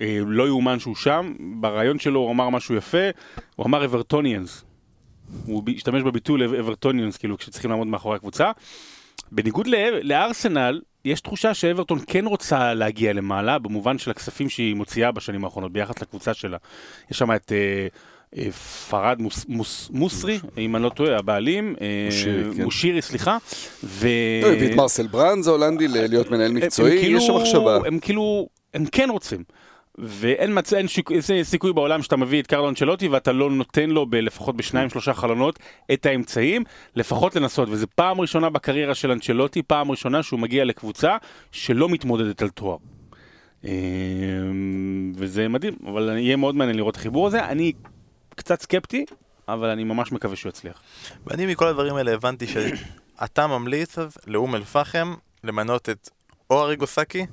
אה, 0.00 0.18
לא 0.26 0.46
יאומן 0.46 0.78
שהוא 0.78 0.96
שם, 0.96 1.34
ברעיון 1.60 1.98
שלו 1.98 2.20
הוא 2.20 2.30
אמר 2.30 2.48
משהו 2.48 2.74
יפה, 2.74 3.08
הוא 3.56 3.66
אמר 3.66 3.84
אברטוניאנס. 3.84 4.64
הוא 5.46 5.62
השתמש 5.76 6.02
בביטוי 6.02 6.44
אברטוניאנס, 6.60 7.16
כאילו 7.16 7.38
כשצריכים 7.38 7.70
לעמוד 7.70 7.86
מאחורי 7.86 8.16
הקבוצה. 8.16 8.50
בניגוד 9.32 9.66
לארסנל, 10.02 10.80
יש 11.04 11.20
תחושה 11.20 11.54
שאברטון 11.54 11.98
כן 12.06 12.26
רוצה 12.26 12.74
להגיע 12.74 13.12
למעלה, 13.12 13.58
במובן 13.58 13.98
של 13.98 14.10
הכספים 14.10 14.48
שהיא 14.48 14.74
מוציאה 14.74 15.12
בשנים 15.12 15.44
האחרונות, 15.44 15.72
ביחס 15.72 16.02
לקבוצה 16.02 16.34
שלה. 16.34 16.56
יש 17.10 17.18
שם 17.18 17.32
את 17.34 17.52
אה, 17.52 17.86
פרד 18.90 19.22
מוס, 19.22 19.46
מוס, 19.48 19.90
מוסרי, 19.92 20.38
אם 20.58 20.76
אני 20.76 20.84
לא 20.84 20.88
טועה, 20.88 21.18
הבעלים. 21.18 21.74
אה, 21.80 21.86
מושירי, 22.06 22.54
כן. 22.56 22.64
מושירי, 22.64 23.02
סליחה. 23.02 23.38
ו... 23.84 24.08
לא, 24.42 24.48
הביא 24.48 24.70
את 24.70 24.76
מרסל 24.76 25.06
ברנז 25.06 25.48
ההולנדי 25.48 25.88
להיות 25.88 26.30
מנהל 26.30 26.52
מקצועי, 26.52 26.92
הם 26.92 26.98
כאילו- 27.00 27.18
יש 27.18 27.26
שם 27.26 27.34
מחשבה. 27.34 27.76
הם 27.86 27.98
כאילו, 27.98 28.48
הם 28.74 28.86
כן 28.86 29.08
רוצים. 29.10 29.44
ואין 29.98 30.58
מצ... 30.58 30.72
אין 30.72 30.88
שיק... 30.88 31.10
סיכוי 31.42 31.72
בעולם 31.72 32.02
שאתה 32.02 32.16
מביא 32.16 32.42
את 32.42 32.46
קרלו 32.46 32.68
אנצ'לוטי 32.68 33.08
ואתה 33.08 33.32
לא 33.32 33.50
נותן 33.50 33.90
לו 33.90 34.06
ב... 34.06 34.14
לפחות 34.14 34.56
בשניים 34.56 34.90
שלושה 34.90 35.14
חלונות 35.14 35.58
את 35.92 36.06
האמצעים, 36.06 36.64
לפחות 36.96 37.36
לנסות, 37.36 37.68
וזו 37.68 37.86
פעם 37.94 38.20
ראשונה 38.20 38.50
בקריירה 38.50 38.94
של 38.94 39.10
אנצ'לוטי, 39.10 39.62
פעם 39.62 39.90
ראשונה 39.90 40.22
שהוא 40.22 40.40
מגיע 40.40 40.64
לקבוצה 40.64 41.16
שלא 41.52 41.88
מתמודדת 41.88 42.42
על 42.42 42.48
תואר. 42.48 42.76
וזה 45.14 45.48
מדהים, 45.48 45.74
אבל 45.86 46.16
יהיה 46.18 46.36
מאוד 46.36 46.56
מעניין 46.56 46.76
לראות 46.76 46.94
את 46.94 47.00
החיבור 47.00 47.26
הזה. 47.26 47.44
אני 47.44 47.72
קצת 48.38 48.62
סקפטי, 48.62 49.04
אבל 49.48 49.68
אני 49.68 49.84
ממש 49.84 50.12
מקווה 50.12 50.36
שהוא 50.36 50.50
יצליח. 50.50 50.80
ואני 51.26 51.46
מכל 51.46 51.66
הדברים 51.66 51.94
האלה 51.94 52.12
הבנתי 52.14 52.46
שאתה 52.46 53.46
ממליץ 53.46 53.98
אז 53.98 54.16
לאום 54.26 54.54
אל-פחם 54.54 55.14
למנות 55.44 55.88
את 55.88 56.08
או 56.50 56.60
אריגו 56.62 56.86
סאקי 56.86 57.26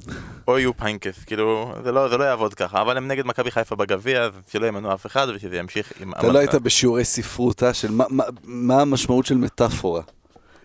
או 0.47 0.60
יופ 0.60 0.76
היינקס, 0.82 1.24
כאילו 1.24 1.74
זה 1.84 1.91
לא, 1.91 2.10
זה 2.10 2.18
לא 2.18 2.24
יעבוד 2.24 2.53
ככה, 2.53 2.82
אבל 2.82 2.97
הם 2.97 3.08
נגד 3.08 3.26
מכבי 3.26 3.51
חיפה 3.51 3.76
בגביע, 3.76 4.22
אז 4.24 4.32
שלא 4.51 4.66
ימנו 4.66 4.93
אף 4.93 5.06
אחד 5.06 5.28
ושזה 5.36 5.58
ימשיך 5.58 5.93
עם... 6.01 6.12
אתה 6.14 6.28
לא 6.28 6.39
היית 6.39 6.56
בשיעורי 6.56 7.03
ספרות, 7.06 7.64
אה, 7.64 7.74
של 7.74 7.91
מה- 7.91 8.06
מה- 8.10 8.24
מה 8.43 8.82
המשמעות 8.82 9.26
של 9.26 9.38
מטאפורה. 9.38 10.01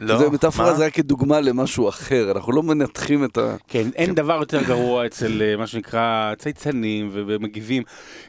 לא, 0.01 0.19
זה 0.19 0.31
מטאפורה 0.31 0.71
מה? 0.71 0.77
זה 0.77 0.87
רק 0.87 0.95
כדוגמה 0.95 1.41
למשהו 1.41 1.89
אחר, 1.89 2.33
אנחנו 2.37 2.53
לא 2.53 2.63
מנתחים 2.63 3.25
את 3.25 3.39
ה... 3.39 3.57
כן, 3.69 3.89
אין 3.95 4.15
דבר 4.15 4.35
יותר 4.41 4.63
גרוע 4.63 5.07
אצל 5.07 5.43
אה, 5.43 5.57
מה 5.57 5.67
שנקרא 5.67 6.35
צייצנים 6.39 7.11
ומגיבים. 7.13 7.83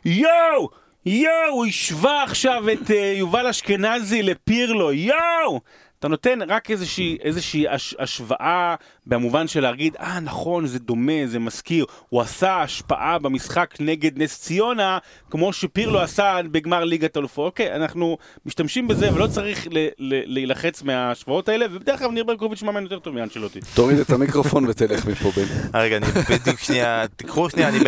יואו! 0.06 0.70
יואו! 1.06 1.50
הוא 1.50 1.66
השווה 1.66 2.24
עכשיו 2.24 2.64
את 2.74 2.92
אה, 2.92 3.14
יובל 3.18 3.48
אשכנזי 3.48 4.24
לפירלו, 4.24 4.94
יואו! 4.94 5.62
אתה 6.00 6.08
נותן 6.08 6.40
רק 6.48 6.72
איזושהי, 6.72 7.18
איזושהי 7.24 7.68
הש, 7.68 7.96
השוואה 8.00 8.76
במובן 9.12 9.48
של 9.48 9.60
להגיד, 9.60 9.96
אה 10.00 10.20
נכון, 10.20 10.68
זה 10.68 10.80
דומה, 10.80 11.14
זה 11.26 11.40
מזכיר. 11.40 11.86
הוא 12.10 12.22
עשה 12.22 12.62
השפעה 12.62 13.20
במשחק 13.20 13.76
נגד 13.80 14.22
נס 14.22 14.40
ציונה, 14.40 14.98
כמו 15.30 15.54
שפירלו 15.54 16.00
עשה 16.00 16.38
בגמר 16.52 16.84
ליגת 16.84 17.18
אלופות. 17.18 17.46
אוקיי, 17.46 17.76
אנחנו 17.76 18.18
משתמשים 18.46 18.88
בזה, 18.88 19.14
ולא 19.14 19.28
צריך 19.28 19.68
ל- 19.72 19.88
ל- 20.00 20.34
להילחץ 20.34 20.84
מההשוואות 20.84 21.50
האלה, 21.50 21.66
ובדרך 21.72 22.00
כלל 22.00 22.12
ניר 22.12 22.24
ברקוביץ' 22.24 22.64
מאמן 22.64 22.84
יותר 22.84 23.00
טוב 23.00 23.16
מאנשלוטי. 23.16 23.60
תוריד 23.74 24.00
את 24.00 24.10
המיקרופון 24.10 24.66
ותלך 24.70 25.06
מפה 25.06 25.32
בן. 25.36 25.46
רגע, 25.80 25.98
אני 25.98 26.06
בדיוק 26.30 26.60
שנייה, 26.60 27.06
תיקחו 27.16 27.50
שנייה, 27.50 27.70
אני 27.70 27.80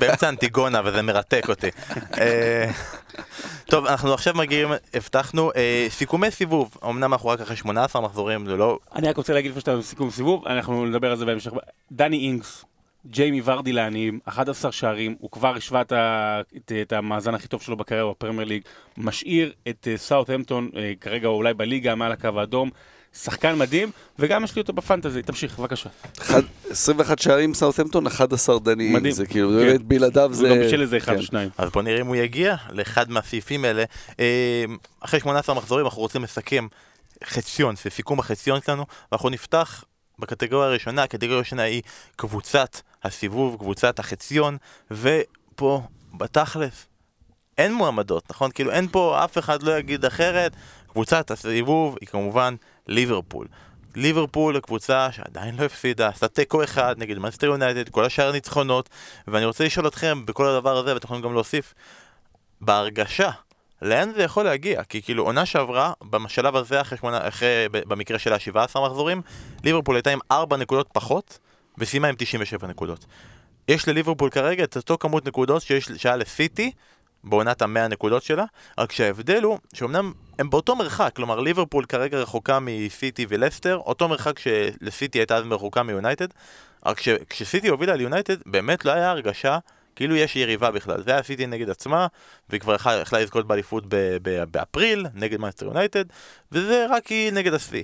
באמצע, 0.00 0.28
אנטיגונה 0.28 0.80
וזה 0.84 1.02
מרתק 1.02 1.48
אותי. 1.48 1.68
אה, 2.18 2.70
טוב, 3.66 3.86
אנחנו 3.86 4.14
עכשיו 4.14 4.34
מגיעים, 4.34 4.68
הבטחנו, 4.94 5.50
אה, 5.56 5.86
סיכומי 5.90 6.30
סיבוב, 6.30 6.76
אמנם 6.84 7.12
אנחנו 7.12 7.28
רק 7.28 7.40
אחרי 7.40 7.56
18 7.56 8.02
מחזורים, 8.02 8.46
זה 8.46 8.56
לא... 8.56 8.78
אני 8.94 9.08
רק 9.08 9.16
רוצה 9.16 9.32
להגיד 9.34 9.50
לפני 9.50 9.60
שאתה 9.60 9.76
בסיכום 9.76 10.10
סיבוב, 10.10 10.44
אנחנו 10.56 10.86
נדבר 10.86 11.10
על 11.10 11.16
זה 11.16 11.24
בהמשך. 11.24 11.52
דני 11.92 12.18
אינגס, 12.18 12.64
ג'יימי 13.06 13.40
ורדי 13.44 13.72
לעניים, 13.72 14.18
11 14.24 14.72
שערים, 14.72 15.16
הוא 15.20 15.30
כבר 15.30 15.56
השווה 15.56 15.80
את, 15.80 15.92
את, 16.56 16.72
את 16.82 16.92
המאזן 16.92 17.34
הכי 17.34 17.48
טוב 17.48 17.62
שלו 17.62 17.76
בקריירה 17.76 18.10
בפרמייר 18.10 18.48
ליג, 18.48 18.62
משאיר 18.96 19.52
את 19.68 19.88
סאוטהמפטון, 19.96 20.70
כרגע 21.00 21.28
אולי 21.28 21.54
בליגה 21.54 21.94
מעל 21.94 22.12
הקו 22.12 22.28
האדום. 22.36 22.70
שחקן 23.22 23.58
מדהים, 23.58 23.90
וגם 24.18 24.44
יש 24.44 24.56
לי 24.56 24.60
אותו 24.60 24.72
בפנטזי, 24.72 25.22
תמשיך, 25.22 25.58
בבקשה. 25.58 25.88
אחד- 26.18 26.42
21 26.70 27.18
שערים 27.18 27.54
סאות'מפטון, 27.54 28.06
11 28.06 28.58
דניים. 28.58 28.92
מדהים. 28.92 29.14
זה 29.14 29.26
כאילו, 29.26 29.48
כן. 29.50 29.56
באמת 29.56 29.82
בלעדיו 29.82 30.32
זה... 30.32 30.48
הוא 30.48 30.56
גם 30.56 30.62
בשל 30.62 30.80
איזה 30.82 30.96
אחד 30.96 31.12
כן. 31.12 31.18
או 31.18 31.22
שניים. 31.22 31.48
אז 31.58 31.70
בוא 31.70 31.82
נראה 31.82 32.00
אם 32.00 32.06
הוא 32.06 32.16
יגיע 32.16 32.56
לאחד 32.70 33.10
מהסעיפים 33.10 33.64
האלה. 33.64 33.84
אה, 34.20 34.64
אחרי 35.00 35.20
18 35.20 35.54
מחזורים 35.54 35.86
אנחנו 35.86 36.02
רוצים 36.02 36.22
לסכם 36.22 36.66
חציון, 37.24 37.76
זה 37.76 37.90
סיכום 37.90 38.18
החציון 38.18 38.60
שלנו, 38.66 38.86
ואנחנו 39.12 39.28
נפתח 39.28 39.84
בקטגוריה 40.18 40.68
הראשונה, 40.68 41.02
הקטגוריה 41.02 41.36
הראשונה 41.36 41.62
היא 41.62 41.82
קבוצת 42.16 42.80
הסיבוב, 43.04 43.56
קבוצת 43.56 43.98
החציון, 43.98 44.56
ופה, 44.90 45.82
בתכלס, 46.14 46.86
אין 47.58 47.74
מועמדות, 47.74 48.30
נכון? 48.30 48.50
כאילו 48.50 48.70
אין 48.70 48.88
פה, 48.88 49.24
אף 49.24 49.38
אחד 49.38 49.62
לא 49.62 49.78
יגיד 49.78 50.04
אחרת. 50.04 50.52
קבוצת 50.88 51.30
הסיבוב 51.30 51.96
היא 52.00 52.08
כמובן 52.08 52.54
ליברפול. 52.86 53.46
ליברפול 53.94 54.56
הקבוצה 54.56 55.12
שעדיין 55.12 55.56
לא 55.56 55.64
הפסידה, 55.64 56.08
עשתה 56.08 56.28
תיקו 56.28 56.64
אחד 56.64 56.94
נגד 56.98 57.18
מנסטר 57.18 57.46
יונייטד, 57.46 57.88
כל 57.88 58.04
השאר 58.04 58.32
ניצחונות, 58.32 58.88
ואני 59.28 59.44
רוצה 59.44 59.64
לשאול 59.64 59.86
אתכם 59.88 60.26
בכל 60.26 60.46
הדבר 60.46 60.76
הזה, 60.76 60.94
ואתם 60.94 61.04
יכולים 61.04 61.22
גם 61.22 61.32
להוסיף, 61.32 61.74
בהרגשה, 62.60 63.30
לאן 63.82 64.12
זה 64.16 64.22
יכול 64.22 64.44
להגיע? 64.44 64.84
כי 64.84 65.02
כאילו 65.02 65.24
עונה 65.24 65.46
שעברה, 65.46 65.92
בשלב 66.10 66.56
הזה, 66.56 66.80
אחרי, 66.80 66.98
שמונה, 66.98 67.28
אחרי 67.28 67.68
במקרה 67.70 68.18
של 68.18 68.32
ה-17 68.32 68.80
מחזורים, 68.80 69.22
ליברפול 69.64 69.96
הייתה 69.96 70.10
עם 70.10 70.18
4 70.30 70.56
נקודות 70.56 70.88
פחות, 70.92 71.38
וסיימה 71.78 72.08
עם 72.08 72.14
97 72.18 72.66
נקודות. 72.66 73.06
יש 73.68 73.88
לליברפול 73.88 74.30
כרגע 74.30 74.64
את 74.64 74.76
אותו 74.76 74.98
כמות 75.00 75.26
נקודות 75.26 75.62
שיש, 75.62 75.84
שהיה 75.96 76.16
לסיטי, 76.16 76.72
בעונת 77.24 77.62
המאה 77.62 77.88
נקודות 77.88 78.22
שלה, 78.22 78.44
רק 78.78 78.92
שההבדל 78.92 79.42
הוא 79.42 79.58
שאומנם 79.74 80.12
הם 80.38 80.50
באותו 80.50 80.76
מרחק, 80.76 81.12
כלומר 81.16 81.40
ליברפול 81.40 81.84
כרגע 81.84 82.18
רחוקה 82.18 82.58
מסיטי 82.60 83.26
ולסטר, 83.28 83.76
אותו 83.76 84.08
מרחק 84.08 84.38
שלסיטי 84.38 85.18
הייתה 85.18 85.36
אז 85.36 85.44
רחוקה 85.50 85.82
מיונייטד, 85.82 86.26
רק 86.86 87.00
ש- 87.00 87.08
כשסיטי 87.30 87.68
הובילה 87.68 87.92
על 87.92 88.00
יונייטד, 88.00 88.36
באמת 88.46 88.84
לא 88.84 88.90
היה 88.90 89.10
הרגשה 89.10 89.58
כאילו 89.96 90.16
יש 90.16 90.36
יריבה 90.36 90.70
בכלל. 90.70 91.02
זה 91.02 91.10
היה 91.10 91.22
סיטי 91.22 91.46
נגד 91.46 91.70
עצמה, 91.70 92.06
והיא 92.48 92.60
כבר 92.60 92.74
יכלה 92.74 93.20
לזכות 93.20 93.46
באליפות 93.46 93.84
באפריל, 94.50 95.06
נגד 95.14 95.40
מנסטר 95.40 95.66
יונייטד, 95.66 96.04
וזה 96.52 96.86
רק 96.90 97.06
היא 97.06 97.32
נגד 97.32 97.54
השיא. 97.54 97.82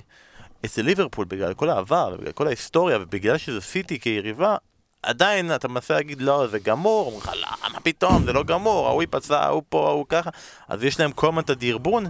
אצל 0.65 0.81
ליברפול, 0.81 1.25
בגלל 1.25 1.53
כל 1.53 1.69
העבר, 1.69 2.11
ובגלל 2.13 2.31
כל 2.31 2.47
ההיסטוריה, 2.47 2.97
ובגלל 3.01 3.37
שזה 3.37 3.61
סיטי 3.61 3.99
כיריבה, 3.99 4.55
עדיין 5.03 5.55
אתה 5.55 5.67
מנסה 5.67 5.93
להגיד 5.93 6.21
לא, 6.21 6.47
זה 6.47 6.59
גמור, 6.59 7.05
אומרים 7.05 7.21
לך 7.21 7.31
למה 7.69 7.79
פתאום, 7.79 8.23
זה 8.25 8.33
לא 8.33 8.43
גמור, 8.43 8.87
ההוא 8.87 9.03
ייפצע, 9.03 9.39
ההוא 9.39 9.63
פה, 9.69 9.87
ההוא 9.89 10.05
ככה, 10.09 10.29
אז 10.67 10.83
יש 10.83 10.99
להם 10.99 11.11
כל 11.11 11.27
הזמן 11.27 11.41
את 11.41 11.49
הדרבון, 11.49 12.05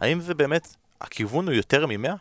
האם 0.00 0.20
זה 0.20 0.34
באמת, 0.34 0.76
הכיוון 1.00 1.46
הוא 1.46 1.54
יותר 1.54 1.86
ממאה? 1.86 2.14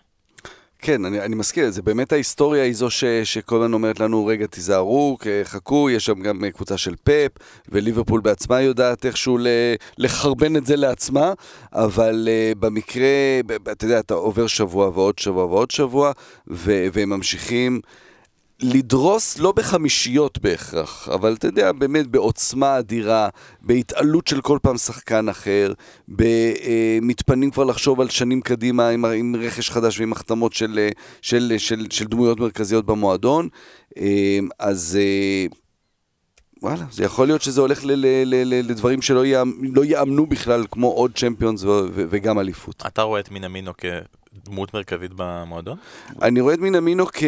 כן, 0.86 1.06
אני, 1.06 1.22
אני 1.22 1.36
מסכים, 1.36 1.70
זה 1.70 1.82
באמת 1.82 2.14
ההיסטוריה 2.14 2.64
היא 2.64 2.74
זו 2.74 2.90
ש, 2.90 3.04
שכל 3.06 3.56
הזמן 3.56 3.74
אומרת 3.74 4.00
לנו, 4.00 4.26
רגע, 4.26 4.46
תיזהרו, 4.46 5.18
חכו, 5.44 5.90
יש 5.90 6.06
שם 6.06 6.20
גם 6.20 6.44
אה, 6.44 6.52
קבוצה 6.52 6.78
של 6.78 6.96
פאפ, 7.04 7.32
וליברפול 7.70 8.22
בעצמה 8.22 8.62
יודעת 8.62 9.06
איכשהו 9.06 9.38
לחרבן 9.98 10.56
את 10.56 10.66
זה 10.66 10.76
לעצמה, 10.76 11.34
אבל 11.74 12.28
uh, 12.28 12.60
במקרה, 12.60 13.08
אתה 13.72 13.86
יודע, 13.86 14.00
אתה 14.00 14.14
עובר 14.14 14.48
שבוע 14.48 14.90
ועוד 14.94 15.20
שבוע 15.20 15.46
ועוד 15.46 15.72
שבוע, 15.72 16.12
והם 16.48 17.10
ממשיכים. 17.10 17.82
לדרוס 18.60 19.40
לא 19.40 19.52
בחמישיות 19.52 20.38
בהכרח, 20.38 21.10
אבל 21.10 21.34
אתה 21.34 21.48
יודע, 21.48 21.72
באמת 21.72 22.08
בעוצמה 22.08 22.80
אדירה, 22.80 23.30
בהתעלות 23.62 24.28
של 24.28 24.42
כל 24.42 24.60
פעם 24.62 24.78
שחקן 24.78 25.30
אחר, 25.30 25.74
במתפנים 26.08 27.52
כבר 27.52 27.64
לחשוב 27.64 28.02
על 28.02 28.10
שנים 28.10 28.42
קדימה 28.42 28.90
עם, 28.90 29.06
עם 29.06 29.36
רכש 29.40 29.70
חדש 29.70 30.00
ועם 30.00 30.12
החתמות 30.12 30.54
של, 30.54 30.80
אה, 30.80 30.90
של, 31.22 31.54
של, 31.58 31.88
של 31.90 32.06
דמויות 32.06 32.40
מרכזיות 32.40 32.86
במועדון. 32.86 33.50
אה, 33.98 34.40
אז 34.60 34.98
אה, 35.02 35.46
וואלה, 36.62 36.86
זה 36.92 37.04
יכול 37.04 37.28
להיות 37.28 37.42
שזה 37.42 37.62
הולך 37.62 37.86
ל, 37.86 37.92
ל, 37.92 38.06
ל, 38.26 38.36
ל, 38.36 38.70
לדברים 38.70 39.02
שלא 39.02 39.24
לא 39.62 39.86
יאמנו 39.86 40.26
בכלל, 40.26 40.66
כמו 40.72 40.88
עוד 40.88 41.12
צ'מפיונס 41.16 41.64
וגם 41.94 42.40
אליפות. 42.40 42.84
אתה 42.88 43.02
רואה 43.02 43.20
את 43.20 43.32
מינמינו 43.32 43.74
כדמות 44.46 44.74
מרכזית 44.74 45.12
במועדון? 45.16 45.78
אני 46.22 46.42
רואה 46.42 46.54
את 46.54 46.60
מינמינו 46.60 47.06
כ... 47.06 47.24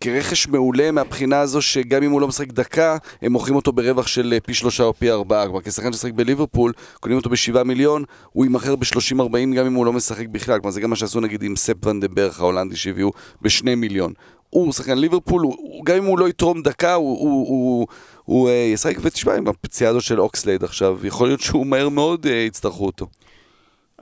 כרכש 0.00 0.48
מעולה 0.48 0.90
מהבחינה 0.90 1.40
הזו 1.40 1.62
שגם 1.62 2.02
אם 2.02 2.10
הוא 2.10 2.20
לא 2.20 2.28
משחק 2.28 2.52
דקה, 2.52 2.96
הם 3.22 3.32
מוכרים 3.32 3.56
אותו 3.56 3.72
ברווח 3.72 4.06
של 4.06 4.32
אה, 4.32 4.40
פי 4.40 4.54
שלושה 4.54 4.84
או 4.84 4.94
פי 4.94 5.10
ארבעה. 5.10 5.44
כלומר, 5.44 5.62
כשחקן 5.62 5.92
ששחק 5.92 6.12
בליברפול, 6.12 6.72
קונים 7.00 7.18
אותו 7.18 7.30
בשבעה 7.30 7.64
מיליון, 7.64 8.04
הוא 8.32 8.44
יימכר 8.44 8.76
ב-30-40 8.76 9.56
גם 9.56 9.66
אם 9.66 9.74
הוא 9.74 9.86
לא 9.86 9.92
משחק 9.92 10.26
בכלל. 10.28 10.58
כלומר, 10.58 10.70
זה 10.70 10.80
גם 10.80 10.90
מה 10.90 10.96
שעשו 10.96 11.20
נגיד 11.20 11.42
עם 11.42 11.56
ספ 11.56 11.86
ון 11.86 12.00
דן 12.00 12.08
ברג 12.08 12.40
ההולנדי 12.40 12.76
שהביאו 12.76 13.10
בשני 13.42 13.74
מיליון. 13.74 14.12
הוא 14.50 14.72
שחקן 14.72 14.98
ליברפול, 14.98 15.42
הוא, 15.42 15.84
גם 15.84 15.96
אם 15.96 16.04
הוא 16.04 16.18
לא 16.18 16.28
יתרום 16.28 16.62
דקה, 16.62 16.94
הוא, 16.94 17.18
הוא, 17.18 17.48
הוא, 17.48 17.86
הוא 18.24 18.48
uh, 18.48 18.52
ישחק, 18.52 18.96
ותשמע, 19.02 19.34
עם 19.34 19.48
הפציעה 19.48 19.90
הזו 19.90 20.00
של 20.00 20.20
אוקסלייד 20.20 20.64
עכשיו, 20.64 21.06
יכול 21.06 21.28
להיות 21.28 21.40
שהוא 21.40 21.66
מהר 21.66 21.88
מאוד 21.88 22.26
uh, 22.26 22.28
יצטרכו 22.28 22.86
אותו. 22.86 23.06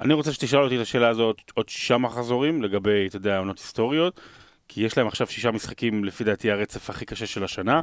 אני 0.01 0.15
רוצה 0.15 0.33
שתשאל 0.33 0.63
אותי 0.63 0.77
את 0.77 0.81
השאלה 0.81 1.09
הזאת 1.09 1.37
עוד 1.55 1.69
שישה 1.69 1.99
מחזורים 1.99 2.63
לגבי, 2.63 3.07
אתה 3.07 3.17
יודע, 3.17 3.39
עונות 3.39 3.59
היסטוריות. 3.59 4.21
כי 4.69 4.81
יש 4.81 4.99
להם 4.99 5.07
עכשיו 5.07 5.27
שישה 5.27 5.51
משחקים, 5.51 6.05
לפי 6.05 6.25
דעתי, 6.25 6.51
הרצף 6.51 6.91
הכי 6.91 7.05
קשה 7.05 7.27
של 7.27 7.45
השנה. 7.45 7.81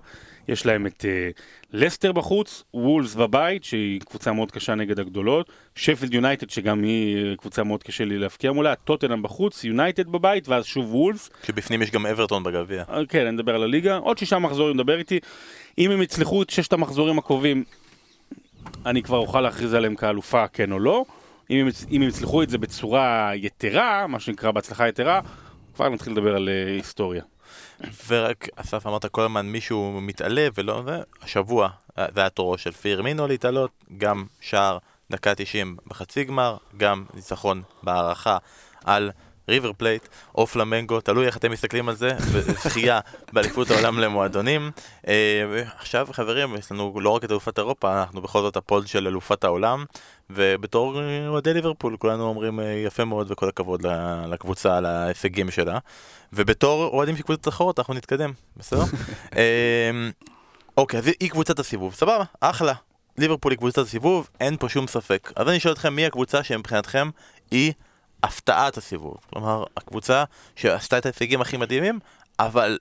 יש 0.47 0.65
להם 0.65 0.87
את 0.87 1.05
uh, 1.05 1.41
לסטר 1.73 2.11
בחוץ, 2.11 2.63
וולס 2.73 3.15
בבית, 3.15 3.63
שהיא 3.63 4.01
קבוצה 4.01 4.31
מאוד 4.31 4.51
קשה 4.51 4.75
נגד 4.75 4.99
הגדולות, 4.99 5.49
שפילד 5.75 6.13
יונייטד, 6.13 6.49
שגם 6.49 6.83
היא 6.83 7.25
אה, 7.25 7.35
קבוצה 7.35 7.63
מאוד 7.63 7.83
קשה 7.83 8.05
לי 8.05 8.17
להפקיע 8.17 8.51
מולה, 8.51 8.75
טוטנאם 8.75 9.21
בחוץ, 9.21 9.63
יונייטד 9.63 10.07
בבית, 10.07 10.47
ואז 10.47 10.65
שוב 10.65 10.95
וולס. 10.95 11.29
שבפנים 11.43 11.81
יש 11.81 11.91
גם 11.91 12.05
אברטון 12.05 12.43
בגביע. 12.43 12.83
אה, 12.89 13.05
כן, 13.09 13.21
אני 13.21 13.31
מדבר 13.31 13.55
על 13.55 13.63
הליגה. 13.63 13.97
עוד 13.97 14.17
שישה 14.17 14.39
מחזורים, 14.39 14.77
דבר 14.77 14.99
איתי. 14.99 15.19
אם 15.77 15.91
הם 15.91 16.01
יצלחו 16.01 16.41
את 16.41 16.49
ששת 16.49 16.73
המחזורים 16.73 17.19
הקרובים, 17.19 17.63
אני 18.85 19.03
כבר 19.03 19.17
אוכל 19.17 19.41
להכריז 19.41 19.73
עליהם 19.73 19.95
כאלופה, 19.95 20.47
כן 20.47 20.71
או 20.71 20.79
לא. 20.79 21.05
אם 21.51 21.67
הם, 21.91 22.03
יצלחו 22.03 22.43
את 22.43 22.49
זה 22.49 22.57
בצורה 22.57 23.31
יתרה, 23.35 24.07
מה 24.07 24.19
שנקרא 24.19 24.51
בהצלחה 24.51 24.87
יתרה, 24.87 25.21
כבר 25.75 25.89
נתחיל 25.89 26.13
לדבר 26.13 26.35
על 26.35 26.49
uh, 26.49 26.69
היסטוריה. 26.69 27.23
ורק, 28.07 28.47
אסף 28.55 28.87
אמרת 28.87 29.05
כל 29.05 29.21
הזמן 29.21 29.45
מישהו 29.45 29.99
מתעלה 30.01 30.47
ולא 30.55 30.83
זה, 30.85 31.01
השבוע 31.21 31.69
אה, 31.97 32.05
זה 32.13 32.19
היה 32.19 32.29
תורו 32.29 32.57
של 32.57 32.71
פירמינו 32.71 33.27
להתעלות, 33.27 33.71
גם 33.97 34.25
שער 34.41 34.77
דקה 35.11 35.35
90 35.35 35.77
בחצי 35.87 36.23
גמר, 36.23 36.57
גם 36.77 37.05
ניצחון 37.13 37.61
בהארכה 37.83 38.37
על 38.85 39.11
ריבר 39.49 39.71
פלייט 39.73 40.07
או 40.35 40.47
פלמנגו, 40.47 41.01
תלוי 41.01 41.25
איך 41.25 41.37
אתם 41.37 41.51
מסתכלים 41.51 41.89
על 41.89 41.95
זה, 41.95 42.11
וזכייה 42.19 42.99
באליפות 43.33 43.71
העולם 43.71 43.99
למועדונים. 43.99 44.71
אה, 45.07 45.63
עכשיו 45.77 46.07
חברים, 46.11 46.55
יש 46.55 46.71
לנו 46.71 46.99
לא 46.99 47.09
רק 47.09 47.23
את 47.23 47.31
אלופת 47.31 47.57
אירופה, 47.59 48.01
אנחנו 48.01 48.21
בכל 48.21 48.41
זאת 48.41 48.57
הפוד 48.57 48.87
של 48.87 49.07
אלופת 49.07 49.43
העולם, 49.43 49.85
ובתור 50.29 51.01
אה, 51.01 51.27
אוהדי 51.27 51.53
ליברפול 51.53 51.97
כולנו 51.97 52.23
אומרים 52.23 52.59
אה, 52.59 52.65
יפה 52.65 53.05
מאוד 53.05 53.31
וכל 53.31 53.49
הכבוד 53.49 53.85
לקבוצה 54.27 54.77
על 54.77 54.85
ההישגים 54.85 55.51
שלה. 55.51 55.79
ובתור 56.33 56.83
אוהדים 56.83 57.17
של 57.17 57.23
קבוצות 57.23 57.47
אחרות 57.47 57.79
אנחנו 57.79 57.93
נתקדם, 57.93 58.31
בסדר? 58.57 58.83
אמ, 59.35 60.11
אוקיי, 60.77 60.99
אז 60.99 61.07
היא 61.19 61.29
קבוצת 61.29 61.59
הסיבוב, 61.59 61.93
סבבה, 61.93 62.23
אחלה. 62.39 62.73
ליברפול 63.17 63.51
היא 63.51 63.57
קבוצת 63.57 63.77
הסיבוב, 63.81 64.29
אין 64.39 64.57
פה 64.57 64.69
שום 64.69 64.87
ספק. 64.87 65.31
אז 65.35 65.47
אני 65.47 65.59
שואל 65.59 65.73
אתכם, 65.73 65.93
מי 65.95 66.05
הקבוצה 66.05 66.43
שמבחינתכם 66.43 67.09
היא 67.51 67.73
הפתעת 68.23 68.77
הסיבוב? 68.77 69.17
כלומר, 69.29 69.63
הקבוצה 69.77 70.23
שעשתה 70.55 70.97
את 70.97 71.05
ההישגים 71.05 71.41
הכי 71.41 71.57
מדהימים, 71.57 71.99
אבל 72.39 72.77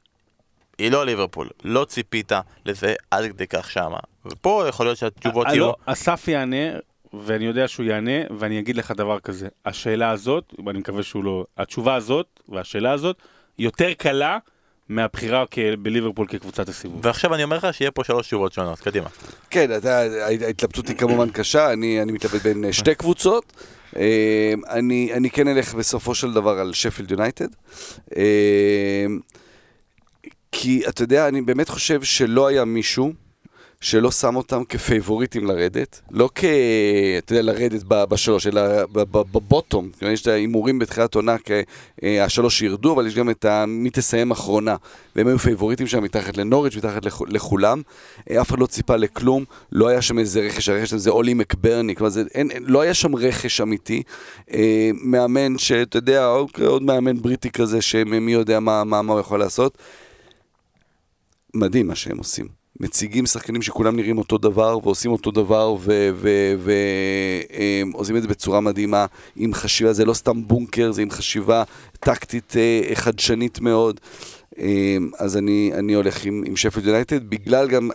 היא 0.78 0.90
לא 0.90 1.06
ליברפול. 1.06 1.48
לא 1.64 1.84
ציפית 1.84 2.32
לזה 2.66 2.94
עד 3.10 3.24
כדי 3.24 3.46
כך 3.46 3.70
שמה. 3.70 3.98
ופה 4.26 4.64
יכול 4.68 4.86
להיות 4.86 4.98
שהתשובות 4.98 5.46
אה, 5.46 5.52
יהיו... 5.52 5.66
לא, 5.66 5.74
אסף 5.86 6.28
יענה, 6.28 6.78
ואני 7.12 7.44
יודע 7.44 7.68
שהוא 7.68 7.86
יענה, 7.86 8.20
ואני 8.38 8.58
אגיד 8.58 8.76
לך 8.76 8.90
דבר 8.90 9.20
כזה. 9.20 9.48
השאלה 9.64 10.10
הזאת, 10.10 10.54
ואני 10.66 10.78
מקווה 10.78 11.02
שהוא 11.02 11.24
לא... 11.24 11.44
התשובה 11.56 11.94
הזאת, 11.94 12.40
והשאלה 12.48 12.92
הזאת, 12.92 13.16
יותר 13.58 13.92
קלה 13.94 14.38
מהבחירה 14.90 15.44
בליברפול 15.82 16.26
כקבוצת 16.26 16.68
הסיבוב. 16.68 17.00
ועכשיו 17.06 17.34
אני 17.34 17.44
אומר 17.44 17.56
לך 17.56 17.68
שיהיה 17.72 17.90
פה 17.90 18.04
שלוש 18.04 18.26
תשובות 18.26 18.52
שונות, 18.52 18.80
קדימה. 18.80 19.08
כן, 19.50 19.76
אתה, 19.76 19.98
ההתלבטות 20.46 20.88
היא 20.88 20.96
כמובן 20.96 21.30
קשה, 21.30 21.72
אני, 21.72 22.02
אני 22.02 22.12
מתלבט 22.12 22.42
בין 22.42 22.64
אה, 22.64 22.72
שתי 22.72 22.94
קבוצות. 22.94 23.52
אה, 23.96 24.52
אני, 24.68 25.10
אני 25.14 25.30
כן 25.30 25.48
אלך 25.48 25.74
בסופו 25.74 26.14
של 26.14 26.32
דבר 26.32 26.58
על 26.58 26.72
שפילד 26.72 27.10
יונייטד. 27.10 27.48
אה, 28.16 29.06
כי 30.52 30.82
אתה 30.88 31.02
יודע, 31.02 31.28
אני 31.28 31.42
באמת 31.42 31.68
חושב 31.68 32.02
שלא 32.02 32.46
היה 32.46 32.64
מישהו 32.64 33.12
שלא 33.82 34.10
שם 34.10 34.36
אותם 34.36 34.64
כפייבוריטים 34.64 35.46
לרדת, 35.46 36.00
לא 36.10 36.28
כ... 36.34 36.44
אתה 37.18 37.32
יודע, 37.32 37.42
לרדת 37.42 37.82
בשלוש, 37.84 38.46
אלא 38.46 38.62
בבוטום. 38.92 39.90
יש 40.02 40.22
את 40.22 40.26
ההימורים 40.26 40.78
בתחילת 40.78 41.14
עונה, 41.14 41.36
אה, 42.02 42.24
השלוש 42.24 42.58
שירדו, 42.58 42.92
אבל 42.94 43.06
יש 43.06 43.14
גם 43.14 43.30
את. 43.30 43.46
מי 43.68 43.90
תסיים 43.90 44.30
אחרונה. 44.30 44.76
והם 45.16 45.26
היו 45.26 45.38
פייבוריטים 45.38 45.86
שם 45.86 46.02
מתחת 46.02 46.36
לנוריץ', 46.36 46.76
מתחת 46.76 47.04
לכ- 47.04 47.22
לכולם. 47.28 47.82
אה, 48.30 48.40
אף 48.40 48.50
אחד 48.50 48.58
לא 48.58 48.66
ציפה 48.66 48.96
לכלום, 48.96 49.44
לא 49.72 49.88
היה 49.88 50.02
שם 50.02 50.18
איזה 50.18 50.40
רכש, 50.40 50.68
הרכש 50.68 50.92
הזה 50.92 51.10
אולי 51.10 51.34
מקברני, 51.34 51.94
כלומר, 51.94 52.10
זה, 52.10 52.22
אין, 52.34 52.50
לא 52.60 52.80
היה 52.80 52.94
שם 52.94 53.16
רכש 53.16 53.60
אמיתי. 53.60 54.02
אה, 54.54 54.90
מאמן 54.94 55.58
שאתה 55.58 55.98
יודע, 55.98 56.28
אוקיי, 56.28 56.66
עוד 56.66 56.82
מאמן 56.82 57.22
בריטי 57.22 57.50
כזה, 57.50 57.82
שמי 57.82 58.32
יודע 58.32 58.60
מה, 58.60 58.84
מה, 58.84 59.02
מה 59.02 59.12
הוא 59.12 59.20
יכול 59.20 59.38
לעשות. 59.38 59.78
מדהים 61.54 61.86
מה 61.86 61.94
שהם 61.94 62.18
עושים. 62.18 62.59
מציגים 62.80 63.26
שחקנים 63.26 63.62
שכולם 63.62 63.96
נראים 63.96 64.18
אותו 64.18 64.38
דבר 64.38 64.78
ועושים 64.82 65.12
אותו 65.12 65.30
דבר 65.30 65.76
ועושים 67.92 68.16
את 68.16 68.22
זה 68.22 68.28
בצורה 68.28 68.60
מדהימה 68.60 69.06
עם 69.36 69.54
חשיבה, 69.54 69.92
זה 69.92 70.04
לא 70.04 70.14
סתם 70.14 70.46
בונקר, 70.46 70.92
זה 70.92 71.02
עם 71.02 71.10
חשיבה 71.10 71.64
טקטית 72.00 72.54
אה, 72.56 72.94
חדשנית 72.94 73.60
מאוד. 73.60 74.00
אה, 74.58 74.96
אז 75.18 75.36
אני, 75.36 75.70
אני 75.74 75.92
הולך 75.92 76.24
עם, 76.24 76.42
עם 76.46 76.56
שפלד 76.56 76.86
יונייטד 76.86 77.30
בגלל 77.30 77.68
גם 77.68 77.90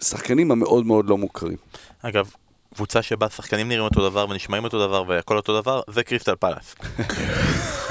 השחקנים 0.00 0.50
המאוד 0.50 0.86
מאוד 0.86 1.08
לא 1.08 1.18
מוכרים. 1.18 1.56
אגב, 2.02 2.30
קבוצה 2.74 3.02
שבה 3.02 3.28
שחקנים 3.28 3.68
נראים 3.68 3.84
אותו 3.84 4.10
דבר 4.10 4.26
ונשמעים 4.30 4.64
אותו 4.64 4.86
דבר 4.86 5.04
והכל 5.06 5.36
אותו 5.36 5.60
דבר, 5.60 5.80
זה 5.90 6.02
קריסטל 6.02 6.34
פלאס. 6.34 6.74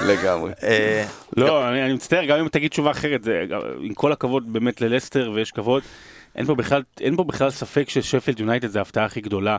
לגמרי. 0.07 0.51
אה, 0.63 1.05
לא, 1.37 1.69
אני, 1.69 1.85
אני 1.85 1.93
מצטער, 1.93 2.25
גם 2.25 2.39
אם 2.39 2.47
תגיד 2.47 2.71
תשובה 2.71 2.91
אחרת, 2.91 3.23
זה, 3.23 3.45
עם 3.79 3.93
כל 3.93 4.11
הכבוד 4.11 4.53
באמת 4.53 4.81
ללסטר 4.81 5.31
ויש 5.35 5.51
כבוד, 5.51 5.83
אין 6.35 6.45
פה 6.45 6.55
בכלל, 6.55 6.83
אין 6.99 7.15
פה 7.15 7.23
בכלל 7.23 7.49
ספק 7.49 7.89
ששפלד 7.89 8.39
יונייטד 8.39 8.67
זה 8.67 8.79
ההפתעה 8.79 9.05
הכי 9.05 9.21
גדולה. 9.21 9.57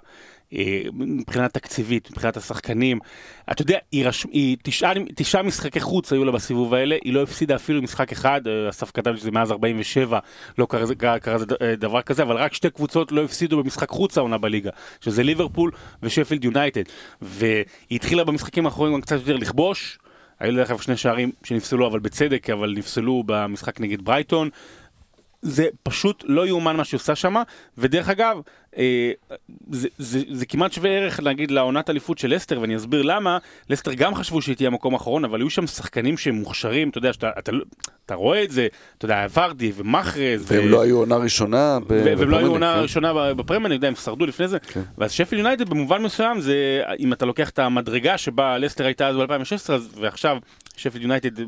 אה, 0.55 0.82
מבחינה 0.92 1.48
תקציבית, 1.48 2.11
מבחינת 2.11 2.36
השחקנים. 2.36 2.98
אתה 3.51 3.62
יודע, 3.62 3.78
היא, 3.92 4.07
רש... 4.07 4.26
היא 4.32 4.57
תשעה, 4.62 4.92
תשעה 5.14 5.42
משחקי 5.42 5.80
חוץ 5.80 6.12
היו 6.12 6.24
לה 6.24 6.32
בסיבוב 6.32 6.74
האלה, 6.74 6.96
היא 7.05 7.12
לא 7.12 7.22
הפסידה 7.22 7.57
אפילו 7.57 7.82
משחק 7.82 8.12
אחד, 8.12 8.40
אה, 8.46 8.68
אסף 8.68 8.90
כתב 8.90 9.16
שזה 9.16 9.30
מאז 9.30 9.53
47, 9.53 10.18
לא 10.59 10.66
קרה, 10.70 11.18
קרה, 11.18 11.36
אה, 11.62 11.76
דבר 11.76 12.03
כזה, 12.03 12.22
אבל 12.22 12.36
רק 12.36 12.55
שתי 12.55 12.70
קבוצות 12.70 13.12
לא 13.12 13.24
הפסידו 13.24 13.62
במשחק 13.62 13.88
חוץ 13.88 14.18
העונה 14.18 14.38
בליגה, 14.38 14.70
שזה 15.01 15.22
ליברפול 15.22 15.70
ושפלד 16.03 16.44
יונייטד. 16.44 16.82
והיא 17.22 17.64
התחילה 17.90 18.24
במשחקים 18.24 18.66
האחרונים 18.66 18.94
גם 18.94 19.01
קצת 19.01 19.16
יותר 19.16 19.36
לכבוש. 19.36 19.98
היו 20.40 20.57
דרך 20.57 20.70
אגב 20.70 20.80
שני 20.80 20.96
שערים 20.96 21.32
שנפסלו 21.44 21.86
אבל 21.86 21.98
בצדק, 21.98 22.51
אבל 22.51 22.74
נפסלו 22.76 23.22
במשחק 23.26 23.80
נגד 23.80 24.03
ברייטון. 24.03 24.51
זה 25.43 25.68
פשוט 25.82 26.24
לא 26.26 26.47
יאומן 26.47 26.76
מה 26.76 26.84
שהיא 26.84 26.99
עושה 26.99 27.14
שם, 27.14 27.34
ודרך 27.78 28.09
אגב, 28.09 28.41
אה, 28.76 29.12
זה, 29.70 29.88
זה, 29.99 30.20
זה 30.30 30.47
כמעט 30.47 30.72
שווה 30.72 30.91
ערך 30.91 31.20
נגיד 31.20 31.51
לעונת 31.51 31.91
אליפות 31.91 32.18
של 32.18 32.34
לסטר, 32.34 32.61
ואני 32.61 32.76
אסביר 32.76 33.03
למה, 33.03 33.38
לסטר 33.70 33.95
גם 33.95 34.14
חשבו 34.14 34.43
שהיא 34.43 34.57
תהיה 34.57 34.68
המקום 34.68 34.95
האחרון, 34.95 35.24
אבל 35.24 35.41
היו 35.41 35.51
שם 35.51 35.66
שחקנים 35.66 36.16
שהם 36.16 36.34
מוכשרים, 36.34 36.88
אתה 36.88 36.99
יודע, 36.99 37.12
שאתה, 37.12 37.30
אתה, 37.38 37.53
אתה 38.07 38.14
רואה 38.14 38.43
את 38.45 38.51
זה, 38.51 38.66
אתה 38.99 39.05
יודע, 39.05 39.26
ורדי 39.34 39.72
ומחרז. 39.76 40.53
והם 40.53 40.64
ו... 40.64 40.68
לא 40.68 40.80
היו 40.80 40.99
עונה 40.99 41.16
ראשונה 41.16 41.78
ו- 41.88 42.03
והם 42.05 42.30
לא 42.30 42.38
היו 42.38 42.51
עונה 42.51 42.74
כן? 42.74 42.82
ראשונה 42.82 43.34
בפרמייר, 43.34 43.72
ליג, 43.72 43.84
הם 43.84 43.95
שרדו 43.95 44.26
לפני 44.26 44.49
זה. 44.49 44.59
כן. 44.59 44.82
ואז 44.99 45.12
שפל 45.12 45.38
יונייטד 45.38 45.68
במובן 45.68 46.03
מסוים 46.03 46.41
זה, 46.41 46.82
אם 46.99 47.12
אתה 47.12 47.26
לוקח 47.26 47.51
את 47.51 47.59
המדרגה 47.59 48.18
שבה 48.18 48.59
לסטר 48.59 48.86
הייתה 48.86 49.09
אז 49.09 49.16
ב-2016, 49.16 49.70
ועכשיו 50.01 50.36
שפל 50.76 51.03
יונייטד 51.03 51.43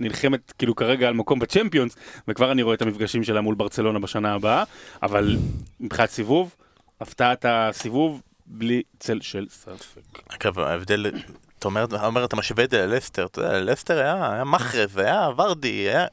נלחמת 0.00 0.52
כאילו 0.58 0.74
כרגע 0.76 1.08
על 1.08 1.14
מקום 1.14 1.38
בצ'מפיונס, 1.38 1.96
וכבר 2.28 2.52
אני 2.52 2.62
רואה 2.62 2.74
את 2.74 2.82
המפגשים 2.82 3.24
שלה 3.24 3.40
מול 3.40 3.54
ברצלונה 3.54 3.98
בשנה 3.98 4.34
הבאה, 4.34 4.64
אבל 5.02 5.36
מבחינת 5.80 6.10
סיבוב, 6.10 6.54
הפתעת 7.00 7.44
הסיבוב 7.48 8.20
בלי 8.46 8.82
צל 9.00 9.18
של 9.20 9.46
ספק. 9.50 10.18
אגב, 10.28 10.58
ההבדל, 10.58 11.06
אתה 11.58 11.68
אומר, 11.68 11.86
אומר, 12.06 12.24
אתה 12.24 12.36
משווה 12.36 12.64
את 12.64 12.70
זה 12.70 12.86
ללסטר, 12.86 13.26
אתה 13.26 13.40
יודע, 13.40 13.60
ללסטר 13.60 13.98
היה, 13.98 14.32
היה 14.32 14.44
מחרז, 14.44 14.96
היה 14.96 15.28
ורדי, 15.36 15.68
היה... 15.68 16.06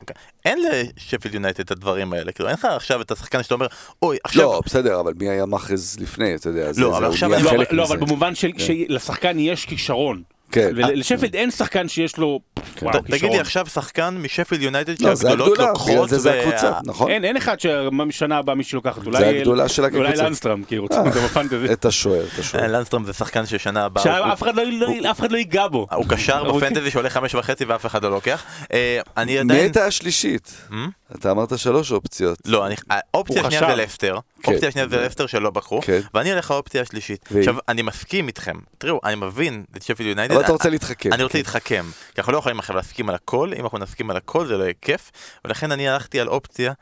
אין 0.45 0.59
לשפילד 0.71 1.33
יונייטד 1.33 1.59
את 1.59 1.71
הדברים 1.71 2.13
האלה, 2.13 2.31
כאילו 2.31 2.49
אין 2.49 2.57
לך 2.57 2.65
עכשיו 2.65 3.01
את 3.01 3.11
השחקן 3.11 3.43
שאתה 3.43 3.53
אומר, 3.53 3.67
אוי, 4.01 4.17
עכשיו... 4.23 4.43
לא, 4.43 4.61
בסדר, 4.65 4.99
אבל 4.99 5.13
מי 5.19 5.29
היה 5.29 5.45
מאחז 5.45 5.97
לפני, 5.99 6.35
אתה 6.35 6.49
יודע, 6.49 6.73
זה- 6.73 6.81
לא, 6.81 6.91
זה- 6.91 6.97
אבל 6.97 7.05
עכשיו 7.05 7.33
אני- 7.33 7.43
חלק 7.43 7.73
לא. 7.73 7.83
אבל 7.83 7.97
במובן 7.97 8.35
של 8.35 8.51
שלשחקן 8.57 9.39
יש 9.39 9.65
כישרון. 9.65 10.23
כן. 10.51 10.71
ולשפלד 10.75 11.35
אין 11.35 11.51
שחקן 11.51 11.87
שיש 11.87 12.17
לו, 12.17 12.39
ת- 12.75 12.83
תגיד 13.07 13.31
לי. 13.31 13.39
עכשיו 13.39 13.65
שחקן 13.65 14.17
משפילד 14.17 14.61
יונייטד 14.61 15.01
לא, 15.01 15.15
שהגדולות 15.15 15.57
לוקחות, 15.57 16.09
זה 16.09 16.39
הקבוצה, 16.41 16.71
נכון? 16.85 17.11
אין, 17.11 17.37
אחד 17.37 17.59
שמשנה 17.59 18.37
הבאה 18.37 18.55
מישהו 18.55 18.75
לוקחת, 18.75 19.05
אולי... 19.05 19.17
זה 19.19 19.27
הגדולה 19.27 19.69
שלה 19.69 19.87
אולי 19.93 20.07
כקבוצה. 20.09 20.23
לנסטרם, 20.29 20.63
כי 20.63 20.77
רוצים 20.77 20.99
אותו 20.99 21.19
בפנטזי. 21.21 21.73
את 21.73 21.85
השוער, 21.85 22.23
את 22.25 22.33
אה, 22.35 22.39
השוער. 22.39 22.67
לנסטרום 22.67 23.03
זה 23.05 23.13
שחקן 23.13 23.45
ששנה 23.45 23.85
הבאה, 23.85 24.03
שאף 24.03 24.43
אחד 24.43 24.55
לא- 24.55 24.63
לא- 25.01 25.11
אחד 25.11 25.31
לא 25.31 25.37
ייגע 25.37 25.67
בו. 25.67 25.87
הוא 25.93 26.05
קשר 26.09 26.47
הוא- 26.47 26.57
בפנטזי 26.61 26.91
שעולה 26.91 27.09
חמש 27.09 27.35
וחצי 27.35 27.65
ואף 27.65 27.85
אחד 27.85 28.03
לא 28.03 28.11
לוקח. 28.11 28.43
אה, 28.73 28.99
אני 29.17 29.31
מי 29.33 29.39
עדיין... 29.39 29.59
הייתה 29.61 29.85
השלישית? 29.85 30.67
אתה 31.15 31.31
אמרת 31.31 31.59
שלוש 31.59 31.91
אופציות. 31.91 32.37
לא, 32.45 32.65
האופציה 32.89 33.41
השנייה 33.41 33.59
זה 33.75 33.85
חשב. 33.87 34.15
כן. 34.43 34.51
האופציה 34.51 34.69
השנייה 34.69 34.87
זה 34.87 34.97
לסטר 34.97 35.27
שלא 35.27 35.49
בחרו, 35.49 35.81
כן. 35.81 35.99
ואני 36.13 36.33
אלך 36.33 36.51
לאופציה 36.51 36.81
השלישית. 36.81 37.29
והיא? 37.31 37.39
עכשיו, 37.39 37.55
אני 37.67 37.81
מסכים 37.81 38.27
איתכם, 38.27 38.55
תראו, 38.77 38.99
אני 39.03 39.15
מבין 39.15 39.63
את 39.77 39.83
שפילד 39.83 40.09
יונייטד. 40.09 40.33
אבל 40.33 40.43
אתה 40.43 40.51
רוצה 40.51 40.69
להתחכם. 40.69 41.13
אני 41.13 41.23
רוצה 41.23 41.37
להתחכם, 41.37 41.85
כי 42.15 42.21
אנחנו 42.21 42.33
לא 42.33 42.37
יכולים 42.37 42.59
עכשיו 42.59 42.75
להסכים 42.75 43.09
על 43.09 43.15
הכל, 43.15 43.51
אם 43.57 43.63
אנחנו 43.63 43.77
נסכים 43.77 44.09
על 44.09 44.17
הכל 44.17 44.47
זה 44.47 44.57
לא 44.57 44.63
יהיה 44.63 44.73
כיף, 44.81 45.11
ולכן 45.45 45.71
אני 45.71 45.89
הלכתי 45.89 46.19
על 46.19 46.27
אופציה 46.27 46.73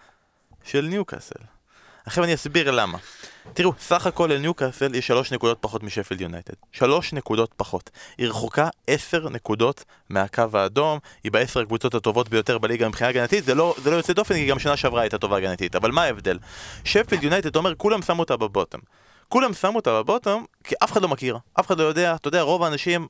של 0.63 0.81
ניוקאסל. 0.81 1.39
עכשיו 2.05 2.23
אני 2.23 2.33
אסביר 2.33 2.71
למה. 2.71 2.97
תראו, 3.53 3.73
סך 3.79 4.07
הכל 4.07 4.29
לניוקאסל 4.33 4.95
יש 4.95 5.07
שלוש 5.07 5.31
נקודות 5.31 5.57
פחות 5.61 5.83
משפילד 5.83 6.21
יונייטד. 6.21 6.53
שלוש 6.71 7.13
נקודות 7.13 7.53
פחות. 7.57 7.89
היא 8.17 8.27
רחוקה 8.27 8.69
עשר 8.87 9.29
נקודות 9.29 9.83
מהקו 10.09 10.43
האדום, 10.53 10.99
היא 11.23 11.31
בעשר 11.31 11.59
הקבוצות 11.59 11.93
הטובות 11.95 12.29
ביותר 12.29 12.57
בליגה 12.57 12.87
מבחינה 12.87 13.09
הגנתית, 13.09 13.43
זה 13.43 13.55
לא, 13.55 13.75
זה 13.83 13.91
לא 13.91 13.95
יוצא 13.95 14.13
דופן, 14.13 14.35
כי 14.35 14.45
גם 14.45 14.59
שנה 14.59 14.77
שעברה 14.77 15.01
הייתה 15.01 15.17
טובה 15.17 15.37
הגנתית. 15.37 15.75
אבל 15.75 15.91
מה 15.91 16.03
ההבדל? 16.03 16.39
שפילד 16.83 17.23
יונייטד, 17.23 17.55
אומר, 17.55 17.75
כולם 17.75 18.01
שמו 18.01 18.19
אותה 18.19 18.37
בבוטום. 18.37 18.81
כולם 19.29 19.53
שמו 19.53 19.75
אותה 19.75 20.03
בבוטום, 20.03 20.45
כי 20.63 20.75
אף 20.83 20.91
אחד 20.91 21.01
לא 21.01 21.07
מכיר, 21.07 21.37
אף 21.59 21.67
אחד 21.67 21.79
לא 21.79 21.83
יודע, 21.83 22.15
אתה 22.15 22.27
יודע, 22.27 22.41
רוב 22.41 22.63
האנשים... 22.63 23.07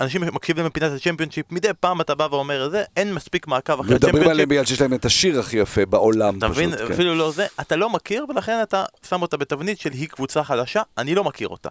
אנשים 0.00 0.20
מקשיבים 0.20 0.66
לפינת 0.66 0.92
הצ'מפיונשיפ, 0.92 1.52
מדי 1.52 1.68
פעם 1.80 2.00
אתה 2.00 2.14
בא 2.14 2.28
ואומר 2.30 2.68
זה, 2.70 2.84
אין 2.96 3.14
מספיק 3.14 3.46
מעקב 3.46 3.72
אחרי 3.72 3.82
מדברים 3.84 3.98
הצ'מפיונשיפ. 3.98 4.30
עליהם 4.30 4.48
בגלל 4.48 4.64
שיש 4.64 4.80
להם 4.80 4.94
את 4.94 5.04
השיר 5.04 5.40
הכי 5.40 5.56
יפה 5.56 5.86
בעולם. 5.86 6.38
אתה 6.38 6.48
מבין? 6.48 6.74
פשוט, 6.74 6.86
כן. 6.86 6.92
אפילו 6.92 7.14
לא 7.14 7.30
זה, 7.30 7.46
אתה 7.60 7.76
לא 7.76 7.90
מכיר 7.90 8.26
ולכן 8.28 8.58
אתה 8.62 8.84
שם 9.08 9.22
אותה 9.22 9.36
בתבנית 9.36 9.80
של 9.80 9.92
היא 9.92 10.08
קבוצה 10.08 10.44
חלשה, 10.44 10.82
אני 10.98 11.14
לא 11.14 11.24
מכיר 11.24 11.48
אותה. 11.48 11.68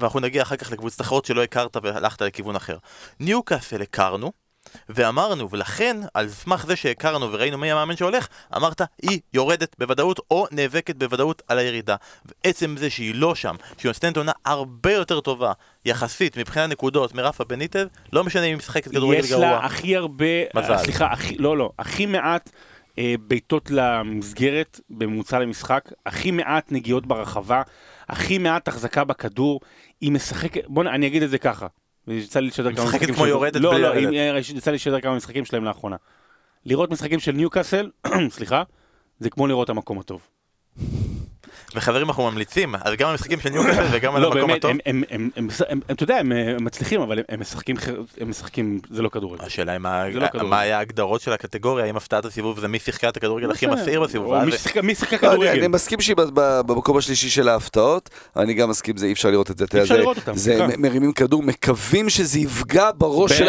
ואנחנו 0.00 0.20
נגיע 0.20 0.42
אחר 0.42 0.56
כך 0.56 0.72
לקבוצות 0.72 1.00
אחרות 1.00 1.24
שלא 1.24 1.42
הכרת 1.42 1.76
והלכת 1.82 2.22
לכיוון 2.22 2.56
אחר. 2.56 2.76
ניוקאסל 3.20 3.82
הכרנו, 3.82 4.32
ואמרנו, 4.88 5.50
ולכן, 5.50 5.96
על 6.14 6.28
סמך 6.28 6.66
זה 6.66 6.76
שהכרנו 6.76 7.32
וראינו 7.32 7.58
מי 7.58 7.72
המאמן 7.72 7.96
שהולך, 7.96 8.28
אמרת, 8.56 8.80
היא 9.02 9.20
יורדת 9.34 9.76
בוודאות 9.78 10.20
או 10.30 10.46
נאבקת 10.50 10.96
בוודאות 10.96 11.42
על 11.48 11.58
הירידה. 11.58 11.96
ועצם 12.44 12.74
זה 12.78 12.90
שהיא 12.90 13.14
לא 13.14 13.34
שם, 13.34 13.54
שהיא 13.78 13.90
נותנת 13.90 14.16
עונה 14.16 14.32
הרבה 14.44 14.92
יותר 14.92 15.20
טובה, 15.20 15.52
יחסית, 15.84 16.36
מבחינת 16.36 16.70
נקודות, 16.70 17.14
מרפה 17.14 17.44
בניטב, 17.44 17.86
לא 18.12 18.24
משנה 18.24 18.42
אם 18.42 18.48
היא 18.48 18.56
משחקת 18.56 18.90
כדורגל 18.90 19.20
יש 19.20 19.30
גרוע. 19.30 19.46
לה 19.46 19.64
הכי 19.64 19.96
הרבה, 19.96 20.24
מזל. 20.54 20.78
סליחה, 20.78 21.06
הכי, 21.12 21.36
לא, 21.38 21.56
לא, 21.56 21.70
הכי 21.78 22.06
מעט 22.06 22.50
אה, 22.98 23.14
בעיטות 23.26 23.70
למסגרת 23.70 24.80
בממוצע 24.90 25.38
למשחק, 25.38 25.92
הכי 26.06 26.30
מעט 26.30 26.72
נגיעות 26.72 27.06
ברחבה, 27.06 27.62
הכי 28.08 28.38
מעט 28.38 28.68
החזקה 28.68 29.04
בכדור, 29.04 29.60
היא 30.00 30.12
משחקת, 30.12 30.60
בוא 30.68 30.84
נ- 30.84 30.86
אני 30.86 31.06
אגיד 31.06 31.22
את 31.22 31.30
זה 31.30 31.38
ככה. 31.38 31.66
יצא 32.08 32.40
לי 32.40 32.46
לשדר 32.46 32.74
כמה 32.74 32.84
משחקים 32.84 33.14
כמו 33.14 33.26
יורדת 33.26 33.60
לא, 33.60 33.80
לא, 33.80 33.94
אה, 33.94 34.38
יצא 34.56 34.70
לי 34.70 34.74
לשדר 34.74 35.00
כמה 35.00 35.16
משחקים 35.16 35.44
שלהם 35.44 35.64
לאחרונה. 35.64 35.96
לראות 36.66 36.90
משחקים 36.90 37.20
של 37.20 37.32
ניוקאסל, 37.32 37.90
סליחה, 38.30 38.62
זה 39.18 39.30
כמו 39.30 39.46
לראות 39.46 39.70
המקום 39.70 39.98
הטוב. 39.98 40.20
וחברים, 41.74 42.08
אנחנו 42.08 42.30
ממליצים, 42.30 42.74
אז 42.74 42.94
גם 42.98 43.08
המשחקים 43.08 43.40
של 43.40 43.48
ניוקאסל 43.48 43.86
וגם 43.92 44.14
על 44.16 44.22
לא, 44.22 44.32
המקום 44.32 44.50
הטוב. 44.50 44.70
אתה 45.90 46.02
יודע, 46.02 46.16
הם 46.16 46.32
מצליחים, 46.64 47.00
אבל 47.00 47.18
הם- 47.28 47.40
משחקים, 47.40 47.76
הם 48.20 48.30
משחקים, 48.30 48.80
זה 48.90 49.02
לא 49.02 49.08
כדורגל. 49.08 49.44
השאלה 49.44 49.72
היא 49.72 49.78
מה, 49.78 50.04
לא. 50.34 50.48
מה 50.48 50.60
היה 50.60 50.78
ההגדרות 50.78 51.20
של 51.20 51.32
הקטגוריה, 51.32 51.84
האם 51.84 51.96
הפתעת 51.96 52.24
הסיבוב 52.24 52.60
זה 52.60 52.68
מי 52.68 52.78
שיחקה 52.78 53.08
את 53.08 53.16
הכדורגל 53.16 53.50
הכי 53.50 53.66
מסעיר 53.66 54.00
בסיבוב, 54.00 54.34
מי 54.44 54.52
שיחק- 54.52 54.76
מי 54.76 54.94
שיחק 54.94 55.24
לא, 55.24 55.28
אני- 55.28 55.36
כדורגל? 55.40 55.58
אני 55.58 55.68
מסכים 55.68 56.00
שהיא 56.00 56.16
במקום 56.66 56.96
השלישי 56.96 57.30
של 57.30 57.48
ההפתעות, 57.48 58.10
אני 58.36 58.54
גם 58.54 58.70
מסכים, 58.70 58.96
זה 58.96 59.06
אי 59.06 59.12
אפשר 59.12 59.30
לראות 59.30 59.50
את 59.50 59.58
זה. 59.58 59.64
יודע, 59.76 59.82
אפשר 59.82 59.94
זה- 59.94 60.00
לראות 60.00 60.16
אותם, 60.16 60.32
מרימים 60.78 61.12
כדור, 61.12 61.42
מקווים 61.42 62.08
שזה 62.10 62.38
יפגע 62.38 62.90
בראש 62.98 63.32
של 63.32 63.48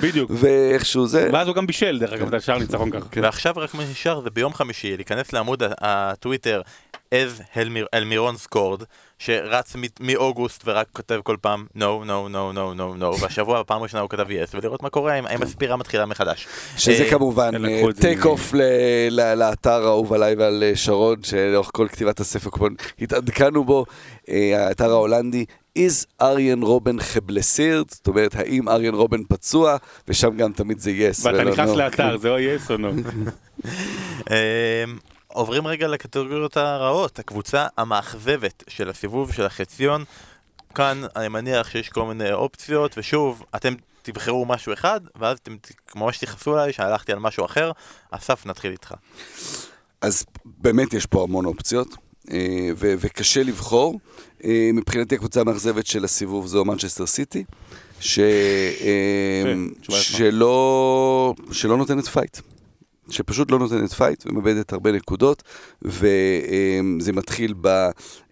בדיוק. 0.00 0.30
ואיכשהו 0.34 1.06
זה. 1.06 1.28
ואז 1.32 1.48
הוא 1.48 1.56
גם 1.56 1.66
בישל, 1.66 1.98
דרך 1.98 2.12
אגב, 2.12 2.28
את 2.28 2.34
השער 2.34 2.58
ניצחון 2.58 2.90
ככה. 2.90 3.08
כן. 3.10 3.20
ועכשיו 3.24 3.54
רק 3.56 3.74
מה 3.74 3.82
שנשאר 3.82 4.20
זה 4.20 4.30
ביום 4.30 4.54
חמישי 4.54 4.96
להיכנס 4.96 5.32
לעמוד 5.32 5.62
הטוויטר 5.80 6.60
אז 7.14 7.42
אלמירון 7.94 8.36
סקורד, 8.36 8.82
שרץ 9.18 9.76
מ- 9.76 9.80
מאוגוסט 10.00 10.62
ורק 10.66 10.86
כותב 10.92 11.20
כל 11.24 11.36
פעם 11.40 11.66
no, 11.76 11.80
no, 11.80 12.32
no, 12.32 12.54
no, 12.56 12.78
no, 12.78 13.02
no, 13.02 13.04
והשבוע 13.22 13.62
בפעם 13.62 13.80
הראשונה 13.80 14.00
הוא 14.00 14.10
כתב 14.10 14.26
yes, 14.28 14.50
ולראות 14.54 14.82
מה 14.82 14.90
קורה, 14.90 15.18
אם 15.18 15.26
האם 15.26 15.42
הספירה 15.42 15.76
מתחילה 15.76 16.06
מחדש. 16.06 16.48
שזה 16.76 17.04
אה, 17.04 17.10
כמובן 17.10 17.50
take 18.00 18.26
off 18.26 18.54
לאתר 19.10 19.82
האהוב 19.86 20.12
עליי 20.12 20.34
ועל 20.34 20.62
אה, 20.62 20.76
שרון, 20.76 21.22
שלאורך 21.22 21.70
כל 21.74 21.88
כתיבת 21.88 22.20
הספר 22.20 22.50
כמובן 22.50 22.74
התעדכנו 23.00 23.64
בו, 23.64 23.84
אה, 24.28 24.66
האתר 24.66 24.90
ההולנדי. 24.90 25.44
is 25.78 26.06
אריאן 26.20 26.62
רובן 26.62 27.00
geblesseerd, 27.00 27.90
זאת 27.90 28.06
אומרת, 28.06 28.34
האם 28.34 28.68
אריאן 28.68 28.94
רובן 28.94 29.24
פצוע, 29.28 29.76
ושם 30.08 30.36
גם 30.36 30.52
תמיד 30.52 30.78
זה 30.78 30.90
yes. 30.90 31.26
ואתה 31.26 31.44
נכנס. 31.44 31.70
לאתר, 31.70 32.16
זה 32.16 32.30
או 32.30 32.38
yes 32.38 32.70
או 32.70 32.76
no. 32.76 32.90
עוברים 35.32 35.66
רגע 35.66 35.88
לקטגוריות 35.88 36.56
הרעות, 36.56 37.18
הקבוצה 37.18 37.66
המאכזבת 37.78 38.64
של 38.68 38.90
הסיבוב 38.90 39.32
של 39.32 39.46
החציון. 39.46 40.04
כאן 40.74 41.02
אני 41.16 41.28
מניח 41.28 41.70
שיש 41.70 41.88
כל 41.88 42.04
מיני 42.04 42.32
אופציות, 42.32 42.98
ושוב, 42.98 43.44
אתם 43.56 43.74
תבחרו 44.02 44.44
משהו 44.44 44.72
אחד, 44.72 45.00
ואז 45.16 45.38
אתם 45.38 45.56
ממש 45.96 46.18
תכעסו 46.18 46.56
עליי 46.58 46.72
שהלכתי 46.72 47.12
על 47.12 47.18
משהו 47.18 47.44
אחר. 47.44 47.72
אסף, 48.10 48.46
נתחיל 48.46 48.72
איתך. 48.72 48.94
אז 50.00 50.24
באמת 50.44 50.94
יש 50.94 51.06
פה 51.06 51.22
המון 51.22 51.44
אופציות, 51.44 51.88
אה, 52.30 52.36
ו- 52.76 52.94
וקשה 52.98 53.42
לבחור. 53.42 54.00
אה, 54.44 54.70
מבחינתי 54.74 55.14
הקבוצה 55.14 55.40
המאכזבת 55.40 55.86
של 55.86 56.04
הסיבוב 56.04 56.46
זו 56.46 56.64
מנצ'סטר 56.64 57.06
סיטי, 57.06 57.44
ש- 58.00 58.18
אה. 58.18 59.54
שלא, 59.90 61.34
שלא 61.52 61.76
נותנת 61.76 62.06
פייט. 62.06 62.38
שפשוט 63.10 63.50
לא 63.50 63.58
נותנת 63.58 63.92
פייט 63.92 64.24
ומאבדת 64.26 64.72
הרבה 64.72 64.92
נקודות, 64.92 65.42
וזה 65.82 67.12
מתחיל 67.12 67.54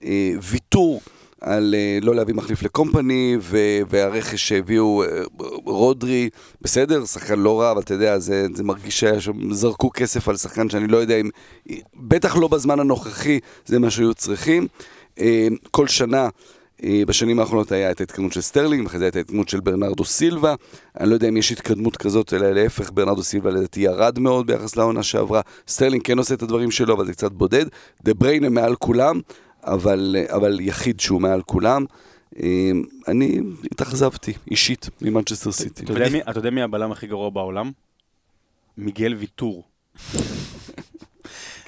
בוויתור 0.00 1.00
על 1.40 1.74
אה, 1.74 1.98
לא 2.02 2.14
להביא 2.14 2.34
מחליף 2.34 2.62
לקומפני, 2.62 3.36
ו- 3.40 3.80
והרכש 3.88 4.48
שהביאו 4.48 5.02
אה, 5.02 5.08
רודרי, 5.64 6.28
בסדר, 6.62 7.04
שחקן 7.04 7.38
לא 7.38 7.60
רע, 7.60 7.70
אבל 7.70 7.80
אתה 7.80 7.94
יודע, 7.94 8.18
זה, 8.18 8.46
זה 8.54 8.64
מרגיש 8.64 9.00
שהיה 9.00 9.20
שם, 9.20 9.54
זרקו 9.54 9.90
כסף 9.94 10.28
על 10.28 10.36
שחקן 10.36 10.70
שאני 10.70 10.86
לא 10.86 10.96
יודע 10.96 11.16
אם, 11.16 11.30
בטח 11.94 12.36
לא 12.36 12.48
בזמן 12.48 12.80
הנוכחי, 12.80 13.40
זה 13.66 13.78
מה 13.78 13.90
שהיו 13.90 14.14
צריכים. 14.14 14.66
אה, 15.20 15.48
כל 15.70 15.86
שנה, 15.86 16.28
בשנים 16.86 17.40
האחרונות 17.40 17.72
היה 17.72 17.90
את 17.90 18.00
ההתקדמות 18.00 18.32
של 18.32 18.40
סטרלינג, 18.40 18.86
אחרי 18.86 18.98
זה 18.98 19.04
הייתה 19.04 19.18
ההתקדמות 19.18 19.48
של 19.48 19.60
ברנרדו 19.60 20.04
סילבה. 20.04 20.54
אני 21.00 21.08
לא 21.10 21.14
יודע 21.14 21.28
אם 21.28 21.36
יש 21.36 21.52
התקדמות 21.52 21.96
כזאת, 21.96 22.32
אלא 22.34 22.50
להפך, 22.50 22.90
ברנרדו 22.94 23.22
סילבה 23.22 23.50
לדעתי 23.50 23.80
ירד 23.80 24.18
מאוד 24.18 24.46
ביחס 24.46 24.76
לעונה 24.76 25.02
שעברה. 25.02 25.40
סטרלינג 25.68 26.02
כן 26.04 26.18
עושה 26.18 26.34
את 26.34 26.42
הדברים 26.42 26.70
שלו, 26.70 26.94
אבל 26.94 27.06
זה 27.06 27.12
קצת 27.12 27.32
בודד. 27.32 27.64
דה 28.04 28.14
בריינה 28.14 28.48
מעל 28.48 28.74
כולם, 28.76 29.20
אבל, 29.64 30.16
אבל 30.28 30.60
יחיד 30.60 31.00
שהוא 31.00 31.20
מעל 31.20 31.42
כולם. 31.42 31.84
אה, 32.42 32.70
אני 33.08 33.40
התאכזבתי 33.72 34.32
אישית 34.50 34.88
ממנצ'סטר 35.02 35.52
סיטי. 35.52 35.84
אתה 36.30 36.38
יודע 36.38 36.50
מי 36.50 36.62
הבלם 36.62 36.92
הכי 36.92 37.06
גרוע 37.06 37.30
בעולם? 37.30 37.70
מיגל 38.78 39.14
ויטור. 39.14 39.64
אה, 40.14 40.20
כדי 40.20 40.20
נז- 40.20 41.67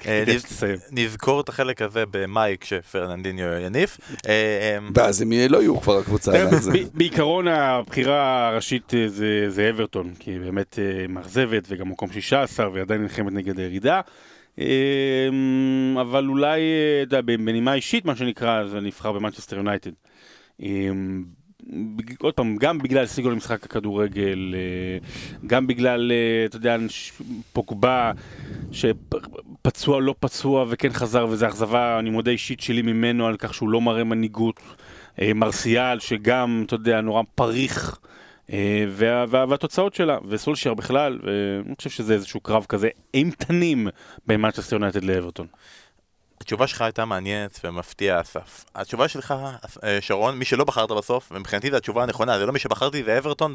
נזכור 0.91 1.41
את 1.41 1.49
החלק 1.49 1.81
הזה 1.81 2.03
במאי 2.11 2.57
כשפרננדיניו 2.59 3.45
יניף. 3.53 3.97
אה, 4.27 4.77
אמ, 4.77 4.91
ואז 4.95 5.21
הם 5.21 5.31
לא 5.49 5.57
יהיו 5.61 5.81
כבר 5.81 5.97
הקבוצה. 5.97 6.31
ב- 6.31 6.97
בעיקרון 6.97 7.47
הבחירה 7.47 8.47
הראשית 8.47 8.93
אה, 8.93 9.07
זה, 9.49 9.69
אברטון, 9.69 10.13
כי 10.19 10.31
היא 10.31 10.39
באמת 10.39 10.79
אה, 10.79 11.07
מאכזבת 11.07 11.63
וגם 11.69 11.89
מקום 11.89 12.11
16 12.11 12.69
ועדיין 12.73 13.01
נלחמת 13.01 13.33
נגד 13.33 13.59
הירידה. 13.59 14.01
אה, 14.59 15.29
אבל 16.01 16.27
אולי, 16.27 16.59
אה, 16.59 17.03
אתה 17.03 17.17
יודע, 17.17 17.35
בנימה 17.37 17.73
אישית 17.73 18.05
מה 18.05 18.15
שנקרא, 18.15 18.59
אז 18.59 18.75
אני 18.75 18.89
אבחר 18.89 19.11
במנצ'סטר 19.11 19.55
יונייטד. 19.55 19.91
עוד 22.19 22.33
פעם, 22.33 22.57
גם 22.57 22.77
בגלל 22.77 23.05
סיגול 23.05 23.31
למשחק 23.31 23.63
הכדורגל, 23.63 24.55
אה, 24.57 25.07
גם 25.47 25.67
בגלל, 25.67 26.11
אה, 26.11 26.45
אתה 26.45 26.55
יודע, 26.55 26.77
פוגבה, 27.53 28.11
שפצוע 28.71 30.01
לא 30.01 30.15
פצוע 30.19 30.65
וכן 30.69 30.89
חזר, 30.89 31.27
וזו 31.29 31.47
אכזבה, 31.47 31.99
אני 31.99 32.09
מודה 32.09 32.31
אישית 32.31 32.61
שלי 32.61 32.81
ממנו 32.81 33.27
על 33.27 33.37
כך 33.37 33.53
שהוא 33.53 33.69
לא 33.69 33.81
מראה 33.81 34.03
מנהיגות. 34.03 34.59
אה, 35.21 35.33
מרסיאל, 35.33 35.99
שגם, 35.99 36.63
אתה 36.65 36.75
יודע, 36.75 37.01
נורא 37.01 37.23
פריך, 37.35 37.99
וה, 38.89 39.25
וה, 39.29 39.45
והתוצאות 39.49 39.93
שלה, 39.93 40.17
וסולשייר 40.27 40.73
בכלל, 40.73 41.19
ואני 41.23 41.75
חושב 41.75 41.89
שזה 41.89 42.13
איזשהו 42.13 42.39
קרב 42.39 42.65
כזה 42.69 42.89
אימתנים 43.13 43.87
בין 44.27 44.41
מנצ'סטר 44.41 44.75
יונייטד 44.75 45.03
לאברטון. 45.03 45.47
התשובה 46.41 46.67
שלך 46.67 46.81
הייתה 46.81 47.05
מעניינת 47.05 47.59
ומפתיעה, 47.63 48.21
אסף. 48.21 48.65
התשובה 48.75 49.07
שלך, 49.07 49.33
אה, 49.83 49.97
שרון, 50.01 50.37
מי 50.37 50.45
שלא 50.45 50.63
בחרת 50.63 50.91
בסוף, 50.91 51.31
ומבחינתי 51.31 51.71
זו 51.71 51.77
התשובה 51.77 52.03
הנכונה, 52.03 52.39
זה 52.39 52.45
לא 52.45 52.53
מי 52.53 52.59
שבחרתי, 52.59 53.03
זה 53.03 53.17
אברטון, 53.17 53.53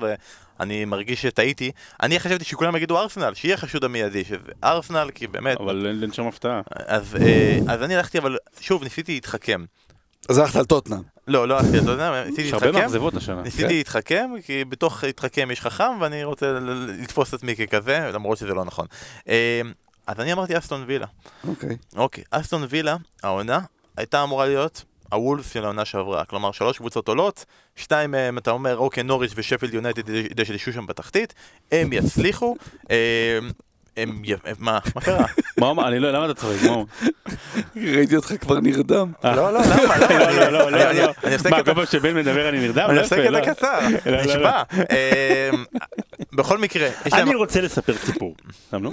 ואני 0.59 0.85
מרגיש 0.85 1.23
שטעיתי. 1.23 1.73
אני 2.03 2.21
חשבתי 2.21 2.45
שכולם 2.45 2.77
יגידו 2.77 2.99
ארסנל, 2.99 3.35
שיהיה 3.35 3.55
החשוד 3.55 3.85
המיידי, 3.85 4.25
שזה 4.25 4.53
ארסנל, 4.65 5.11
כי 5.15 5.27
באמת... 5.27 5.57
אבל 5.61 5.87
אין 5.87 6.03
אין 6.03 6.13
שם 6.13 6.27
הפתעה. 6.27 6.61
אז, 6.87 7.17
אה, 7.17 7.59
אז 7.69 7.83
אני 7.83 7.97
הלכתי, 7.97 8.19
אבל 8.19 8.37
שוב, 8.61 8.83
ניסיתי 8.83 9.15
להתחכם. 9.15 9.65
אז 10.29 10.39
הלכת 10.39 10.57
על 10.57 10.65
טוטנאם. 10.65 11.01
לא, 11.29 11.49
לא 11.49 11.59
הלכתי, 11.59 11.79
אתה 11.79 11.91
יודע, 11.91 12.25
ניסיתי 12.25 12.43
יש 12.43 12.53
הרבה 12.53 12.67
להתחכם. 12.67 12.83
מאכזבות 12.83 13.15
השנה. 13.15 13.43
ניסיתי 13.43 13.77
להתחכם, 13.77 14.31
כי 14.45 14.65
בתוך 14.65 15.05
להתחכם 15.05 15.49
יש 15.53 15.61
חכם, 15.61 16.01
ואני 16.01 16.25
רוצה 16.25 16.59
לתפוס 16.89 17.29
את 17.29 17.35
עצמי 17.35 17.57
ככזה, 17.57 18.11
למרות 18.15 18.39
שזה 18.39 18.55
לא 18.55 18.65
נכון. 18.65 18.87
אה, 20.09 20.13
אז 20.13 20.21
אני 20.21 20.33
אמרתי 20.33 20.59
אסטון 20.59 20.85
וילה. 20.87 21.07
אוקיי. 21.49 21.77
אוקיי, 21.97 22.25
אסטון 22.31 22.67
וילה, 22.71 22.97
העונה, 23.23 23.61
הייתה 23.97 24.23
אמורה 24.23 24.47
להיות 24.47 24.85
הוולף 25.13 25.53
של 25.53 25.65
העונה 25.65 25.85
שעברה. 25.85 26.25
כלומר, 26.25 26.53
שלוש 26.53 26.79
קבוצות 26.79 27.09
עולות, 27.09 27.45
שתיים 27.77 28.11
מהם, 28.11 28.39
אתה 28.39 28.51
אומר, 28.51 28.77
אוקיי, 28.79 29.03
נוריץ' 29.03 29.33
ושפילד 29.37 29.75
יונייטד 29.75 30.03
כדי 30.31 30.45
שישו 30.45 30.73
שם 30.73 30.87
בתחתית, 30.87 31.35
הם 31.73 31.93
יצליחו, 31.93 32.57
אה, 32.91 33.39
הם... 33.97 34.23
י- 34.25 34.35
מה? 34.59 34.79
מה 34.95 35.01
קרה? 35.01 35.27
מה 35.61 35.67
אומר? 35.67 35.89
אני 35.89 35.99
לא, 35.99 36.11
למה 36.11 36.25
אתה 36.27 36.35
צוחק? 36.35 36.63
מה 36.63 36.71
אומר? 36.71 36.85
ראיתי 37.77 38.17
אותך 38.17 38.33
כבר 38.41 38.61
נרדם. 38.61 39.13
לא, 39.25 39.33
לא, 39.35 39.53
למה? 39.53 39.97
לא, 40.01 40.31
לא, 40.31 40.49
לא, 40.51 40.71
לא, 40.73 40.91
אני- 40.91 41.01
לא. 41.01 41.13
מה, 41.51 41.63
כל 41.65 41.75
פעם 41.75 41.87
שבן 41.87 42.15
מדבר 42.17 42.49
אני 42.49 42.59
נרדם? 42.59 42.87
אני 42.89 42.97
לא 42.97 43.03
עושה 43.03 43.31
לא. 43.31 43.41
קטע 43.41 43.55
קצר, 43.55 43.79
לא, 44.07 44.13
לא, 44.13 44.23
נשבע. 44.25 44.63
בכל 46.33 46.59
מקרה, 46.59 46.89
יש 47.07 47.13
להם... 47.13 47.29
אני 47.29 47.35
רוצה 47.35 47.61
לספר 47.61 47.95
סיפור. 47.97 48.35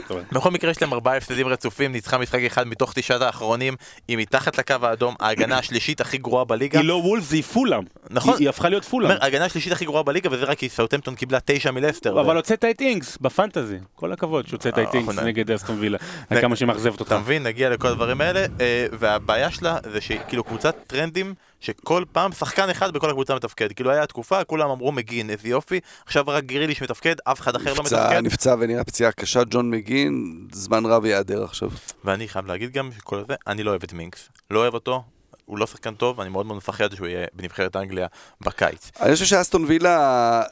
טוב. 0.08 0.20
בכל 0.32 0.52
מקרה 0.52 0.72
יש 0.72 0.82
להם 0.82 0.94
ארבעה 0.94 1.18
הפסדים 1.18 1.48
רצופים, 1.48 1.92
ניצחה 1.92 2.18
משחק 2.18 2.40
אחד 2.46 2.68
מתוך 2.68 2.94
תשעת 2.96 3.22
האחרונים, 3.22 3.76
היא 4.08 4.18
מתחת 4.18 4.58
לקו 4.58 4.76
האדום, 4.82 5.16
ההגנה 5.20 5.58
השלישית 5.58 6.02
הכי 6.02 6.18
גרועה 6.18 6.46
בליגה. 6.46 6.80
היא 6.80 6.88
לא 6.88 6.94
וולבס, 6.94 7.32
היא 7.32 7.44
פולאם. 7.44 7.84
נכון. 8.10 8.36
היא- 8.40 8.50
הפכה 8.50 8.70
להיות 8.70 8.86
פולאם. 8.86 9.12
ההגנה 9.22 9.46
השלישית 9.46 9.72
הכי 9.72 9.86
גרועה 9.86 10.04
בליגה, 10.04 10.30
וזה 10.32 10.46
רק 10.46 10.58
כי 10.58 10.70
סאוטמפטון 10.70 11.16
קיבלה 11.16 11.40
תשע 11.46 11.72
מלסטר. 11.72 12.22
אבל 12.22 12.36
הוצאת 12.36 12.66
את 12.66 12.82
אינגס 12.82 13.18
בפנטזי. 13.22 13.78
כל 13.96 14.12
הכבוד 14.12 14.48
שהוצאת 14.48 14.74
את 14.74 14.80
אה, 14.80 14.84
אינגס 14.94 15.10
נכון. 15.14 15.28
נגד 15.28 15.52
אסטון 15.52 15.80
וילה. 15.80 15.98
כמה 16.42 16.56
שהיא 16.56 16.68
מאכזבת 16.68 17.00
אותך. 17.00 17.12
אתה 17.12 17.20
מבין, 17.20 17.44
נגיע 17.44 17.70
לכל 17.70 17.88
הדברים 17.88 18.22
האלה, 18.22 18.46
אה, 18.62 18.86
והבעיה 19.00 19.52
שלה 19.52 19.78
זה 19.92 20.02
שהיא 20.02 20.20
כאילו 20.28 20.44
קבוצת 20.44 20.76
טרנדים, 20.88 21.34
שכל 21.64 22.04
פעם 22.12 22.32
שחקן 22.32 22.70
אחד 22.70 22.94
בכל 22.94 23.10
הקבוצה 23.10 23.36
מתפקד. 23.36 23.74
כאילו 23.74 23.92
היה 23.92 24.06
תקופה, 24.06 24.44
כולם 24.44 24.70
אמרו 24.70 24.92
מגין, 24.92 25.30
איזה 25.30 25.48
יופי, 25.48 25.80
עכשיו 26.06 26.24
רק 26.28 26.44
גריליש 26.44 26.84
מתפקד, 26.84 27.16
אף 27.24 27.40
אחד 27.40 27.56
אחר 27.56 27.74
לא 27.74 27.84
נפצע, 27.84 28.04
מתפקד. 28.04 28.24
נפצע 28.24 28.56
ונראה 28.60 28.84
פציעה 28.84 29.12
קשה, 29.12 29.42
ג'ון 29.50 29.70
מגין, 29.70 30.48
זמן 30.52 30.86
רב 30.86 31.06
ייעדר 31.06 31.44
עכשיו. 31.44 31.70
ואני 32.04 32.28
חייב 32.28 32.46
להגיד 32.46 32.72
גם 32.72 32.90
שכל 32.98 33.24
זה, 33.28 33.36
אני 33.48 33.64
לא 33.64 33.70
אוהב 33.70 33.84
את 33.84 33.94
מינקס. 33.94 34.30
לא 34.52 34.60
אוהב 34.60 34.74
אותו, 34.74 35.04
הוא 35.46 35.58
לא 35.58 35.68
שחקן 35.68 35.94
טוב, 35.94 36.20
אני 36.20 36.30
מאוד 36.30 36.46
מאוד 36.46 36.58
מפחד 36.58 36.96
שהוא 36.96 37.08
יהיה 37.08 37.28
בנבחרת 37.34 37.76
אנגליה 37.76 38.08
בקיץ. 38.42 38.92
אני 39.02 39.14
חושב 39.14 39.26
שאסטון 39.26 39.66
וילה 39.68 39.98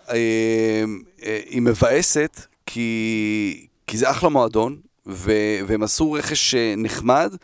אה, 0.09 0.16
אה, 1.24 1.39
היא 1.45 1.62
מבאסת, 1.62 2.41
כי, 2.66 3.68
כי 3.88 3.97
זה 3.97 4.12
אחלה 4.12 4.30
מועדון, 4.30 4.78
ו, 5.07 5.32
והם 5.68 5.84
עשו 5.84 6.12
רכש 6.12 6.55
אה, 6.55 6.74
נחמד, 6.78 7.36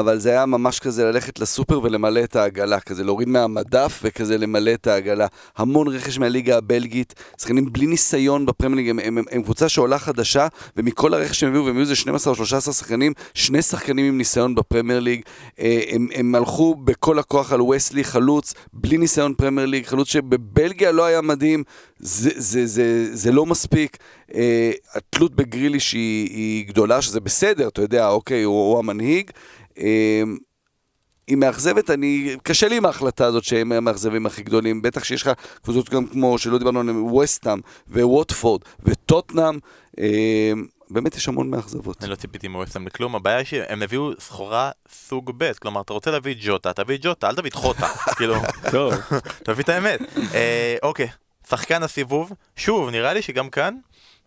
אבל 0.00 0.18
זה 0.18 0.30
היה 0.30 0.46
ממש 0.46 0.78
כזה 0.78 1.04
ללכת 1.04 1.38
לסופר 1.38 1.80
ולמלא 1.82 2.24
את 2.24 2.36
העגלה, 2.36 2.80
כזה 2.80 3.04
להוריד 3.04 3.28
מהמדף 3.28 4.00
וכזה 4.02 4.38
למלא 4.38 4.74
את 4.74 4.86
העגלה. 4.86 5.26
המון 5.56 5.88
רכש 5.88 6.18
מהליגה 6.18 6.56
הבלגית, 6.56 7.14
שחקנים 7.40 7.72
בלי 7.72 7.86
ניסיון 7.86 8.46
בפרמייר 8.46 8.73
ליג, 8.73 8.88
הם, 8.88 8.98
הם, 8.98 9.18
הם, 9.18 9.24
הם 9.30 9.42
קבוצה 9.42 9.68
שעולה 9.68 9.98
חדשה, 9.98 10.48
ומכל 10.76 11.14
הרכש 11.14 11.40
שהם 11.40 11.48
הביאו, 11.48 11.64
והם 11.64 11.70
הביאו 11.70 11.82
איזה 11.82 11.96
12 11.96 12.30
או 12.30 12.36
13 12.36 12.74
שחקנים, 12.74 13.12
שני 13.34 13.62
שחקנים 13.62 14.06
עם 14.06 14.18
ניסיון 14.18 14.54
בפרמייר 14.54 15.00
ליג, 15.00 15.22
אה, 15.60 15.80
הם, 15.90 16.08
הם 16.14 16.34
הלכו 16.34 16.74
בכל 16.74 17.18
הכוח 17.18 17.52
על 17.52 17.62
וסלי, 17.62 18.04
חלוץ, 18.04 18.54
בלי 18.72 18.96
ניסיון 18.96 19.34
פרמייר 19.34 19.66
ליג, 19.66 19.86
חלוץ 19.86 20.08
שבבלגיה 20.08 20.92
לא 20.92 21.04
היה 21.04 21.20
מדהים, 21.20 21.64
זה, 21.98 22.30
זה, 22.36 22.66
זה, 22.66 23.16
זה 23.16 23.32
לא 23.32 23.46
מספיק. 23.46 23.96
אה, 24.34 24.72
התלות 24.94 25.34
בגריליש 25.34 25.92
היא, 25.92 26.28
היא 26.30 26.66
גדולה, 26.66 27.02
שזה 27.02 27.20
בסדר, 27.20 27.68
אתה 27.68 27.82
יודע, 27.82 28.08
אוקיי, 28.08 28.42
הוא, 28.42 28.70
הוא 28.70 28.78
המנהיג. 28.78 29.30
אה, 29.78 30.22
היא 31.26 31.36
מאכזבת, 31.36 31.90
אני, 31.90 32.36
קשה 32.42 32.68
לי 32.68 32.76
עם 32.76 32.86
ההחלטה 32.86 33.26
הזאת 33.26 33.44
שהם 33.44 33.72
המאכזבים 33.72 34.26
הכי 34.26 34.42
גדולים, 34.42 34.82
בטח 34.82 35.04
שיש 35.04 35.22
לך 35.22 35.30
קבוצות 35.62 35.90
גם 35.90 36.06
כמו 36.06 36.38
שלא 36.38 36.58
דיברנו 36.58 36.80
עליהן, 36.80 36.96
ווסטהאם 36.96 37.60
וווטפורד 37.88 38.60
וטוטנאם, 38.80 39.58
אה, 39.98 40.52
באמת 40.90 41.16
יש 41.16 41.28
המון 41.28 41.50
מאכזבות. 41.50 42.02
אני 42.02 42.10
לא 42.10 42.16
ציפיתי 42.16 42.48
מווסטהאם 42.48 42.86
לכלום, 42.86 43.16
הבעיה 43.16 43.36
היא 43.36 43.44
שהם 43.46 43.82
הביאו 43.82 44.10
סחורה 44.20 44.70
סוג 44.92 45.32
ב', 45.36 45.52
כלומר, 45.52 45.80
אתה 45.80 45.92
רוצה 45.92 46.10
להביא 46.10 46.34
ג'וטה, 46.40 46.72
תביא 46.72 46.98
ג'וטה, 47.02 47.28
אל 47.28 47.34
תביא 47.34 47.50
חוטה, 47.54 47.88
כאילו, 48.16 48.34
טוב, 48.70 48.94
תביא 49.44 49.64
את 49.64 49.68
האמת. 49.68 50.00
אה, 50.34 50.76
אוקיי, 50.82 51.08
שחקן 51.48 51.82
הסיבוב, 51.82 52.32
שוב, 52.56 52.90
נראה 52.90 53.12
לי 53.12 53.22
שגם 53.22 53.50
כאן 53.50 53.74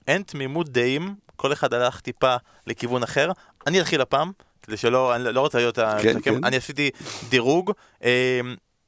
אין 0.07 0.21
תמימות 0.21 0.69
דעים, 0.69 1.15
כל 1.35 1.53
אחד 1.53 1.73
הלך 1.73 1.99
טיפה 1.99 2.35
לכיוון 2.67 3.03
אחר. 3.03 3.31
אני 3.67 3.81
אתחיל 3.81 4.01
הפעם, 4.01 4.31
כדי 4.67 4.77
שלא, 4.77 5.15
אני 5.15 5.23
לא 5.23 5.41
רוצה 5.41 5.57
להיות 5.57 5.75
כן, 5.75 5.85
המסכם, 5.85 6.21
כן. 6.21 6.45
אני 6.45 6.57
עשיתי 6.57 6.89
דירוג, 7.29 7.71
אה, 8.03 8.39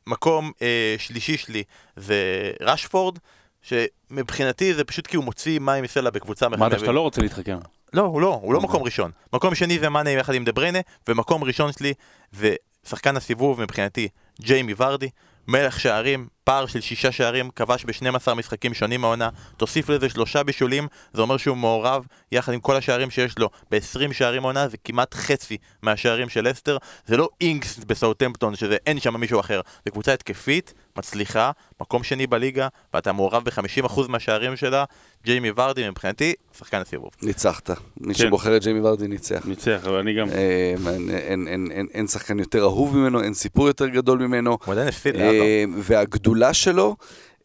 מקום 0.08 0.52
אה, 0.62 0.96
שלישי 0.98 1.38
שלי 1.38 1.64
זה 1.96 2.52
רשפורד, 2.62 3.20
שמבחינתי 3.62 4.74
זה 4.74 4.84
פשוט 4.84 5.08
כי 5.08 5.18
הוא 5.18 5.26
מוציא 5.26 5.60
מים 5.60 5.84
מסלע 5.84 6.10
בקבוצה 6.10 6.46
אמרת 6.46 6.80
שאתה 6.80 6.92
לא 6.92 7.02
רוצה 7.02 7.22
להתחכם. 7.22 7.58
לא, 7.94 8.02
הוא 8.02 8.22
לא, 8.22 8.40
הוא 8.42 8.54
לא 8.54 8.58
אוקיי. 8.58 8.70
מקום 8.70 8.84
ראשון. 8.84 9.12
מקום 9.34 9.56
שני 9.56 9.80
זה 9.80 9.90
מאנה 9.90 10.10
יחד 10.10 10.34
עם 10.34 10.44
דה 10.44 10.52
בריינה, 10.52 10.80
ומקום 11.08 11.44
ראשון 11.44 11.72
שלי 11.72 11.94
זה 12.32 12.56
שחקן 12.88 13.18
הסיבוב 13.18 13.62
מבחינתי, 13.62 14.08
ג'יימי 14.42 14.74
ורדי, 14.78 15.10
מלך 15.48 15.80
שערים, 15.80 16.28
פער 16.50 16.66
של 16.66 16.82
שישה 16.82 17.12
שערים, 17.12 17.50
כבש 17.56 17.86
ב-12 17.86 18.34
משחקים 18.34 18.74
שונים 18.74 19.02
מהעונה, 19.02 19.30
תוסיף 19.58 19.90
לזה 19.90 20.10
שלושה 20.10 20.44
בישולים, 20.44 20.88
זה 21.14 21.22
אומר 21.22 21.38
שהוא 21.38 21.58
מעורב 21.58 22.06
יחד 22.32 22.54
עם 22.54 22.60
כל 22.60 22.76
השערים 22.76 23.10
שיש 23.10 23.40
לו 23.40 23.50
ב-20 23.72 24.14
שערים 24.14 24.44
העונה, 24.44 24.68
זה 24.68 24.78
כמעט 24.84 25.14
חצי 25.14 25.58
מהשערים 25.84 26.30
של 26.30 26.52
אסטר, 26.52 26.78
זה 27.06 27.18
לא 27.18 27.30
אינקס 27.42 27.80
בסאוטמפטון, 27.88 28.56
שזה 28.56 28.78
אין 28.86 29.00
שם 29.00 29.20
מישהו 29.20 29.40
אחר, 29.40 29.62
זה 29.86 29.92
קבוצה 29.92 30.14
התקפית, 30.14 30.74
מצליחה, 30.98 31.52
מקום 31.82 32.04
שני 32.04 32.28
בליגה, 32.28 32.68
ואתה 32.94 33.12
מעורב 33.14 33.44
ב-50% 33.44 34.02
מהשערים 34.10 34.56
שלה, 34.56 34.84
ג'יימי 35.26 35.52
ורדי 35.56 35.90
מבחינתי, 35.90 36.34
שחקן 36.58 36.78
הסיבוב. 36.82 37.10
ניצחת. 37.22 37.70
מי 37.98 38.14
כן. 38.14 38.20
שבוחר 38.20 38.58
את 38.58 38.62
ג'יימי 38.64 38.80
ורדי 38.80 39.08
ניצח. 39.08 39.46
ניצח, 39.46 39.82
אבל 39.86 39.96
אני 39.96 40.14
גם... 40.14 40.30
אה, 40.30 40.74
אין- 40.88 40.88
אין- 41.10 41.48
אין- 41.48 41.72
אין- 41.72 41.88
אין 41.94 42.08
שחקן 42.08 42.40
יותר 42.40 42.62
אהוב 42.64 42.98
ממנו, 42.98 43.22
אין 43.22 43.34
סיפור 43.34 43.68
יותר 43.68 43.88
גדול 43.88 44.20
ממנו. 44.20 44.58
הוא 44.66 44.72
עדיין 44.74 44.88
הפסיד 44.88 45.16
לאלו. 45.16 45.44
אה, 45.44 45.64
והגדולה 45.78 46.39
שלו 46.54 46.96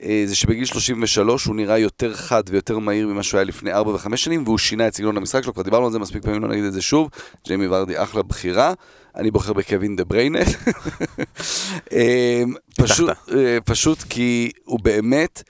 אה, 0.03 0.23
זה 0.27 0.37
שבגיל 0.37 0.65
33 0.65 1.45
הוא 1.45 1.57
נראה 1.57 1.79
יותר 1.79 2.15
חד 2.15 2.43
ויותר 2.49 2.79
מהיר 2.79 3.09
ממה 3.09 3.23
שהוא 3.23 3.39
היה 3.39 3.45
לפני 3.45 3.73
4 3.73 3.91
ו-5 3.91 4.17
שנים, 4.17 4.43
והוא 4.45 4.59
שינה 4.59 4.89
את 4.89 4.95
סגנון 4.95 5.17
המשחק 5.17 5.43
שלו, 5.43 5.55
כבר 5.55 5.63
דיברנו 5.63 5.87
על 5.87 5.93
זה 5.93 5.99
מספיק 5.99 6.23
פעמים, 6.23 6.43
לא 6.43 6.49
נגיד 6.49 6.65
את 6.65 6.73
זה 6.73 6.83
שוב. 6.83 7.11
ג'יימי 7.47 7.67
ורדי 7.67 8.03
אחלה 8.03 8.23
בחירה, 8.23 8.73
אני 9.17 9.31
בוחר 9.31 9.53
בקווין 9.53 9.97
דה 9.97 10.05
בריינה. 10.05 10.39
אה, 11.93 12.43
פשוט, 12.77 13.11
אה, 13.33 13.59
פשוט 13.65 14.03
כי 14.03 14.51
הוא 14.65 14.81
באמת, 14.81 15.43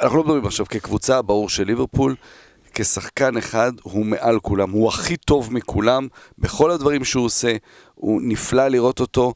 אנחנו 0.00 0.16
לא 0.18 0.24
מדברים 0.24 0.46
עכשיו 0.46 0.66
כקבוצה, 0.66 1.22
ברור 1.22 1.48
של 1.48 1.64
ליברפול. 1.64 2.14
כשחקן 2.74 3.36
אחד 3.36 3.72
הוא 3.82 4.06
מעל 4.06 4.40
כולם, 4.40 4.70
הוא 4.70 4.88
הכי 4.88 5.16
טוב 5.16 5.54
מכולם 5.54 6.08
בכל 6.38 6.70
הדברים 6.70 7.04
שהוא 7.04 7.24
עושה, 7.24 7.56
הוא 7.94 8.20
נפלא 8.24 8.68
לראות 8.68 9.00
אותו. 9.00 9.34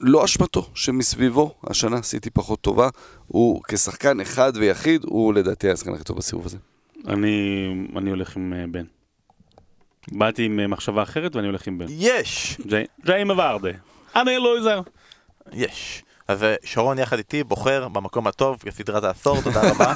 לא 0.00 0.24
אשמתו 0.24 0.66
שמסביבו, 0.74 1.54
השנה 1.64 2.02
סיטי 2.02 2.30
פחות 2.30 2.60
טובה, 2.60 2.88
הוא 3.26 3.62
כשחקן 3.68 4.20
אחד 4.20 4.52
ויחיד, 4.56 5.04
הוא 5.04 5.34
לדעתי 5.34 5.70
השחקן 5.70 5.94
הכי 5.94 6.04
טוב 6.04 6.16
בסיבוב 6.16 6.46
הזה. 6.46 6.56
אני 7.08 7.66
אני 7.96 8.10
הולך 8.10 8.36
עם 8.36 8.52
אה, 8.52 8.64
בן. 8.70 8.84
באתי 10.12 10.44
עם 10.44 10.60
אה, 10.60 10.66
מחשבה 10.66 11.02
אחרת 11.02 11.36
ואני 11.36 11.46
הולך 11.46 11.66
עם 11.66 11.78
בן. 11.78 11.86
יש! 11.88 12.56
ג'יי- 12.66 12.86
ג'יימי 13.06 13.32
ורדה. 13.32 13.70
אני 14.16 14.36
לא 14.36 14.56
לוזר. 14.56 14.80
יש. 15.52 16.02
אז 16.28 16.42
אה, 16.42 16.54
שרון 16.64 16.98
יחד 16.98 17.18
איתי 17.18 17.44
בוחר 17.44 17.88
במקום 17.88 18.26
הטוב 18.26 18.58
כסדרת 18.58 19.04
העשור, 19.04 19.42
תודה 19.42 19.70
רבה. 19.70 19.92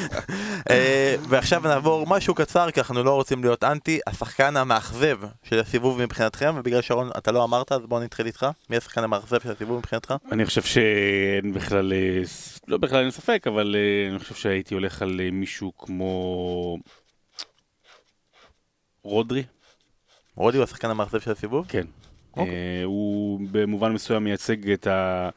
אה, 0.70 1.16
ועכשיו 1.28 1.62
נעבור 1.64 2.06
משהו 2.06 2.34
קצר, 2.34 2.70
כי 2.70 2.80
אנחנו 2.80 3.02
לא 3.02 3.14
רוצים 3.14 3.42
להיות 3.44 3.64
אנטי, 3.64 4.00
השחקן 4.06 4.56
המאכזב 4.56 5.18
של 5.42 5.58
הסיבוב 5.58 6.02
מבחינתכם, 6.02 6.54
ובגלל 6.58 6.80
שרון 6.80 7.10
אתה 7.18 7.32
לא 7.32 7.44
אמרת, 7.44 7.72
אז 7.72 7.80
בואו 7.86 8.00
נתחיל 8.00 8.26
איתך. 8.26 8.46
מי 8.70 8.76
השחקן 8.76 9.04
המאכזב 9.04 9.40
של 9.40 9.50
הסיבוב 9.50 9.78
מבחינתך? 9.78 10.14
אני 10.32 10.46
חושב 10.46 10.62
שאין 10.62 11.52
בכלל, 11.54 11.92
אה, 11.92 12.22
לא 12.68 12.78
בכלל 12.78 13.02
אין 13.02 13.10
ספק, 13.10 13.46
אבל 13.46 13.76
אני 14.10 14.18
חושב 14.18 14.34
שהייתי 14.34 14.74
הולך 14.74 15.02
על 15.02 15.20
מישהו 15.32 15.72
כמו 15.78 16.78
רודרי. 19.02 19.42
רודי 20.36 20.56
הוא 20.56 20.64
השחקן 20.64 20.90
המאכזב 20.90 21.20
של 21.20 21.30
הסיבוב? 21.30 21.66
כן. 21.68 21.86
אוקיי. 22.36 22.54
אה, 22.54 22.84
הוא 22.84 23.40
במובן 23.50 23.92
מסוים 23.92 24.24
מייצג 24.24 24.70
את 24.70 24.86
ה... 24.86 25.28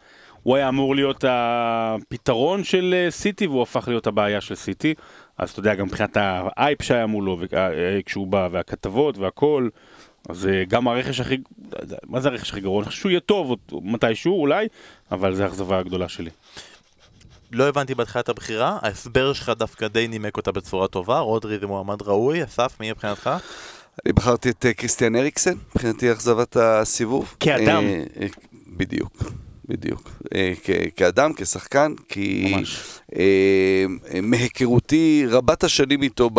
הוא 0.44 0.56
היה 0.56 0.70
אמור 0.70 0.96
להיות 0.96 1.24
הפתרון 1.28 2.64
של 2.64 2.94
אה, 2.98 3.12
סיטי 3.12 3.48
והוא 3.48 3.62
הפך 3.62 3.88
להיות 3.88 4.08
הבעיה 4.08 4.42
של 4.42 4.56
סיטי. 4.56 4.94
אז 5.38 5.50
אתה 5.50 5.60
יודע, 5.60 5.76
גם 5.76 5.86
מבחינת 5.86 6.18
האייפ 6.20 6.82
שהיה 6.82 7.06
מולו, 7.06 7.40
אה, 7.54 8.00
כשהוא 8.06 8.28
בא, 8.28 8.48
והכתבות 8.52 9.18
והכל, 9.18 9.70
אז 10.30 10.50
גם 10.68 10.88
הרכש 10.88 11.20
הכי... 11.20 11.38
מה 12.04 12.20
זה 12.20 12.30
הרכש 12.30 12.50
הכי 12.52 12.62
גרוע? 12.62 12.82
אני 12.82 12.90
חושב 12.90 13.00
שהוא 13.00 13.10
יהיה 13.10 13.20
טוב 13.20 13.56
מתישהו 13.72 14.42
אולי, 14.42 14.68
אבל 15.12 15.36
זו 15.36 15.44
האכזבה 15.44 15.80
הגדולה 15.80 16.10
שלי. 16.10 16.30
לא 17.52 17.68
הבנתי 17.68 17.96
בהתחלה 17.96 18.22
את 18.22 18.30
הבחירה, 18.30 18.80
ההסבר 18.82 19.34
שלך 19.34 19.50
דווקא 19.50 19.88
די 19.88 20.08
נימק 20.08 20.38
אותה 20.38 20.52
בצורה 20.52 20.88
טובה, 20.88 21.20
רודרי 21.20 21.60
זה 21.60 21.68
מועמד 21.68 22.02
ראוי, 22.02 22.44
אסף, 22.44 22.80
מי 22.80 22.92
מבחינתך? 22.92 23.30
אני 24.06 24.14
בחרתי 24.14 24.50
את 24.50 24.66
אה, 24.66 24.74
קריסטיאן 24.74 25.16
אריקסן, 25.16 25.54
מבחינתי 25.76 26.12
אכזבת 26.12 26.58
הסיבוב. 26.60 27.36
כאדם. 27.40 27.84
אה, 27.84 28.04
אה, 28.22 28.28
בדיוק, 28.68 29.24
בדיוק. 29.66 30.10
אה, 30.36 30.54
כאדם, 30.96 31.32
כשחקן, 31.36 31.94
כי 32.10 32.52
ממש. 32.56 32.82
אה, 33.16 33.24
אה, 34.14 34.22
מהיכרותי 34.22 35.26
רבת 35.30 35.64
השנים 35.64 36.04
איתו 36.04 36.30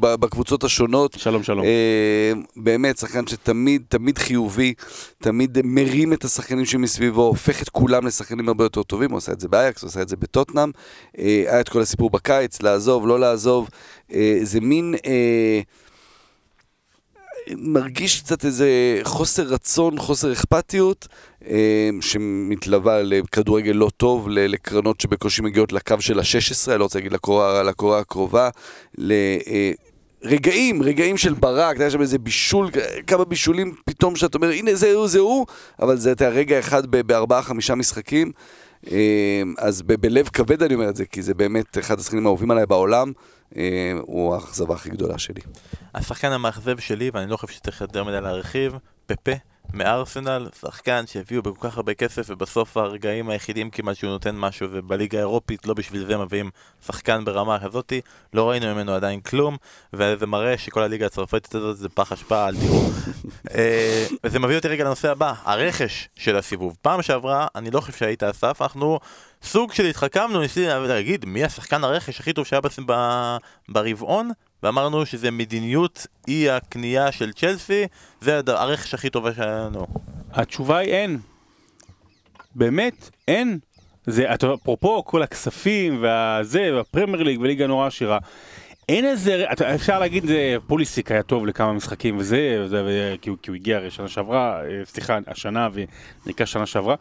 בקבוצות 0.00 0.64
השונות, 0.64 1.14
שלום 1.18 1.42
שלום. 1.42 1.64
אה, 1.64 2.32
באמת, 2.56 2.98
שחקן 2.98 3.26
שתמיד, 3.26 3.82
תמיד 3.88 4.18
חיובי, 4.18 4.74
תמיד 5.18 5.58
מרים 5.64 6.12
את 6.12 6.24
השחקנים 6.24 6.64
שמסביבו, 6.64 7.22
הופך 7.22 7.62
את 7.62 7.68
כולם 7.68 8.06
לשחקנים 8.06 8.48
הרבה 8.48 8.64
יותר 8.64 8.82
טובים, 8.82 9.10
הוא 9.10 9.18
עשה 9.18 9.32
את 9.32 9.40
זה 9.40 9.48
באייקס, 9.48 9.82
הוא 9.82 9.88
עשה 9.88 10.02
את 10.02 10.08
זה 10.08 10.16
בטוטנאם, 10.16 10.70
אה, 11.18 11.24
היה 11.46 11.60
את 11.60 11.68
כל 11.68 11.80
הסיפור 11.80 12.10
בקיץ, 12.10 12.62
לעזוב, 12.62 13.06
לא 13.06 13.20
לעזוב, 13.20 13.68
אה, 14.12 14.38
זה 14.42 14.60
מין... 14.60 14.94
אה, 17.48 17.54
מרגיש 17.56 18.20
קצת 18.20 18.44
איזה 18.44 18.68
חוסר 19.04 19.42
רצון, 19.42 19.98
חוסר 19.98 20.32
אכפתיות, 20.32 21.08
אה, 21.48 21.90
שמתלווה 22.00 23.02
לכדורגל 23.02 23.72
לא 23.72 23.90
טוב, 23.96 24.28
ל- 24.28 24.46
לקרנות 24.46 25.00
שבקושי 25.00 25.42
מגיעות 25.42 25.72
לקו 25.72 25.94
של 26.00 26.18
ה-16, 26.18 26.70
אני 26.70 26.78
לא 26.78 26.84
רוצה 26.84 26.98
להגיד 26.98 27.12
לקורה, 27.12 27.62
לקורה 27.62 27.98
הקרובה, 27.98 28.48
לרגעים, 30.24 30.82
רגעים 30.82 31.16
של 31.16 31.34
ברק, 31.34 31.80
היה 31.80 31.90
שם 31.90 32.00
איזה 32.00 32.18
בישול, 32.18 32.70
כמה 33.06 33.24
בישולים 33.24 33.74
פתאום 33.84 34.16
שאתה 34.16 34.38
אומר, 34.38 34.50
הנה 34.50 34.74
זה 34.74 34.92
הוא, 34.94 35.06
זה 35.08 35.18
הוא, 35.18 35.46
אבל 35.82 35.96
זה 35.96 36.12
אתה 36.12 36.28
רגע 36.28 36.58
אחד 36.58 36.86
ב- 36.86 37.00
בארבעה, 37.00 37.42
חמישה 37.42 37.74
משחקים. 37.74 38.32
אה, 38.90 39.42
אז 39.58 39.82
בלב 39.82 40.28
כבד 40.28 40.62
אני 40.62 40.74
אומר 40.74 40.88
את 40.88 40.96
זה, 40.96 41.04
כי 41.04 41.22
זה 41.22 41.34
באמת 41.34 41.78
אחד 41.78 41.98
השחקנים 41.98 42.26
האהובים 42.26 42.50
עליי 42.50 42.66
בעולם, 42.66 43.08
אה, 43.08 43.12
הוא 44.00 44.34
האכזבה 44.34 44.74
הכי 44.74 44.90
גדולה 44.90 45.18
שלי. 45.18 45.40
השחקן 45.94 46.32
המאכזב 46.32 46.78
שלי, 46.78 47.10
ואני 47.14 47.30
לא 47.30 47.36
חושב 47.36 47.52
שצריך 47.52 47.80
יותר 47.80 48.04
מדי 48.04 48.20
להרחיב, 48.20 48.76
פפה 49.06 49.32
מארסנל, 49.72 50.48
שחקן 50.60 51.04
שהביאו 51.06 51.42
בכל 51.42 51.68
כך 51.68 51.76
הרבה 51.76 51.94
כסף 51.94 52.26
ובסוף 52.28 52.76
הרגעים 52.76 53.28
היחידים 53.28 53.70
כמעט 53.70 53.96
שהוא 53.96 54.10
נותן 54.10 54.36
משהו 54.36 54.68
ובליגה 54.70 55.18
האירופית 55.18 55.66
לא 55.66 55.74
בשביל 55.74 56.06
זה 56.06 56.16
מביאים 56.16 56.50
שחקן 56.86 57.24
ברמה 57.24 57.58
כזאתי, 57.58 58.00
לא 58.34 58.50
ראינו 58.50 58.74
ממנו 58.74 58.92
עדיין 58.92 59.20
כלום 59.20 59.56
וזה 59.92 60.26
מראה 60.26 60.58
שכל 60.58 60.82
הליגה 60.82 61.06
הצרפתית 61.06 61.54
הזאת 61.54 61.76
זה 61.76 61.88
פח 61.88 62.12
אשפה, 62.12 62.48
אל 62.48 62.56
תראו. 62.56 62.82
אה, 63.54 64.06
וזה 64.24 64.38
מביא 64.38 64.56
אותי 64.56 64.68
רגע 64.68 64.84
לנושא 64.84 65.10
הבא, 65.10 65.32
הרכש 65.42 66.08
של 66.16 66.36
הסיבוב. 66.36 66.76
פעם 66.82 67.02
שעברה, 67.02 67.46
אני 67.54 67.70
לא 67.70 67.80
חושב 67.80 67.92
שהיית 67.92 68.22
אסף, 68.22 68.62
אנחנו 68.62 68.98
סוג 69.42 69.72
של 69.72 69.84
התחכמנו, 69.84 70.40
ניסיתי 70.40 70.66
להגיד 70.88 71.24
מי 71.24 71.44
השחקן 71.44 71.84
הרכש 71.84 72.20
הכי 72.20 72.32
טוב 72.32 72.46
שהיה 72.46 72.60
ברבעון 73.68 74.30
ואמרנו 74.62 75.06
שזה 75.06 75.30
מדיניות 75.30 76.06
אי 76.28 76.50
הקנייה 76.50 77.12
של 77.12 77.32
צ'לסי, 77.32 77.86
זה 78.20 78.40
הרכש 78.46 78.94
הכי 78.94 79.10
טובה 79.10 79.34
שהיה 79.34 79.58
לנו. 79.66 79.86
התשובה 80.32 80.78
היא 80.78 80.92
אין. 80.92 81.18
באמת, 82.54 83.10
אין. 83.28 83.58
זה, 84.06 84.34
אפרופו 84.34 85.04
כל 85.04 85.22
הכספים 85.22 86.02
והזה, 86.02 86.70
והפרמייר 86.74 87.22
ליג 87.22 87.40
וליגה 87.40 87.66
נורא 87.66 87.86
עשירה. 87.86 88.18
אין 88.88 89.04
איזה, 89.04 89.44
אפשר 89.74 89.98
להגיד 89.98 90.26
זה 90.26 90.56
פוליסיק 90.66 91.10
היה 91.10 91.22
טוב 91.22 91.46
לכמה 91.46 91.72
משחקים 91.72 92.16
וזה 92.16 92.60
וזה 92.64 93.16
כי, 93.20 93.30
הוא, 93.30 93.38
כי 93.42 93.50
הוא 93.50 93.54
הגיע 93.56 93.76
הרי 93.76 93.90
שנה 93.90 94.08
שעברה, 94.08 94.60
אה, 94.64 94.84
סליחה, 94.84 95.18
השנה 95.26 95.68
ונקרא 96.26 96.46
שנה 96.46 96.66
שעברה. 96.66 96.94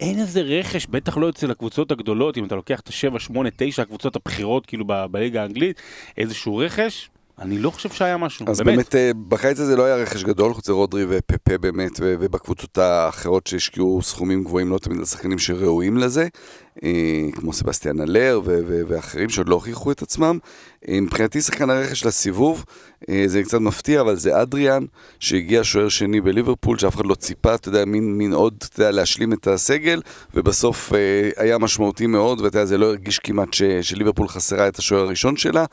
אין 0.00 0.18
איזה 0.18 0.40
רכש, 0.40 0.86
בטח 0.86 1.16
לא 1.16 1.28
אצל 1.28 1.50
הקבוצות 1.50 1.92
הגדולות, 1.92 2.38
אם 2.38 2.44
אתה 2.44 2.54
לוקח 2.54 2.80
את 2.80 2.88
ה-7, 2.88 3.18
8, 3.18 3.48
9 3.56 3.82
הקבוצות 3.82 4.16
הבכירות 4.16 4.66
כאילו 4.66 4.84
בליגה 5.10 5.42
האנגלית, 5.42 5.80
איזשהו 6.18 6.56
רכש, 6.56 7.10
אני 7.40 7.58
לא 7.58 7.70
חושב 7.70 7.90
שהיה 7.90 8.16
משהו, 8.16 8.46
אז 8.48 8.60
באמת, 8.60 8.94
אה, 8.94 9.10
בקיץ 9.28 9.60
הזה 9.60 9.76
לא 9.76 9.84
היה 9.84 9.96
רכש 9.96 10.22
גדול, 10.24 10.54
חוץ 10.54 10.68
מרודרי 10.68 11.04
ופפה 11.08 11.58
באמת, 11.58 11.92
ובקבוצות 12.00 12.78
האחרות 12.78 13.46
שהשקיעו 13.46 14.02
סכומים 14.02 14.44
גבוהים, 14.44 14.70
לא 14.70 14.78
תמיד 14.78 15.00
לשחקנים 15.00 15.38
שראויים 15.38 15.96
לזה. 15.96 16.28
אה, 16.84 16.90
כמו 17.34 17.52
סבסטיאן 17.52 18.00
אלר 18.00 18.40
ואחרים 18.88 19.28
שעוד 19.28 19.48
לא 19.48 19.54
הוכיחו 19.54 19.92
את 19.92 20.02
עצמם. 20.02 20.38
אה, 20.88 21.00
מבחינתי 21.00 21.40
שחקן 21.40 21.70
הרכש 21.70 22.04
לסיבוב, 22.06 22.64
אה, 23.08 23.22
זה 23.26 23.42
קצת 23.42 23.58
מפתיע, 23.60 24.00
אבל 24.00 24.16
זה 24.16 24.42
אדריאן, 24.42 24.84
שהגיע 25.18 25.60
שוער 25.64 25.88
שני 25.88 26.20
בליברפול, 26.20 26.78
שאף 26.78 26.96
אחד 26.96 27.06
לא 27.06 27.14
ציפה, 27.14 27.54
אתה 27.54 27.68
יודע, 27.68 27.84
מין, 27.84 28.18
מין 28.18 28.32
עוד, 28.32 28.54
אתה 28.68 28.80
יודע, 28.82 28.90
להשלים 28.90 29.32
את 29.32 29.46
הסגל, 29.46 30.00
ובסוף 30.34 30.92
היה 31.36 31.58
משמעותי 31.58 32.06
מאוד, 32.06 32.40
ואתה 32.40 32.58
יודע, 32.58 32.64
זה 32.66 32.78
לא 32.78 32.86
הרגיש 32.86 33.18
כמעט 33.18 33.54
ש- 33.54 33.62
שליברפול 33.82 34.28
חסרה 34.28 34.68
את 34.68 34.78
השוער 34.78 35.02
הראשון 35.02 35.36
שלה. 35.36 35.64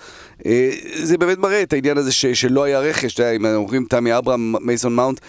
זה 1.03 1.17
באמת 1.17 1.37
מראה 1.37 1.61
את 1.63 1.73
העניין 1.73 1.97
הזה 1.97 2.11
ש- 2.11 2.25
שלא 2.25 2.63
היה 2.63 2.79
רכש, 2.79 3.13
אתה 3.13 3.23
יודע, 3.23 3.31
אם 3.35 3.45
אומרים 3.45 3.85
תמי 3.89 4.17
אברהם, 4.17 4.53
מייסון 4.61 4.95
מאונט, 4.95 5.19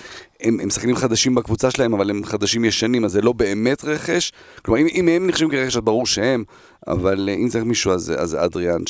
הם, 0.42 0.60
הם 0.60 0.70
שחקנים 0.70 0.96
חדשים 0.96 1.34
בקבוצה 1.34 1.70
שלהם, 1.70 1.94
אבל 1.94 2.10
הם 2.10 2.24
חדשים 2.24 2.64
ישנים, 2.64 3.04
אז 3.04 3.12
זה 3.12 3.20
לא 3.20 3.32
באמת 3.32 3.84
רכש. 3.84 4.32
כלומר, 4.64 4.80
אם, 4.80 4.86
אם 4.94 5.08
הם 5.08 5.26
נחשבים 5.26 5.50
כרכש, 5.50 5.76
אז 5.76 5.82
ברור 5.82 6.06
שהם, 6.06 6.44
אבל 6.86 7.28
אה, 7.28 7.34
אם 7.34 7.48
צריך 7.48 7.64
מישהו, 7.64 7.92
אז, 7.92 8.12
אז 8.18 8.34
אדריאן, 8.34 8.86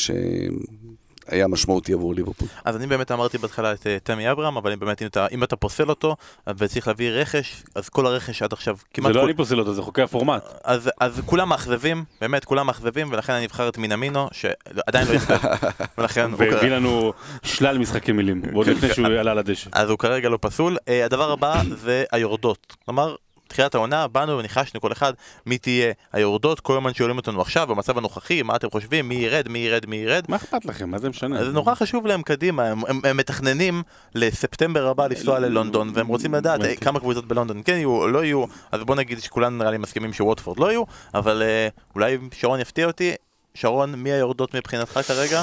שהיה 1.31 1.49
משמעותי 1.49 1.93
עבור 1.93 2.15
ליברפול. 2.15 2.49
אז 2.65 2.77
אני 2.77 2.87
באמת 2.87 3.13
אמרתי 3.13 3.39
בהתחלה 3.39 3.73
את 3.73 3.87
אה, 3.87 3.97
תמי 4.03 4.31
אברהם, 4.31 4.57
אבל 4.57 4.73
אם 4.73 4.79
באמת 4.79 5.03
אם 5.03 5.07
אתה, 5.07 5.27
אם 5.33 5.45
אתה 5.45 5.57
פוסל 5.57 5.89
אותו 5.89 6.17
וצריך 6.57 6.89
להביא 6.89 7.11
רכש, 7.11 7.63
אז 7.75 7.89
כל 7.89 8.07
הרכש 8.07 8.43
עד 8.43 8.53
עכשיו 8.53 8.77
כמעט... 8.95 9.09
זה 9.09 9.15
לא 9.15 9.21
כול- 9.21 9.29
אני 9.29 9.37
פוסל 9.37 9.59
אותו, 9.59 9.75
זה 9.75 9.83
חוקי 9.83 10.03
הפורמט. 10.03 10.43
אז, 10.65 10.91
אז 11.01 11.23
כולם 11.27 11.49
מאכזבים, 11.49 12.05
באמת 12.21 12.45
כולם 12.45 12.67
מאכזבים, 12.67 13.09
ולכן 13.13 13.33
אני 13.33 13.47
אבחר 13.47 13.69
את 13.69 13.79
מינמינו, 13.79 14.29
שעדיין 14.33 15.07
לא 15.09 15.13
יכתב, 15.13 15.39
ולכן 15.99 16.31
הוא 16.31 16.39
והביא 16.39 16.69
לנו 16.71 17.13
שלל 17.43 17.79
משחקי 17.79 18.13
מילים, 18.13 18.43
עוד 18.53 18.67
לפני 18.67 18.95
שהוא 18.95 19.07
עלה 19.07 19.35
לדשא. 19.35 19.71
אז 19.73 19.91
הוא 19.91 19.99
כרגע 19.99 20.29
לא 20.29 20.39
פסול. 20.41 20.77
אה, 20.89 21.05
הדבר 21.05 21.33
הבא 21.33 21.63
זה 21.77 22.05
היורדות. 22.13 22.77
כלומר, 22.85 23.15
תחילת 23.49 23.75
העונה, 23.75 24.07
באנו 24.07 24.39
וניחשנו 24.39 24.81
כל 24.81 24.93
אחד 24.93 25.13
מי 25.47 25.59
תהיה 25.59 25.93
היורדות, 26.13 26.61
כל 26.61 26.77
הזמן 26.77 26.95
שואלים 26.95 27.17
אותנו 27.17 27.41
עכשיו, 27.41 27.67
במצב 27.67 27.99
הנוכחי, 27.99 28.43
מה 28.43 28.57
אתם 28.57 28.71
חושבים, 28.71 29.09
מי 29.09 29.15
ירד, 29.15 29.49
מי 29.49 29.59
ירד, 29.59 29.87
מי 29.87 29.97
ירד. 29.97 30.25
מה 30.29 30.37
אכפת 30.37 30.65
לכם? 30.65 30.91
מה 30.91 30.99
זה 30.99 31.09
משנה? 31.09 31.45
זה 31.45 31.53
נורא 31.53 31.75
חשוב 31.75 32.07
להם 32.07 32.23
קדימה, 32.23 32.65
הם, 32.69 32.83
הם, 32.89 33.01
הם 33.05 33.17
מתכננים 33.17 33.83
לספטמבר 34.15 34.87
הבא 34.89 35.07
לנסוע 35.07 35.39
ללונדון, 35.39 35.91
והם 35.95 36.07
רוצים 36.07 36.35
לדעת 36.35 36.65
אה, 36.65 36.77
כמה 36.77 37.01
קבוצות 37.01 37.29
בלונדון 37.29 37.63
כן 37.65 37.73
יהיו 37.73 37.91
או 37.91 38.09
לא 38.09 38.25
יהיו, 38.25 38.45
אז 38.73 38.81
בוא 38.81 38.95
נגיד 38.95 39.21
שכולנו 39.21 39.59
נראה 39.59 39.71
לי 39.71 39.79
מסכימים 39.79 40.13
שווטפורד 40.13 40.59
לא 40.59 40.71
יהיו, 40.71 40.83
אבל 41.15 41.43
אה, 41.43 41.69
אולי 41.95 42.19
שרון 42.33 42.61
יפתיע 42.61 42.87
אותי. 42.87 43.15
שרון, 43.55 43.95
מי 43.95 44.13
היורדות 44.13 44.55
מבחינתך 44.55 45.01
כרגע? 45.07 45.43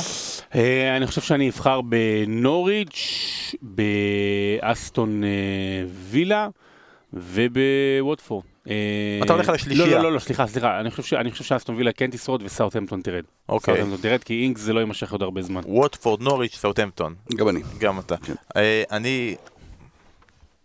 אה, 0.56 0.98
אני 0.98 1.08
חושב 1.08 1.22
שאני 1.22 1.50
אבחר 1.50 1.82
בנוריץ', 1.82 3.56
באסטון 3.62 5.24
אה, 5.24 5.30
וילה 6.10 6.48
ובווטפורד. 7.16 8.44
אה, 8.70 8.74
אתה 9.24 9.34
הולך 9.34 9.50
על 9.50 9.56
השלישייה. 9.56 9.88
לא, 9.88 9.96
לא, 9.96 10.04
לא, 10.04 10.12
לא, 10.12 10.20
סליחה, 10.20 10.48
סליחה. 10.48 10.80
אני 10.80 10.92
חושב 11.32 11.44
שאסטון 11.44 11.76
וילה 11.76 11.92
כן 11.92 12.12
תשרוד 12.12 12.44
וסאוטהמפטון 12.46 13.02
תרד. 13.02 13.24
אוקיי. 13.50 13.76
סאוטהמפטון 13.76 14.10
תרד 14.10 14.24
כי 14.24 14.44
אינקס 14.44 14.62
זה 14.62 14.74
לא 14.74 14.80
יימשך 14.80 15.12
עוד 15.12 15.22
הרבה 15.22 15.42
זמן. 15.42 15.62
ווטפורד, 15.66 16.22
נוריץ', 16.22 16.56
סאוטהמפטון. 16.56 17.16
גם 17.36 17.50
אני. 17.50 17.62
גם 17.80 18.00
אתה. 18.00 18.18
כן. 18.18 18.34
אה, 18.56 18.84
אני 18.92 19.36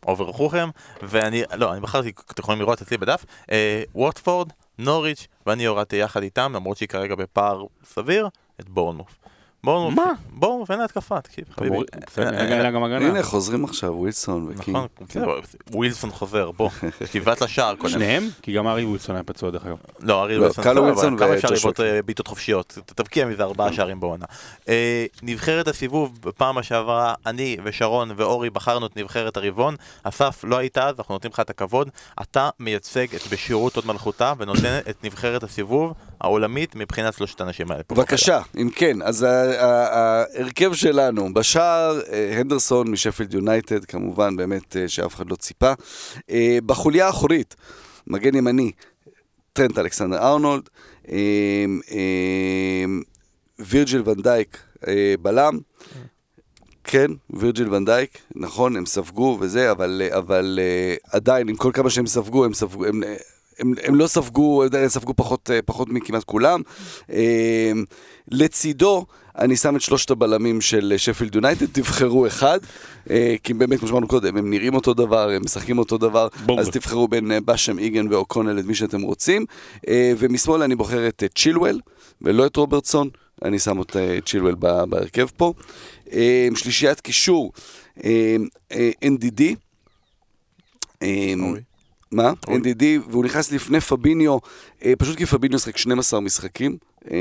עובר 0.05 0.25
רוחכם, 0.25 0.69
ואני, 1.03 1.43
לא, 1.55 1.73
אני 1.73 1.81
בחרתי, 1.81 2.13
אתם 2.31 2.43
יכולים 2.43 2.61
לראות 2.61 2.83
אצלי 2.83 2.97
בדף, 2.97 3.25
אה, 3.51 3.83
ווטפורד, 3.95 4.53
נוריץ', 4.79 5.27
ואני 5.47 5.67
הורדתי 5.67 5.97
יחד 5.97 6.23
איתם, 6.23 6.53
למרות 6.55 6.77
שהיא 6.77 6.89
כרגע 6.89 7.15
בפער 7.15 7.65
סביר, 7.85 8.29
את 8.61 8.69
בורנמות'. 8.69 9.19
בורנמות', 9.65 9.95
מה? 9.95 10.13
בורנמות' 10.31 10.71
אין 10.71 10.79
לה 10.79 10.85
התקפה, 10.85 11.21
תקשיב, 11.21 11.45
חביבי. 11.51 11.77
אה. 12.19 12.97
הנה, 12.97 13.23
חוזרים 13.23 13.65
עכשיו, 13.65 13.95
ווילסון 13.95 14.47
וקינג. 14.49 14.79
נכון, 15.17 15.41
ווילסון 15.71 16.11
חוזר, 16.11 16.51
בוא, 16.51 16.71
שיבת 17.13 17.41
לשער 17.41 17.75
קודם. 17.75 17.93
שניהם? 17.93 18.29
כי 18.43 18.53
גם 18.53 18.67
הארי 18.67 18.85
ווילסון 18.85 19.15
היה 19.15 19.23
פצוע 19.23 19.51
דרך 19.51 19.67
אגב. 19.67 19.77
לא, 20.01 20.23
הארי 20.23 20.37
לא, 20.37 20.43
ווילסון, 20.43 20.79
ווילסון 20.79 21.19
כמה 21.19 21.35
אפשר 21.35 21.49
לבעוט 21.51 21.81
אה, 21.81 22.03
בעיטות 22.03 22.27
חופשיות? 22.27 22.79
תבקיע 22.87 23.27
מזה 23.27 23.43
ארבעה 23.43 23.73
שערים 23.73 24.01
בעונה. 24.01 24.27
אה, 24.69 25.07
נבחרת 25.23 25.69
הסיבוב, 25.69 26.19
בפעם 26.23 26.63
שעברה, 26.63 27.15
אני 27.27 27.57
ושרון 27.65 28.11
ואורי 28.17 28.51
בחרנו 28.51 28.87
את 28.87 28.97
נבחרת 28.97 29.37
הרבעון. 29.37 29.75
אסף, 30.03 30.45
לא 30.45 30.57
היית 30.57 30.79
אז, 30.79 30.95
אנחנו 30.99 31.15
נותנים 31.15 31.33
לך 31.33 31.41
את 31.41 31.51
הכבוד. 31.51 31.89
אתה 32.21 32.51
מייצג 32.61 33.15
את 33.15 33.27
בשירות 33.31 33.77
הוד 33.77 33.87
מלכותה 33.87 34.33
ונותן 34.39 34.79
את 34.91 35.05
נבחרת 35.05 35.43
הסיבוב 35.43 35.95
העולמית 36.21 36.77
מבחינת 36.77 37.15
שלושת 37.15 37.41
האנשים 37.41 37.71
האלה. 37.71 37.83
בבקשה, 37.91 38.41
אם 38.57 38.71
כן, 38.75 39.03
אז 39.03 39.23
ההרכב 39.23 40.75
שלנו, 40.75 41.35
בשער, 41.35 42.01
אה, 42.13 42.39
הנדרסון 42.39 42.91
משפילד 42.91 43.35
יונייטד, 43.35 43.85
כמובן, 43.85 44.37
באמת 44.37 44.77
אה, 44.77 44.89
שאף 44.89 45.15
אחד 45.15 45.31
לא 45.31 45.37
ציפה. 45.37 45.73
אה, 46.31 46.59
בחוליה 46.67 47.07
האחורית, 47.07 47.57
מגן 48.07 48.35
ימני, 48.35 48.73
טרנט 49.53 49.79
אלכסנדר 49.79 50.19
ארנולד, 50.19 50.69
וירג'יל 53.59 54.03
ונדייק 54.05 54.59
בלם. 55.23 55.59
כן, 56.85 57.07
וירג'יל 57.31 57.75
ונדייק, 57.75 58.19
נכון, 58.35 58.77
הם 58.77 58.87
ספגו 58.87 59.39
וזה, 59.41 59.71
אבל, 59.71 60.03
אבל 60.11 60.59
עדיין, 61.11 61.49
עם 61.49 61.57
כל 61.57 61.71
כמה 61.75 61.91
שהם 61.91 62.07
ספגו, 62.07 62.45
הם 62.45 62.55
ספגו, 62.55 62.87
הם, 62.87 63.03
הם, 63.61 63.73
הם 63.83 63.95
לא 63.95 64.07
ספגו, 64.07 64.65
הם 64.65 64.89
ספגו 64.89 65.15
פחות, 65.17 65.51
אה, 65.51 65.63
פחות 65.63 65.89
מכמעט 65.89 66.25
כולם. 66.25 66.63
Uh, 67.09 67.13
לצידו, 68.31 69.07
אני 69.39 69.57
שם 69.57 69.77
את 69.77 69.81
שלושת 69.81 70.11
הבלמים 70.11 70.61
של 70.61 70.95
שפילד 70.97 71.35
יונייטד, 71.35 71.67
תבחרו 71.67 72.27
אחד, 72.27 72.59
כי 73.43 73.55
באמת, 73.55 73.79
כמו 73.79 73.89
שאמרנו 73.89 74.09
קודם, 74.09 74.37
הם 74.37 74.51
נראים 74.51 74.75
אותו 74.75 74.95
דבר, 74.95 75.31
הם 75.31 75.43
משחקים 75.45 75.79
אותו 75.79 75.99
דבר, 75.99 76.29
בונגו. 76.47 76.63
אז 76.63 76.69
תבחרו 76.69 77.09
בין 77.09 77.33
אה, 77.33 77.41
באשם, 77.41 77.79
איגן 77.79 78.13
ואוקונל, 78.13 78.59
את 78.59 78.65
מי 78.65 78.75
שאתם 78.75 79.03
רוצים. 79.03 79.47
ומשמאל 79.91 80.63
אני 80.63 80.77
בוחר 80.77 81.09
את 81.09 81.23
אה, 81.23 81.29
צ'ילואל, 81.29 81.81
ולא 82.23 82.47
את 82.47 82.57
רוברטסון, 82.57 83.09
אני 83.45 83.59
שם 83.59 83.83
את 83.83 83.97
אה, 83.97 84.19
צ'ילואל 84.27 84.55
בהרכב 84.89 85.27
פה. 85.37 85.53
אה, 86.13 86.49
שלישיית 86.55 87.01
קישור, 87.01 87.53
אה, 88.05 88.37
אה, 88.73 88.91
NDD. 89.05 89.43
אה, 91.03 91.35
אורי. 91.41 91.61
מה? 92.13 92.33
NDD, 92.47 92.85
והוא 93.11 93.25
נכנס 93.25 93.53
לפני 93.53 93.81
פביניו, 93.81 94.39
אה, 94.85 94.93
פשוט 94.99 95.17
כי 95.17 95.27
פביניו 95.27 95.59
שחק 95.59 95.77
12 95.77 96.21
משחקים, 96.21 96.77
אה, 97.11 97.17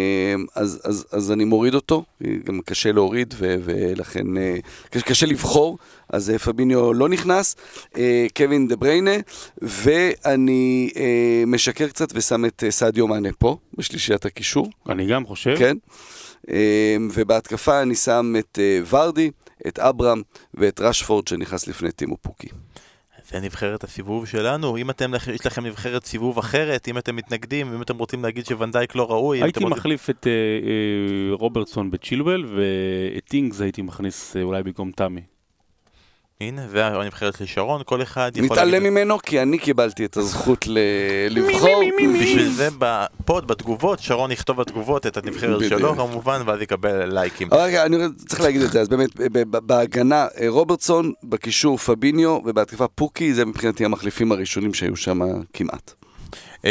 אז, 0.55 0.81
אז, 0.83 1.05
אז 1.11 1.31
אני 1.31 1.45
מוריד 1.45 1.73
אותו, 1.73 2.03
אה, 2.25 2.31
גם 2.45 2.59
קשה 2.65 2.91
להוריד 2.91 3.33
ו, 3.37 3.55
ולכן 3.63 4.27
קשה, 4.89 5.25
לבחור, 5.25 5.77
אז 6.09 6.31
פביניו 6.43 6.93
לא 6.93 7.09
נכנס, 7.09 7.55
קווין 8.35 8.67
דה 8.67 8.75
בריינה, 8.75 9.15
ואני 9.61 10.89
משקר 11.47 11.87
קצת 11.87 12.09
ושם 12.13 12.45
את 12.45 12.63
סעדיו 12.69 13.07
מאנה 13.07 13.29
פה, 13.37 13.57
בשלישיית 13.77 14.25
הקישור. 14.25 14.69
אני 14.89 15.07
גם 15.07 15.25
חושב. 15.25 15.55
כן. 15.57 15.77
ובהתקפה 17.11 17.81
אני 17.81 17.95
שם 17.95 18.33
את 18.39 18.59
ורדי, 18.89 19.31
את 19.67 19.79
אברהם 19.79 20.21
ואת 20.53 20.81
רשפורד 20.81 21.27
שנכנס 21.27 21.67
לפני 21.67 21.91
טימו 21.91 22.17
פוקי. 22.17 22.47
זה 23.31 23.39
נבחרת 23.39 23.83
הסיבוב 23.83 24.25
שלנו, 24.25 24.77
אם 24.77 24.89
אתם, 24.89 25.11
יש 25.33 25.45
לכם 25.45 25.65
נבחרת 25.65 26.05
סיבוב 26.05 26.37
אחרת, 26.37 26.87
אם 26.87 26.97
אתם 26.97 27.15
מתנגדים, 27.15 27.73
אם 27.73 27.81
אתם 27.81 27.97
רוצים 27.97 28.23
להגיד 28.23 28.45
שוונדייק 28.45 28.95
לא 28.95 29.11
ראוי, 29.11 29.43
הייתי 29.43 29.59
רוצים... 29.59 29.77
מחליף 29.77 30.09
את 30.09 30.27
אה, 30.27 30.31
אה, 30.31 31.35
רוברטסון 31.35 31.91
בצ'ילואל 31.91 32.45
ואת 32.45 33.33
אינגס 33.33 33.61
הייתי 33.61 33.81
מכניס 33.81 34.35
אה, 34.35 34.41
אולי 34.41 34.63
במקום 34.63 34.91
תמי. 34.91 35.21
הנה, 36.43 36.67
זה 36.67 36.85
הנבחרת 36.87 37.37
של 37.37 37.45
שרון, 37.45 37.81
כל 37.85 38.01
אחד 38.01 38.31
יכול 38.35 38.45
מתעלם. 38.49 38.83
ממנו 38.83 39.17
כי 39.19 39.41
אני 39.41 39.59
קיבלתי 39.59 40.05
את 40.05 40.17
הזכות 40.17 40.67
ל- 40.67 40.77
לבחור. 41.29 41.81
בשביל 42.21 42.49
זה 42.51 42.69
בפוד, 42.79 43.47
בתגובות, 43.47 43.99
שרון 43.99 44.31
יכתוב 44.31 44.57
בתגובות 44.61 45.07
את 45.07 45.17
הנבחרת. 45.17 45.69
שלו 45.69 45.95
כמובן, 45.95 46.41
ואז 46.45 46.61
יקבל 46.61 47.13
לייקים. 47.13 47.47
רגע, 47.51 47.85
אני 47.85 47.97
צריך 48.27 48.41
להגיד 48.41 48.61
את 48.61 48.71
זה, 48.71 48.81
אז 48.81 48.87
באמת, 48.89 49.09
ב- 49.15 49.37
ב- 49.51 49.57
בהגנה 49.57 50.27
אה, 50.41 50.45
רוברטסון, 50.49 51.11
בקישור 51.23 51.77
פביניו 51.77 52.39
ובהתקפה 52.45 52.87
פוקי, 52.87 53.33
זה 53.33 53.45
מבחינתי 53.45 53.85
המחליפים 53.85 54.31
הראשונים 54.31 54.73
שהיו 54.73 54.95
שם 54.95 55.19
כמעט. 55.53 55.93
אמ, 56.65 56.69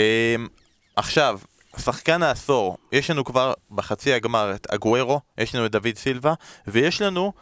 עכשיו, 0.96 1.38
שחקן 1.78 2.22
העשור, 2.22 2.76
יש 2.92 3.10
לנו 3.10 3.24
כבר 3.24 3.52
בחצי 3.70 4.12
הגמר 4.12 4.52
את 4.54 4.66
אגוארו, 4.70 5.20
יש 5.38 5.54
לנו 5.54 5.66
את 5.66 5.72
דוד 5.72 5.96
סילבה, 5.96 6.34
ויש 6.66 7.02
לנו 7.02 7.32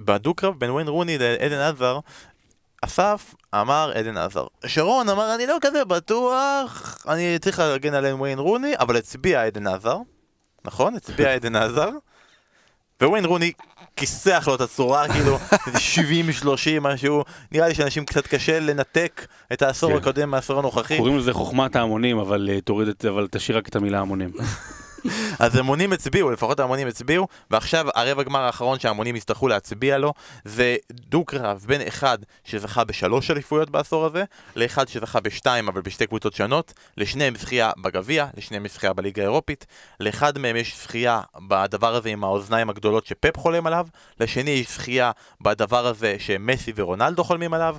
בדו-קרב 0.00 0.54
בין 0.58 0.70
ווין 0.70 0.88
רוני 0.88 1.18
לעדן 1.18 1.58
עזר, 1.58 1.98
אסף 2.82 3.34
אמר 3.54 3.92
עדן 3.94 4.16
עזר. 4.16 4.46
שרון 4.66 5.08
אמר 5.08 5.34
אני 5.34 5.46
לא 5.46 5.56
כזה 5.60 5.84
בטוח, 5.84 6.98
אני 7.08 7.38
צריך 7.38 7.58
להגן 7.58 7.94
על 7.94 8.06
ווין 8.06 8.38
רוני, 8.38 8.72
אבל 8.78 8.96
הצביע 8.96 9.44
עדן 9.44 9.66
עזר, 9.66 9.96
נכון? 10.64 10.94
הצביע 10.94 11.34
עדן 11.34 11.56
עזר, 11.56 11.90
וווין 13.02 13.24
רוני 13.24 13.52
כיסח 13.96 14.44
לו 14.46 14.54
את 14.54 14.60
הצורה, 14.60 15.08
כאילו, 15.08 15.38
70-30 16.38 16.80
משהו, 16.80 17.24
נראה 17.52 17.68
לי 17.68 17.74
שאנשים 17.74 18.04
קצת 18.04 18.26
קשה 18.26 18.60
לנתק 18.60 19.26
את 19.52 19.62
העשור 19.62 19.90
כן. 19.90 19.96
הקודם 19.96 20.30
מהעשור 20.30 20.58
הנוכחי. 20.58 20.96
קוראים 20.96 21.18
לזה 21.18 21.32
חוכמת 21.32 21.76
ההמונים, 21.76 22.18
אבל 22.18 22.50
אה, 22.52 22.60
תוריד 22.60 22.88
את 22.88 23.04
אבל 23.04 23.26
תשאיר 23.30 23.58
רק 23.58 23.68
את 23.68 23.76
המילה 23.76 24.00
המונים. 24.00 24.30
אז 25.38 25.56
המונים 25.56 25.92
הצביעו, 25.92 26.30
לפחות 26.30 26.60
המונים 26.60 26.88
הצביעו, 26.88 27.28
ועכשיו 27.50 27.86
הרבע 27.94 28.22
גמר 28.22 28.40
האחרון 28.40 28.78
שההמונים 28.78 29.16
יצטרכו 29.16 29.48
להצביע 29.48 29.98
לו, 29.98 30.12
זה 30.44 30.76
דו-קרב 30.90 31.64
בין 31.66 31.80
אחד 31.80 32.18
שזכה 32.44 32.84
בשלוש 32.84 33.30
אליפויות 33.30 33.70
בעשור 33.70 34.06
הזה, 34.06 34.24
לאחד 34.56 34.88
שזכה 34.88 35.20
בשתיים 35.20 35.68
אבל 35.68 35.80
בשתי 35.80 36.06
קבוצות 36.06 36.32
שונות, 36.34 36.72
לשניהם 36.96 37.34
זכייה 37.36 37.70
בגביע, 37.82 38.26
לשניהם 38.36 38.68
זכייה 38.68 38.92
בליגה 38.92 39.22
האירופית, 39.22 39.66
לאחד 40.00 40.38
מהם 40.38 40.56
יש 40.56 40.76
זכייה 40.82 41.20
בדבר 41.48 41.94
הזה 41.94 42.08
עם 42.08 42.24
האוזניים 42.24 42.70
הגדולות 42.70 43.06
שפפ 43.06 43.36
חולם 43.36 43.66
עליו, 43.66 43.86
לשני 44.20 44.50
יש 44.50 44.72
זכייה 44.74 45.10
בדבר 45.40 45.86
הזה 45.86 46.16
שמסי 46.18 46.72
ורונלדו 46.76 47.24
חולמים 47.24 47.54
עליו. 47.54 47.76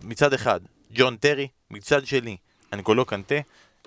מצד 0.00 0.32
אחד, 0.32 0.60
ג'ון 0.94 1.16
טרי, 1.16 1.48
מצד 1.70 2.06
שני, 2.06 2.36
אנגולו 2.72 3.04
קנטה. 3.04 3.34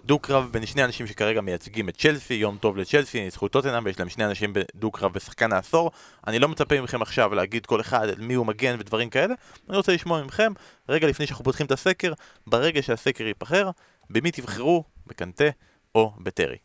דו-קרב 0.07 0.49
בין 0.51 0.65
שני 0.65 0.83
אנשים 0.83 1.07
שכרגע 1.07 1.41
מייצגים 1.41 1.89
את 1.89 1.97
צ'לסי, 1.97 2.33
יום 2.33 2.57
טוב 2.57 2.77
לצ'לסי, 2.77 3.23
ניצחו 3.23 3.47
טוטנאם 3.47 3.85
ויש 3.85 3.99
להם 3.99 4.09
שני 4.09 4.25
אנשים 4.25 4.53
בדו-קרב 4.53 5.13
בשחקן 5.13 5.53
העשור. 5.53 5.91
אני 6.27 6.39
לא 6.39 6.47
מצפה 6.47 6.81
מכם 6.81 7.01
עכשיו 7.01 7.33
להגיד 7.33 7.65
כל 7.65 7.81
אחד 7.81 8.07
מי 8.17 8.33
הוא 8.33 8.45
מגן 8.45 8.75
ודברים 8.79 9.09
כאלה, 9.09 9.33
אני 9.69 9.77
רוצה 9.77 9.93
לשמוע 9.93 10.23
מכם, 10.23 10.53
רגע 10.89 11.07
לפני 11.07 11.27
שאנחנו 11.27 11.45
פותחים 11.45 11.65
את 11.65 11.71
הסקר, 11.71 12.13
ברגע 12.47 12.81
שהסקר 12.81 13.23
ייבחר, 13.23 13.69
במי 14.09 14.31
תבחרו, 14.31 14.83
בקנטה 15.07 15.49
או 15.95 16.13
בטרי. 16.19 16.57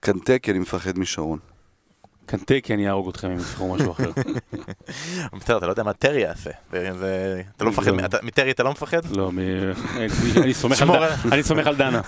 קנטה, 0.00 0.38
כי 0.38 0.50
אני 0.50 0.58
מפחד 0.58 0.98
משרון. 0.98 1.53
קנטה 2.26 2.54
כי 2.62 2.74
אני 2.74 2.88
אהרוג 2.88 3.08
אתכם 3.08 3.30
אם 3.30 3.38
תבחרו 3.38 3.74
משהו 3.74 3.92
אחר. 3.92 4.10
בסדר, 5.40 5.56
אתה 5.58 5.66
לא 5.66 5.70
יודע 5.72 5.82
מה 5.82 5.92
טרי 5.92 6.20
יעשה. 6.20 6.50
אתה 6.68 6.78
לא 7.64 7.70
מפחד, 7.70 7.86
לא. 7.86 8.04
אתה- 8.04 8.18
מטרי 8.22 8.50
אתה 8.50 8.62
לא 8.62 8.70
מפחד? 8.70 9.00
לא, 9.10 9.30
אני 11.32 11.42
סומך 11.42 11.66
על 11.66 11.76
דנה. 11.76 12.00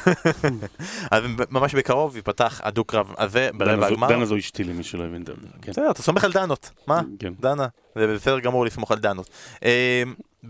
אז 1.10 1.22
ממש 1.50 1.74
בקרוב 1.74 2.16
ייפתח 2.16 2.60
הדו-קרב 2.64 3.12
הזה 3.18 3.48
ברבע 3.54 3.74
דנה 3.76 3.86
הגמר. 3.86 4.08
דנה 4.08 4.24
זו 4.24 4.36
אשתי 4.38 4.64
למי 4.64 4.82
שלא 4.84 5.04
הבין. 5.04 5.24
כן. 5.62 5.72
בסדר, 5.72 5.90
אתה 5.90 6.02
סומך 6.02 6.24
על 6.24 6.32
דנות, 6.32 6.70
מה? 6.86 7.00
כן. 7.18 7.32
דנה, 7.40 7.66
זה 7.94 8.14
בסדר 8.14 8.38
גמור 8.38 8.64
לסמוך 8.66 8.92
על 8.92 8.98
דנות. 8.98 9.30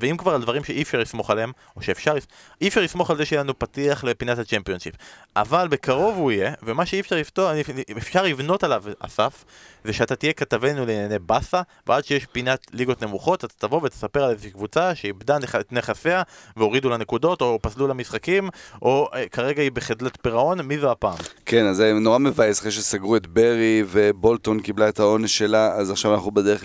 ואם 0.01 0.17
כבר 0.17 0.35
על 0.35 0.43
דברים 0.43 0.65
שאי 0.65 0.83
אפשר 0.83 0.99
לסמוך 0.99 1.31
עליהם, 1.31 1.53
או 1.77 1.83
שאפשר, 1.83 2.15
אי 2.61 2.69
אפשר 2.69 2.81
לסמוך 2.81 3.11
על 3.11 3.17
זה 3.17 3.25
שיהיה 3.25 3.43
לנו 3.43 3.59
פתיח 3.59 4.05
לפינת 4.05 4.39
הצ'מפיונשיפ. 4.39 4.95
אבל 5.37 5.69
בקרוב 5.69 6.17
הוא 6.17 6.33
יהיה, 6.33 6.53
ומה 6.63 6.87
שאי 6.87 7.01
אפשר 7.01 7.17
לפתור, 7.17 7.51
אפשר 7.97 8.23
לבנות 8.23 8.65
עליו, 8.65 8.85
אסף, 8.99 9.45
זה 9.85 9.93
שאתה 9.93 10.17
תהיה 10.17 10.33
כתבנו 10.33 10.87
לענייני 10.87 11.19
באסה, 11.19 11.63
ועד 11.87 12.05
שיש 12.05 12.27
פינת 12.27 12.67
ליגות 12.73 13.03
נמוכות, 13.03 13.45
אתה 13.45 13.55
תבוא 13.59 13.81
ותספר 13.83 14.25
על 14.25 14.31
איזושהי 14.31 14.51
קבוצה 14.51 14.95
שאיבדה 14.95 15.37
את 15.61 15.73
נכסיה, 15.73 16.23
והורידו 16.57 16.89
לה 16.89 16.97
נקודות, 16.97 17.41
או 17.41 17.59
פסלו 17.63 17.87
לה 17.87 17.95
משחקים, 17.95 18.49
או 18.83 19.09
אה, 19.15 19.29
כרגע 19.29 19.63
היא 19.63 19.73
בחדלת 19.73 20.19
פירעון, 20.23 20.61
מי 20.61 20.79
זו 20.79 20.91
הפעם? 20.91 21.19
כן, 21.47 21.67
אז 21.67 21.77
זה 21.77 21.93
נורא 21.93 22.19
מבאס 22.19 22.61
אחרי 22.61 22.71
שסגרו 22.71 23.17
את 23.17 23.27
ברי 23.27 23.85
ובולטון 23.87 24.61
קיבלה 24.61 24.89
את 24.89 25.01
העונש 25.01 25.39
שלה, 25.39 25.73
אז 25.73 25.91
עכשיו 25.91 26.15
אנחנו 26.15 26.31
בדרך 26.31 26.65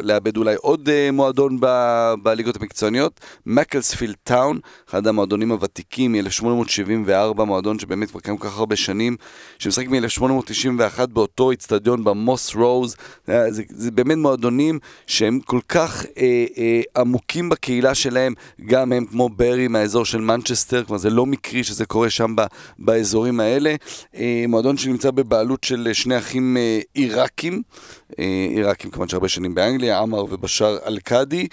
לאבד 0.00 0.36
אולי 0.36 0.54
עוד 0.54 0.88
אה, 0.88 1.10
מועדון 1.12 1.56
ב- 1.60 2.14
בליגות 2.22 2.55
המקצועניות. 2.60 3.20
מקלספילד 3.46 4.14
טאון, 4.24 4.58
אחד 4.90 5.06
המועדונים 5.06 5.52
הוותיקים 5.52 6.12
מ-1874, 6.12 7.44
מועדון 7.44 7.78
שבאמת 7.78 8.10
כבר 8.10 8.20
קיים 8.20 8.36
כל 8.36 8.48
כך 8.48 8.58
הרבה 8.58 8.76
שנים, 8.76 9.16
שמשחק 9.58 9.88
מ-1891 9.88 11.06
באותו 11.06 11.50
איצטדיון 11.50 12.04
במוס 12.04 12.54
רוז. 12.54 12.96
אה, 13.28 13.52
זה, 13.52 13.62
זה 13.68 13.90
באמת 13.90 14.16
מועדונים 14.16 14.78
שהם 15.06 15.40
כל 15.44 15.60
כך 15.68 16.06
אה, 16.18 16.44
אה, 16.58 16.80
עמוקים 16.96 17.48
בקהילה 17.48 17.94
שלהם, 17.94 18.34
גם 18.66 18.92
הם 18.92 19.06
כמו 19.06 19.28
ברי 19.28 19.68
מהאזור 19.68 20.04
של 20.04 20.20
מנצ'סטר, 20.20 20.84
כלומר 20.84 20.98
זה 20.98 21.10
לא 21.10 21.26
מקרי 21.26 21.64
שזה 21.64 21.86
קורה 21.86 22.10
שם 22.10 22.36
ב, 22.36 22.42
באזורים 22.78 23.40
האלה. 23.40 23.74
אה, 24.16 24.44
מועדון 24.48 24.76
שנמצא 24.76 25.10
בבעלות 25.10 25.64
של 25.64 25.88
שני 25.92 26.18
אחים 26.18 26.56
אה, 26.56 26.80
עיראקים, 26.94 27.52
אה, 27.54 28.05
עיראקים 28.50 28.90
כמובן 28.90 29.08
שהרבה 29.08 29.28
שנים 29.28 29.54
באנגליה, 29.54 30.00
עמר 30.00 30.24
ובשאר 30.24 30.78
אל-קאדי, 30.86 31.46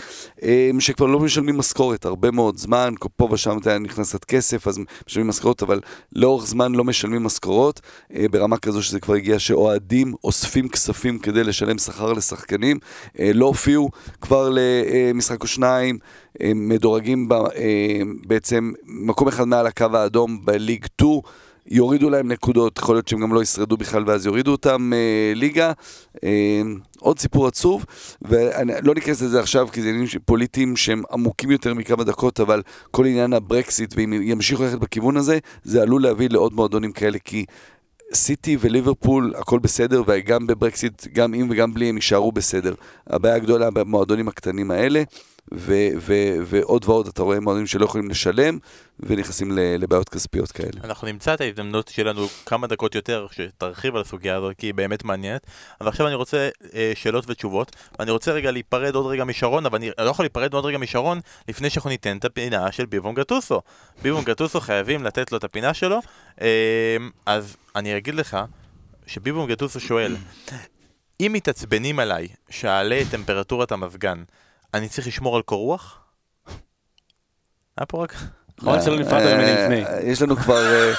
אה, 0.43 0.69
שכבר 0.79 1.05
לא 1.05 1.19
משלמים 1.19 1.57
משכורת 1.57 2.05
הרבה 2.05 2.31
מאוד 2.31 2.57
זמן, 2.57 2.93
פה 3.15 3.27
ושם 3.31 3.57
אתה 3.57 3.69
יודע, 3.69 3.79
נכנס 3.79 4.09
קצת 4.09 4.25
כסף, 4.25 4.67
אז 4.67 4.79
משלמים 5.07 5.27
משכורות, 5.27 5.63
אבל 5.63 5.79
לאורך 6.15 6.45
זמן 6.45 6.71
לא 6.75 6.83
משלמים 6.83 7.23
משכורות, 7.23 7.81
אה, 8.15 8.25
ברמה 8.31 8.57
כזו 8.57 8.83
שזה 8.83 8.99
כבר 8.99 9.13
הגיע 9.13 9.39
שאוהדים 9.39 10.13
אוספים 10.23 10.69
כספים 10.69 11.19
כדי 11.19 11.43
לשלם 11.43 11.77
שכר 11.77 12.13
לשחקנים, 12.13 12.79
אה, 13.19 13.31
לא 13.33 13.45
הופיעו 13.45 13.89
כבר 14.21 14.49
למשחק 14.53 15.41
או 15.41 15.47
שניים, 15.47 15.97
אה, 16.41 16.51
מדורגים 16.55 17.29
אה, 17.31 18.01
בעצם 18.27 18.71
מקום 18.85 19.27
אחד 19.27 19.43
מעל 19.47 19.67
הקו 19.67 19.87
האדום 19.93 20.45
בליג 20.45 20.85
2, 20.85 21.19
יורידו 21.67 22.09
להם 22.09 22.31
נקודות, 22.31 22.77
יכול 22.77 22.95
להיות 22.95 23.07
שהם 23.07 23.19
גם 23.19 23.33
לא 23.33 23.41
ישרדו 23.41 23.77
בכלל 23.77 24.03
ואז 24.07 24.25
יורידו 24.25 24.51
אותם 24.51 24.93
אה, 24.93 25.33
ליגה. 25.35 25.71
אה, 26.23 26.61
עוד 26.99 27.19
סיפור 27.19 27.47
עצוב, 27.47 27.85
ולא 28.21 28.95
ניכנס 28.95 29.21
לזה 29.21 29.39
עכשיו 29.39 29.67
כי 29.71 29.81
זה 29.81 29.87
עניינים 29.87 30.09
פוליטיים 30.25 30.75
שהם 30.75 31.03
עמוקים 31.11 31.51
יותר 31.51 31.73
מכמה 31.73 32.03
דקות, 32.03 32.39
אבל 32.39 32.61
כל 32.91 33.05
עניין 33.05 33.33
הברקסיט, 33.33 33.93
ואם 33.97 34.13
ימשיכו 34.21 34.63
ללכת 34.63 34.77
בכיוון 34.77 35.17
הזה, 35.17 35.39
זה 35.63 35.81
עלול 35.81 36.03
להביא 36.03 36.29
לעוד 36.29 36.53
מועדונים 36.53 36.91
כאלה, 36.91 37.19
כי 37.19 37.45
סיטי 38.13 38.57
וליברפול 38.59 39.33
הכל 39.37 39.59
בסדר, 39.59 40.03
וגם 40.07 40.47
בברקסיט, 40.47 41.07
גם 41.13 41.33
עם 41.33 41.47
וגם 41.49 41.73
בלי 41.73 41.89
הם 41.89 41.95
יישארו 41.95 42.31
בסדר. 42.31 42.73
הבעיה 43.07 43.35
הגדולה 43.35 43.71
במועדונים 43.71 44.27
הקטנים 44.27 44.71
האלה, 44.71 45.03
ו- 45.53 45.89
ו- 45.97 46.37
ועוד 46.45 46.85
ועוד 46.85 47.07
אתה 47.07 47.23
רואה 47.23 47.39
מועדונים 47.39 47.67
שלא 47.67 47.85
יכולים 47.85 48.09
לשלם, 48.09 48.57
ונכנסים 48.99 49.51
לבעיות 49.51 50.09
כספיות 50.09 50.51
כאלה. 50.51 50.81
אנחנו 50.83 51.07
נמצא 51.07 51.33
את 51.33 51.41
ההזדמנות 51.41 51.87
שיהיה 51.87 52.09
לנו 52.09 52.27
כמה 52.45 52.67
דקות 52.67 52.95
יותר 52.95 53.27
שתרחיב 53.31 53.95
על 53.95 54.01
הסוגיה 54.01 54.35
הזאת 54.35 54.55
כי 54.57 54.65
היא 54.65 54.73
באמת 54.73 55.03
מעניינת. 55.03 55.47
אבל 55.81 55.89
עכשיו 55.89 56.07
אני 56.07 56.15
רוצה 56.15 56.49
אה, 56.73 56.91
שאלות 56.95 57.29
ותשובות. 57.29 57.75
ואני 57.99 58.11
רוצה 58.11 58.31
רגע 58.31 58.51
להיפרד 58.51 58.95
עוד 58.95 59.05
רגע 59.05 59.23
משרון 59.23 59.65
אבל 59.65 59.75
אני 59.77 59.89
לא 59.99 60.09
יכול 60.09 60.23
להיפרד 60.23 60.53
עוד 60.53 60.65
רגע 60.65 60.77
משרון 60.77 61.19
לפני 61.47 61.69
שאנחנו 61.69 61.89
ניתן 61.89 62.17
את 62.17 62.25
הפינה 62.25 62.71
של 62.71 62.85
ביבום 62.85 63.15
גטוסו. 63.15 63.61
ביבום 64.01 64.23
גטוסו 64.23 64.59
חייבים 64.59 65.03
לתת 65.03 65.31
לו 65.31 65.37
את 65.37 65.43
הפינה 65.43 65.73
שלו. 65.73 65.99
אה, 66.41 66.97
אז 67.25 67.55
אני 67.75 67.97
אגיד 67.97 68.15
לך 68.15 68.37
שביבום 69.07 69.47
גטוסו 69.47 69.79
שואל 69.79 70.15
אם 71.19 71.31
מתעצבנים 71.33 71.99
עליי 71.99 72.27
שאעלה 72.49 73.01
את 73.01 73.07
טמפרטורת 73.11 73.71
המזגן 73.71 74.23
אני 74.73 74.89
צריך 74.89 75.07
לשמור 75.07 75.35
על 75.35 75.41
קור 75.41 75.59
רוח? 75.59 75.99
היה 77.77 77.85
פה 77.85 78.03
רק... 78.03 78.15
חבל 78.59 78.81
שלא 78.81 78.99
נפרדת 78.99 79.33
ממני 79.33 79.51
לפני. 79.51 79.85
אה, 79.85 80.01
יש 80.03 80.21
לנו 80.21 80.35
כבר, 80.35 80.65
אה, 80.65 80.93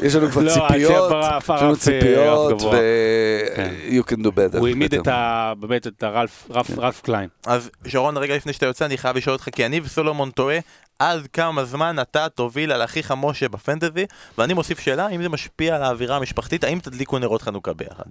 יש 0.00 0.14
לנו 0.14 0.28
כבר 0.30 0.42
לא, 0.42 0.50
ציפיות, 0.50 1.12
יש 1.44 1.50
לנו 1.50 1.70
אה, 1.70 1.76
ציפיות. 1.76 2.62
ו- 2.62 3.56
כן. 3.56 3.74
you 3.88 4.10
can 4.10 4.16
do 4.16 4.28
better. 4.28 4.58
הוא 4.58 4.68
העמיד. 4.68 4.94
את 4.94 5.08
ה... 5.08 5.52
באמת 5.60 5.86
את 5.86 6.02
הרלף 6.02 6.50
רלף 6.78 7.00
קליין. 7.00 7.28
אז 7.46 7.70
שרון, 7.86 8.16
רגע 8.16 8.36
לפני 8.36 8.52
שאתה 8.52 8.66
יוצא, 8.66 8.84
אני 8.84 8.98
חייב 8.98 9.16
לשאול 9.16 9.32
אותך, 9.32 9.48
כי 9.52 9.66
אני 9.66 9.80
וסולומון 9.84 10.30
טועה 10.30 10.58
עד 10.98 11.26
כמה 11.32 11.64
זמן 11.64 11.96
אתה 12.02 12.28
תוביל 12.28 12.72
על 12.72 12.84
אחיך 12.84 13.14
משה 13.16 13.48
בפנטזי, 13.48 14.06
ואני 14.38 14.54
מוסיף 14.54 14.80
שאלה, 14.80 15.06
האם 15.06 15.22
זה 15.22 15.28
משפיע 15.28 15.76
על 15.76 15.82
האווירה 15.82 16.16
המשפחתית, 16.16 16.64
האם 16.64 16.78
תדליקו 16.78 17.18
נרות 17.18 17.42
חנוכה 17.42 17.72
ביחד? 17.72 18.04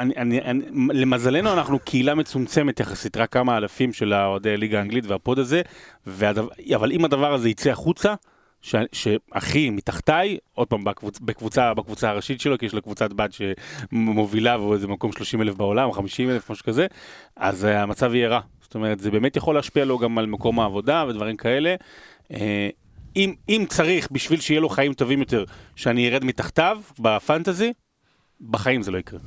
אני, 0.00 0.14
אני, 0.16 0.40
אני, 0.40 0.64
למזלנו 0.92 1.52
אנחנו 1.52 1.78
קהילה 1.78 2.14
מצומצמת 2.14 2.80
יחסית, 2.80 3.16
רק 3.16 3.32
כמה 3.32 3.56
אלפים 3.56 3.92
של 3.92 4.12
האוהדי 4.12 4.52
הליגה 4.52 4.78
האנגלית 4.78 5.06
והפוד 5.06 5.38
הזה, 5.38 5.62
והדבר, 6.06 6.48
אבל 6.74 6.92
אם 6.92 7.04
הדבר 7.04 7.34
הזה 7.34 7.48
יצא 7.48 7.70
החוצה, 7.70 8.14
ש, 8.62 8.74
שאחי 8.92 9.70
מתחתיי, 9.70 10.38
עוד 10.54 10.68
פעם 10.68 10.84
בקבוצ, 10.84 11.18
בקבוצה, 11.20 11.74
בקבוצה 11.74 12.10
הראשית 12.10 12.40
שלו, 12.40 12.58
כי 12.58 12.66
יש 12.66 12.74
לו 12.74 12.82
קבוצת 12.82 13.12
בת 13.12 13.30
שמובילה 13.32 14.58
והוא 14.58 14.74
איזה 14.74 14.88
מקום 14.88 15.12
30 15.12 15.42
אלף 15.42 15.54
בעולם, 15.54 15.92
50 15.92 16.30
אלף, 16.30 16.50
משהו 16.50 16.64
כזה, 16.64 16.86
אז 17.36 17.64
אה, 17.64 17.82
המצב 17.82 18.14
יהיה 18.14 18.28
רע. 18.28 18.40
זאת 18.62 18.74
אומרת, 18.74 19.00
זה 19.00 19.10
באמת 19.10 19.36
יכול 19.36 19.54
להשפיע 19.54 19.84
לו 19.84 19.98
גם 19.98 20.18
על 20.18 20.26
מקום 20.26 20.60
העבודה 20.60 21.04
ודברים 21.08 21.36
כאלה. 21.36 21.74
אה, 22.32 22.68
אם, 23.16 23.34
אם 23.48 23.64
צריך, 23.68 24.08
בשביל 24.10 24.40
שיהיה 24.40 24.60
לו 24.60 24.68
חיים 24.68 24.94
טובים 24.94 25.20
יותר, 25.20 25.44
שאני 25.76 26.08
ארד 26.08 26.24
מתחתיו 26.24 26.80
בפנטזי, 26.98 27.72
בחיים 28.40 28.82
זה 28.82 28.90
לא 28.90 28.98
יקרה. 28.98 29.20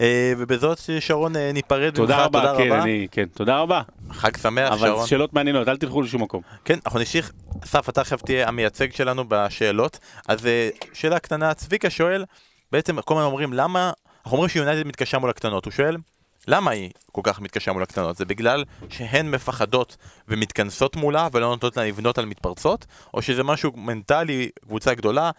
אה, 0.00 0.32
ובזאת 0.38 0.80
שרון 1.00 1.36
אה, 1.36 1.52
ניפרד 1.52 1.94
תודה 1.94 2.16
ממך, 2.16 2.26
רבה, 2.26 2.54
כן, 2.58 2.72
אני, 2.72 3.06
כן, 3.10 3.24
תודה 3.34 3.58
רבה. 3.58 3.82
חג 4.10 4.36
שמח, 4.36 4.72
אבל 4.72 4.88
שרון. 4.88 5.06
שאלות 5.06 5.32
מעניינות, 5.32 5.68
אל 5.68 5.76
תלכו 5.76 6.02
לשום 6.02 6.22
מקום. 6.22 6.42
כן, 6.64 6.78
אנחנו 6.86 6.98
נמשיך, 6.98 7.32
אסף, 7.64 7.88
אתה 7.88 8.00
עכשיו 8.00 8.18
תהיה 8.18 8.48
המייצג 8.48 8.92
שלנו 8.92 9.24
בשאלות, 9.28 9.98
אז 10.28 10.46
אה, 10.46 10.68
שאלה 10.92 11.18
קטנה, 11.18 11.54
צביקה 11.54 11.90
שואל, 11.90 12.24
בעצם 12.72 13.00
כל 13.00 13.14
הזמן 13.14 13.26
אומרים, 13.26 13.52
למה, 13.52 13.92
אנחנו 14.24 14.36
אומרים 14.36 14.48
שיונייטד 14.48 14.86
מתקשה 14.86 15.18
מול 15.18 15.30
הקטנות, 15.30 15.64
הוא 15.64 15.72
שואל, 15.72 15.96
למה 16.48 16.70
היא 16.70 16.90
כל 17.12 17.20
כך 17.24 17.40
מתקשה 17.40 17.72
מול 17.72 17.82
הקטנות? 17.82 18.16
זה 18.16 18.24
בגלל 18.24 18.64
שהן 18.88 19.30
מפחדות 19.30 19.96
ומתכנסות 20.28 20.96
מולה 20.96 21.28
ולא 21.32 21.48
נותנות 21.48 21.76
לה 21.76 21.84
לבנות 21.84 22.18
על 22.18 22.24
מתפרצות? 22.24 22.86
או 23.14 23.22
שזה 23.22 23.42
משהו 23.42 23.72
מנטלי, 23.76 24.48
קבוצה 24.62 24.94
גדולה, 24.94 25.30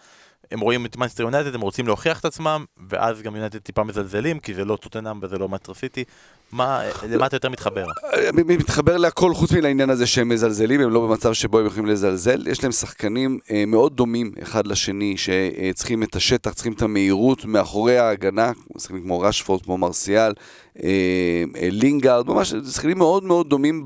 הם 0.50 0.60
רואים 0.60 0.86
את 0.86 0.96
מנסטר 0.96 1.22
יונייטד, 1.22 1.54
הם 1.54 1.60
רוצים 1.60 1.86
להוכיח 1.86 2.20
את 2.20 2.24
עצמם, 2.24 2.64
ואז 2.88 3.22
גם 3.22 3.34
יונייטד 3.34 3.58
טיפה 3.58 3.84
מזלזלים, 3.84 4.38
כי 4.38 4.54
זה 4.54 4.64
לא 4.64 4.76
טוטנאם 4.76 5.18
וזה 5.22 5.38
לא 5.38 5.48
מטר 5.48 5.74
סיטי. 5.74 6.04
מה, 6.52 6.80
למה 7.08 7.26
אתה 7.26 7.36
יותר 7.36 7.48
מתחבר? 7.48 7.84
אני 8.28 8.56
מתחבר 8.56 8.96
להכל 8.96 9.34
חוץ 9.34 9.52
מלעניין 9.52 9.90
הזה 9.90 10.06
שהם 10.06 10.28
מזלזלים, 10.28 10.80
הם 10.80 10.90
לא 10.90 11.00
במצב 11.00 11.32
שבו 11.32 11.58
הם 11.58 11.66
יכולים 11.66 11.86
לזלזל. 11.86 12.46
יש 12.46 12.62
להם 12.62 12.72
שחקנים 12.72 13.38
אה, 13.50 13.64
מאוד 13.66 13.96
דומים 13.96 14.32
אחד 14.42 14.66
לשני, 14.66 15.14
שצריכים 15.16 16.02
את 16.02 16.16
השטח, 16.16 16.52
צריכים 16.52 16.72
את 16.72 16.82
המהירות 16.82 17.44
מאחורי 17.44 17.98
ההגנה, 17.98 18.52
שחקנים 18.78 19.02
כמו 19.02 19.20
רשפורד, 19.20 19.62
כמו 19.62 19.78
מרסיאל, 19.78 20.32
אה, 20.82 20.90
אה, 21.56 21.68
לינגארד, 21.70 22.26
ממש 22.26 22.54
שחקנים 22.70 22.98
מאוד 22.98 23.24
מאוד 23.24 23.48
דומים 23.48 23.84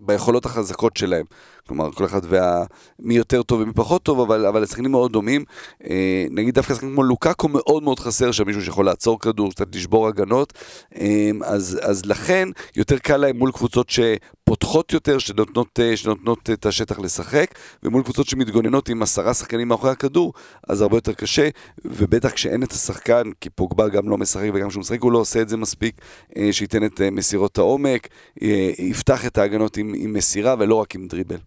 ביכולות 0.00 0.46
החזקות 0.46 0.96
שלהם. 0.96 1.24
כלומר, 1.66 1.92
כל 1.92 2.04
אחד 2.04 2.20
וה... 2.28 2.64
מי 2.98 3.14
יותר 3.14 3.42
טוב 3.42 3.60
ומי 3.60 3.72
פחות 3.72 4.02
טוב, 4.02 4.20
אבל, 4.20 4.46
אבל 4.46 4.62
השחקנים 4.62 4.90
מאוד 4.90 5.12
דומים. 5.12 5.44
אה, 5.90 6.26
נגיד 6.30 6.54
דווקא 6.54 6.74
שחקנים 6.74 6.92
כמו 6.92 7.02
לוקאקו 7.02 7.48
מאוד 7.48 7.82
מאוד 7.82 7.98
חסר 7.98 8.32
שם 8.32 8.46
מישהו 8.46 8.62
שיכול 8.62 8.86
לעצור 8.86 9.20
כדור, 9.20 9.50
קצת 9.50 9.74
לשבור 9.74 10.08
הגנות. 10.08 10.52
אה, 11.00 11.30
אז, 11.44 11.80
אז 11.82 12.06
לכן 12.06 12.48
יותר 12.76 12.98
קל 12.98 13.16
להם 13.16 13.36
מול 13.38 13.52
קבוצות 13.52 13.90
שפותחות 14.46 14.92
יותר, 14.92 15.18
שנותנות, 15.18 15.80
אה, 15.80 15.96
שנותנות 15.96 16.50
את 16.50 16.66
השטח 16.66 16.98
לשחק, 16.98 17.54
ומול 17.82 18.02
קבוצות 18.02 18.26
שמתגוננות 18.26 18.88
עם 18.88 19.02
עשרה 19.02 19.34
שחקנים 19.34 19.68
מאחורי 19.68 19.92
הכדור, 19.92 20.32
אז 20.68 20.82
הרבה 20.82 20.96
יותר 20.96 21.12
קשה, 21.12 21.48
ובטח 21.84 22.30
כשאין 22.30 22.62
את 22.62 22.72
השחקן, 22.72 23.22
כי 23.40 23.50
פוגבה 23.50 23.88
גם 23.88 24.08
לא 24.08 24.18
משחק 24.18 24.48
וגם 24.54 24.68
כשהוא 24.68 24.80
משחק 24.80 25.00
הוא 25.02 25.12
לא 25.12 25.18
עושה 25.18 25.42
את 25.42 25.48
זה 25.48 25.56
מספיק, 25.56 26.00
אה, 26.36 26.48
שייתן 26.52 26.84
את 26.84 27.00
אה, 27.00 27.10
מסירות 27.10 27.58
העומק, 27.58 28.08
אה, 28.42 28.70
יפתח 28.78 29.26
את 29.26 29.38
ההגנות 29.38 29.76
עם, 29.76 29.92
עם 29.96 30.12
מסירה 30.12 30.54
ולא 30.58 30.74
רק 30.74 30.94
עם 30.94 31.06
דריבל. 31.06 31.38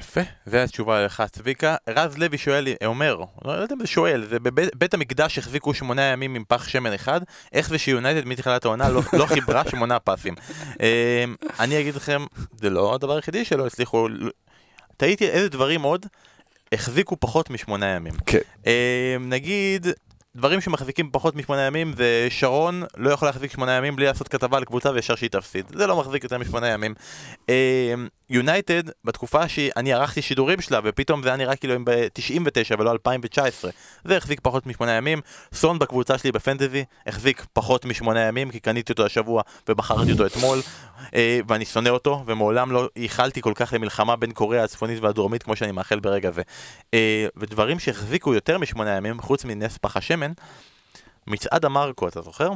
יפה, 0.00 0.20
והתשובה 0.46 1.04
לך 1.04 1.22
צביקה. 1.32 1.76
רז 1.88 2.18
לוי 2.18 2.38
שואל, 2.38 2.68
אומר, 2.84 3.16
לא 3.44 3.52
יודע 3.52 3.74
אם 3.74 3.80
זה 3.80 3.86
שואל, 3.86 4.26
זה 4.30 4.40
בבית 4.40 4.94
המקדש 4.94 5.38
החזיקו 5.38 5.74
שמונה 5.74 6.02
ימים 6.02 6.34
עם 6.34 6.44
פח 6.48 6.68
שמן 6.68 6.92
אחד, 6.92 7.20
איך 7.52 7.68
זה 7.68 7.78
שיונייטד 7.78 8.26
מתחילת 8.28 8.64
העונה 8.64 8.88
לא, 8.88 9.02
לא 9.12 9.26
חיברה 9.26 9.62
שמונה 9.70 9.98
פסים. 9.98 10.34
אמ, 10.80 11.34
אני 11.60 11.80
אגיד 11.80 11.94
לכם, 11.94 12.24
זה 12.60 12.70
לא 12.70 12.94
הדבר 12.94 13.16
היחידי 13.16 13.44
שלא 13.44 13.66
הצליחו, 13.66 14.08
תהיתי 14.96 15.28
איזה 15.28 15.48
דברים 15.48 15.82
עוד 15.82 16.06
החזיקו 16.72 17.16
פחות 17.20 17.50
משמונה 17.50 17.86
ימים. 17.86 18.14
כן. 18.26 18.38
אמ, 18.66 18.72
נגיד, 19.28 19.86
דברים 20.38 20.60
שמחזיקים 20.60 21.10
פחות 21.12 21.36
משמונה 21.36 21.62
ימים 21.62 21.92
זה 21.96 22.26
שרון 22.30 22.82
לא 22.96 23.10
יכול 23.10 23.28
להחזיק 23.28 23.52
שמונה 23.52 23.72
ימים 23.72 23.96
בלי 23.96 24.06
לעשות 24.06 24.28
כתבה 24.28 24.56
על 24.56 24.64
קבוצה 24.64 24.90
וישר 24.90 25.14
שהיא 25.14 25.30
תפסיד. 25.30 25.64
זה 25.74 25.86
לא 25.86 25.96
מחזיק 25.96 26.24
יותר 26.24 26.38
משמונה 26.38 26.68
ימים. 26.68 26.94
יונייטד 28.30 28.88
uh, 28.88 28.92
בתקופה 29.04 29.48
שאני 29.48 29.92
ערכתי 29.92 30.22
שידורים 30.22 30.60
שלה 30.60 30.80
ופתאום 30.84 31.22
זה 31.22 31.28
היה 31.28 31.36
נראה 31.36 31.56
כאילו 31.56 31.74
הם 31.74 31.84
ב-99 31.84 32.74
ולא 32.78 32.92
2019 32.92 33.70
זה 34.04 34.16
החזיק 34.16 34.40
פחות 34.42 34.66
משמונה 34.66 34.92
ימים. 34.92 35.20
סון 35.54 35.78
בקבוצה 35.78 36.18
שלי 36.18 36.32
בפנטזי 36.32 36.84
החזיק 37.06 37.46
פחות 37.52 37.84
משמונה 37.84 38.20
ימים 38.20 38.50
כי 38.50 38.60
קניתי 38.60 38.92
אותו 38.92 39.06
השבוע 39.06 39.42
ובחרתי 39.68 40.12
אותו 40.12 40.26
אתמול 40.26 40.58
uh, 41.04 41.14
ואני 41.48 41.64
שונא 41.64 41.88
אותו 41.88 42.24
ומעולם 42.26 42.72
לא 42.72 42.88
ייחלתי 42.96 43.42
כל 43.42 43.52
כך 43.54 43.72
למלחמה 43.72 44.16
בין 44.16 44.32
קוריאה 44.32 44.64
הצפונית 44.64 45.02
והדרומית 45.02 45.42
כמו 45.42 45.56
שאני 45.56 45.72
מאחל 45.72 46.00
ברגע 46.00 46.30
זה. 46.30 46.42
uh, 46.82 46.94
ודברים 47.36 47.78
שהחזיקו 47.78 48.34
יותר 48.34 48.58
משמונה 48.58 48.96
ימים 48.96 49.20
חוץ 49.20 49.44
מנס 49.44 49.78
פח 49.78 49.96
השמן 49.96 50.27
מצעד 51.26 51.64
המרקו, 51.64 52.08
אתה 52.08 52.22
זוכר? 52.22 52.50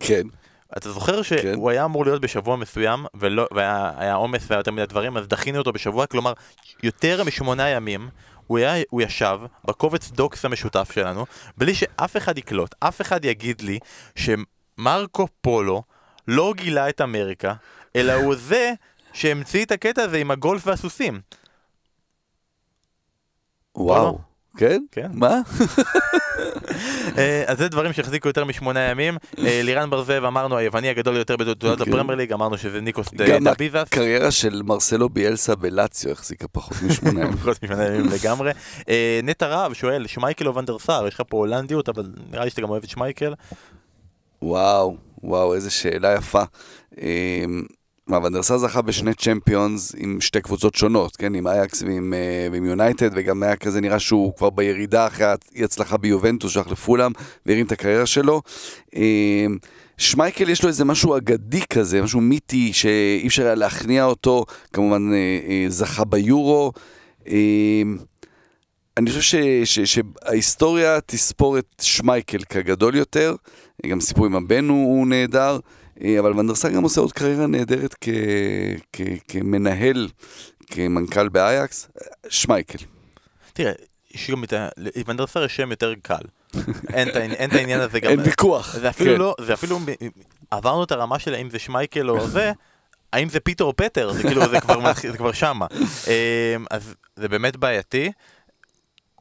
כן. 0.00 0.26
אתה 0.76 0.92
זוכר 0.92 1.22
שהוא 1.22 1.40
כן. 1.42 1.70
היה 1.70 1.84
אמור 1.84 2.04
להיות 2.04 2.20
בשבוע 2.20 2.56
מסוים, 2.56 3.06
ולא, 3.14 3.48
והיה 3.54 4.14
עומס 4.14 4.46
והיה 4.48 4.60
יותר 4.60 4.70
מדי 4.70 4.86
דברים, 4.86 5.16
אז 5.16 5.28
דחינו 5.28 5.58
אותו 5.58 5.72
בשבוע, 5.72 6.06
כלומר, 6.06 6.32
יותר 6.82 7.24
משמונה 7.24 7.68
ימים, 7.68 8.08
הוא, 8.46 8.58
היה, 8.58 8.84
הוא 8.90 9.02
ישב 9.02 9.40
בקובץ 9.64 10.10
דוקס 10.10 10.44
המשותף 10.44 10.90
שלנו, 10.94 11.26
בלי 11.56 11.74
שאף 11.74 12.16
אחד 12.16 12.38
יקלוט, 12.38 12.74
אף 12.80 13.00
אחד 13.00 13.24
יגיד 13.24 13.60
לי 13.60 13.78
שמרקו 14.16 15.26
פולו 15.40 15.82
לא 16.28 16.52
גילה 16.56 16.88
את 16.88 17.00
אמריקה, 17.00 17.54
אלא 17.96 18.12
הוא 18.12 18.34
זה 18.34 18.72
שהמציא 19.12 19.64
את 19.64 19.72
הקטע 19.72 20.02
הזה 20.02 20.18
עם 20.18 20.30
הגולף 20.30 20.66
והסוסים. 20.66 21.20
וואו. 23.76 24.18
כן? 24.56 24.82
כן. 24.92 25.10
מה? 25.14 25.40
אה, 27.18 27.44
אז 27.46 27.58
זה 27.58 27.68
דברים 27.68 27.92
שהחזיקו 27.92 28.28
יותר 28.28 28.44
משמונה 28.44 28.80
ימים. 28.80 29.16
אה, 29.38 29.60
לירן 29.62 29.90
בר 29.90 30.04
זאב 30.04 30.24
אמרנו 30.24 30.56
היווני 30.56 30.88
הגדול 30.88 31.16
יותר 31.16 31.36
בתעודת 31.36 31.80
אוקיי. 31.80 31.92
הפרמייר 31.92 32.18
ליג, 32.18 32.32
אמרנו 32.32 32.58
שזה 32.58 32.80
ניקוס 32.80 33.08
דביזס. 33.14 33.74
גם 33.74 33.82
הקריירה 33.82 34.30
של 34.30 34.62
מרסלו 34.64 35.08
ביאלסה 35.08 35.54
בלאציו 35.54 36.12
החזיקה 36.12 36.48
פחות 36.48 36.76
משמונה 36.82 37.20
ימים. 37.24 37.36
פחות 37.36 37.62
משמונה 37.62 37.86
ימים 37.86 38.06
לגמרי. 38.10 38.52
אה, 38.88 39.20
נטע 39.22 39.46
רהב 39.46 39.72
שואל, 39.72 40.06
שמייקל 40.06 40.48
או 40.48 40.54
ונדר 40.54 40.78
סאר, 40.78 41.06
יש 41.06 41.14
לך 41.14 41.22
פה 41.28 41.36
הולנדיות, 41.36 41.88
אבל 41.88 42.10
נראה 42.30 42.44
לי 42.44 42.50
שאתה 42.50 42.62
גם 42.62 42.70
אוהב 42.70 42.82
את 42.82 42.88
שמייקל. 42.88 43.34
וואו, 44.42 44.96
וואו, 45.22 45.54
איזה 45.54 45.70
שאלה 45.70 46.14
יפה. 46.14 46.42
ונדרסה 48.08 48.58
זכה 48.58 48.82
בשני 48.82 49.14
צ'מפיונס 49.14 49.94
עם 49.98 50.20
שתי 50.20 50.40
קבוצות 50.40 50.74
שונות, 50.74 51.16
כן? 51.16 51.34
עם 51.34 51.46
אייקס 51.46 51.82
ועם, 51.82 52.14
ועם 52.52 52.64
יונייטד, 52.64 53.10
וגם 53.14 53.42
היה 53.42 53.56
כזה 53.56 53.80
נראה 53.80 53.98
שהוא 53.98 54.36
כבר 54.36 54.50
בירידה 54.50 55.06
אחרי 55.06 55.26
אי 55.54 55.64
הצלחה 55.64 55.96
ביובנטוס, 55.96 56.52
שייך 56.52 56.68
לפולאם, 56.68 57.12
והרים 57.46 57.66
את 57.66 57.72
הקריירה 57.72 58.06
שלו. 58.06 58.42
Uh, 58.90 58.98
שמייקל 59.98 60.48
יש 60.48 60.62
לו 60.62 60.68
איזה 60.68 60.84
משהו 60.84 61.16
אגדי 61.16 61.62
כזה, 61.70 62.02
משהו 62.02 62.20
מיתי, 62.20 62.72
שאי 62.72 63.26
אפשר 63.26 63.44
היה 63.44 63.54
להכניע 63.54 64.04
אותו, 64.04 64.44
כמובן 64.72 65.10
uh, 65.12 65.70
זכה 65.70 66.04
ביורו. 66.04 66.72
אני 68.96 69.10
חושב 69.10 69.20
ש, 69.20 69.34
ש, 69.64 69.80
שההיסטוריה 69.80 71.00
תספור 71.06 71.58
את 71.58 71.66
שמייקל 71.80 72.42
כגדול 72.48 72.94
יותר, 72.94 73.34
גם 73.86 74.00
סיפור 74.00 74.26
עם 74.26 74.36
הבן 74.36 74.68
הוא, 74.68 74.98
הוא 74.98 75.06
נהדר. 75.06 75.58
אה, 76.02 76.18
אבל 76.18 76.38
ונדרסה 76.38 76.68
גם 76.68 76.82
עושה 76.82 77.00
עוד 77.00 77.12
קריירה 77.12 77.46
נהדרת 77.46 77.94
כ, 78.00 78.08
כ, 78.92 79.00
כמנהל, 79.28 80.08
כמנכ"ל 80.66 81.28
באייקס, 81.28 81.88
שמייקל. 82.28 82.78
תראה, 83.52 83.72
יש 84.14 84.30
גם 84.30 84.44
את 84.44 84.52
ה... 84.52 84.68
ונדרסה 85.06 85.44
יש 85.44 85.56
שם 85.56 85.70
יותר 85.70 85.94
קל. 86.02 86.22
אין 86.92 87.08
את 87.44 87.52
העניין 87.52 87.80
הזה 87.80 88.00
גם... 88.00 88.10
אין 88.10 88.20
ויכוח. 88.20 88.76
זה 88.76 88.88
אפילו 88.88 89.12
כן. 89.12 89.20
לא, 89.20 89.34
זה 89.40 89.54
אפילו, 89.54 89.78
עברנו 90.50 90.84
את 90.84 90.92
הרמה 90.92 91.18
של 91.18 91.34
האם 91.34 91.50
זה 91.50 91.58
שמייקל 91.58 92.10
או 92.10 92.28
זה, 92.28 92.52
האם 93.12 93.28
זה 93.28 93.40
פיטר 93.40 93.64
או 93.64 93.76
פטר, 93.76 94.12
זה 94.12 94.22
כאילו, 94.22 94.48
זה 94.48 94.60
כבר, 94.60 94.92
זה 94.94 95.16
כבר 95.18 95.32
שמה. 95.32 95.66
אה, 96.08 96.56
אז 96.70 96.94
זה 97.16 97.28
באמת 97.28 97.56
בעייתי. 97.56 98.12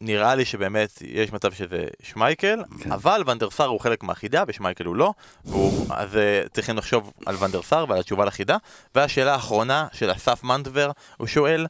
נראה 0.06 0.36
לי 0.36 0.46
שבאמת 0.46 1.02
יש 1.02 1.34
מצב 1.34 1.54
שזה 1.54 1.86
שמייקל, 2.02 2.64
כן. 2.84 2.92
אבל 2.92 3.24
ונדרסר 3.26 3.66
הוא 3.66 3.80
חלק 3.80 4.04
מהחידה 4.04 4.44
ושמייקל 4.48 4.86
הוא 4.86 4.96
לא, 4.96 5.14
והוא, 5.46 5.86
אז 5.90 6.18
אה, 6.18 6.44
צריכים 6.54 6.78
לחשוב 6.78 7.14
על 7.26 7.36
ונדרסר 7.40 7.86
ועל 7.90 8.00
התשובה 8.00 8.26
לחידה. 8.26 8.58
והשאלה 8.96 9.34
האחרונה 9.34 9.88
של 9.94 10.12
אסף 10.12 10.44
מנדבר, 10.44 10.92
הוא 11.18 11.28
שואל, 11.28 11.68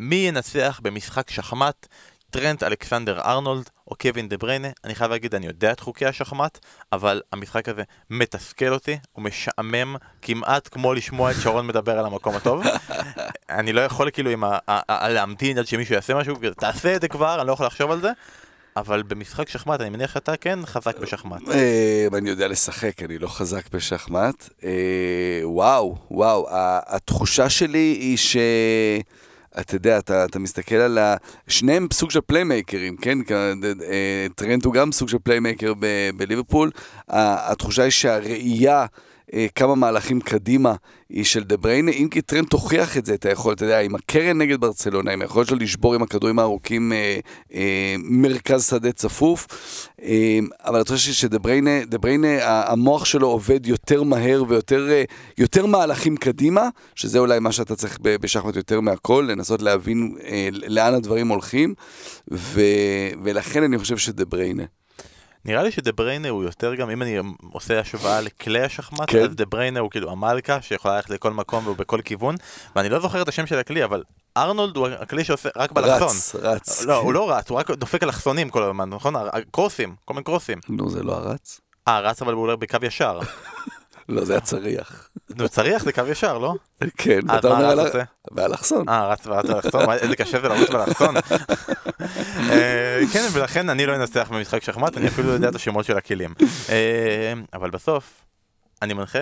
מי 0.00 0.16
ינצח 0.16 0.80
במשחק 0.82 1.30
שחמט 1.30 1.86
טרנט 2.30 2.62
אלכסנדר 2.62 3.20
ארנולד 3.20 3.70
או 3.88 3.96
קווין 3.96 4.28
דה 4.28 4.36
בריינה, 4.36 4.68
אני 4.84 4.94
חייב 4.94 5.10
להגיד, 5.10 5.34
אני 5.34 5.46
יודע 5.46 5.72
את 5.72 5.80
חוקי 5.80 6.06
השחמט, 6.06 6.58
אבל 6.92 7.22
המשחק 7.32 7.68
הזה 7.68 7.82
מתסכל 8.10 8.72
אותי, 8.72 8.98
הוא 9.12 9.24
משעמם 9.24 9.96
כמעט 10.22 10.68
כמו 10.72 10.94
לשמוע 10.94 11.30
את 11.30 11.36
שרון 11.42 11.66
מדבר 11.66 11.98
על 11.98 12.06
המקום 12.06 12.36
הטוב. 12.36 12.62
אני 13.50 13.72
לא 13.72 13.80
יכול 13.80 14.10
כאילו 14.10 14.30
עם 14.30 14.44
ה... 14.44 14.58
להמתין 15.08 15.58
עד 15.58 15.66
שמישהו 15.66 15.94
יעשה 15.94 16.14
משהו, 16.14 16.36
תעשה 16.56 16.96
את 16.96 17.00
זה 17.00 17.08
כבר, 17.08 17.40
אני 17.40 17.46
לא 17.46 17.52
יכול 17.52 17.66
לחשוב 17.66 17.90
על 17.90 18.00
זה. 18.00 18.10
אבל 18.76 19.02
במשחק 19.02 19.48
שחמט, 19.48 19.80
אני 19.80 19.90
מניח 19.90 20.14
שאתה 20.14 20.36
כן 20.36 20.58
חזק 20.66 20.98
בשחמט. 20.98 21.48
אה, 21.48 22.06
אני 22.18 22.30
יודע 22.30 22.48
לשחק, 22.48 23.02
אני 23.02 23.18
לא 23.18 23.28
חזק 23.28 23.68
בשחמט. 23.72 24.48
אה, 24.64 25.40
וואו, 25.42 25.96
וואו, 26.10 26.46
התחושה 26.86 27.50
שלי 27.50 27.96
היא 28.00 28.16
ש... 28.16 28.36
אתה 29.60 29.74
יודע, 29.74 29.98
אתה, 29.98 30.24
אתה 30.24 30.38
מסתכל 30.38 30.74
על 30.74 30.98
ה... 30.98 31.16
שניהם 31.48 31.86
סוג 31.92 32.10
של 32.10 32.20
פליימייקרים, 32.20 32.96
כן? 32.96 33.18
אה, 33.90 34.26
טרנט 34.34 34.64
הוא 34.64 34.74
גם 34.74 34.92
סוג 34.92 35.08
של 35.08 35.18
פליימייקר 35.22 35.72
בליברפול. 36.16 36.70
התחושה 37.08 37.82
היא 37.82 37.90
שהראייה... 37.90 38.86
אה, 39.34 39.46
כמה 39.54 39.74
מהלכים 39.74 40.20
קדימה 40.20 40.74
היא 41.08 41.24
של 41.24 41.44
דה 41.44 41.56
בריינה, 41.56 41.90
אם 41.90 42.08
כי 42.10 42.22
טרנט 42.22 42.46
הוכיח 42.46 42.96
את 42.96 43.06
זה, 43.06 43.14
את 43.14 43.26
היכולת, 43.26 43.56
אתה 43.56 43.64
יודע, 43.64 43.80
עם 43.80 43.94
הקרן 43.94 44.38
נגד 44.38 44.60
ברצלונה, 44.60 45.12
עם 45.12 45.22
היכולת 45.22 45.48
שלו 45.48 45.58
לשבור 45.58 45.94
עם 45.94 46.02
הכדורים 46.02 46.38
הארוכים 46.38 46.92
אה, 46.92 47.18
אה, 47.54 47.94
מרכז 47.98 48.66
שדה 48.66 48.92
צפוף, 48.92 49.46
אה, 50.02 50.38
אבל 50.64 50.80
אתה 50.80 50.92
חושב 50.94 51.12
שדה 51.12 51.38
בריינה, 51.38 51.84
דה 51.84 51.98
בריינה, 51.98 52.28
המוח 52.42 53.04
שלו 53.04 53.28
עובד 53.28 53.66
יותר 53.66 54.02
מהר 54.02 54.44
ויותר 54.48 54.90
אה, 54.90 55.04
יותר 55.38 55.66
מהלכים 55.66 56.16
קדימה, 56.16 56.68
שזה 56.94 57.18
אולי 57.18 57.38
מה 57.38 57.52
שאתה 57.52 57.76
צריך 57.76 57.98
בשחמט 58.02 58.56
יותר 58.56 58.80
מהכל, 58.80 59.26
לנסות 59.28 59.62
להבין 59.62 60.14
אה, 60.24 60.48
לאן 60.52 60.94
הדברים 60.94 61.28
הולכים, 61.28 61.74
ו, 62.32 62.60
ולכן 63.24 63.62
אני 63.62 63.78
חושב 63.78 63.96
שדה 63.96 64.24
בריינה. 64.24 64.79
נראה 65.44 65.62
לי 65.62 65.70
שדה 65.70 65.92
בריינה 65.92 66.28
הוא 66.28 66.44
יותר 66.44 66.74
גם, 66.74 66.90
אם 66.90 67.02
אני 67.02 67.16
עושה 67.52 67.80
השוואה 67.80 68.20
לכלי 68.20 68.62
השחמט, 68.62 69.10
כן. 69.10 69.22
אז 69.22 69.34
דה 69.34 69.44
בריינה 69.46 69.80
הוא 69.80 69.90
כאילו 69.90 70.10
המלכה 70.10 70.62
שיכולה 70.62 70.96
ללכת 70.96 71.10
לכל 71.10 71.32
מקום 71.32 71.66
ובכל 71.66 72.00
כיוון, 72.04 72.34
ואני 72.76 72.88
לא 72.88 73.00
זוכר 73.00 73.22
את 73.22 73.28
השם 73.28 73.46
של 73.46 73.58
הכלי, 73.58 73.84
אבל 73.84 74.02
ארנולד 74.36 74.76
הוא 74.76 74.88
הכלי 74.88 75.24
שעושה 75.24 75.48
רק 75.56 75.72
באלכסון. 75.72 76.08
רץ, 76.08 76.34
רץ. 76.34 76.82
לא, 76.82 76.96
הוא 76.96 77.12
לא 77.12 77.30
רץ, 77.30 77.50
הוא 77.50 77.58
רק 77.58 77.70
דופק 77.70 78.02
אלכסונים 78.02 78.50
כל 78.50 78.62
הזמן, 78.62 78.88
נכון? 78.88 79.14
קרוסים, 79.50 79.94
כל 80.04 80.14
מיני 80.14 80.24
קרוסים. 80.24 80.58
נו, 80.68 80.90
זה 80.90 81.02
לא 81.02 81.12
הרץ? 81.12 81.60
אה, 81.88 82.00
רץ 82.00 82.22
אבל 82.22 82.32
הוא 82.32 82.42
עולה 82.42 82.56
בקו 82.56 82.78
ישר. 82.82 83.20
לא, 84.10 84.24
זה 84.24 84.36
הצריח. 84.36 85.08
נו, 85.36 85.48
צריח 85.48 85.82
זה 85.82 85.92
קו 85.92 86.02
ישר, 86.08 86.38
לא? 86.38 86.54
כן, 86.96 87.18
אז 87.28 87.34
ואתה 87.36 87.48
מה 87.48 87.54
אומר 87.54 87.70
על 87.70 87.80
ה- 87.80 87.82
עושה? 87.82 88.02
באלכסון. 88.30 88.88
אה, 88.88 89.06
רץ 89.08 89.26
באלכסון, 89.26 89.90
איזה 89.92 90.16
קשה 90.16 90.40
זה 90.40 90.48
לרוץ 90.48 90.70
באלכסון. 90.70 91.14
אה, 92.50 93.00
כן, 93.12 93.26
ולכן 93.32 93.68
אני 93.70 93.86
לא 93.86 93.96
אנצח 93.96 94.28
במשחק 94.30 94.62
שחמט, 94.62 94.96
אני 94.96 95.08
אפילו 95.08 95.28
לא 95.28 95.32
יודע 95.32 95.48
את 95.48 95.54
השמות 95.54 95.84
של 95.84 95.96
הכלים. 95.98 96.34
אה, 96.68 97.32
אבל 97.54 97.70
בסוף, 97.70 98.12
אני 98.82 98.94
מנחה, 98.94 99.18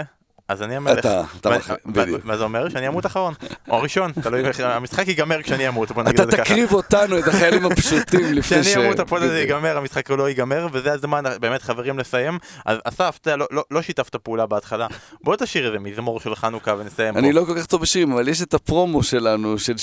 אז 0.49 0.63
אני 0.63 0.77
המלך. 0.77 0.99
אתה- 0.99 1.23
אתה 1.41 1.51
בדיוק. 1.87 2.25
מה 2.25 2.37
זה 2.37 2.45
אומר? 2.45 2.69
שאני 2.69 2.89
אמות 2.89 3.07
אחרון. 3.07 3.35
או 3.69 3.81
ראשון, 3.81 4.13
תלוי 4.23 4.45
איך, 4.49 4.61
המשחק 4.61 5.09
ייגמר 5.09 5.43
כשאני 5.43 5.69
אמות, 5.69 5.93
בוא 5.93 6.03
נגיד 6.03 6.15
אתה 6.15 6.23
את 6.23 6.31
זה 6.31 6.37
ככה. 6.37 6.45
תקריב 6.45 6.73
אותנו, 6.73 7.19
את 7.19 7.29
החיילים 7.29 7.67
הפשוטים, 7.67 8.33
לפני 8.39 8.65
ש... 8.65 8.69
כשאני 8.69 8.87
אמות 8.87 8.99
הפוד 8.99 9.23
הזה. 9.23 9.41
ייגמר, 9.41 9.77
המשחק 9.77 10.11
לא 10.11 10.29
ייגמר, 10.29 10.67
וזה 10.73 10.93
הזמן 10.93 11.25
באמת 11.41 11.63
חברים 11.63 11.99
לסיים. 11.99 12.39
אז 12.67 12.79
אסף, 12.85 13.19
אתה 13.23 13.37
לא- 13.37 13.47
לא- 13.51 13.65
לא 13.71 13.83
שיתפת 13.83 14.17
פעולה 14.17 14.47
בהתחלה. 14.47 14.87
בוא 15.25 15.37
תשיר 15.37 15.67
איזה 15.67 15.79
מזמור 15.79 16.21
של 16.21 16.35
חנוכה 16.35 16.75
ונסיים 16.79 17.15
פה. 17.15 17.21
אני 17.21 17.33
לא 17.33 17.45
כל 17.45 17.55
כך 17.59 17.67
טוב 17.67 17.83
בשירים, 17.83 18.13
אבל 18.13 18.29
יש 18.29 18.43
את 18.43 18.55
הפרומו 18.55 19.03
שלנו, 19.03 19.59
של 19.59 19.77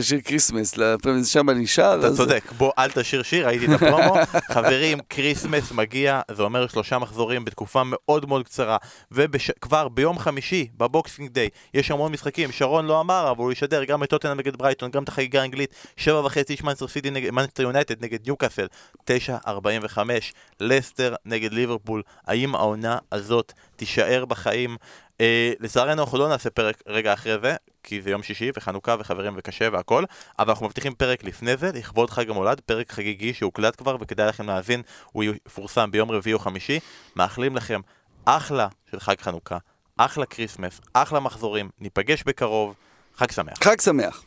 שיר 0.00 0.20
כריסמס, 0.24 0.74
שם 1.24 1.50
אני 1.50 1.66
שר. 1.66 1.96
אתה 2.00 2.16
צודק, 2.16 2.42
בוא 2.58 2.72
אל 2.78 2.90
תשיר 2.90 3.22
שיר, 3.22 3.46
ראיתי 3.46 3.64
את 3.66 3.82
הפרומו. 3.82 4.14
חברים, 4.54 4.98
כריסמס 5.08 5.72
מגיע, 5.72 6.20
זה 6.32 6.42
אומר 6.42 6.66
שלושה 6.66 6.98
מחזורים 6.98 7.44
בתקופה 7.44 7.82
מאוד 7.84 8.26
מאוד 8.28 8.44
קצרה. 8.44 8.76
וכבר 9.12 9.88
ביום 9.98 10.18
חמישי, 10.18 10.68
בבוקסינג 10.76 11.30
דיי, 11.30 11.48
יש 11.74 11.90
המון 11.90 12.12
משחקים, 12.12 12.52
שרון 12.52 12.86
לא 12.86 13.00
אמר, 13.00 13.30
אבל 13.30 13.44
הוא 13.44 13.52
ישדר 13.52 13.84
גם 13.84 14.02
את 14.02 14.10
טוטנאם 14.10 14.38
נגד 14.38 14.56
ברייטון, 14.56 14.90
גם 14.90 15.02
את 15.02 15.08
החגיגה 15.08 15.42
האנגלית, 15.42 15.74
שבע 15.96 16.20
וחצי 16.20 16.52
יש 16.52 16.62
מנצ'סטר 16.62 16.88
סיטי 16.88 17.10
נגד 17.10 17.30
מנצ'סטר 17.30 17.62
יונייטד 17.62 18.04
נגד 18.04 18.18
ניוקאסל, 18.26 18.66
תשע 19.04 19.36
ארבעים 19.46 19.80
וחמש, 19.84 20.32
לסטר 20.60 21.14
נגד 21.24 21.52
ליברפול. 21.52 22.02
האם 22.26 22.54
העונה 22.54 22.98
הזאת 23.12 23.52
תישאר 23.76 24.24
בחיים? 24.24 24.76
אה, 25.20 25.52
לצערנו 25.60 26.02
אנחנו 26.02 26.18
לא 26.18 26.28
נעשה 26.28 26.50
פרק 26.50 26.82
רגע 26.86 27.12
אחרי 27.12 27.36
זה, 27.42 27.56
כי 27.82 28.02
זה 28.02 28.10
יום 28.10 28.22
שישי 28.22 28.50
וחנוכה 28.56 28.96
וחברים 28.98 29.34
וקשה 29.36 29.68
והכל, 29.72 30.04
אבל 30.38 30.50
אנחנו 30.50 30.66
מבטיחים 30.66 30.94
פרק 30.94 31.24
לפני 31.24 31.56
זה, 31.56 31.70
לכבוד 31.74 32.10
חג 32.10 32.30
המולד, 32.30 32.60
פרק 32.60 32.92
חגיגי 32.92 33.34
שהוקלט 33.34 33.76
כבר 33.76 33.96
וכדאי 34.00 34.28
לכם 34.28 34.46
להאזין, 34.46 34.82
הוא 35.12 35.24
יפורסם 35.24 35.90
ביום 35.90 36.10
רביעי 36.10 36.34
או 36.34 36.38
חמישי. 36.38 36.80
מאחלים 37.16 37.56
לכם 37.56 37.80
אחלה 38.24 38.68
של 38.90 39.00
חג 39.00 39.20
חנוכה, 39.20 39.58
אחלה 39.98 40.26
כריסמס, 40.26 40.80
אחלה 40.92 41.20
מחזורים, 41.20 41.70
ניפגש 41.80 42.22
בקרוב, 42.22 42.74
חג 43.16 43.30
שמח. 43.30 43.54
חג 43.64 43.80
שמח. 43.80 44.24